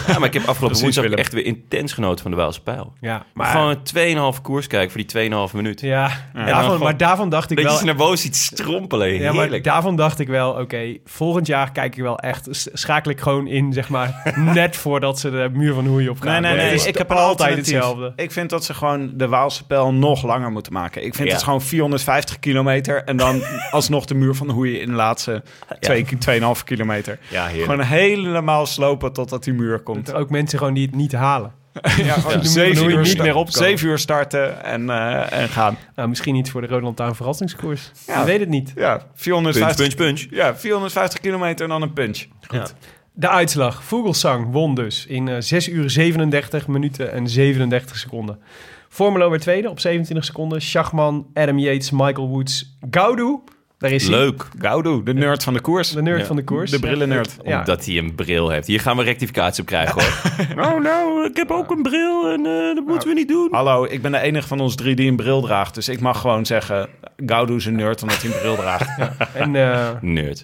Ja, 0.07 0.19
maar 0.19 0.27
ik 0.27 0.33
heb 0.33 0.45
afgelopen 0.45 0.79
woensdag 0.81 1.05
echt 1.05 1.33
weer 1.33 1.45
intens 1.45 1.93
genoten 1.93 2.21
van 2.21 2.31
de 2.31 2.37
Waalse 2.37 2.61
Pijl. 2.61 2.93
Ja, 3.01 3.25
maar... 3.33 3.47
Gewoon 3.47 3.77
2,5 4.32 4.32
koers 4.41 4.67
kijken 4.67 4.91
voor 4.91 5.21
die 5.21 5.47
2,5 5.49 5.55
minuten. 5.55 5.87
Ja, 5.87 6.11
ja. 6.33 6.77
Maar 6.77 6.97
daarvan 6.97 7.29
dacht 7.29 7.51
ik 7.51 7.59
wel... 7.59 7.83
naar 7.83 7.95
boven 7.95 8.25
iets 8.25 8.45
strompelen, 8.45 9.07
heerlijk. 9.07 9.33
Ja, 9.33 9.49
maar 9.49 9.61
daarvan 9.61 9.95
dacht 9.95 10.19
ik 10.19 10.27
wel, 10.27 10.51
oké, 10.51 10.97
volgend 11.05 11.47
jaar 11.47 11.71
kijk 11.71 11.95
ik 11.95 12.01
wel 12.01 12.19
echt... 12.19 12.47
schakel 12.73 13.11
ik 13.11 13.21
gewoon 13.21 13.47
in, 13.47 13.73
zeg 13.73 13.89
maar, 13.89 14.33
net 14.53 14.75
voordat 14.75 15.19
ze 15.19 15.31
de 15.31 15.49
muur 15.53 15.73
van 15.73 15.85
Hoei 15.85 16.09
op 16.09 16.19
gaan. 16.19 16.41
Nee, 16.41 16.55
nee, 16.55 16.69
dus 16.71 16.79
nee, 16.79 16.91
ik 16.91 16.97
heb 16.97 17.11
altijd 17.11 17.55
hetzelfde. 17.55 18.13
Ik 18.15 18.31
vind 18.31 18.49
dat 18.49 18.63
ze 18.63 18.73
gewoon 18.73 19.11
de 19.15 19.27
Waalse 19.27 19.65
pijl 19.65 19.93
nog 19.93 20.23
langer 20.23 20.51
moeten 20.51 20.73
maken. 20.73 21.05
Ik 21.05 21.15
vind 21.15 21.31
het 21.31 21.43
gewoon 21.43 21.61
450 21.61 22.39
kilometer 22.39 23.03
en 23.03 23.17
dan 23.17 23.41
alsnog 23.71 24.05
de 24.05 24.15
muur 24.15 24.35
van 24.35 24.49
Hoei 24.49 24.79
in 24.79 24.89
de 24.89 24.95
laatste 24.95 25.43
2,5 25.89 26.19
ja. 26.39 26.53
kilometer. 26.65 27.19
Ja, 27.29 27.45
heerlijk. 27.45 27.71
Gewoon 27.71 27.85
helemaal 27.85 28.65
slopen 28.65 29.13
totdat 29.13 29.43
die 29.43 29.53
muur 29.53 29.79
komt. 29.79 30.13
ook 30.13 30.29
mensen 30.29 30.57
gewoon 30.57 30.73
die 30.73 30.85
het 30.85 30.95
niet 30.95 31.11
halen 31.11 31.62
ja, 31.81 32.13
gewoon 32.13 32.31
Ja. 32.37 32.43
zeven, 32.43 32.89
uur 32.89 33.01
niet 33.01 33.17
meer 33.17 33.35
opkomen. 33.35 33.51
zeven 33.67 33.87
uur 33.87 33.97
starten 33.99 34.63
en, 34.63 34.89
eh, 34.89 35.41
en 35.41 35.49
gaan. 35.49 35.77
Nou, 35.95 36.09
misschien 36.09 36.35
iets 36.35 36.49
voor 36.49 36.61
de 36.61 36.67
Rode 36.67 36.83
Lantaarn 36.83 37.15
verrassingskoers. 37.15 37.91
Ja. 38.07 38.19
Je 38.19 38.25
weet 38.25 38.39
het 38.39 38.49
niet. 38.49 38.71
Ja, 38.75 38.95
Punch, 38.97 39.09
450, 39.15 39.75
punch, 39.75 39.95
punch. 39.95 40.27
Ja, 40.29 40.55
450 40.55 41.19
kilometer 41.19 41.63
en 41.63 41.69
dan 41.71 41.81
een 41.81 41.93
punch. 41.93 42.25
Ja. 42.49 42.67
De 43.13 43.29
uitslag. 43.29 43.83
Vogelsang 43.83 44.51
won 44.51 44.75
dus 44.75 45.05
in 45.05 45.27
eh 45.27 45.35
6 45.39 45.67
uur 45.69 45.89
37 45.89 46.67
minuten 46.67 47.11
en 47.11 47.27
37 47.29 47.97
seconden. 47.97 48.39
Formelo 48.89 49.29
werd 49.29 49.41
tweede 49.41 49.69
op 49.69 49.79
27 49.79 50.25
seconden. 50.25 50.61
Schachman, 50.61 51.27
Adam 51.33 51.59
Yates, 51.59 51.91
Michael 51.91 52.27
Woods, 52.27 52.77
Gaudu. 52.91 53.39
Daar 53.83 53.91
is 53.91 54.07
hij. 54.07 54.17
Leuk. 54.17 54.45
Gaudu, 54.59 55.03
de 55.03 55.13
nerd 55.13 55.43
van 55.43 55.53
de 55.53 55.59
koers. 55.61 55.89
De 55.91 56.01
nerd 56.01 56.19
Ja. 56.19 56.25
van 56.25 56.35
de 56.35 56.43
koers. 56.43 56.71
De 56.71 56.79
brillennerd. 56.79 57.37
Ja. 57.43 57.59
Omdat 57.59 57.85
hij 57.85 57.97
een 57.97 58.15
bril 58.15 58.49
heeft. 58.49 58.67
Hier 58.67 58.79
gaan 58.79 58.97
we 58.97 59.03
rectificatie 59.03 59.61
op 59.61 59.67
krijgen 59.67 60.01
hoor. 60.01 60.65
oh 60.65 60.81
nou, 60.83 61.25
ik 61.25 61.35
heb 61.37 61.51
ook 61.51 61.71
een 61.71 61.81
bril 61.81 62.31
en 62.31 62.45
eh, 62.45 62.75
dat 62.75 62.85
moeten 62.85 63.07
we 63.07 63.13
niet 63.13 63.27
doen. 63.27 63.47
Hallo, 63.51 63.85
ik 63.89 64.01
ben 64.01 64.11
de 64.11 64.19
enige 64.19 64.47
van 64.47 64.59
ons 64.59 64.75
drie 64.75 64.95
die 64.95 65.09
een 65.09 65.15
bril 65.15 65.41
draagt. 65.41 65.75
Dus 65.75 65.89
ik 65.89 65.99
mag 65.99 66.19
gewoon 66.21 66.45
zeggen, 66.45 66.87
Gaudu 67.25 67.55
is 67.55 67.65
een 67.65 67.75
nerd 67.75 68.01
omdat 68.01 68.21
hij 68.21 68.31
een 68.31 68.39
bril 68.39 68.55
draagt. 68.55 68.89
En 69.33 69.55
eh, 69.55 69.89
Nerd. 70.01 70.41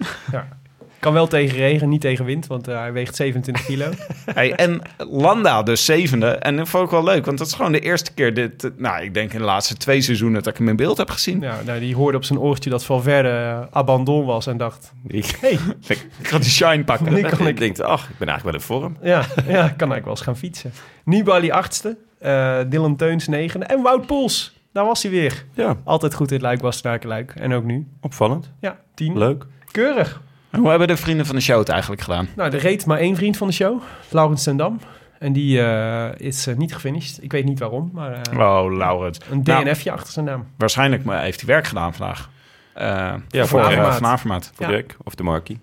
Kan 1.00 1.12
wel 1.12 1.26
tegen 1.26 1.56
regen, 1.56 1.88
niet 1.88 2.00
tegen 2.00 2.24
wind, 2.24 2.46
want 2.46 2.68
eh, 2.68 2.78
hij 2.78 2.92
weegt 2.92 3.16
27 3.16 3.64
kilo. 3.64 3.90
Hey, 4.34 4.52
en 4.54 4.80
Landa 4.98 5.62
dus 5.62 5.84
zevende. 5.84 6.26
En 6.26 6.56
dat 6.56 6.68
vond 6.68 6.84
ik 6.84 6.90
wel 6.90 7.04
leuk, 7.04 7.24
want 7.26 7.38
dat 7.38 7.46
is 7.46 7.52
gewoon 7.54 7.72
de 7.72 7.80
eerste 7.80 8.12
keer 8.12 8.34
dit... 8.34 8.70
Nou, 8.76 9.02
ik 9.02 9.14
denk 9.14 9.32
in 9.32 9.38
de 9.38 9.44
laatste 9.44 9.74
twee 9.76 10.00
seizoenen 10.00 10.42
dat 10.42 10.52
ik 10.52 10.58
hem 10.58 10.68
in 10.68 10.76
beeld 10.76 10.96
heb 10.96 11.10
gezien. 11.10 11.40
ja, 11.40 11.60
nou, 11.64 11.80
die 11.80 11.94
hoorde 11.94 12.16
op 12.16 12.24
zijn 12.24 12.38
oortje 12.38 12.70
dat 12.70 12.84
Valverde 12.84 13.28
eh, 13.28 13.60
abandon 13.70 14.24
was 14.24 14.46
en 14.46 14.56
dacht... 14.56 14.92
Ik, 15.06 15.36
hey, 15.40 15.58
Ik 15.88 16.08
ga 16.22 16.38
die 16.38 16.50
shine 16.50 16.84
pakken. 16.84 17.22
kan 17.36 17.46
ik 17.46 17.58
denk, 17.58 17.78
ach, 17.78 18.08
ik 18.08 18.18
ben 18.18 18.28
eigenlijk 18.28 18.44
wel 18.44 18.78
in 18.78 18.80
vorm. 18.80 18.96
Ja, 19.02 19.18
ja, 19.36 19.44
kan 19.44 19.56
eigenlijk 19.56 20.04
wel 20.04 20.14
eens 20.14 20.20
gaan 20.20 20.36
fietsen. 20.36 20.72
Nibali 21.04 21.50
achtste, 21.50 21.96
eh 22.18 22.58
Dylan 22.68 22.96
Teuns 22.96 23.28
negende 23.28 23.66
en 23.66 23.82
Wout 23.82 24.06
Poels. 24.06 24.58
Daar 24.72 24.84
was 24.84 25.02
hij 25.02 25.10
weer. 25.10 25.44
Ja, 25.54 25.76
Altijd 25.84 26.14
goed 26.14 26.28
in 26.28 26.34
het 26.34 26.42
Luik, 26.42 26.60
Bastenaken, 26.60 27.08
Luik. 27.08 27.32
En 27.34 27.52
ook 27.52 27.64
nu. 27.64 27.86
opvallend. 28.00 28.52
Ja, 28.60 28.78
tien. 28.94 29.18
Leuk. 29.18 29.46
Keurig. 29.70 30.20
En 30.50 30.60
hoe 30.60 30.68
hebben 30.68 30.88
de 30.88 30.96
vrienden 30.96 31.26
van 31.26 31.34
de 31.34 31.40
show 31.40 31.58
het 31.58 31.68
eigenlijk 31.68 32.02
gedaan? 32.02 32.28
Nou, 32.36 32.52
er 32.52 32.58
reed 32.58 32.86
maar 32.86 32.98
één 32.98 33.16
vriend 33.16 33.36
van 33.36 33.46
de 33.46 33.52
show, 33.52 33.82
Laurens 34.08 34.42
ten 34.42 34.56
Dam. 34.56 34.80
En 35.18 35.32
die 35.32 35.62
eh, 35.62 36.26
is 36.26 36.46
eh, 36.46 36.56
niet 36.56 36.74
gefinished. 36.74 37.22
Ik 37.22 37.32
weet 37.32 37.44
niet 37.44 37.58
waarom, 37.58 37.90
maar 37.92 38.12
eh, 38.12 38.38
Oh, 38.38 38.76
Laurens. 38.76 39.18
een 39.30 39.40
Nou, 39.44 39.64
DNFje 39.64 39.90
achter 39.92 40.12
zijn 40.12 40.24
naam. 40.24 40.46
waarschijnlijk 40.56 41.04
maar 41.04 41.22
heeft 41.22 41.40
hij 41.40 41.48
werk 41.48 41.66
gedaan 41.66 41.94
vandaag. 41.94 42.30
Eh 42.74 42.84
Ja, 42.84 43.46
voor 43.46 43.46
voor 43.46 43.72
uh, 43.72 44.00
Avermaat. 44.02 44.52
Voor 44.54 44.66
Ja. 44.66 44.72
Dirk 44.72 44.96
of 45.04 45.14
de 45.14 45.22
Markie. 45.22 45.58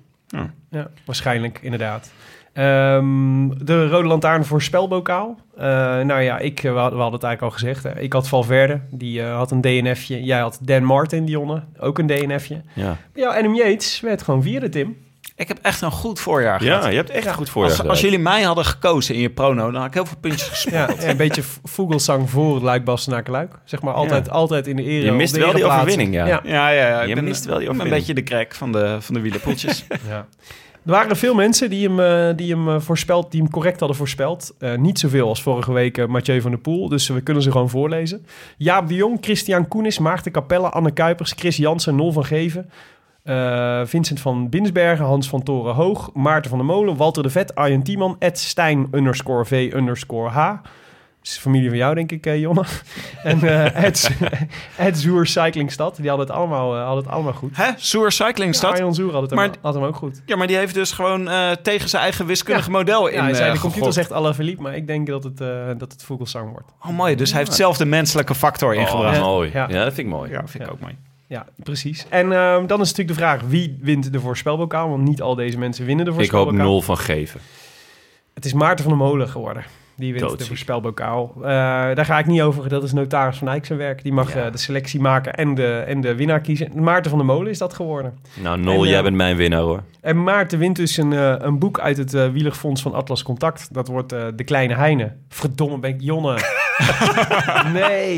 Ja, 0.69 0.89
waarschijnlijk, 1.05 1.59
inderdaad. 1.61 2.11
Ehm, 2.57 3.47
de 3.65 3.87
Rode 3.87 4.07
Lantaarn 4.07 4.45
voor 4.45 4.61
spelbokaal. 4.61 5.37
Eh, 5.57 5.65
nou 5.99 6.21
ja, 6.21 6.37
ik, 6.37 6.63
eh, 6.63 6.71
we 6.71 6.77
hadden 6.77 6.95
we 6.97 7.01
hadden 7.01 7.19
het 7.19 7.23
eigenlijk 7.23 7.41
al 7.41 7.49
gezegd. 7.59 7.83
Hè. 7.83 7.99
Ik 8.01 8.13
had 8.13 8.27
Valverde, 8.27 8.79
die 8.91 9.21
eh, 9.21 9.35
had 9.37 9.51
een 9.51 9.61
DNFje. 9.61 10.23
Jij 10.23 10.39
had 10.39 10.59
Dan 10.61 10.83
Martin, 10.83 11.25
Dionne, 11.25 11.63
ook 11.79 11.97
een 11.99 12.07
DNFje. 12.07 12.61
Ja. 12.73 12.97
Ja, 13.13 13.35
Adam 13.37 13.55
Yates 13.55 13.99
werd 13.99 14.21
gewoon 14.21 14.41
vierde, 14.43 14.69
Tim. 14.69 14.97
Ik 15.35 15.47
heb 15.47 15.57
echt 15.61 15.81
een 15.81 15.91
goed 15.91 16.19
voorjaar 16.19 16.59
gehad. 16.59 16.83
ja, 16.83 16.89
je 16.89 16.95
hebt 16.95 17.09
echt 17.09 17.23
Ja. 17.25 17.31
goed 17.33 17.49
voorjaar 17.49 17.77
Als, 17.79 17.87
als 17.87 18.01
jullie 18.01 18.19
mij 18.19 18.41
hadden 18.41 18.65
gekozen 18.65 19.15
in 19.15 19.21
je 19.21 19.29
prono, 19.29 19.71
dan 19.71 19.75
had 19.81 19.87
ik 19.87 19.93
heel 19.93 20.05
veel 20.05 20.17
puntjes 20.21 20.47
gespeeld. 20.47 21.01
Ja, 21.03 21.09
een 21.09 21.17
beetje 21.17 21.41
Vogelsang 21.63 22.29
voor 22.29 22.53
het 22.53 22.63
Luik 22.63 22.83
Bastenaken 22.83 23.31
Luik. 23.31 23.53
Zeg 23.63 23.81
maar 23.81 23.93
altijd, 23.93 24.25
Ja. 24.25 24.31
altijd 24.31 24.67
in 24.67 24.75
de 24.75 24.83
ere. 24.83 25.05
Je 25.05 25.11
mist 25.11 25.37
wel 25.37 25.53
die 25.53 25.65
overwinning, 25.65 26.13
ja. 26.13 26.25
ja. 26.25 26.41
Ja, 26.43 26.69
ja, 26.69 26.87
ja. 26.87 27.01
Ik 27.01 27.07
Je 27.07 27.15
ben 27.15 27.23
mist 27.23 27.45
wel 27.45 27.57
die 27.57 27.63
een 27.67 27.71
overwinning. 27.73 28.05
beetje 28.07 28.21
de 28.23 28.23
crack 28.35 28.55
van 28.55 28.71
de, 28.71 28.97
van 28.99 29.13
de 29.13 29.19
wielerpoeltjes. 29.21 29.85
Ja. 30.09 30.25
Er 30.87 30.93
waren 30.93 31.17
veel 31.17 31.35
mensen 31.35 31.69
die 31.69 31.87
hem, 31.87 31.99
eh, 31.99 32.37
die 32.37 32.53
hem, 32.53 32.69
eh, 32.69 32.79
voorspeld, 32.79 33.31
die 33.31 33.41
hem 33.41 33.49
correct 33.49 33.79
hadden 33.79 33.97
voorspeld. 33.97 34.55
Eh, 34.59 34.75
niet 34.75 34.99
zoveel 34.99 35.27
als 35.27 35.41
vorige 35.41 35.73
week 35.73 36.07
Mathieu 36.07 36.41
van 36.41 36.51
der 36.51 36.59
Poel. 36.59 36.89
Dus 36.89 37.07
we 37.07 37.21
kunnen 37.21 37.43
ze 37.43 37.51
gewoon 37.51 37.69
voorlezen. 37.69 38.25
Jaap 38.57 38.87
de 38.87 38.95
Jong, 38.95 39.17
Christian 39.21 39.67
Koenis, 39.67 39.99
Maarten 39.99 40.31
Capelle, 40.31 40.69
Anne 40.69 40.91
Kuipers, 40.91 41.31
Chris 41.31 41.57
Jansen, 41.57 41.95
Nol 41.95 42.11
van 42.11 42.25
Geven. 42.25 42.69
Vincent 43.83 44.19
van 44.19 44.49
Binsbergen, 44.49 45.05
Hans 45.05 45.29
van 45.29 45.43
Toren 45.43 45.73
Hoog, 45.73 46.09
Maarten 46.13 46.49
van 46.49 46.59
der 46.59 46.67
Molen, 46.67 46.97
Walter 46.97 47.23
de 47.23 47.29
Vet, 47.29 47.55
Arjen 47.55 47.83
Tiemann, 47.83 48.15
Ed 48.19 48.39
Stijn 48.39 48.87
underscore 48.91 49.45
V 49.45 49.71
underscore 49.73 50.29
H. 50.29 50.55
Is 51.27 51.37
familie 51.37 51.69
van 51.69 51.77
jou, 51.77 51.95
denk 51.95 52.11
ik, 52.11 52.25
eh, 52.25 52.39
Jonne. 52.39 52.63
en 53.23 53.43
eh 53.43 53.83
Ed, 53.83 54.09
Ed 54.77 54.97
Zoer 54.97 55.27
Cyclingstad. 55.27 55.95
Die 55.95 56.07
hadden 56.09 56.27
het 56.27 56.35
allemaal, 56.35 56.75
eh, 56.75 56.83
hadden 56.85 57.03
het 57.03 57.13
allemaal 57.13 57.33
goed. 57.33 57.57
Hè? 57.57 57.69
Soer 57.75 58.11
Cycling 58.11 58.51
Ja, 58.51 58.57
stad? 58.57 58.71
Arjan 58.71 58.93
Zoer 58.95 59.11
had 59.13 59.21
het, 59.21 59.31
Maar- 59.33 59.43
hem, 59.45 59.53
had 59.61 59.73
hem 59.73 59.83
ook 59.83 59.95
goed. 59.95 60.21
Ja, 60.25 60.35
maar 60.35 60.47
die 60.47 60.55
heeft 60.57 60.73
dus 60.73 60.91
gewoon 60.91 61.29
eh, 61.29 61.51
tegen 61.51 61.89
zijn 61.89 62.01
eigen 62.03 62.25
wiskundige 62.25 62.71
model 62.71 63.07
in 63.07 63.15
Ja, 63.15 63.23
hij 63.23 63.33
zei, 63.33 63.53
de 63.53 63.59
computer 63.59 63.93
zegt 63.93 64.11
alle 64.11 64.33
verliep, 64.33 64.59
maar 64.59 64.75
ik 64.75 64.87
denk 64.87 65.07
dat 65.07 65.23
het, 65.23 65.41
eh 65.41 65.47
dat 65.77 65.91
het 65.91 66.03
Vogelsang 66.03 66.51
wordt. 66.51 66.67
Oh, 66.81 66.89
mooi. 66.89 67.15
Dus 67.15 67.29
hij 67.31 67.39
heeft 67.39 67.53
zelf 67.53 67.77
de 67.77 67.85
menselijke 67.85 68.35
factor 68.35 68.75
ingebracht. 68.75 69.17
Oh, 69.17 69.23
mooi. 69.23 69.49
Ja. 69.53 69.67
Ja. 69.69 69.83
dat 69.83 69.93
vind 69.93 70.07
ik 70.07 70.13
mooi. 70.13 70.31
Ja, 70.31 70.47
vind 70.47 70.63
ik 70.63 70.71
ook 70.71 70.79
mooi. 70.79 70.97
Ja, 71.27 71.45
precies. 71.63 72.05
En 72.09 72.31
ehm, 72.31 72.65
dan 72.67 72.81
is 72.81 72.89
natuurlijk 72.89 73.17
de 73.19 73.23
vraag, 73.25 73.41
wie 73.47 73.77
wint 73.81 74.11
de 74.13 74.19
voorspelbokaal? 74.19 74.89
Want 74.89 75.03
niet 75.03 75.21
al 75.21 75.35
deze 75.35 75.57
mensen 75.57 75.85
winnen 75.85 76.05
de 76.05 76.11
Ik 76.11 76.17
hoop 76.17 76.27
voorspelbokaal. 76.29 76.71
nul 76.71 76.81
van 76.81 76.97
geven. 76.97 77.39
Het 78.33 78.45
is 78.45 78.53
Maarten 78.53 78.85
van 78.85 78.97
der 78.97 79.07
Molen 79.07 79.29
geworden. 79.29 79.63
Die 79.97 80.13
wint 80.13 80.37
de 80.37 80.45
voorspelbokaal. 80.45 81.33
Eh, 81.35 81.41
daar 81.95 82.05
ga 82.05 82.19
ik 82.19 82.25
niet 82.25 82.41
over. 82.41 82.69
Dat 82.69 82.83
is 82.83 82.93
notaris 82.93 83.37
van 83.37 83.47
Eyck 83.47 83.65
zijn 83.65 83.79
werk. 83.79 84.03
Die 84.03 84.13
mag 84.13 84.33
Ja. 84.33 84.45
eh, 84.45 84.51
de 84.51 84.57
selectie 84.57 84.99
maken 85.01 85.33
en 85.33 85.55
de, 85.55 85.73
en 85.87 86.01
de 86.01 86.15
winnaar 86.15 86.39
kiezen. 86.41 86.71
Maarten 86.83 87.09
van 87.09 87.19
der 87.19 87.27
Molen 87.27 87.51
is 87.51 87.57
dat 87.57 87.73
geworden. 87.73 88.17
Nou, 88.41 88.59
Nol, 88.59 88.83
En, 88.83 88.87
jij 88.89 88.97
eh, 88.97 89.03
bent 89.03 89.15
mijn 89.15 89.35
winnaar 89.35 89.59
hoor. 89.61 89.83
En 90.01 90.23
Maarten 90.23 90.59
wint 90.59 90.75
dus 90.75 90.97
een, 90.97 91.13
eh, 91.13 91.35
een 91.37 91.59
boek 91.59 91.79
uit 91.79 91.97
het 91.97 92.13
eh 92.13 92.29
wielerfonds 92.29 92.81
van 92.81 92.93
Atlas 92.93 93.23
Contact. 93.23 93.73
Dat 93.73 93.87
wordt 93.87 94.11
eh, 94.11 94.25
De 94.35 94.43
Kleine 94.43 94.75
Heine. 94.75 95.15
Verdomme, 95.29 95.79
ben 95.79 95.89
ik 95.89 96.01
Jonne. 96.01 96.37
nee, 97.73 98.15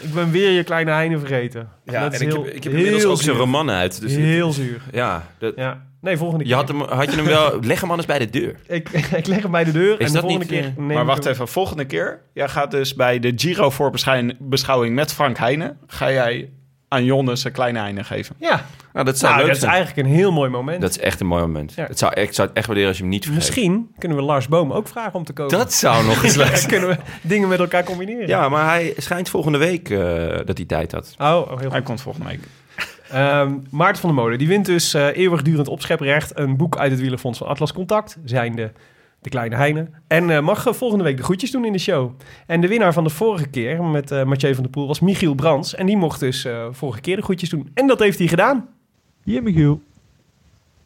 ik 0.00 0.14
ben 0.14 0.30
weer 0.30 0.50
je 0.50 0.64
Kleine 0.64 0.90
Heine 0.90 1.18
vergeten. 1.18 1.68
Dat 2.00 2.12
is 2.12 2.20
en 2.20 2.26
heel, 2.26 2.38
ik 2.38 2.44
heb, 2.44 2.54
ik 2.54 2.64
heb 2.64 2.72
heel 2.72 2.84
inmiddels 2.84 3.12
ook 3.12 3.22
zijn 3.22 3.36
roman 3.36 3.70
uit. 3.70 4.00
Dus 4.00 4.14
heel 4.14 4.52
zuur. 4.52 4.80
ja, 4.92 5.26
dat, 5.38 5.52
Ja, 5.56 5.86
nee, 6.00 6.16
volgende 6.16 6.44
je 6.44 6.50
keer. 6.50 6.58
had, 6.58 6.68
hem, 6.68 6.80
had 6.80 7.10
je 7.10 7.16
hem 7.16 7.24
wel... 7.24 7.58
Leg 7.70 7.80
hem 7.80 7.88
anders 7.90 8.08
bij 8.08 8.18
de 8.18 8.30
deur. 8.30 8.54
Ik, 8.66 8.88
ik 9.20 9.26
leg 9.26 9.42
hem 9.42 9.50
bij 9.50 9.64
de 9.64 9.72
deur 9.72 9.98
en 10.00 10.06
de 10.06 10.12
dat 10.12 10.20
volgende 10.22 10.38
niet, 10.38 10.48
keer... 10.48 10.64
eh, 10.64 10.76
neem 10.76 10.86
maar 10.96 11.04
wacht 11.04 11.24
hem- 11.24 11.32
even, 11.32 11.48
volgende 11.48 11.84
keer. 11.84 12.20
Jij 12.34 12.48
gaat 12.48 12.70
dus 12.70 12.94
bij 12.94 13.18
de 13.18 13.32
Giro 13.36 13.70
voorbeschouwing 13.70 14.94
met 14.94 15.12
Frank 15.12 15.36
Heijnen. 15.38 15.78
Ga 15.86 16.10
jij 16.12 16.50
aan 16.88 17.04
Jonne 17.04 17.36
zijn 17.36 17.52
kleine 17.52 17.78
Heine 17.78 18.04
geven. 18.04 18.36
Ja, 18.38 18.64
Nou, 18.92 19.04
dat 19.06 19.18
zou 19.18 19.32
nou, 19.32 19.44
leuk 19.44 19.54
dat 19.54 19.62
is 19.62 19.68
eigenlijk 19.68 20.08
een 20.08 20.14
heel 20.14 20.32
mooi 20.32 20.50
moment. 20.50 20.80
Dat 20.80 20.90
is 20.90 20.98
echt 20.98 21.20
een 21.20 21.26
mooi 21.26 21.42
moment. 21.42 21.72
Ja. 21.74 21.86
Het 21.86 21.98
zou, 21.98 22.12
ik 22.20 22.32
zou 22.32 22.48
het 22.48 22.56
echt 22.56 22.66
waarderen 22.66 22.88
als 22.88 22.98
je 22.98 23.02
hem 23.02 23.12
niet 23.12 23.24
vergeet. 23.24 23.42
Misschien 23.42 23.90
kunnen 23.98 24.18
we 24.18 24.24
Lars 24.24 24.48
Boom 24.48 24.72
ook 24.72 24.88
vragen 24.88 25.14
om 25.14 25.24
te 25.24 25.32
komen. 25.32 25.58
Dat 25.58 25.72
zou 25.72 26.06
nog 26.06 26.22
eens 26.22 26.34
leuk 26.42 26.46
Dan 26.48 26.56
zijn. 26.56 26.70
kunnen 26.70 26.88
we 26.88 26.96
dingen 27.22 27.48
met 27.48 27.58
elkaar 27.58 27.84
combineren. 27.84 28.28
Ja, 28.28 28.48
maar 28.48 28.64
hij 28.68 28.94
schijnt 28.96 29.28
volgende 29.28 29.58
week 29.58 29.90
eh, 29.90 29.98
dat 30.44 30.56
hij 30.56 30.66
tijd 30.66 30.92
had. 30.92 31.14
Oh, 31.18 31.26
oh, 31.26 31.48
heel 31.48 31.56
goed. 31.58 31.72
Hij 31.72 31.82
komt 31.82 32.00
volgende 32.00 32.28
week. 32.28 32.40
Ehm, 33.10 33.52
Maarten 33.70 34.00
van 34.00 34.14
der 34.14 34.18
Molen, 34.22 34.38
die 34.38 34.48
wint 34.48 34.66
dus 34.66 34.94
eh, 34.94 35.16
eeuwigdurend 35.16 35.68
opscheprecht. 35.68 36.38
Een 36.38 36.56
boek 36.56 36.76
uit 36.78 36.90
het 36.90 37.00
wielerfonds 37.00 37.38
van 37.38 37.46
Atlas 37.46 37.72
Contact, 37.72 38.18
zijn 38.24 38.54
de, 38.56 38.70
de 39.20 39.28
kleine 39.28 39.56
Heine. 39.56 39.90
En 40.06 40.30
eh, 40.30 40.40
mag 40.40 40.66
volgende 40.70 41.04
week 41.04 41.16
de 41.16 41.22
groetjes 41.22 41.50
doen 41.50 41.64
in 41.64 41.72
de 41.72 41.78
show. 41.78 42.10
En 42.46 42.60
de 42.60 42.68
winnaar 42.68 42.92
van 42.92 43.04
de 43.04 43.10
vorige 43.10 43.46
keer 43.46 43.84
met 43.84 44.10
eh 44.10 44.24
Mathieu 44.24 44.54
van 44.54 44.62
der 44.62 44.72
Poel 44.72 44.86
was 44.86 45.00
Michiel 45.00 45.34
Brands. 45.34 45.74
En 45.74 45.86
die 45.86 45.96
mocht 45.96 46.20
dus 46.20 46.44
eh, 46.44 46.66
vorige 46.70 47.00
keer 47.00 47.16
de 47.16 47.22
groetjes 47.22 47.48
doen. 47.50 47.70
En 47.74 47.86
dat 47.86 47.98
heeft 47.98 48.18
hij 48.18 48.28
gedaan. 48.28 48.68
Hier 49.22 49.42
Michiel. 49.42 49.80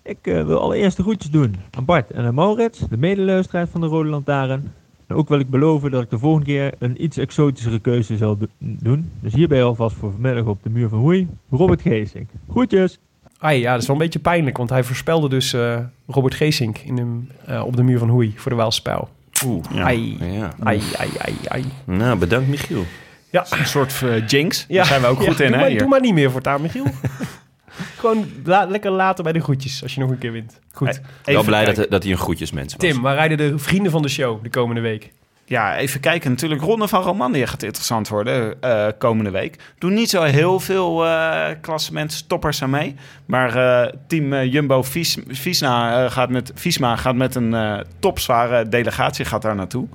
Ik 0.03 0.19
eh, 0.23 0.45
wil 0.45 0.61
allereerst 0.61 0.97
de 0.97 1.03
groetjes 1.03 1.31
doen 1.31 1.57
aan 1.71 1.85
Bart 1.85 2.11
en 2.11 2.25
aan 2.25 2.35
Maurits, 2.35 2.79
de 2.91 2.97
medeluisteraars 2.97 3.71
van 3.71 3.81
de 3.81 3.87
Rode 3.87 4.09
Lantaarn. 4.09 4.73
En 5.07 5.17
ook 5.17 5.29
wil 5.29 5.39
ik 5.39 5.51
beloven 5.51 5.91
dat 5.91 6.03
ik 6.03 6.11
de 6.11 6.19
volgende 6.19 6.47
keer 6.47 6.73
een 6.79 7.05
iets 7.05 7.17
exotischere 7.17 7.79
keuze 7.79 8.17
zal 8.17 8.37
do- 8.39 8.47
doen. 8.59 9.11
Dus 9.21 9.33
hierbij 9.35 9.63
alvast 9.65 9.97
voor 9.97 10.13
vanmiddag 10.13 10.45
op 10.45 10.63
de 10.63 10.71
muur 10.71 10.89
van 10.89 10.99
Hoei, 10.99 11.29
Robert 11.51 11.81
Geesink. 11.81 12.29
Groetjes! 12.51 12.99
Ai, 13.39 13.61
ja, 13.61 13.73
dat 13.73 13.81
is 13.81 13.87
wel 13.87 13.97
een 13.97 14.03
beetje 14.03 14.19
pijnlijk, 14.19 14.57
want 14.57 14.71
hij 14.71 14.85
voorspelde 14.85 15.29
dus 15.29 15.53
eh, 15.53 15.79
Robert 16.07 16.35
Geesink 16.35 16.79
in 16.79 16.97
de, 16.97 17.21
eh, 17.53 17.65
op 17.67 17.77
de 17.77 17.83
muur 17.83 17.99
van 17.99 18.09
Hoei 18.09 18.33
voor 18.37 18.51
de 18.51 18.57
Waalspijl. 18.57 19.09
Oeh. 19.47 19.65
Ja. 19.75 19.83
Ai, 19.85 20.17
Ja. 20.33 20.53
ai, 20.63 20.81
ai, 20.97 21.09
ai, 21.19 21.35
ai. 21.49 21.65
Nou, 21.85 22.19
bedankt 22.19 22.49
Michiel. 22.49 22.85
Ja, 23.31 23.47
Een 23.51 23.67
soort 23.67 24.03
jinx. 24.27 24.65
ja. 24.69 24.77
Daar 24.77 24.85
zijn 24.87 25.01
we 25.01 25.07
ook 25.07 25.21
Ja, 25.23 25.27
goed 25.31 25.41
in, 25.41 25.47
doe 25.47 25.55
hè? 25.55 25.61
Maar, 25.61 25.71
hier. 25.71 25.79
doe 25.79 25.89
maar 25.89 26.01
niet 26.01 26.15
meer 26.15 26.31
voortaan, 26.31 26.61
Michiel. 26.63 26.85
Gewoon 28.01 28.27
la- 28.45 28.65
lekker 28.65 28.91
later 28.91 29.25
bij 29.25 29.33
de 29.33 29.41
groetjes, 29.41 29.83
als 29.83 29.95
je 29.95 30.01
nog 30.01 30.11
een 30.11 30.19
keer 30.19 30.33
wint. 30.33 30.61
Goed. 30.73 30.89
Hey, 30.89 31.01
Wel 31.25 31.35
Even 31.35 31.47
blij 31.47 31.65
dat, 31.65 31.91
dat 31.91 32.03
hij 32.03 32.13
een 32.13 32.19
groetjesmens 32.19 32.75
was. 32.77 32.91
Tim, 32.91 33.03
waar 33.03 33.15
rijden 33.15 33.37
de 33.39 33.59
vrienden 33.59 33.93
van 33.93 34.03
de 34.03 34.09
show 34.09 34.43
de 34.43 34.51
komende 34.51 34.81
week? 34.81 35.13
Ja, 35.49 35.77
even 35.77 36.01
kijken. 36.01 36.31
Natuurlijk, 36.31 36.63
Ronde 36.63 36.89
van 36.89 37.03
Romandie 37.03 37.47
gaat 37.47 37.63
interessant 37.63 38.09
worden 38.09 38.61
eh, 38.61 38.87
komende 38.99 39.31
week. 39.31 39.59
Doen 39.79 39.95
niet 39.95 40.11
zo 40.11 40.23
heel 40.23 40.61
veel 40.61 41.07
eh 41.07 41.47
klassementstoppers 41.61 42.63
aan 42.63 42.71
mee. 42.71 42.95
Maar 43.27 43.57
eh, 43.57 43.93
team 44.07 44.35
Jumbo 44.35 44.83
eh, 45.61 46.11
gaat 46.11 46.31
met, 46.31 46.53
gaat 46.79 47.15
met 47.15 47.35
een 47.35 47.55
eh, 47.55 47.79
topzware 47.99 48.69
delegatie 48.69 49.25
gaat 49.25 49.43
daar 49.43 49.55
naartoe. 49.55 49.87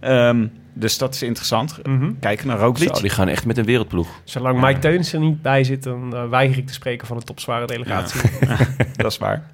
Ehm, 0.00 0.46
dus 0.72 0.98
dat 0.98 1.14
is 1.14 1.22
interessant. 1.22 1.78
Mhm. 1.82 2.10
Kijken 2.20 2.46
naar 2.46 2.58
Roglic. 2.58 2.94
Zo, 2.94 3.00
die 3.00 3.10
gaan 3.10 3.28
echt 3.28 3.46
met 3.46 3.58
een 3.58 3.64
wereldploeg. 3.64 4.08
Zolang 4.24 4.60
Mike 4.60 4.78
Teuns 4.78 5.12
er 5.12 5.20
niet 5.20 5.42
bij 5.42 5.64
zit, 5.64 5.82
dan 5.82 6.14
eh, 6.16 6.28
weiger 6.28 6.58
ik 6.58 6.66
te 6.66 6.72
spreken 6.72 7.06
van 7.06 7.16
een 7.16 7.24
topzware 7.24 7.66
delegatie. 7.66 8.20
Dat 8.96 9.10
is 9.10 9.18
waar. 9.18 9.50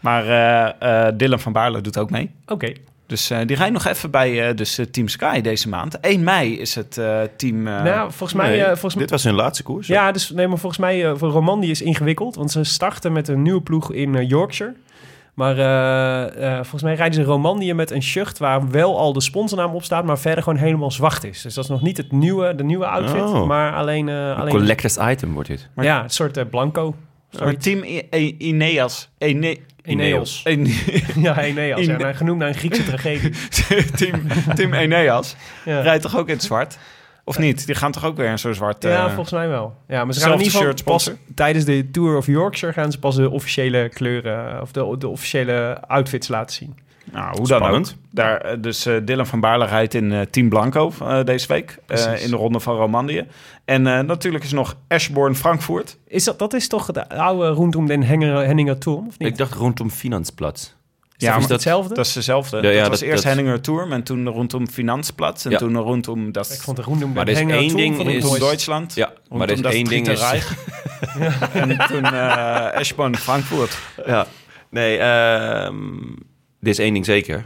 Maar 0.00 0.26
eh, 0.26 1.06
eh, 1.08 1.14
Dylan 1.16 1.40
van 1.40 1.52
Baarle 1.52 1.80
doet 1.80 1.98
ook 1.98 2.10
mee. 2.10 2.30
Oké. 2.46 2.72
Dus 3.06 3.30
eh, 3.30 3.38
die 3.46 3.56
rijdt 3.56 3.72
nog 3.72 3.86
even 3.86 4.10
bij 4.10 4.48
eh, 4.48 4.56
dus, 4.56 4.80
Team 4.90 5.08
Sky 5.08 5.40
deze 5.40 5.68
maand. 5.68 6.00
1 6.00 6.24
mei 6.24 6.58
is 6.58 6.74
het 6.74 6.98
eh, 6.98 7.20
team... 7.36 7.66
eh, 7.66 7.82
nou, 7.82 8.10
volgens 8.12 8.32
mij... 8.32 8.48
Nee, 8.56 8.64
volgens 8.64 8.94
mij 8.94 9.02
Dit 9.02 9.10
was 9.10 9.24
hun 9.24 9.34
laatste 9.34 9.62
koers. 9.62 9.86
ja, 9.86 10.12
dus, 10.12 10.30
nee, 10.30 10.48
maar 10.48 10.58
volgens 10.58 10.80
mij 10.80 11.16
voor 11.16 11.30
Romandie 11.30 11.70
is 11.70 11.82
ingewikkeld. 11.82 12.34
Want 12.34 12.50
ze 12.50 12.64
starten 12.64 13.12
met 13.12 13.28
een 13.28 13.42
nieuwe 13.42 13.60
ploeg 13.62 13.92
in 13.92 14.26
Yorkshire. 14.26 14.74
Maar 15.40 15.58
eh, 15.58 16.46
eh, 16.48 16.54
volgens 16.54 16.82
mij 16.82 16.94
rijden 16.94 17.14
ze 17.14 17.22
Romandie 17.30 17.74
met 17.74 17.90
een 17.90 18.02
shirt 18.02 18.38
waar 18.38 18.70
wel 18.70 18.98
al 18.98 19.12
de 19.12 19.20
sponsornaam 19.20 19.74
op 19.74 19.82
staat, 19.84 20.04
maar 20.04 20.18
verder 20.18 20.42
gewoon 20.44 20.58
helemaal 20.58 20.90
zwart 20.90 21.24
is. 21.24 21.42
Dus 21.42 21.54
dat 21.54 21.64
is 21.64 21.70
nog 21.70 21.82
niet 21.82 21.96
het 21.96 22.12
nieuwe, 22.12 22.54
de 22.54 22.64
nieuwe 22.64 22.86
outfit, 22.86 23.22
Oh. 23.22 23.46
maar 23.46 23.74
alleen... 23.74 24.08
eh, 24.08 24.14
Een 24.14 24.34
alleen 24.34 24.52
collectors 24.52 24.96
item 24.96 25.32
wordt 25.32 25.48
dit. 25.48 25.68
ja, 25.76 26.02
een 26.02 26.10
soort 26.10 26.36
eh, 26.36 26.44
blanco. 26.50 26.94
maar 27.38 27.56
team 27.56 27.82
I- 27.84 28.08
I- 28.14 28.34
Ineas. 28.38 29.08
Ine- 29.18 29.56
Ineos. 29.84 30.42
Ine- 30.46 30.68
Ja, 31.26 31.38
Eneas. 31.38 31.84
Ja, 31.84 31.98
Ine- 31.98 32.14
genoemd 32.14 32.38
naar 32.38 32.48
een 32.48 32.54
Griekse 32.54 32.84
tragedie. 32.90 33.30
team, 33.96 34.22
team 34.54 34.72
Eneas 34.74 35.36
Ja. 35.64 35.80
rijdt 35.80 36.02
toch 36.02 36.16
ook 36.18 36.26
in 36.28 36.34
het 36.34 36.42
zwart? 36.42 36.78
Of 37.24 37.38
niet? 37.38 37.66
Die 37.66 37.74
gaan 37.74 37.92
toch 37.92 38.04
ook 38.04 38.16
weer 38.16 38.30
in 38.30 38.38
zo'n 38.38 38.54
zwart... 38.54 38.82
Ja, 38.82 39.06
volgens 39.08 39.30
mij 39.32 39.48
wel. 39.48 39.74
Ja, 39.88 40.04
maar 40.04 40.14
ze 40.14 40.20
gaan 40.20 40.32
in 40.32 40.38
ieder 40.38 40.52
geval 40.60 40.74
pas 40.84 41.10
tijdens 41.34 41.64
de 41.64 41.90
Tour 41.90 42.16
of 42.16 42.26
Yorkshire 42.26 42.72
gaan 42.74 42.92
ze 42.92 42.98
pas 42.98 43.16
de 43.16 43.30
officiële 43.30 43.88
kleuren 43.88 44.54
eh, 44.56 44.60
of 44.62 44.72
de, 44.72 44.94
de 44.98 45.08
officiële 45.08 45.80
outfits 45.86 46.28
laten 46.28 46.56
zien. 46.56 46.78
Nou, 47.12 47.26
hoe 47.38 47.46
dan 47.46 47.58
Spannend. 47.58 47.90
ook. 47.98 48.14
Daar, 48.14 48.40
eh, 48.40 48.56
dus 48.60 48.86
eh, 48.86 48.94
Dylan 49.04 49.26
van 49.26 49.40
Baarle 49.40 49.64
rijdt 49.66 49.94
in 49.94 50.12
eh, 50.12 50.20
Team 50.20 50.48
Blanco 50.48 50.92
eh, 51.02 51.24
deze 51.24 51.46
week. 51.48 51.78
eh, 51.86 52.24
in 52.24 52.30
de 52.30 52.36
ronde 52.36 52.60
van 52.60 52.76
Romandie. 52.76 53.22
En 53.64 53.86
eh, 53.86 54.00
natuurlijk 54.00 54.44
is 54.44 54.50
er 54.50 54.56
nog 54.56 54.76
Ashbourne 54.88 55.34
Frankfurt. 55.34 55.96
Is 56.06 56.24
dat, 56.24 56.38
dat 56.38 56.52
is 56.54 56.68
toch 56.68 56.86
de 56.92 57.08
oude 57.08 57.48
rondom 57.48 57.86
den 57.86 58.02
Henger- 58.02 58.46
Henninger 58.46 58.78
Turm, 58.78 59.06
of 59.06 59.18
niet? 59.18 59.28
Ik 59.28 59.36
dacht 59.36 59.54
rondom 59.54 59.90
Finansplatz. 59.90 60.72
Ja, 61.20 61.28
is 61.28 61.38
maar 61.38 61.40
dat 61.40 61.50
hetzelfde? 61.50 61.94
Dat 61.94 62.06
is 62.06 62.12
dezelfde. 62.12 62.62
Ja, 62.62 62.70
ja, 62.70 62.80
dat 62.80 62.88
was 62.88 63.00
eerst 63.00 63.22
dat- 63.22 63.32
Henninger 63.32 63.60
Tour, 63.60 63.90
en 63.92 64.02
toen 64.02 64.28
rondom 64.28 64.68
Finansplatz. 64.68 65.44
En 65.44 65.50
Ja. 65.50 65.58
toen 65.58 65.76
rondom 65.76 66.32
dat 66.32 66.50
ik 66.52 66.60
vond 66.60 66.76
de 66.76 66.82
rondom 66.82 67.12
Maar 67.12 67.22
er 67.24 67.28
is 67.32 67.38
Henninger 67.38 67.60
één 67.60 67.68
Turm 67.68 67.80
ding 67.80 67.96
vond 67.96 68.08
ik 68.08 68.14
is- 68.42 68.46
Duitsland. 68.46 68.94
Ja, 68.94 69.12
maar 69.28 69.40
er 69.40 69.48
is 69.48 69.54
rondom 69.54 69.72
één 69.72 69.84
ding 69.84 70.08
is... 70.08 70.20
En 71.52 71.78
toen 71.88 72.04
eh 72.04 72.72
Ashbourne 72.72 73.16
Frankfurt. 73.16 73.78
Ja. 74.06 74.26
Nee, 74.70 74.96
ehm 74.98 75.74
er 76.60 76.68
is 76.68 76.78
één 76.78 76.92
ding 76.92 77.04
zeker. 77.04 77.44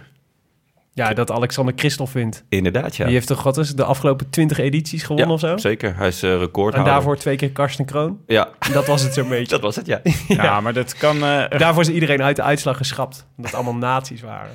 Ja, 0.97 1.13
dat 1.13 1.31
Alexander 1.31 1.75
Christophe 1.77 2.19
wint. 2.19 2.45
Inderdaad, 2.49 2.97
ja. 2.97 3.05
Die 3.05 3.15
heeft 3.15 3.27
toch 3.27 3.43
wat 3.43 3.57
is 3.59 3.75
de 3.75 3.85
afgelopen 3.85 4.31
20 4.31 4.59
edities 4.59 5.03
gewonnen 5.03 5.27
ja, 5.29 5.33
of 5.35 5.41
zo? 5.41 5.57
zeker. 5.57 5.97
Hij 5.97 6.09
is 6.09 6.23
uh, 6.25 6.33
En 6.33 6.39
recordhouder. 6.39 6.93
daarvoor 6.93 7.17
twee 7.17 7.37
keer 7.37 7.51
Karsten 7.51 7.85
Kroon. 7.85 8.19
Ja, 8.27 8.49
Dat 8.73 8.87
was 8.87 9.03
het 9.03 9.15
zo'n 9.15 9.29
beetje. 9.29 9.47
dat 9.57 9.61
was 9.61 9.77
het, 9.77 9.87
ja. 9.93 10.01
Ja, 10.29 10.61
maar 10.61 10.73
dat 10.73 10.95
kan... 10.97 11.25
eh, 11.25 11.59
Daarvoor 11.59 11.83
is 11.83 11.89
iedereen 11.89 12.23
uit 12.23 12.37
de 12.37 12.43
uitslag 12.43 12.77
geschrapt. 12.77 13.27
Omdat 13.37 13.51
het 13.53 13.61
allemaal 13.61 13.91
nazi's 13.91 14.21
waren. 14.21 14.51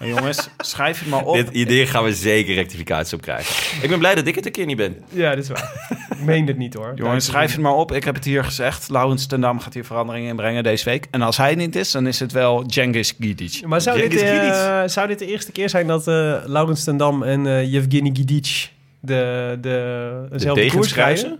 Jongens, 0.00 0.48
schrijf 0.58 0.98
het 0.98 1.08
maar 1.08 1.24
op. 1.24 1.34
Dit 1.34 1.48
idee 1.48 1.86
gaan 1.86 2.04
we 2.04 2.14
zeker 2.14 2.54
rectificaties 2.54 3.12
op 3.12 3.20
krijgen. 3.20 3.82
Ik 3.82 3.88
ben 3.88 3.98
blij 3.98 4.14
dat 4.14 4.26
ik 4.26 4.34
het 4.34 4.46
een 4.46 4.52
keer 4.52 4.66
niet 4.66 4.76
ben. 4.76 4.96
Ja, 5.08 5.34
dat 5.34 5.44
is 5.44 5.48
waar. 5.48 5.72
ik 6.10 6.24
meen 6.24 6.46
het 6.46 6.56
niet 6.56 6.74
hoor. 6.74 6.92
Jongens, 6.94 7.24
schrijf 7.24 7.52
het 7.52 7.60
maar 7.60 7.74
op. 7.74 7.92
Ik 7.92 8.04
heb 8.04 8.14
het 8.14 8.24
hier 8.24 8.44
gezegd. 8.44 8.90
Laurens 8.90 9.26
ten 9.26 9.40
Dam 9.40 9.60
gaat 9.60 9.74
hier 9.74 9.84
veranderingen 9.84 10.28
in 10.28 10.36
brengen 10.36 10.62
deze 10.62 10.84
week. 10.84 11.06
En 11.10 11.22
als 11.22 11.36
hij 11.36 11.54
niet 11.54 11.76
is, 11.76 11.90
dan 11.90 12.06
is 12.06 12.20
het 12.20 12.32
wel 12.32 12.64
Cengiz 12.66 13.12
Gidic. 13.18 13.66
Maar 13.66 13.80
zou 13.80 14.08
dit, 14.08 14.22
eh, 14.22 14.82
zou 14.86 15.08
dit 15.08 15.18
de 15.18 15.26
eerste 15.26 15.52
keer 15.52 15.68
zijn 15.68 15.86
dat 15.86 16.08
eh 16.08 16.36
Laurens 16.44 16.84
ten 16.84 16.96
Dam 16.96 17.22
en 17.22 17.46
eh 17.46 17.72
Yevgeny 17.72 18.10
Gidic 18.12 18.70
de, 19.00 19.58
de, 19.60 20.26
dezelfde 20.30 20.60
degens 20.60 20.74
koers 20.74 20.94
rijden? 20.94 21.38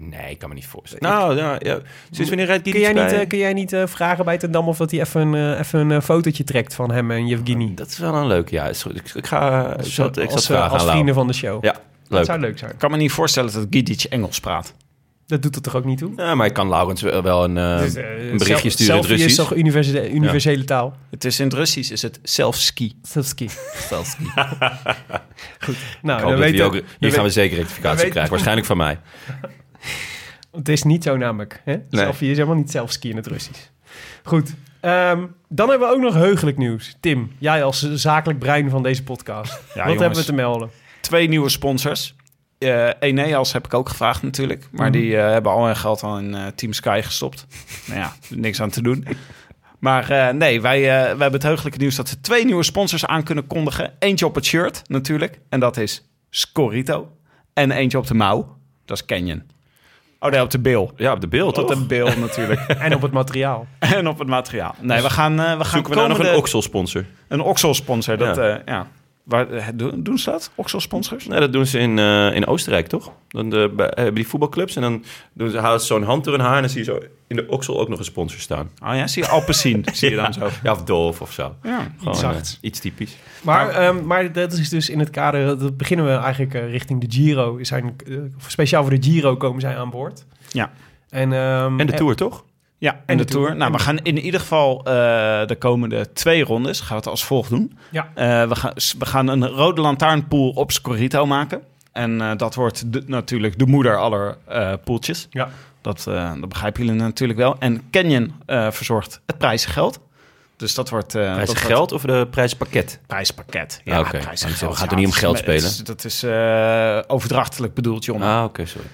Nee, 0.00 0.30
ik 0.30 0.38
kan 0.38 0.48
me 0.48 0.54
niet 0.54 0.66
voorstellen. 0.66 1.08
Nou, 1.08 1.36
ja, 1.36 1.56
ja. 1.58 1.78
Sinds 2.10 2.28
wanneer 2.28 2.46
rijdt 2.46 2.70
Kun 2.70 2.80
jij 2.80 2.92
niet, 2.92 3.04
bij? 3.04 3.20
eh, 3.20 3.28
kun 3.28 3.38
jij 3.38 3.52
niet 3.52 3.72
eh, 3.72 3.86
vragen 3.86 4.24
bij 4.24 4.38
ten 4.38 4.50
Dam 4.50 4.68
of 4.68 4.76
dat 4.76 4.90
hij 4.90 5.00
even, 5.00 5.20
een, 5.20 5.52
eh, 5.54 5.58
even 5.58 5.90
een 5.90 6.02
fotootje 6.02 6.44
trekt 6.44 6.74
van 6.74 6.92
hem 6.92 7.10
en 7.10 7.26
Yevgeny? 7.26 7.74
Dat 7.74 7.88
is 7.88 7.98
wel 7.98 8.14
een 8.14 8.26
leuk, 8.26 8.50
ja. 8.50 8.68
Is 8.68 8.82
goed. 8.82 8.96
Ik, 8.96 9.10
ik 9.14 9.26
ga... 9.26 9.76
Ik 9.78 9.84
zal, 9.84 10.06
ik 10.20 10.30
als, 10.30 10.46
vragen 10.46 10.70
als 10.78 10.90
vrienden 10.90 11.14
van 11.14 11.26
de 11.26 11.32
show. 11.32 11.64
Ja, 11.64 11.72
Dat 11.72 11.80
leuk. 12.08 12.24
zou 12.24 12.40
leuk 12.40 12.58
zijn. 12.58 12.70
Ik 12.70 12.78
kan 12.78 12.90
me 12.90 12.96
niet 12.96 13.12
voorstellen 13.12 13.52
dat 13.52 13.66
Gidic 13.70 14.02
Engels 14.04 14.40
praat. 14.40 14.74
Dat 15.26 15.42
doet 15.42 15.54
het 15.54 15.64
toch 15.64 15.76
ook 15.76 15.84
niet 15.84 15.98
toe? 15.98 16.12
Ja, 16.16 16.34
maar 16.34 16.46
ik 16.46 16.52
kan 16.52 16.68
Laurens 16.68 17.02
wel, 17.02 17.22
wel 17.22 17.44
een, 17.44 17.56
eh, 17.56 17.78
Dus, 17.78 17.94
een 17.94 18.36
berichtje 18.38 18.70
sturen 18.70 18.94
in 18.94 18.98
het 18.98 19.06
selfie 19.06 19.14
is 19.14 19.20
Russisch. 19.22 19.36
toch 19.36 19.54
universele, 19.54 20.10
universele 20.10 20.64
taal? 20.64 20.96
Het 21.10 21.24
is 21.24 21.38
in 21.40 21.44
het 21.46 21.54
Russisch 21.54 21.90
is 21.92 22.02
het 22.02 22.20
self-ski. 22.22 22.92
Selfski. 23.02 23.48
Self-ski. 23.88 24.24
Goed. 25.64 25.76
Nou, 26.02 26.20
dan 26.20 26.30
dat 26.30 26.38
we 26.38 26.44
weten 26.44 26.64
ook, 26.64 26.82
dan 26.98 27.10
gaan 27.12 27.22
we 27.24 27.30
zeker 27.30 27.56
rectificatie 27.56 28.08
krijgen. 28.08 28.30
Waarschijnlijk 28.30 28.66
van 28.66 28.76
mij. 28.76 28.98
Het 30.52 30.68
is 30.68 30.82
niet 30.82 31.02
zo 31.02 31.16
namelijk. 31.16 31.60
Hè? 31.64 31.76
Selfie 31.90 32.30
is 32.30 32.36
helemaal 32.36 32.58
niet 32.58 32.70
selfski 32.70 33.10
in 33.10 33.16
het 33.16 33.26
Russisch. 33.26 33.60
Goed. 34.22 34.54
ehm, 34.80 35.26
dan 35.48 35.68
hebben 35.68 35.88
we 35.88 35.94
ook 35.94 36.00
nog 36.00 36.14
heugelijk 36.14 36.56
nieuws. 36.56 36.96
Tim, 37.00 37.32
jij 37.38 37.64
als 37.64 37.92
zakelijk 37.92 38.38
brein 38.38 38.70
van 38.70 38.82
deze 38.82 39.02
podcast. 39.02 39.52
Wat 39.66 39.74
jongens. 39.74 40.00
hebben 40.00 40.18
we 40.18 40.24
te 40.24 40.32
melden? 40.32 40.70
Twee 41.00 41.28
nieuwe 41.28 41.48
sponsors. 41.48 42.14
Eh 42.58 42.88
Eneas 43.00 43.52
heb 43.52 43.64
ik 43.64 43.74
ook 43.74 43.88
gevraagd 43.88 44.22
natuurlijk. 44.22 44.68
Maar 44.70 44.90
die 44.90 45.16
eh, 45.16 45.30
hebben 45.30 45.52
al 45.52 45.66
hun 45.66 45.76
geld 45.76 46.02
al 46.02 46.18
in 46.18 46.34
eh, 46.34 46.46
Team 46.46 46.72
Sky 46.72 47.00
gestopt. 47.04 47.46
nou 47.86 48.00
ja, 48.00 48.12
niks 48.28 48.60
aan 48.60 48.70
te 48.70 48.82
doen. 48.82 49.06
Maar 49.78 50.34
nee, 50.34 50.60
wij, 50.60 50.78
eh, 50.78 50.86
wij 50.86 51.06
hebben 51.08 51.32
het 51.32 51.42
heugelijke 51.42 51.78
nieuws 51.78 51.96
dat 51.96 52.08
ze 52.08 52.20
twee 52.20 52.44
nieuwe 52.44 52.62
sponsors 52.62 53.06
aan 53.06 53.22
kunnen 53.22 53.46
kondigen. 53.46 53.92
Eentje 53.98 54.26
op 54.26 54.34
het 54.34 54.44
shirt 54.44 54.82
natuurlijk. 54.88 55.40
En 55.48 55.60
dat 55.60 55.76
is 55.76 56.08
Scorito. 56.30 57.12
En 57.52 57.70
eentje 57.70 57.98
op 57.98 58.06
de 58.06 58.14
mouw. 58.14 58.56
Dat 58.84 58.96
is 58.96 59.04
Canyon. 59.04 59.42
Oh 60.20 60.30
nee, 60.30 60.42
op 60.42 60.50
de 60.50 60.58
bil. 60.58 60.92
Ja, 60.96 61.12
op 61.12 61.20
de 61.20 61.28
beeld, 61.28 61.58
Op 61.58 61.66
toch? 61.68 61.78
de 61.78 61.84
bil 61.86 62.08
natuurlijk. 62.18 62.60
En 62.78 62.94
op 62.94 63.02
het 63.02 63.12
materiaal. 63.12 63.66
en 63.78 64.08
op 64.08 64.18
het 64.18 64.28
materiaal. 64.28 64.74
Nee, 64.80 65.02
we 65.02 65.10
gaan, 65.10 65.40
eh 65.40 65.44
we 65.58 65.64
gaan 65.64 65.64
Zoeken 65.64 65.90
we 65.92 65.96
nou 65.98 66.08
nog 66.08 66.18
een 66.18 66.34
Oxel-sponsor? 66.36 67.04
Een 67.28 67.40
Oxel-sponsor. 67.40 68.16
Dat, 68.16 68.36
Ja. 68.36 68.60
ja. 68.66 68.86
Waar, 69.28 69.50
eh, 69.50 69.66
doen, 69.96 70.18
ze 70.18 70.30
dat? 70.30 70.50
Oxel-sponsors? 70.54 71.26
Nee, 71.26 71.40
dat 71.40 71.52
doen 71.52 71.66
ze 71.66 71.78
in, 71.78 71.98
eh, 71.98 72.34
in 72.34 72.46
Oostenrijk, 72.46 72.86
toch? 72.86 73.12
Dan 73.28 73.50
de, 73.50 73.72
bij, 73.76 73.92
hebben 73.94 74.14
die 74.14 74.28
voetbalclubs 74.28 74.76
en 74.76 74.82
dan 74.82 75.04
doen 75.32 75.50
ze, 75.50 75.58
halen 75.58 75.80
ze 75.80 75.86
zo'n 75.86 76.02
hand 76.02 76.24
door 76.24 76.34
hun 76.34 76.42
haar... 76.42 76.54
en 76.54 76.60
dan 76.60 76.70
zie 76.70 76.78
je 76.78 76.84
zo 76.84 76.98
in 77.26 77.36
de 77.36 77.46
Oxel 77.48 77.80
ook 77.80 77.88
nog 77.88 77.98
een 77.98 78.04
sponsor 78.04 78.40
staan. 78.40 78.70
Oh 78.84 78.94
ja, 78.94 79.06
zie 79.06 79.22
je 79.22 79.28
Alpecin. 79.28 79.84
zie 79.92 80.10
je 80.10 80.16
dan 80.16 80.32
zo. 80.32 80.48
Ja, 80.62 80.72
of 80.72 80.82
Dolf 80.82 81.20
of 81.20 81.32
zo. 81.32 81.54
Ja. 81.62 81.92
Gewoon, 81.98 82.16
zachts. 82.16 82.52
eh, 82.52 82.58
iets 82.60 82.80
typisch. 82.80 83.16
Maar, 83.42 83.68
ehm, 83.68 84.06
maar 84.06 84.32
dat 84.32 84.52
is 84.52 84.68
dus 84.68 84.90
in 84.90 84.98
het 84.98 85.10
kader... 85.10 85.58
Dat 85.58 85.76
beginnen 85.76 86.06
we 86.06 86.12
eigenlijk 86.12 86.54
eh, 86.54 86.70
richting 86.70 87.00
de 87.00 87.06
Giro. 87.10 87.64
Zijn, 87.64 87.96
eh, 88.06 88.16
speciaal 88.46 88.82
voor 88.82 89.00
de 89.00 89.10
Giro 89.10 89.36
komen 89.36 89.60
zij 89.60 89.76
aan 89.76 89.90
boord. 89.90 90.24
Ja. 90.52 90.70
En, 91.10 91.32
ehm, 91.32 91.80
En 91.80 91.86
de 91.86 91.92
Tour, 91.92 92.16
toch? 92.16 92.44
Ja, 92.78 93.00
en 93.06 93.16
de, 93.16 93.24
Tour. 93.24 93.56
Nou, 93.56 93.72
we 93.72 93.78
gaan 93.78 93.98
in 93.98 94.18
ieder 94.18 94.40
geval 94.40 94.78
eh, 94.78 94.84
de 95.46 95.56
komende 95.58 96.12
twee 96.12 96.44
rondes 96.44 96.78
gaan 96.80 96.88
we 96.88 96.94
het 96.94 97.06
als 97.06 97.24
volgt 97.24 97.50
doen. 97.50 97.78
Ja. 97.90 98.08
Eh, 98.14 98.48
we, 98.48 98.54
gaan, 98.56 98.72
we 98.98 99.06
gaan 99.06 99.28
een 99.28 99.46
rode 99.48 99.80
lantaarnpool 99.80 100.50
op 100.50 100.72
Scorito 100.72 101.26
maken. 101.26 101.62
En 101.92 102.20
eh, 102.20 102.30
dat 102.36 102.54
wordt 102.54 102.92
de- 102.92 103.02
natuurlijk 103.06 103.58
de 103.58 103.66
moeder 103.66 103.96
aller 103.98 104.36
eh 104.48 104.72
poeltjes. 104.84 105.26
Ja. 105.30 105.48
Dat, 105.80 106.06
eh, 106.06 106.32
dat 106.40 106.48
begrijpen 106.48 106.84
jullie 106.84 107.00
natuurlijk 107.00 107.38
wel. 107.38 107.56
En 107.58 107.82
Canyon 107.90 108.32
eh, 108.46 108.70
verzorgt 108.70 109.20
het 109.26 109.38
prijzengeld. 109.38 109.98
Dus 110.56 110.74
dat 110.74 110.88
wordt... 110.90 111.14
eh 111.14 111.32
Prijs 111.32 111.46
dat 111.48 111.56
geld 111.58 111.92
of 111.92 112.02
de 112.02 112.26
prijspakket? 112.30 113.00
Prijspakket. 113.06 113.82
Ah, 113.86 113.98
oké. 113.98 114.18
prijzengeld. 114.18 114.60
Het 114.70 114.76
gaat 114.78 114.90
er 114.90 114.96
niet 114.96 115.06
om 115.06 115.12
geld 115.12 115.36
dat 115.36 115.48
is- 115.54 115.62
spelen. 115.66 115.84
Dat 115.86 116.04
is 116.04 116.22
eh, 116.22 116.98
overdrachtelijk 117.06 117.74
bedoeld, 117.74 118.04
jongen. 118.04 118.28
Ah, 118.28 118.44
oké, 118.44 118.66
sorry. 118.66 118.86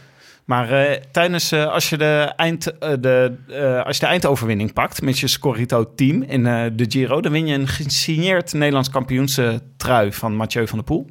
Maar 0.44 0.70
eh, 0.70 1.00
tijdens, 1.12 1.52
eh, 1.52 1.66
als, 1.66 1.90
je 1.90 1.96
de 1.96 2.32
eind, 2.36 2.78
eh, 2.78 2.92
de, 3.00 3.36
als 3.84 3.96
je 3.96 4.04
de 4.04 4.10
eindoverwinning 4.10 4.72
pakt 4.72 5.02
met 5.02 5.18
je 5.18 5.26
Scorito-team 5.26 6.22
in 6.22 6.46
eh, 6.46 6.64
de 6.72 6.84
Giro... 6.88 7.20
dan 7.20 7.32
win 7.32 7.46
je 7.46 7.54
een 7.54 7.68
gesigneerd 7.68 8.52
Nederlands 8.52 8.90
kampioenstrui 8.90 10.12
van 10.12 10.36
Mathieu 10.36 10.68
van 10.68 10.78
der 10.78 10.86
Poel. 10.86 11.06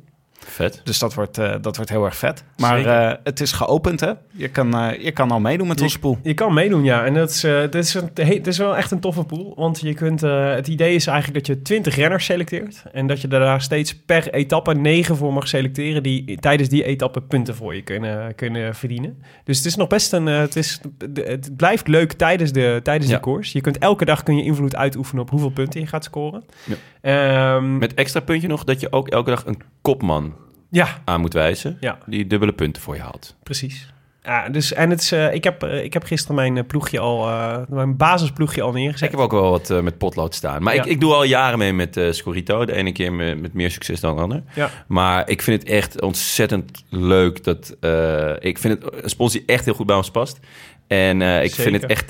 Vet. 0.48 0.82
Dus 0.84 1.00
dat 1.00 1.14
wordt, 1.14 1.38
eh, 1.38 1.56
dat 1.62 1.76
wordt 1.76 1.92
heel 1.92 2.06
erg 2.06 2.16
vet. 2.16 2.44
Maar 2.58 2.86
eh, 2.86 3.18
het 3.24 3.40
is 3.42 3.52
geopend, 3.52 4.00
hè? 4.00 4.12
Je 4.32 4.48
kan, 4.48 4.78
eh, 4.78 5.04
je 5.04 5.12
kan 5.12 5.32
al 5.32 5.40
meedoen 5.40 5.68
met 5.68 5.82
onze 5.82 6.00
pool. 6.00 6.18
Je 6.24 6.34
kan 6.34 6.54
meedoen, 6.54 6.84
ja. 6.84 7.06
En 7.06 7.14
dat 7.14 7.30
is, 7.30 7.44
eh, 7.44 7.52
dat 7.62 7.76
is, 7.76 7.94
een, 7.94 8.44
is 8.44 8.58
wel 8.58 8.76
echt 8.78 8.92
een 8.92 9.00
toffe 9.00 9.24
pool. 9.24 9.54
Want 9.56 9.80
je 9.80 9.94
kunt, 9.94 10.24
eh, 10.24 10.54
het 10.54 10.68
idee 10.68 10.96
is 10.96 11.08
eigenlijk 11.08 11.46
dat 11.46 11.56
je 11.56 11.62
20 11.62 11.96
renners 11.96 12.26
selecteert. 12.26 12.84
En 12.92 13.08
dat 13.08 13.22
je 13.22 13.28
daar 13.28 13.62
steeds 13.62 13.96
per 14.06 14.34
etappe 14.34 14.74
9 14.74 15.16
voor 15.18 15.34
mag 15.34 15.48
selecteren... 15.48 16.04
die 16.04 16.38
tijdens 16.40 16.70
die 16.70 16.84
etappe 16.84 17.22
punten 17.22 17.56
voor 17.56 17.76
je 17.76 17.82
kunnen, 17.82 18.36
kunnen 18.36 18.76
verdienen. 18.76 19.22
Dus 19.44 19.58
het 19.58 19.66
is 19.66 19.76
nog 19.76 19.88
best 19.88 20.14
een... 20.14 20.26
het, 20.26 20.56
is, 20.56 20.80
het 21.14 21.56
blijft 21.58 21.88
leuk 21.88 22.14
tijdens 22.14 22.52
de, 22.52 22.80
tijdens 22.84 23.10
Ja. 23.10 23.16
de 23.16 23.22
koers. 23.22 23.52
Je 23.52 23.62
kunt 23.62 23.78
elke 23.78 24.06
dag 24.06 24.24
kun 24.24 24.38
je 24.38 24.44
invloed 24.44 24.76
uitoefenen 24.76 25.22
op 25.24 25.30
hoeveel 25.30 25.50
punten 25.50 25.80
je 25.80 25.88
gaat 25.88 26.04
scoren. 26.04 26.44
Ja. 26.64 26.76
Ehm, 27.02 27.78
Met 27.78 27.94
extra 27.94 28.20
puntje 28.20 28.48
nog 28.48 28.64
dat 28.64 28.80
je 28.80 28.92
ook 28.92 29.08
elke 29.08 29.30
dag 29.30 29.46
een 29.46 29.62
kopman 29.82 30.33
ja, 30.74 30.88
aan 31.06 31.22
moet 31.22 31.34
wijzen... 31.34 31.78
Ja. 31.80 31.98
die 32.06 32.28
dubbele 32.28 32.54
punten 32.54 32.82
voor 32.82 32.96
je 32.96 33.02
haalt. 33.02 33.36
precies. 33.44 33.92
Ja, 34.26 34.50
dus, 34.50 34.74
en 34.74 34.90
het 34.90 35.02
is, 35.02 35.12
eh, 35.12 35.34
ik, 35.34 35.44
heb, 35.44 35.64
eh, 35.64 35.84
ik 35.84 35.94
heb 35.94 36.04
gisteren 36.04 36.36
mijn 36.36 36.58
eh, 36.58 36.64
ploegje 36.68 37.00
al, 37.00 37.26
mijn 37.70 37.98
basisploegje 37.98 38.62
al 38.62 38.72
neergezet. 38.72 39.12
Ik 39.12 39.16
heb 39.16 39.24
ook 39.24 39.32
wel 39.32 39.50
wat 39.50 39.82
met 39.84 39.98
potlood 39.98 40.36
staan. 40.36 40.64
Maar 40.64 40.76
Ja. 40.76 40.84
ik, 40.84 40.90
ik 40.90 41.00
doe 41.00 41.14
al 41.14 41.24
jaren 41.24 41.58
mee 41.58 41.74
met 41.74 42.00
Scorito. 42.12 42.66
De 42.66 42.74
ene 42.74 42.92
keer 42.92 43.14
met, 43.14 43.42
met 43.42 43.54
meer 43.54 43.72
succes 43.72 44.00
dan 44.00 44.16
de 44.16 44.22
ander. 44.22 44.44
Ja. 44.56 44.70
Maar 44.88 45.30
ik 45.30 45.42
vind 45.42 45.62
het 45.62 45.72
echt 45.72 46.02
ontzettend 46.02 46.84
leuk 46.90 47.44
dat... 47.44 47.70
ik 48.40 48.58
vind 48.58 48.84
het 48.84 49.04
een 49.04 49.10
sponsor 49.10 49.40
die 49.40 49.56
echt 49.56 49.66
heel 49.66 49.74
goed 49.74 49.86
bij 49.86 49.96
ons 49.96 50.12
past. 50.12 50.40
En 50.88 51.22
ik 51.22 51.50
Zeker. 51.56 51.64
vind 51.72 51.82
het 51.82 51.92
echt... 51.92 52.10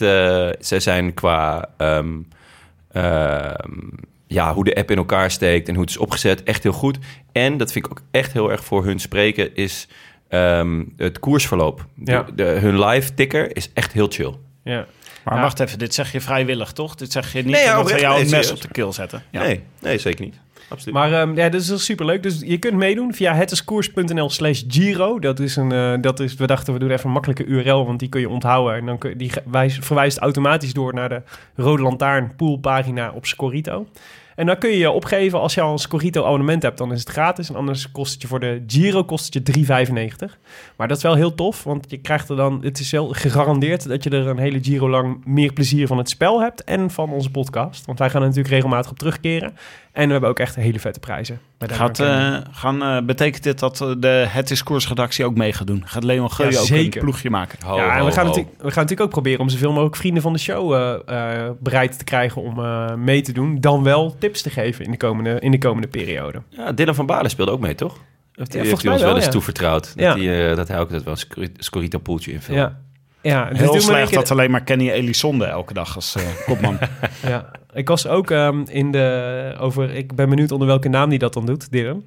zij 0.66 0.80
zijn 0.80 1.14
qua... 1.14 1.70
ehm, 1.78 2.18
ehm, 2.91 3.72
ja, 4.34 4.53
hoe 4.53 4.63
de 4.63 4.75
app 4.75 4.91
in 4.91 4.97
elkaar 4.97 5.31
steekt 5.31 5.67
en 5.67 5.73
hoe 5.73 5.81
het 5.84 5.91
is 5.91 5.97
opgezet. 5.97 6.43
Echt 6.43 6.63
heel 6.63 6.71
goed. 6.71 6.97
En 7.31 7.57
dat 7.57 7.71
vind 7.71 7.86
ik 7.86 7.91
ook 7.91 8.01
echt 8.11 8.34
heel 8.34 8.51
erg 8.51 8.63
voor 8.63 8.86
hun 8.86 8.99
spreken, 8.99 9.55
is 9.55 9.88
ehm, 10.27 10.84
het 10.97 11.19
koersverloop. 11.19 11.86
De- 11.95 12.11
Ja. 12.11 12.25
de, 12.36 12.43
hun 12.43 12.79
live 12.86 13.13
ticker 13.13 13.55
is 13.55 13.69
echt 13.73 13.91
heel 13.93 14.07
chill. 14.09 14.34
Ja. 14.63 14.86
Maar 15.23 15.36
Ja. 15.36 15.41
wacht 15.41 15.59
even, 15.59 15.79
dit 15.79 15.93
zeg 15.93 16.11
je 16.11 16.21
vrijwillig, 16.21 16.71
toch? 16.71 16.95
Dit 16.95 17.11
zeg 17.11 17.34
je 17.34 17.43
niet 17.43 17.51
Nee, 17.55 17.69
omdat 17.77 17.91
we 17.91 17.99
jou 17.99 18.21
een 18.23 18.29
mes 18.29 18.51
op 18.51 18.61
de 18.61 18.67
keel 18.67 18.93
zetten. 18.93 19.23
Ja. 19.31 19.41
Nee, 19.41 19.61
nee, 19.81 19.97
zeker 19.97 20.25
niet. 20.25 20.36
Absoluut. 20.69 20.93
Maar 20.95 21.13
ehm, 21.13 21.36
ja, 21.36 21.49
dat 21.49 21.61
is 21.61 21.69
wel 21.69 21.77
superleuk. 21.77 22.23
Dus 22.23 22.39
je 22.45 22.57
kunt 22.57 22.73
meedoen 22.73 23.13
via 23.13 23.34
hetiskoers.nl 23.34 24.29
slash 24.29 24.63
Giro. 24.67 25.19
Dat 25.19 25.39
is 25.39 25.55
een, 25.55 25.71
eh, 25.71 25.93
dat 26.01 26.19
is, 26.19 26.36
we 26.36 26.47
dachten 26.47 26.73
we 26.73 26.79
doen 26.79 26.89
even 26.91 27.05
een 27.05 27.11
makkelijke 27.11 27.45
URL, 27.45 27.86
want 27.86 27.99
die 27.99 28.09
kun 28.09 28.21
je 28.21 28.29
onthouden. 28.29 28.75
En 28.79 28.86
dan 28.86 28.97
kun, 28.97 29.17
die 29.17 29.31
wijs, 29.45 29.77
verwijst 29.81 30.17
automatisch 30.17 30.73
door 30.73 30.93
naar 30.93 31.09
de 31.09 31.21
Rode 31.55 31.81
Lantaarn 31.84 32.36
poolpagina 32.36 33.11
op 33.11 33.25
Scorito. 33.25 33.88
En 34.36 34.45
dan 34.45 34.57
kun 34.57 34.69
je 34.69 34.77
je 34.77 34.91
opgeven 34.91 35.39
als 35.39 35.53
je 35.53 35.61
al 35.61 35.71
een 35.71 35.77
Scorito 35.77 36.23
abonnement 36.23 36.63
hebt, 36.63 36.77
dan 36.77 36.91
is 36.91 36.99
het 36.99 37.09
gratis. 37.09 37.49
En 37.49 37.55
anders 37.55 37.91
kost 37.91 38.13
het 38.13 38.21
je 38.21 38.27
voor 38.27 38.39
de 38.39 38.63
Giro 38.67 39.03
kost 39.03 39.34
het 39.34 39.55
je 39.55 39.65
3,95. 39.65 40.38
Maar 40.77 40.88
dat 40.88 40.97
is 40.97 41.03
wel 41.03 41.15
heel 41.15 41.36
tof, 41.36 41.63
want 41.63 41.86
je 41.89 41.97
krijgt 41.97 42.29
er 42.29 42.36
dan, 42.36 42.59
het 42.63 42.79
is 42.79 42.91
wel 42.91 43.07
gegarandeerd 43.07 43.88
dat 43.88 44.03
je 44.03 44.09
er 44.09 44.27
een 44.27 44.38
hele 44.38 44.63
Giro 44.63 44.89
lang 44.89 45.25
meer 45.25 45.53
plezier 45.53 45.88
van 45.88 45.97
het 45.97 46.09
spel 46.09 46.41
hebt 46.41 46.63
en 46.63 46.91
van 46.91 47.09
onze 47.09 47.31
podcast. 47.31 47.86
Want 47.86 47.99
wij 47.99 48.09
gaan 48.09 48.21
er 48.21 48.27
natuurlijk 48.27 48.53
regelmatig 48.53 48.91
op 48.91 48.97
terugkeren. 48.97 49.53
En 49.93 50.05
we 50.05 50.11
hebben 50.11 50.29
ook 50.29 50.39
echt 50.39 50.55
hele 50.55 50.79
vette 50.79 50.99
prijzen. 50.99 51.39
Gaat, 51.59 51.99
eh, 51.99 52.37
gaan, 52.51 52.83
eh, 52.83 53.01
betekent 53.05 53.43
dit 53.43 53.59
dat 53.59 53.81
eh, 53.81 53.91
de 53.97 54.07
Het 54.07 54.51
is 54.51 54.63
Koersredactie 54.63 55.25
ook 55.25 55.35
mee 55.35 55.53
gaat 55.53 55.67
doen? 55.67 55.83
Gaat 55.85 56.03
Leon 56.03 56.31
Geuyen 56.31 56.53
Ja, 56.53 56.59
ook 56.59 56.69
een 56.95 57.01
ploegje 57.01 57.29
maken? 57.29 57.59
Ho, 57.65 57.75
ja, 57.75 57.93
en 57.93 57.99
ho, 57.99 58.05
we 58.05 58.11
gaan, 58.11 58.25
ho. 58.27 58.33
we 58.33 58.43
gaan 58.57 58.63
natuurlijk 58.63 59.01
ook 59.01 59.09
proberen 59.09 59.39
om 59.39 59.49
zoveel 59.49 59.71
mogelijk 59.71 59.95
vrienden 59.95 60.21
van 60.21 60.33
de 60.33 60.39
show 60.39 60.73
eh, 60.73 61.45
eh, 61.45 61.51
bereid 61.59 61.97
te 61.97 62.03
krijgen 62.03 62.41
om 62.41 62.59
eh, 62.59 62.93
mee 62.95 63.21
te 63.21 63.31
doen. 63.31 63.59
Dan 63.59 63.83
wel 63.83 64.15
tips 64.19 64.41
te 64.41 64.49
geven 64.49 64.85
in 64.85 64.91
de 64.91 64.97
komende, 64.97 65.39
in 65.39 65.51
de 65.51 65.57
komende 65.57 65.87
periode. 65.87 66.41
Ja, 66.49 66.71
Dylan 66.71 66.95
van 66.95 67.05
Balen 67.05 67.29
speelde 67.29 67.51
ook 67.51 67.59
mee, 67.59 67.75
toch? 67.75 67.93
Of 67.93 67.99
volgens 68.35 68.55
heeft 68.55 68.71
hij 68.71 68.83
mij 68.83 68.91
ons 68.91 69.01
wel 69.01 69.07
wel, 69.07 69.15
eens 69.15 69.25
ja. 69.25 69.31
toevertrouwd. 69.31 69.83
Dat, 69.83 69.93
Ja. 70.17 70.17
hij, 70.17 70.49
eh, 70.49 70.55
dat 70.55 70.67
hij 70.67 70.79
ook 70.79 70.89
dat 70.89 71.03
wel 71.03 71.13
een 71.13 71.19
Scor- 71.19 71.47
Scorito 71.57 71.99
poeltje 71.99 72.31
invult. 72.31 72.57
Ja, 72.57 72.79
ja 73.24 73.49
dus 73.49 73.59
Heel 73.59 73.82
slecht 73.82 74.13
dat 74.13 74.32
alleen 74.32 74.51
maar 74.51 74.63
Kenny 74.63 74.89
Elisonde 74.89 75.45
elke 75.45 75.74
dag 75.74 75.95
als 75.95 76.15
eh, 76.15 76.24
kopman. 76.45 76.78
Ja, 77.28 77.51
ik 77.74 77.88
was 77.88 78.07
ook 78.07 78.32
ehm, 78.32 78.63
in 78.69 78.91
de 78.91 79.55
over. 79.59 79.89
Ik 79.89 80.15
ben 80.15 80.30
benieuwd 80.30 80.51
onder 80.51 80.67
welke 80.67 80.89
naam 80.89 81.09
die 81.09 81.19
dat 81.19 81.34
dan 81.34 81.45
doet, 81.45 81.71
Dylan. 81.71 82.03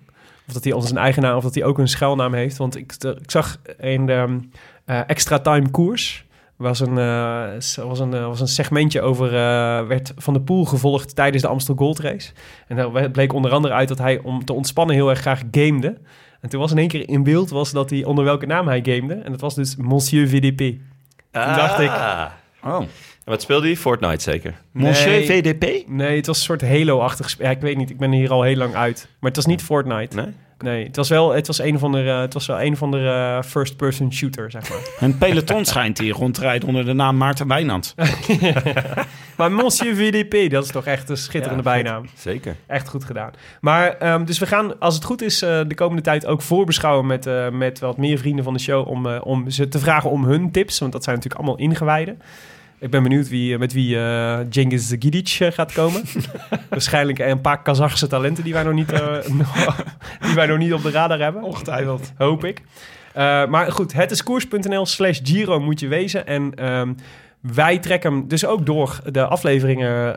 Of 0.49 0.55
dat 0.55 0.65
hij 0.65 0.73
onder 0.73 0.89
zijn 0.89 1.01
eigen 1.01 1.23
naam 1.23 1.37
of 1.37 1.43
dat 1.43 1.55
hij 1.55 1.65
ook 1.65 1.79
een 1.79 1.89
schuilnaam 1.89 2.35
heeft. 2.35 2.57
Want 2.57 2.77
ik, 2.77 2.93
ik 3.03 3.31
zag 3.31 3.59
in 3.81 4.07
de 4.07 4.41
eh, 4.85 5.01
extra 5.07 5.39
time 5.39 5.71
koers 5.71 6.27
was 6.57 6.81
een, 6.81 6.99
eh, 6.99 7.85
was 7.87 8.01
een, 8.01 8.15
eh, 8.15 8.27
was 8.27 8.41
een 8.41 8.49
segmentje 8.49 9.01
over 9.01 9.27
eh, 9.27 9.87
werd 9.87 10.13
van 10.17 10.35
de 10.35 10.41
Poel 10.41 10.65
gevolgd 10.65 11.15
tijdens 11.15 11.43
de 11.43 11.49
Amstel 11.49 11.75
Gold 11.75 11.99
Race. 11.99 12.33
En 12.67 12.77
daar 12.77 13.11
bleek 13.11 13.33
onder 13.33 13.51
andere 13.51 13.75
uit 13.75 13.89
dat 13.89 13.99
hij 13.99 14.21
om 14.23 14.45
te 14.45 14.53
ontspannen 14.53 14.95
heel 14.95 15.11
erg 15.11 15.21
graag 15.21 15.43
gamede. 15.51 15.99
En 16.41 16.49
toen 16.49 16.61
was 16.61 16.71
in 16.71 16.79
één 16.79 16.89
keer 16.89 17.09
in 17.09 17.23
beeld 17.23 17.51
was 17.51 17.73
dat 17.73 17.91
hij 17.91 18.05
onder 18.05 18.25
welke 18.25 18.47
naam 18.47 18.67
hij 18.69 18.81
gamede. 18.83 19.15
En 19.15 19.31
dat 19.31 19.41
was 19.41 19.55
dus 19.55 19.77
Monsieur 19.77 20.29
VDP. 20.29 20.79
Toen 21.45 21.55
dacht 21.55 21.81
ik, 21.81 21.91
Oh. 22.65 22.81
En 22.81 22.89
wat 23.33 23.43
speelde 23.43 23.67
hij? 23.67 23.77
Fortnite 23.77 24.23
zeker. 24.23 24.55
Monsieur 24.73 25.11
Nee. 25.11 25.27
VDP? 25.27 25.89
Nee, 25.89 26.17
het 26.17 26.27
was 26.27 26.39
een 26.39 26.45
soort 26.45 26.63
Halo-achtig 26.63 27.31
spel. 27.31 27.47
Ja, 27.47 27.53
ik 27.53 27.61
weet 27.61 27.77
niet, 27.77 27.91
ik 27.91 27.99
ben 27.99 28.13
hier 28.13 28.31
al 28.31 28.43
heel 28.43 28.57
lang 28.57 28.75
uit. 28.75 29.09
Maar 29.21 29.29
het 29.31 29.37
was 29.37 29.47
niet 29.47 29.63
Fortnite. 29.63 30.17
Nee? 30.17 30.35
Nee, 30.59 30.85
het 30.85 30.97
was 30.97 31.09
wel, 31.09 31.35
het 31.35 31.47
was 31.47 31.59
een 31.59 31.79
van 31.79 31.93
de, 31.93 32.03
eh, 32.03 32.21
het 32.21 32.35
was 32.35 32.47
wel 32.47 32.61
een 32.61 32.77
van 32.77 32.91
de 32.91 32.99
eh, 32.99 33.43
first-person 33.51 34.13
shooter, 34.13 34.51
zeg 34.51 34.69
maar. 34.69 34.79
Een 35.01 35.19
peloton 35.19 35.65
schijnt 35.75 35.99
hier 35.99 36.15
rond 36.15 36.35
te 36.35 36.41
rijden 36.41 36.69
onder 36.69 36.85
de 36.85 36.93
naam 36.93 37.17
Maarten 37.17 37.49
Wijnand. 37.49 37.95
maar 39.37 39.53
Monsieur 39.53 39.97
VDP, 39.97 40.51
dat 40.51 40.65
is 40.65 40.71
toch 40.71 40.87
echt 40.87 41.09
een 41.09 41.17
schitterende 41.17 41.63
Ja, 41.63 41.71
bijnaam. 41.71 42.07
Zeker. 42.15 42.57
Echt 42.67 42.89
goed 42.89 43.05
gedaan. 43.05 43.31
Maar 43.61 43.97
ehm, 43.97 44.25
dus 44.25 44.39
we 44.39 44.47
gaan, 44.47 44.79
als 44.79 44.95
het 44.95 45.05
goed 45.05 45.23
is, 45.23 45.43
eh, 45.43 45.61
de 45.67 45.75
komende 45.75 46.03
tijd 46.03 46.27
ook 46.27 46.43
voorbeschouwen 46.43 47.07
met, 47.07 47.27
eh, 47.27 47.49
met 47.49 47.79
wat 47.79 47.97
meer 47.97 48.19
vrienden 48.19 48.45
van 48.45 48.53
de 48.53 48.61
show 48.61 48.89
om, 48.89 49.07
om 49.07 49.51
ze 49.51 49.69
te 49.69 49.79
vragen 49.79 50.11
om 50.11 50.25
hun 50.25 50.51
tips. 50.51 50.79
Want 50.79 50.93
dat 50.93 51.05
zijn 51.05 51.17
natuurlijk 51.17 51.43
allemaal 51.45 51.61
ingewijden. 51.61 52.21
Ik 52.79 52.91
ben 52.91 53.03
benieuwd 53.03 53.29
wie, 53.29 53.53
eh, 53.53 53.59
met 53.59 53.73
wie 53.73 53.97
Cengiz 54.51 54.95
Gidic 54.99 55.37
eh, 55.41 55.53
gaat 55.53 55.73
komen. 55.73 56.03
Waarschijnlijk 56.71 57.19
een 57.19 57.41
paar 57.41 57.63
Kazachse 57.63 58.07
talenten 58.07 58.45
die 58.45 58.53
wij 58.53 58.63
nog 58.63 58.75
niet, 58.75 58.89
die 60.27 60.35
wij 60.35 60.47
nog 60.47 60.59
niet 60.59 60.73
op 60.73 60.83
de 60.83 60.91
radar 60.91 61.19
hebben. 61.19 61.43
Ongetwijfeld. 61.43 62.13
Hoop 62.17 62.45
ik. 62.45 62.63
Maar 63.49 63.73
goed, 63.73 63.93
het 63.93 64.11
is 64.11 64.23
koers.nl 64.23 64.87
slash 64.87 65.21
Giro 65.23 65.61
moet 65.61 65.81
je 65.81 65.89
wezen. 65.89 66.27
En 66.27 66.55
ehm, 66.55 66.93
wij 67.41 67.79
trekken 67.79 68.13
hem 68.13 68.29
dus 68.29 68.47
ook 68.47 68.67
door 68.67 69.01
de 69.13 69.27
afleveringen 69.27 70.17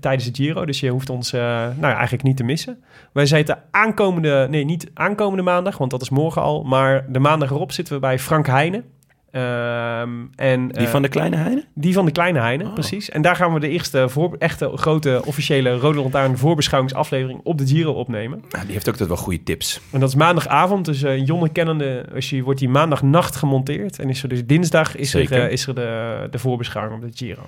tijdens 0.00 0.24
de 0.24 0.42
Giro. 0.42 0.64
Dus 0.64 0.80
je 0.80 0.90
hoeft 0.90 1.10
ons 1.10 1.32
nou 1.32 1.74
ja, 1.80 1.94
eigenlijk 1.94 2.22
niet 2.22 2.36
te 2.36 2.44
missen. 2.44 2.82
Wij 3.12 3.26
zitten 3.26 3.62
aankomende, 3.70 4.46
nee 4.50 4.64
niet 4.64 4.90
aankomende 4.94 5.42
maandag, 5.42 5.78
want 5.78 5.90
dat 5.90 6.02
is 6.02 6.10
morgen 6.10 6.42
al. 6.42 6.62
Maar 6.62 7.12
de 7.12 7.18
maandag 7.18 7.50
erop 7.50 7.72
zitten 7.72 7.94
we 7.94 8.00
bij 8.00 8.18
Frank 8.18 8.46
Heijnen. 8.46 8.84
Ehm, 9.30 10.10
en, 10.36 10.68
Die 10.68 10.76
eh, 10.86 10.86
van 10.90 11.02
de 11.02 11.08
kleine 11.08 11.36
Heine? 11.36 11.64
die 11.74 11.92
van 11.92 12.04
de 12.04 12.10
Kleine 12.10 12.38
Heine, 12.40 12.64
Oh. 12.64 12.72
precies. 12.72 13.10
En 13.10 13.22
daar 13.22 13.36
gaan 13.36 13.54
we 13.54 13.60
de 13.60 13.68
eerste 13.68 14.08
voor, 14.08 14.36
echte 14.38 14.70
grote 14.74 15.22
officiële 15.24 15.76
Rode 15.76 16.00
Lantaarn 16.00 16.38
voorbeschouwingsaflevering 16.38 17.40
op 17.42 17.58
de 17.58 17.66
Giro 17.66 17.92
opnemen. 17.92 18.44
Nou, 18.50 18.64
die 18.64 18.72
heeft 18.72 18.86
ook 18.86 18.92
altijd 18.92 19.08
wel 19.08 19.18
goede 19.18 19.42
tips. 19.42 19.80
En 19.90 20.00
dat 20.00 20.08
is 20.08 20.14
maandagavond, 20.14 20.84
dus 20.84 21.02
eh 21.02 21.26
Jonne 21.26 21.48
kennende, 21.48 22.04
als 22.14 22.30
je, 22.30 22.42
wordt 22.42 22.58
die 22.60 22.68
maandagnacht 22.68 23.36
gemonteerd. 23.36 23.98
En 23.98 24.08
is 24.08 24.22
er 24.22 24.28
dus 24.28 24.46
dinsdag 24.46 24.96
is 24.96 25.14
er, 25.14 25.32
eh, 25.32 25.50
is 25.50 25.66
er 25.66 25.74
de, 25.74 26.28
de 26.30 26.38
voorbeschouwing 26.38 27.02
op 27.02 27.10
de 27.10 27.16
Giro. 27.16 27.42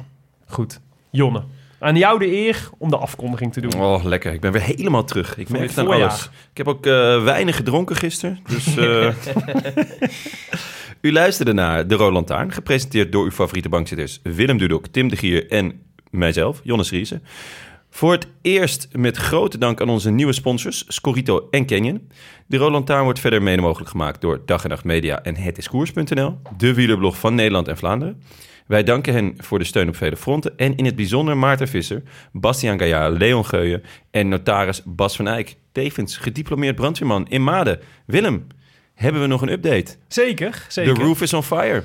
Goed, 0.47 0.81
Jonne. 1.11 1.43
Aan 1.79 1.97
jou 1.97 2.19
de 2.19 2.27
eer 2.33 2.69
om 2.79 2.91
de 2.91 2.97
afkondiging 2.97 3.53
te 3.53 3.61
doen. 3.61 3.75
Oh, 3.81 4.05
lekker. 4.05 4.33
Ik 4.33 4.41
ben 4.41 4.53
weer 4.53 4.63
helemaal 4.63 5.05
terug. 5.05 5.37
Ik 5.39 5.49
merk 5.49 5.69
het 5.69 5.79
aan 5.79 5.87
alles. 5.87 6.25
Ik 6.51 6.57
heb 6.57 6.69
ook 6.69 6.87
eh, 6.87 7.23
weinig 7.25 7.57
gedronken 7.57 7.97
gisteren. 7.97 8.39
Dus, 8.49 8.77
eh, 8.77 9.09
u 11.03 11.13
luisterde 11.13 11.53
naar 11.53 11.87
De 11.87 11.95
Rode 11.95 12.13
Lantaarn, 12.13 12.53
gepresenteerd 12.53 13.13
door 13.13 13.25
uw 13.25 13.31
favoriete 13.31 13.69
bankzitters 13.69 14.21
Willem 14.23 14.59
Dudok, 14.59 14.87
Tim 14.87 15.09
de 15.09 15.17
Gier 15.17 15.51
en 15.51 15.81
mijzelf, 16.11 16.61
Jonnes 16.65 16.91
Riese. 16.91 17.21
Voor 17.91 18.13
het 18.13 18.27
eerst 18.43 18.89
met 18.93 19.17
grote 19.17 19.59
dank 19.59 19.81
aan 19.81 19.89
onze 19.89 20.11
nieuwe 20.11 20.33
sponsors, 20.33 20.85
Scorito 20.89 21.49
en 21.51 21.67
Canyon. 21.67 22.09
De 22.47 22.57
Rode 22.57 22.73
Lantaarn 22.73 23.05
wordt 23.05 23.21
verder 23.21 23.43
mede 23.43 23.63
mogelijk 23.63 23.91
gemaakt 23.91 24.21
door 24.21 24.43
Dag 24.47 24.63
en 24.63 24.71
Nacht 24.71 24.85
Media 24.85 25.23
en 25.23 25.37
hetiskoers.nl, 25.37 26.39
de 26.57 26.75
wielerblog 26.75 27.19
van 27.19 27.35
Nederland 27.35 27.69
en 27.69 27.77
Vlaanderen. 27.77 28.23
Wij 28.67 28.83
danken 28.83 29.13
hen 29.13 29.35
voor 29.39 29.59
de 29.59 29.65
steun 29.65 29.89
op 29.89 29.97
vele 29.97 30.17
fronten 30.17 30.57
en 30.57 30.77
in 30.77 30.85
het 30.85 30.97
bijzonder 30.97 31.37
Maarten 31.37 31.69
Visser, 31.69 32.03
Bastiaan 32.33 32.79
Gaillard, 32.79 33.19
Leon 33.19 33.47
Geuyen 33.47 33.83
en 34.11 34.29
notaris 34.29 34.83
Bas 34.85 35.17
van 35.17 35.29
Eyck. 35.29 35.57
Tevens 35.73 36.17
gediplomeerd 36.17 36.75
brandweerman 36.75 37.27
in 37.29 37.45
Maden. 37.45 37.81
Willem, 38.07 38.47
hebben 39.03 39.21
we 39.21 39.27
nog 39.27 39.43
een 39.43 39.53
update? 39.53 39.97
Zeker, 40.09 40.65
zeker. 40.69 40.95
The 40.95 41.03
roof 41.03 41.21
is 41.23 41.33
on 41.35 41.43
fire. 41.43 41.83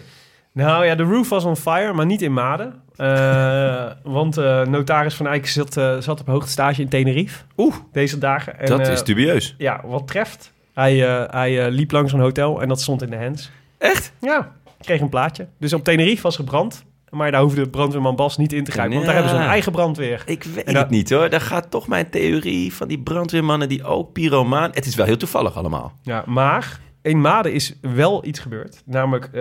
Nou 0.51 0.85
ja, 0.85 0.95
de 0.95 1.03
roof 1.03 1.29
was 1.29 1.43
on 1.43 1.55
fire, 1.55 1.93
maar 1.93 2.05
niet 2.05 2.21
in 2.21 2.33
Maden. 2.33 2.81
Eh, 2.95 3.85
want 4.17 4.37
eh, 4.37 4.65
notaris 4.65 5.13
Van 5.15 5.27
Eyck 5.27 5.47
zat, 5.47 5.77
eh, 5.77 5.97
zat 5.99 6.19
op 6.19 6.27
hoogte 6.27 6.49
stage 6.51 6.81
in 6.81 6.89
Tenerife. 6.89 7.43
Oeh, 7.57 7.75
Deze 7.91 8.17
dagen. 8.17 8.59
En, 8.59 8.65
dat 8.65 8.87
is 8.87 9.03
dubieus. 9.03 9.55
Ja, 9.57 9.81
wat 9.85 10.07
treft. 10.07 10.51
Hij, 10.73 10.97
hij 11.31 11.71
liep 11.71 11.91
langs 11.91 12.13
een 12.13 12.19
hotel 12.19 12.61
en 12.61 12.67
dat 12.67 12.81
stond 12.81 13.01
in 13.01 13.09
de 13.09 13.17
hands. 13.17 13.51
Echt? 13.77 14.11
Ja, 14.19 14.51
kreeg 14.81 15.01
een 15.01 15.09
plaatje. 15.09 15.47
Dus 15.59 15.73
op 15.73 15.83
Tenerife 15.83 16.21
was 16.21 16.35
gebrand. 16.35 16.85
Maar 17.09 17.31
daar 17.31 17.41
hoefde 17.41 17.69
brandweerman 17.69 18.15
Bas 18.15 18.37
niet 18.37 18.53
in 18.53 18.63
te 18.63 18.71
grijpen. 18.71 18.93
Want 18.93 19.05
daar 19.05 19.15
hebben 19.15 19.33
ze 19.33 19.37
een 19.39 19.49
eigen 19.49 19.71
brandweer. 19.71 20.23
Ik 20.25 20.43
weet 20.43 20.65
dat- 20.65 20.75
het 20.75 20.89
niet 20.89 21.09
hoor. 21.09 21.29
Daar 21.29 21.41
gaat 21.41 21.71
toch 21.71 21.87
mijn 21.87 22.09
theorie 22.09 22.73
van 22.73 22.87
die 22.87 22.99
brandweermannen 22.99 23.69
die 23.69 23.83
ook 23.83 24.11
pyromaan. 24.13 24.69
Het 24.73 24.85
is 24.85 24.95
wel 24.95 25.05
heel 25.05 25.17
toevallig 25.17 25.55
allemaal. 25.55 25.93
Ja, 26.01 26.23
maar 26.25 26.79
in 27.07 27.21
Maden 27.21 27.53
is 27.53 27.73
wel 27.81 28.25
iets 28.25 28.39
gebeurd. 28.39 28.81
Namelijk, 28.85 29.25
eh, 29.25 29.31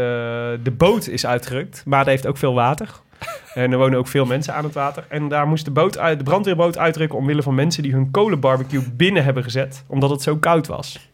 de 0.62 0.74
boot 0.76 1.08
is 1.08 1.26
uitgerukt. 1.26 1.82
Maden 1.84 2.08
heeft 2.08 2.26
ook 2.26 2.36
veel 2.36 2.54
water. 2.54 2.88
En 3.54 3.72
er 3.72 3.78
wonen 3.78 3.98
ook 3.98 4.08
veel 4.08 4.24
mensen 4.24 4.54
aan 4.54 4.64
het 4.64 4.74
water. 4.74 5.04
En 5.08 5.28
daar 5.28 5.46
moest 5.46 5.64
de, 5.64 5.70
boot 5.70 5.98
uit, 5.98 6.18
de 6.18 6.24
brandweerboot 6.24 6.78
uitrukken... 6.78 7.18
omwille 7.18 7.42
van 7.42 7.54
mensen 7.54 7.82
die 7.82 7.92
hun 7.92 8.10
kolenbarbecue 8.10 8.82
binnen 8.92 9.24
hebben 9.24 9.42
gezet. 9.42 9.84
Omdat 9.86 10.10
het 10.10 10.22
zo 10.22 10.36
koud 10.36 10.66
was. 10.66 11.10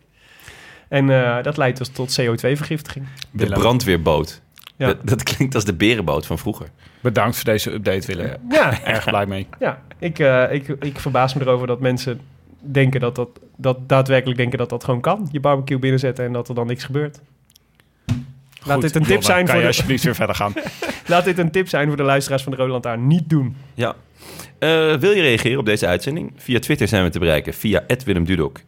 En 0.89 1.11
eh, 1.11 1.43
dat 1.43 1.57
leidt 1.57 1.79
dus 1.79 1.89
tot 1.89 2.21
CO2-vergiftiging. 2.21 3.07
De 3.31 3.47
brandweerboot. 3.47 4.43
Ja. 4.77 4.87
Dat, 4.87 4.97
dat 5.05 5.23
klinkt 5.23 5.55
als 5.55 5.65
de 5.65 5.75
berenboot 5.75 6.27
van 6.27 6.39
vroeger. 6.39 6.69
Bedankt 7.01 7.37
voor 7.37 7.45
deze 7.45 7.73
update, 7.73 8.07
Willem. 8.07 8.37
Ja, 8.49 8.85
Erg 8.85 9.05
blij 9.05 9.27
mee. 9.27 9.47
ja. 9.59 9.83
Ik, 9.99 10.19
eh, 10.19 10.53
ik, 10.53 10.69
ik 10.69 10.99
verbaas 10.99 11.35
me 11.35 11.41
erover 11.41 11.67
dat 11.67 11.81
mensen 11.81 12.21
denken 12.63 13.01
dat 13.01 13.15
dat, 13.15 13.29
dat 13.57 13.89
daadwerkelijk 13.89 14.39
denken 14.39 14.59
dat 14.59 14.69
dat 14.69 14.85
gewoon 14.85 15.01
kan. 15.01 15.29
Je 15.33 15.41
barbecue 15.41 15.79
binnenzetten 15.79 16.25
en 16.25 16.33
dat 16.33 16.49
er 16.49 16.55
dan 16.55 16.67
niks 16.67 16.85
gebeurt. 16.85 17.21
Laat 18.65 18.81
dit 18.81 18.95
een 18.95 19.03
tip 19.03 19.23
zijn 19.23 19.39
Kan 19.39 19.47
voor 19.47 19.57
je 19.57 19.61
de, 19.61 19.67
alsjeblieft 19.67 20.05
weer 20.05 20.15
verder 20.15 20.35
gaan? 20.35 20.53
Laat 21.07 21.25
dit 21.25 21.39
een 21.39 21.51
tip 21.51 21.69
zijn 21.69 21.89
voor 21.89 21.97
de 21.97 22.03
luisteraars 22.03 22.43
van 22.43 22.53
de 22.53 22.59
Rode 22.59 22.73
Lantaarn. 22.73 23.07
Niet 23.07 23.31
doen. 23.31 23.57
Ja. 23.75 23.95
Eh, 24.59 24.95
wil 24.95 25.11
je 25.11 25.23
reageren 25.23 25.59
op 25.59 25.67
deze 25.67 25.87
uitzending? 25.87 26.33
Via 26.37 26.59
Twitter 26.59 26.89
zijn 26.89 27.05
we 27.05 27.11
te 27.11 27.19
bereiken. 27.19 27.55
Via 27.55 27.85
Willem 28.05 28.25
Dudok, 28.25 28.61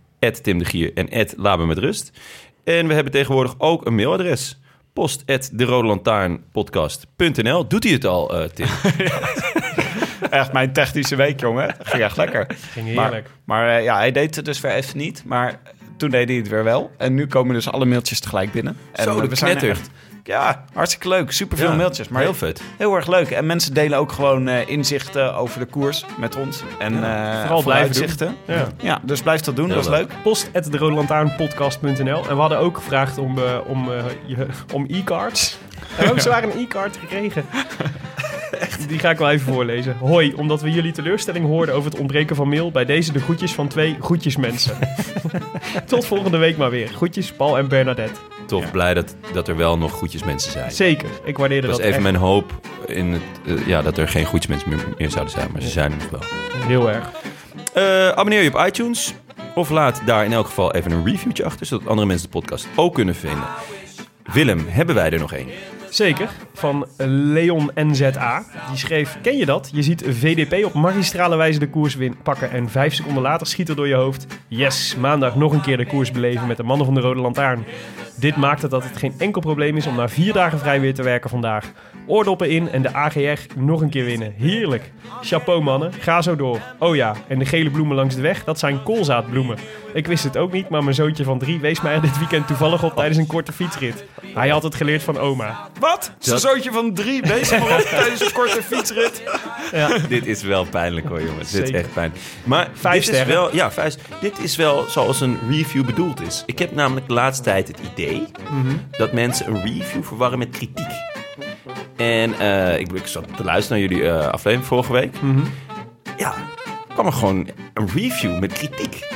Tim 0.43 0.59
de 0.59 0.65
Gier 0.65 0.93
en 0.95 1.27
Laben 1.37 1.67
met 1.67 1.79
Rust. 1.79 2.13
En 2.65 2.87
we 2.87 2.95
hebben 2.95 3.13
tegenwoordig 3.13 3.55
ook 3.59 3.87
een 3.87 3.95
mailadres. 3.95 4.59
Post 4.93 5.23
at 5.27 5.51
de. 5.53 7.67
Doet 7.69 7.85
hij 7.85 7.93
het 7.93 8.05
al, 8.05 8.39
eh, 8.39 8.49
Tim? 8.49 8.67
echt 10.31 10.53
mijn 10.53 10.73
technische 10.73 11.17
week, 11.17 11.41
jongen. 11.41 11.75
Dat 11.79 11.87
ging 11.89 12.03
echt 12.03 12.17
lekker. 12.17 12.47
Ging 12.73 12.87
heerlijk. 12.87 13.29
maar 13.45 13.69
eh, 13.77 13.85
ja, 13.85 13.97
hij 13.97 14.13
deed 14.13 14.37
het 14.37 14.45
dus 14.45 14.61
weer 14.61 14.73
even 14.73 14.99
niet. 14.99 15.23
Maar 15.25 15.61
toen 15.97 16.11
deed 16.11 16.29
hij 16.29 16.37
het 16.37 16.49
weer 16.49 16.65
wel. 16.65 16.91
En 16.99 17.15
nu 17.15 17.27
komen 17.27 17.55
dus 17.55 17.71
alle 17.71 17.85
mailtjes 17.85 18.21
tegelijk 18.21 18.53
binnen. 18.53 18.77
En 18.93 19.05
Zo, 19.05 19.15
eh, 19.17 19.23
de 19.23 19.29
we 19.29 19.35
zijn 19.37 19.59
echt... 19.59 19.91
Ja, 20.27 20.65
hartstikke 20.73 21.09
leuk. 21.09 21.31
Superveel 21.33 21.69
Ja, 21.71 21.75
mailtjes. 21.77 22.09
Maar 22.09 22.23
heel 22.23 22.35
vet. 22.35 22.63
Heel 22.79 22.95
erg 22.95 23.07
leuk. 23.07 23.31
En 23.31 23.47
mensen 23.47 23.75
delen 23.75 23.99
ook 23.99 24.13
gewoon 24.13 24.49
eh, 24.49 24.69
inzichten 24.69 25.35
over 25.35 25.59
de 25.61 25.67
koers 25.67 26.05
met 26.19 26.37
ons. 26.37 26.63
En 26.79 27.05
eh 27.05 27.41
Vooral 27.41 27.63
blijven. 27.63 28.37
Ja. 28.47 28.67
Ja, 28.81 28.99
dus 29.03 29.23
blijf 29.23 29.41
dat 29.41 29.57
doen. 29.57 29.67
Heel 29.67 29.75
dat 29.75 29.85
is 29.85 29.91
leuk. 29.91 30.09
leuk. 30.09 30.23
Post 30.23 30.51
at 30.55 30.65
de 30.65 30.79
En 30.79 32.35
we 32.35 32.41
hadden 32.41 32.59
ook 32.59 32.77
gevraagd 32.77 33.19
om, 33.19 33.39
eh, 33.39 33.59
om, 33.67 33.93
eh, 33.93 34.05
je- 34.27 34.47
om 34.73 34.85
e-cards. 34.89 35.59
En 35.99 36.11
ook 36.11 36.21
zwaar 36.21 36.43
een 36.43 36.59
e-card 36.59 36.97
gekregen. 36.97 37.45
Die 38.89 38.99
ga 38.99 39.11
ik 39.11 39.19
wel 39.19 39.31
even 39.31 39.53
voorlezen. 39.53 39.97
Hoi, 39.99 40.35
omdat 40.35 40.63
we 40.63 40.71
jullie 40.71 40.93
teleurstelling 40.93 41.47
hoorden 41.47 41.75
over 41.75 41.91
het 41.91 42.01
ontbreken 42.01 42.37
van 42.37 42.49
mail... 42.49 42.71
bij 42.71 42.85
deze 42.85 43.13
de 43.13 43.21
groetjes 43.21 43.53
van 43.53 43.69
twee 43.69 43.97
groetjesmensen. 44.01 44.77
Tot 45.87 46.07
volgende 46.07 46.37
week 46.37 46.57
maar 46.57 46.71
weer. 46.71 46.89
Groetjes, 46.89 47.33
Paul 47.33 47.59
en 47.59 47.69
Bernadette. 47.69 48.21
Toch 48.47 48.71
blij 48.71 48.95
dat, 48.95 49.17
dat 49.33 49.49
er 49.49 49.57
wel 49.57 49.79
nog 49.79 49.93
goedjes 49.93 50.25
mensen 50.25 50.53
zijn. 50.53 50.71
Zeker, 50.71 51.09
ik 51.25 51.37
waardeerde 51.39 51.67
Dat 51.67 51.77
dat, 51.77 51.87
is 51.87 51.93
even 51.93 52.05
echt 52.05 52.13
mijn 52.13 52.25
hoop 52.25 52.53
in 52.87 53.13
het, 53.13 53.23
eh, 53.47 53.67
ja, 53.67 53.83
dat 53.83 53.99
er 53.99 54.09
geen 54.09 54.25
goedjes 54.25 54.47
mensen 54.47 54.69
meer, 54.69 54.79
meer 54.99 55.11
zouden 55.11 55.33
zijn. 55.33 55.49
Maar 55.53 55.63
ze 55.63 55.69
zijn 55.69 55.93
er 55.93 55.97
nog 55.99 56.11
wel. 56.11 56.21
heel 56.67 56.91
erg. 56.91 57.11
Eh, 57.73 58.09
abonneer 58.09 58.43
je 58.43 58.55
op 58.55 58.67
iTunes. 58.67 59.15
Of 59.55 59.71
laat 59.71 60.03
daar 60.07 60.25
in 60.25 60.33
elk 60.33 60.47
geval 60.47 60.75
even 60.75 60.91
een 60.91 61.05
reviewtje 61.05 61.45
achter. 61.45 61.67
Zodat 61.67 61.89
andere 61.89 62.07
mensen 62.07 62.31
de 62.31 62.39
podcast 62.39 62.67
ook 62.77 62.95
kunnen 62.95 63.15
vinden. 63.15 63.45
Willem, 64.33 64.67
hebben 64.69 64.95
wij 64.95 65.11
er 65.11 65.19
nog 65.19 65.33
één? 65.33 65.49
Zeker, 65.95 66.31
van 66.55 66.87
Leon 66.97 67.71
NZA. 67.75 68.45
Die 68.69 68.79
schreef, 68.79 69.19
ken 69.23 69.37
je 69.37 69.47
dat? 69.47 69.71
Je 69.73 69.83
ziet 69.83 70.05
VDP 70.09 70.65
op 70.65 70.75
magistrale 70.75 71.37
wijze 71.37 71.59
de 71.59 71.69
koers 71.69 71.95
win 71.95 72.17
pakken 72.23 72.51
en 72.51 72.71
vijf 72.71 72.95
seconden 72.95 73.23
later 73.23 73.47
schiet 73.47 73.69
er 73.69 73.77
door 73.77 73.89
je 73.89 73.95
hoofd. 73.95 74.27
Yes, 74.49 74.97
maandag 74.97 75.37
nog 75.37 75.53
een 75.53 75.61
keer 75.61 75.77
de 75.77 75.87
koers 75.87 76.11
beleven 76.11 76.47
met 76.47 76.57
de 76.57 76.63
mannen 76.63 76.87
van 76.87 76.95
de 76.95 77.01
Rode 77.01 77.21
Lantaarn. 77.21 77.65
Dit 78.17 78.37
maakt 78.37 78.71
dat 78.71 78.85
het 78.85 78.97
geen 78.97 79.15
enkel 79.19 79.41
probleem 79.41 79.77
is 79.77 79.87
om 79.87 79.97
na 79.97 80.09
vier 80.09 80.33
dagen 80.33 80.59
vrij 80.59 80.81
weer 80.81 80.95
te 80.95 81.03
werken 81.03 81.31
vandaag. 81.31 81.73
Oordoppen 82.07 82.51
in 82.51 82.69
en 82.69 82.83
de 82.83 82.95
AGR 82.95 83.41
nog 83.57 83.81
een 83.81 83.91
keer 83.91 84.05
winnen. 84.05 84.35
Heerlijk. 84.37 84.93
Chapeau 85.21 85.63
mannen, 85.63 85.93
ga 85.93 86.23
zo 86.23 86.37
door. 86.37 86.61
Oh 86.79 86.95
ja, 86.95 87.15
en 87.29 87.39
de 87.39 87.45
gele 87.45 87.71
bloemen 87.71 87.97
langs 87.97 88.15
de 88.15 88.21
weg, 88.21 88.45
dat 88.45 88.59
zijn 88.59 88.83
koolzaadbloemen. 88.83 89.57
Ik 89.95 90.07
wist 90.07 90.25
het 90.25 90.37
ook 90.37 90.53
niet, 90.53 90.69
maar 90.69 90.83
mijn 90.83 90.95
zoontje 90.95 91.25
van 91.25 91.39
drie 91.39 91.61
wees 91.61 91.81
mij 91.81 92.01
dit 92.01 92.19
weekend 92.19 92.47
toevallig 92.47 92.85
op 92.85 92.95
tijdens 92.95 93.19
een 93.19 93.27
korte 93.27 93.53
fietsrit. 93.53 94.05
Hij 94.35 94.49
had 94.49 94.63
het 94.63 94.75
geleerd 94.75 95.03
van 95.03 95.19
oma. 95.19 95.69
Wat? 95.85 96.11
Zo'n 96.19 96.39
zootje 96.39 96.73
van 96.73 96.95
drie 96.95 97.23
bezig 97.23 97.59
maar 97.59 97.79
op 97.79 97.81
tijdens 97.87 98.21
een 98.21 98.33
korte 98.33 98.63
fietsrit. 98.63 99.23
Dit 100.09 100.27
is 100.27 100.43
wel 100.43 100.65
pijnlijk 100.65 101.09
hoor, 101.09 101.23
jongens. 101.23 101.51
Dit 101.51 101.63
is 101.63 101.71
echt 101.71 101.93
pijn. 101.93 102.13
Maar 102.45 102.69
Vijf 102.75 103.05
dit 103.05 103.15
is 103.15 103.21
sterren. 103.21 103.35
wel, 103.43 103.55
ja, 103.55 103.73
vijf. 103.73 103.95
Dit 104.21 104.39
is 104.39 104.57
wel 104.57 104.85
zoals 104.89 105.21
een 105.21 105.39
review 105.51 105.85
bedoeld 105.85 106.21
is. 106.23 106.43
Ik 106.47 106.59
heb 106.59 106.73
namelijk 106.75 107.07
de 107.09 107.13
laatste 107.15 107.45
tijd 107.45 107.69
het 107.69 107.79
idee 107.93 108.27
Mhm. 108.51 108.75
dat 108.91 109.13
mensen 109.13 109.47
een 109.49 109.63
review 109.63 110.03
verwarren 110.03 110.39
met 110.39 110.51
kritiek. 110.51 110.91
En 111.97 112.39
eh, 112.39 112.79
ik, 112.79 112.93
ik 112.93 113.07
zat 113.07 113.25
te 113.37 113.45
luisteren 113.45 113.81
naar 113.81 113.89
jullie 113.91 114.09
eh, 114.11 114.27
aflevering 114.29 114.65
vorige 114.67 114.93
week. 114.93 115.21
Mhm. 115.21 115.41
Ja, 116.17 116.35
kwam 116.93 117.07
er 117.07 117.13
gewoon 117.13 117.49
een 117.75 117.89
review 117.95 118.39
met 118.39 118.53
kritiek. 118.53 119.09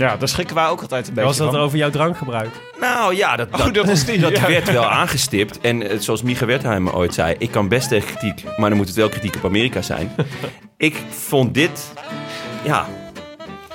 Ja, 0.00 0.16
daar 0.16 0.28
schrikken 0.28 0.54
wij 0.54 0.66
ook 0.66 0.80
altijd 0.80 1.08
een 1.08 1.14
beetje 1.14 1.28
Was 1.28 1.36
dat 1.36 1.50
van. 1.50 1.60
over 1.60 1.78
jouw 1.78 1.90
drankgebruik? 1.90 2.50
Nou 2.80 3.14
ja, 3.16 3.36
dat, 3.36 3.52
dat, 3.52 3.74
dat 3.74 3.86
was 3.86 4.04
die, 4.04 4.18
dat 4.28 4.36
ja. 4.36 4.46
werd 4.46 4.72
wel 4.72 4.84
aangestipt. 4.84 5.60
En 5.60 5.88
eh, 5.88 5.98
zoals 5.98 6.22
Micha 6.22 6.46
Wertheim 6.46 6.88
ooit 6.88 7.14
zei, 7.14 7.34
ik 7.38 7.50
kan 7.50 7.68
best 7.68 7.88
tegen 7.88 8.16
kritiek, 8.16 8.44
maar 8.56 8.68
dan 8.68 8.78
moet 8.78 8.86
het 8.86 8.96
wel 8.96 9.08
kritiek 9.08 9.34
op 9.36 9.44
Amerika 9.44 9.82
zijn. 9.82 10.10
ik 10.76 11.02
vond 11.10 11.54
dit, 11.54 11.92
ja... 12.64 12.86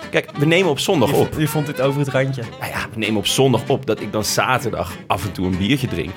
Kijk, 0.09 0.29
we 0.37 0.45
nemen 0.45 0.69
op 0.69 0.79
zondag 0.79 1.11
op. 1.13 1.33
je 1.37 1.47
vond 1.47 1.65
dit 1.65 1.81
over 1.81 1.99
het 1.99 2.09
randje. 2.09 2.43
Nou 2.59 2.71
ja, 2.71 2.79
we 2.93 2.99
nemen 2.99 3.17
op 3.17 3.27
zondag 3.27 3.61
op 3.67 3.85
dat 3.85 4.01
ik 4.01 4.11
dan 4.11 4.23
zaterdag 4.23 4.93
af 5.07 5.25
en 5.25 5.31
toe 5.31 5.45
een 5.45 5.57
biertje 5.57 5.87
drink. 5.87 6.13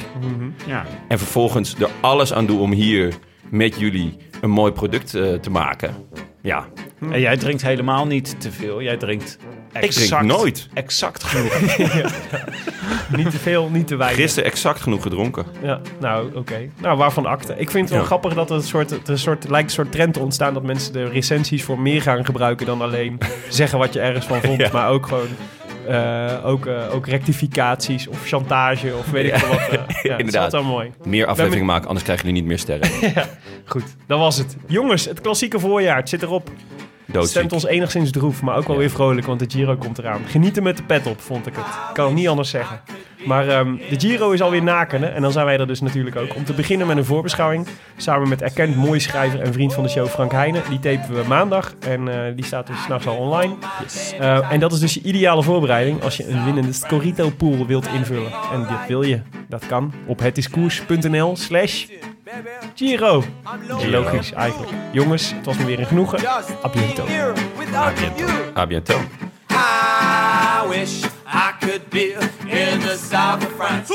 Ja. 0.66 0.84
En 1.08 1.18
vervolgens 1.18 1.74
er 1.74 1.90
alles 2.00 2.32
aan 2.32 2.46
doe 2.46 2.60
om 2.60 2.72
hier 2.72 3.14
met 3.50 3.78
jullie 3.78 4.16
een 4.40 4.50
mooi 4.50 4.72
product 4.72 5.14
eh, 5.14 5.34
te 5.34 5.50
maken. 5.50 5.94
Ja, 6.42 6.66
En 7.12 7.20
jij 7.20 7.36
drinkt 7.36 7.62
helemaal 7.62 8.06
niet 8.06 8.40
te 8.40 8.52
veel. 8.52 8.82
Jij 8.82 8.96
drinkt 8.96 9.38
drink 9.72 9.84
exact, 9.84 10.24
nooit. 10.24 10.68
exact 10.74 11.24
genoeg. 11.24 11.60
Niet 13.16 13.30
te 13.30 13.38
veel, 13.38 13.68
niet 13.72 13.86
te 13.86 13.96
weinig. 13.96 14.20
gisteren 14.20 14.50
exact 14.50 14.80
genoeg 14.80 15.02
gedronken. 15.02 15.44
Ja, 15.62 15.80
nou, 16.00 16.34
oké. 16.34 16.70
Nou, 16.80 16.96
waarvan 16.98 17.26
akte. 17.26 17.52
Ik 17.56 17.70
vind 17.70 17.82
het 17.82 17.90
wel 17.92 18.00
Ja. 18.00 18.06
grappig 18.06 18.34
dat 18.34 18.50
er 18.50 18.56
een 18.56 18.62
soort, 18.62 18.90
er 18.90 18.98
een 19.04 19.18
soort, 19.18 19.48
lijkt 19.48 19.66
een 19.68 19.74
soort 19.74 19.92
trend 19.92 20.14
te 20.14 20.20
ontstaan... 20.20 20.54
dat 20.54 20.62
mensen 20.62 20.92
de 20.92 21.04
recensies 21.08 21.64
voor 21.64 21.78
meer 21.80 22.02
gaan 22.02 22.24
gebruiken 22.24 22.66
dan 22.66 22.82
alleen 22.82 23.18
zeggen 23.48 23.78
wat 23.78 23.92
je 23.92 24.00
ergens 24.00 24.26
van 24.26 24.40
vond. 24.40 24.60
Ja. 24.68 24.68
Maar 24.72 24.88
ook 24.90 25.06
gewoon... 25.06 25.26
eh, 25.88 26.46
ook, 26.46 26.66
eh, 26.66 26.94
ook 26.94 27.06
rectificaties 27.06 28.06
of 28.08 28.26
chantage 28.26 28.94
of 28.96 29.10
weet 29.10 29.24
ik 29.26 29.34
veel 29.38 29.48
wat. 29.48 29.58
eh. 29.58 29.70
ja, 29.78 29.86
dat 29.86 29.96
is 30.02 30.16
Inderdaad. 30.18 30.52
wel 30.52 30.62
mooi. 30.64 30.90
Meer 31.04 31.26
afleveringen 31.26 31.66
maken, 31.66 31.86
anders 31.86 32.04
krijgen 32.04 32.26
jullie 32.26 32.40
niet 32.40 32.50
meer 32.50 32.58
sterren. 32.58 32.90
Goed, 33.64 33.84
dat 34.06 34.18
was 34.18 34.36
het. 34.38 34.56
Jongens, 34.66 35.04
het 35.04 35.20
klassieke 35.20 35.58
voorjaar, 35.58 35.96
het 35.96 36.08
zit 36.08 36.22
erop. 36.22 36.50
Doodziek. 37.12 37.30
Stemt 37.30 37.52
ons 37.52 37.66
enigszins 37.66 38.10
droef, 38.10 38.42
maar 38.42 38.56
ook 38.56 38.66
wel 38.66 38.76
weer 38.76 38.90
vrolijk, 38.90 39.26
want 39.26 39.38
de 39.38 39.46
Giro 39.48 39.76
komt 39.76 39.98
eraan. 39.98 40.20
Genieten 40.26 40.62
met 40.62 40.76
de 40.76 40.82
pet 40.82 41.06
op, 41.06 41.20
vond 41.20 41.46
ik 41.46 41.54
het. 41.56 41.64
Kan 41.92 42.04
het 42.04 42.14
niet 42.14 42.28
anders 42.28 42.50
zeggen. 42.50 42.80
Maar 43.26 43.48
ehm, 43.48 43.76
de 43.76 44.00
Giro 44.00 44.30
is 44.30 44.40
alweer 44.40 44.62
nakenen 44.62 45.14
en 45.14 45.22
dan 45.22 45.32
zijn 45.32 45.44
wij 45.44 45.58
er 45.58 45.66
dus 45.66 45.80
natuurlijk 45.80 46.16
ook. 46.16 46.34
Om 46.34 46.44
te 46.44 46.52
beginnen 46.52 46.86
met 46.86 46.96
een 46.96 47.04
voorbeschouwing. 47.04 47.66
Samen 47.96 48.28
met 48.28 48.42
erkend 48.42 48.76
mooi 48.76 49.00
schrijver 49.00 49.40
en 49.40 49.52
vriend 49.52 49.74
van 49.74 49.82
de 49.82 49.88
show 49.88 50.06
Frank 50.06 50.32
Heijnen. 50.32 50.62
Die 50.68 50.78
tapen 50.78 51.14
we 51.14 51.28
maandag 51.28 51.74
en 51.80 52.08
eh, 52.08 52.34
die 52.36 52.44
staat 52.44 52.66
dus 52.66 52.82
s'nachts 52.82 53.06
al 53.06 53.16
online. 53.16 53.54
Eh, 54.18 54.52
en 54.52 54.60
dat 54.60 54.72
is 54.72 54.78
dus 54.78 54.94
je 54.94 55.02
ideale 55.02 55.42
voorbereiding 55.42 56.02
als 56.02 56.16
je 56.16 56.28
een 56.28 56.44
winnende 56.44 56.72
Scorito 56.72 57.30
pool 57.30 57.66
wilt 57.66 57.86
invullen. 57.86 58.32
En 58.52 58.60
dit 58.60 58.86
wil 58.88 59.02
je. 59.02 59.20
Dat 59.48 59.66
kan 59.66 59.92
op 60.06 60.20
hetiskoers.nl 60.20 61.36
slash 61.36 61.86
Giro. 62.74 63.24
Logisch 63.90 64.32
eigenlijk. 64.32 64.72
Jongens, 64.92 65.32
het 65.34 65.44
was 65.44 65.56
me 65.56 65.64
weer 65.64 65.78
een 65.78 65.86
genoegen. 65.86 66.18
A. 66.26 66.42
A 68.56 68.66
bientôt. 68.66 69.00
I 69.50 70.68
wish 70.68 71.04
I 71.26 71.52
could 71.60 71.88
be 71.88 72.16
in 72.46 72.80
the 72.80 72.96
south 73.10 73.44
of 73.44 73.52
France. 73.56 73.94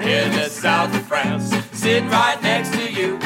In 0.00 0.30
the 0.30 0.48
south 0.50 0.94
of 0.94 1.06
France, 1.06 1.56
sitting 1.72 2.10
right 2.10 2.40
next 2.42 2.72
to 2.72 2.92
you. 2.92 3.18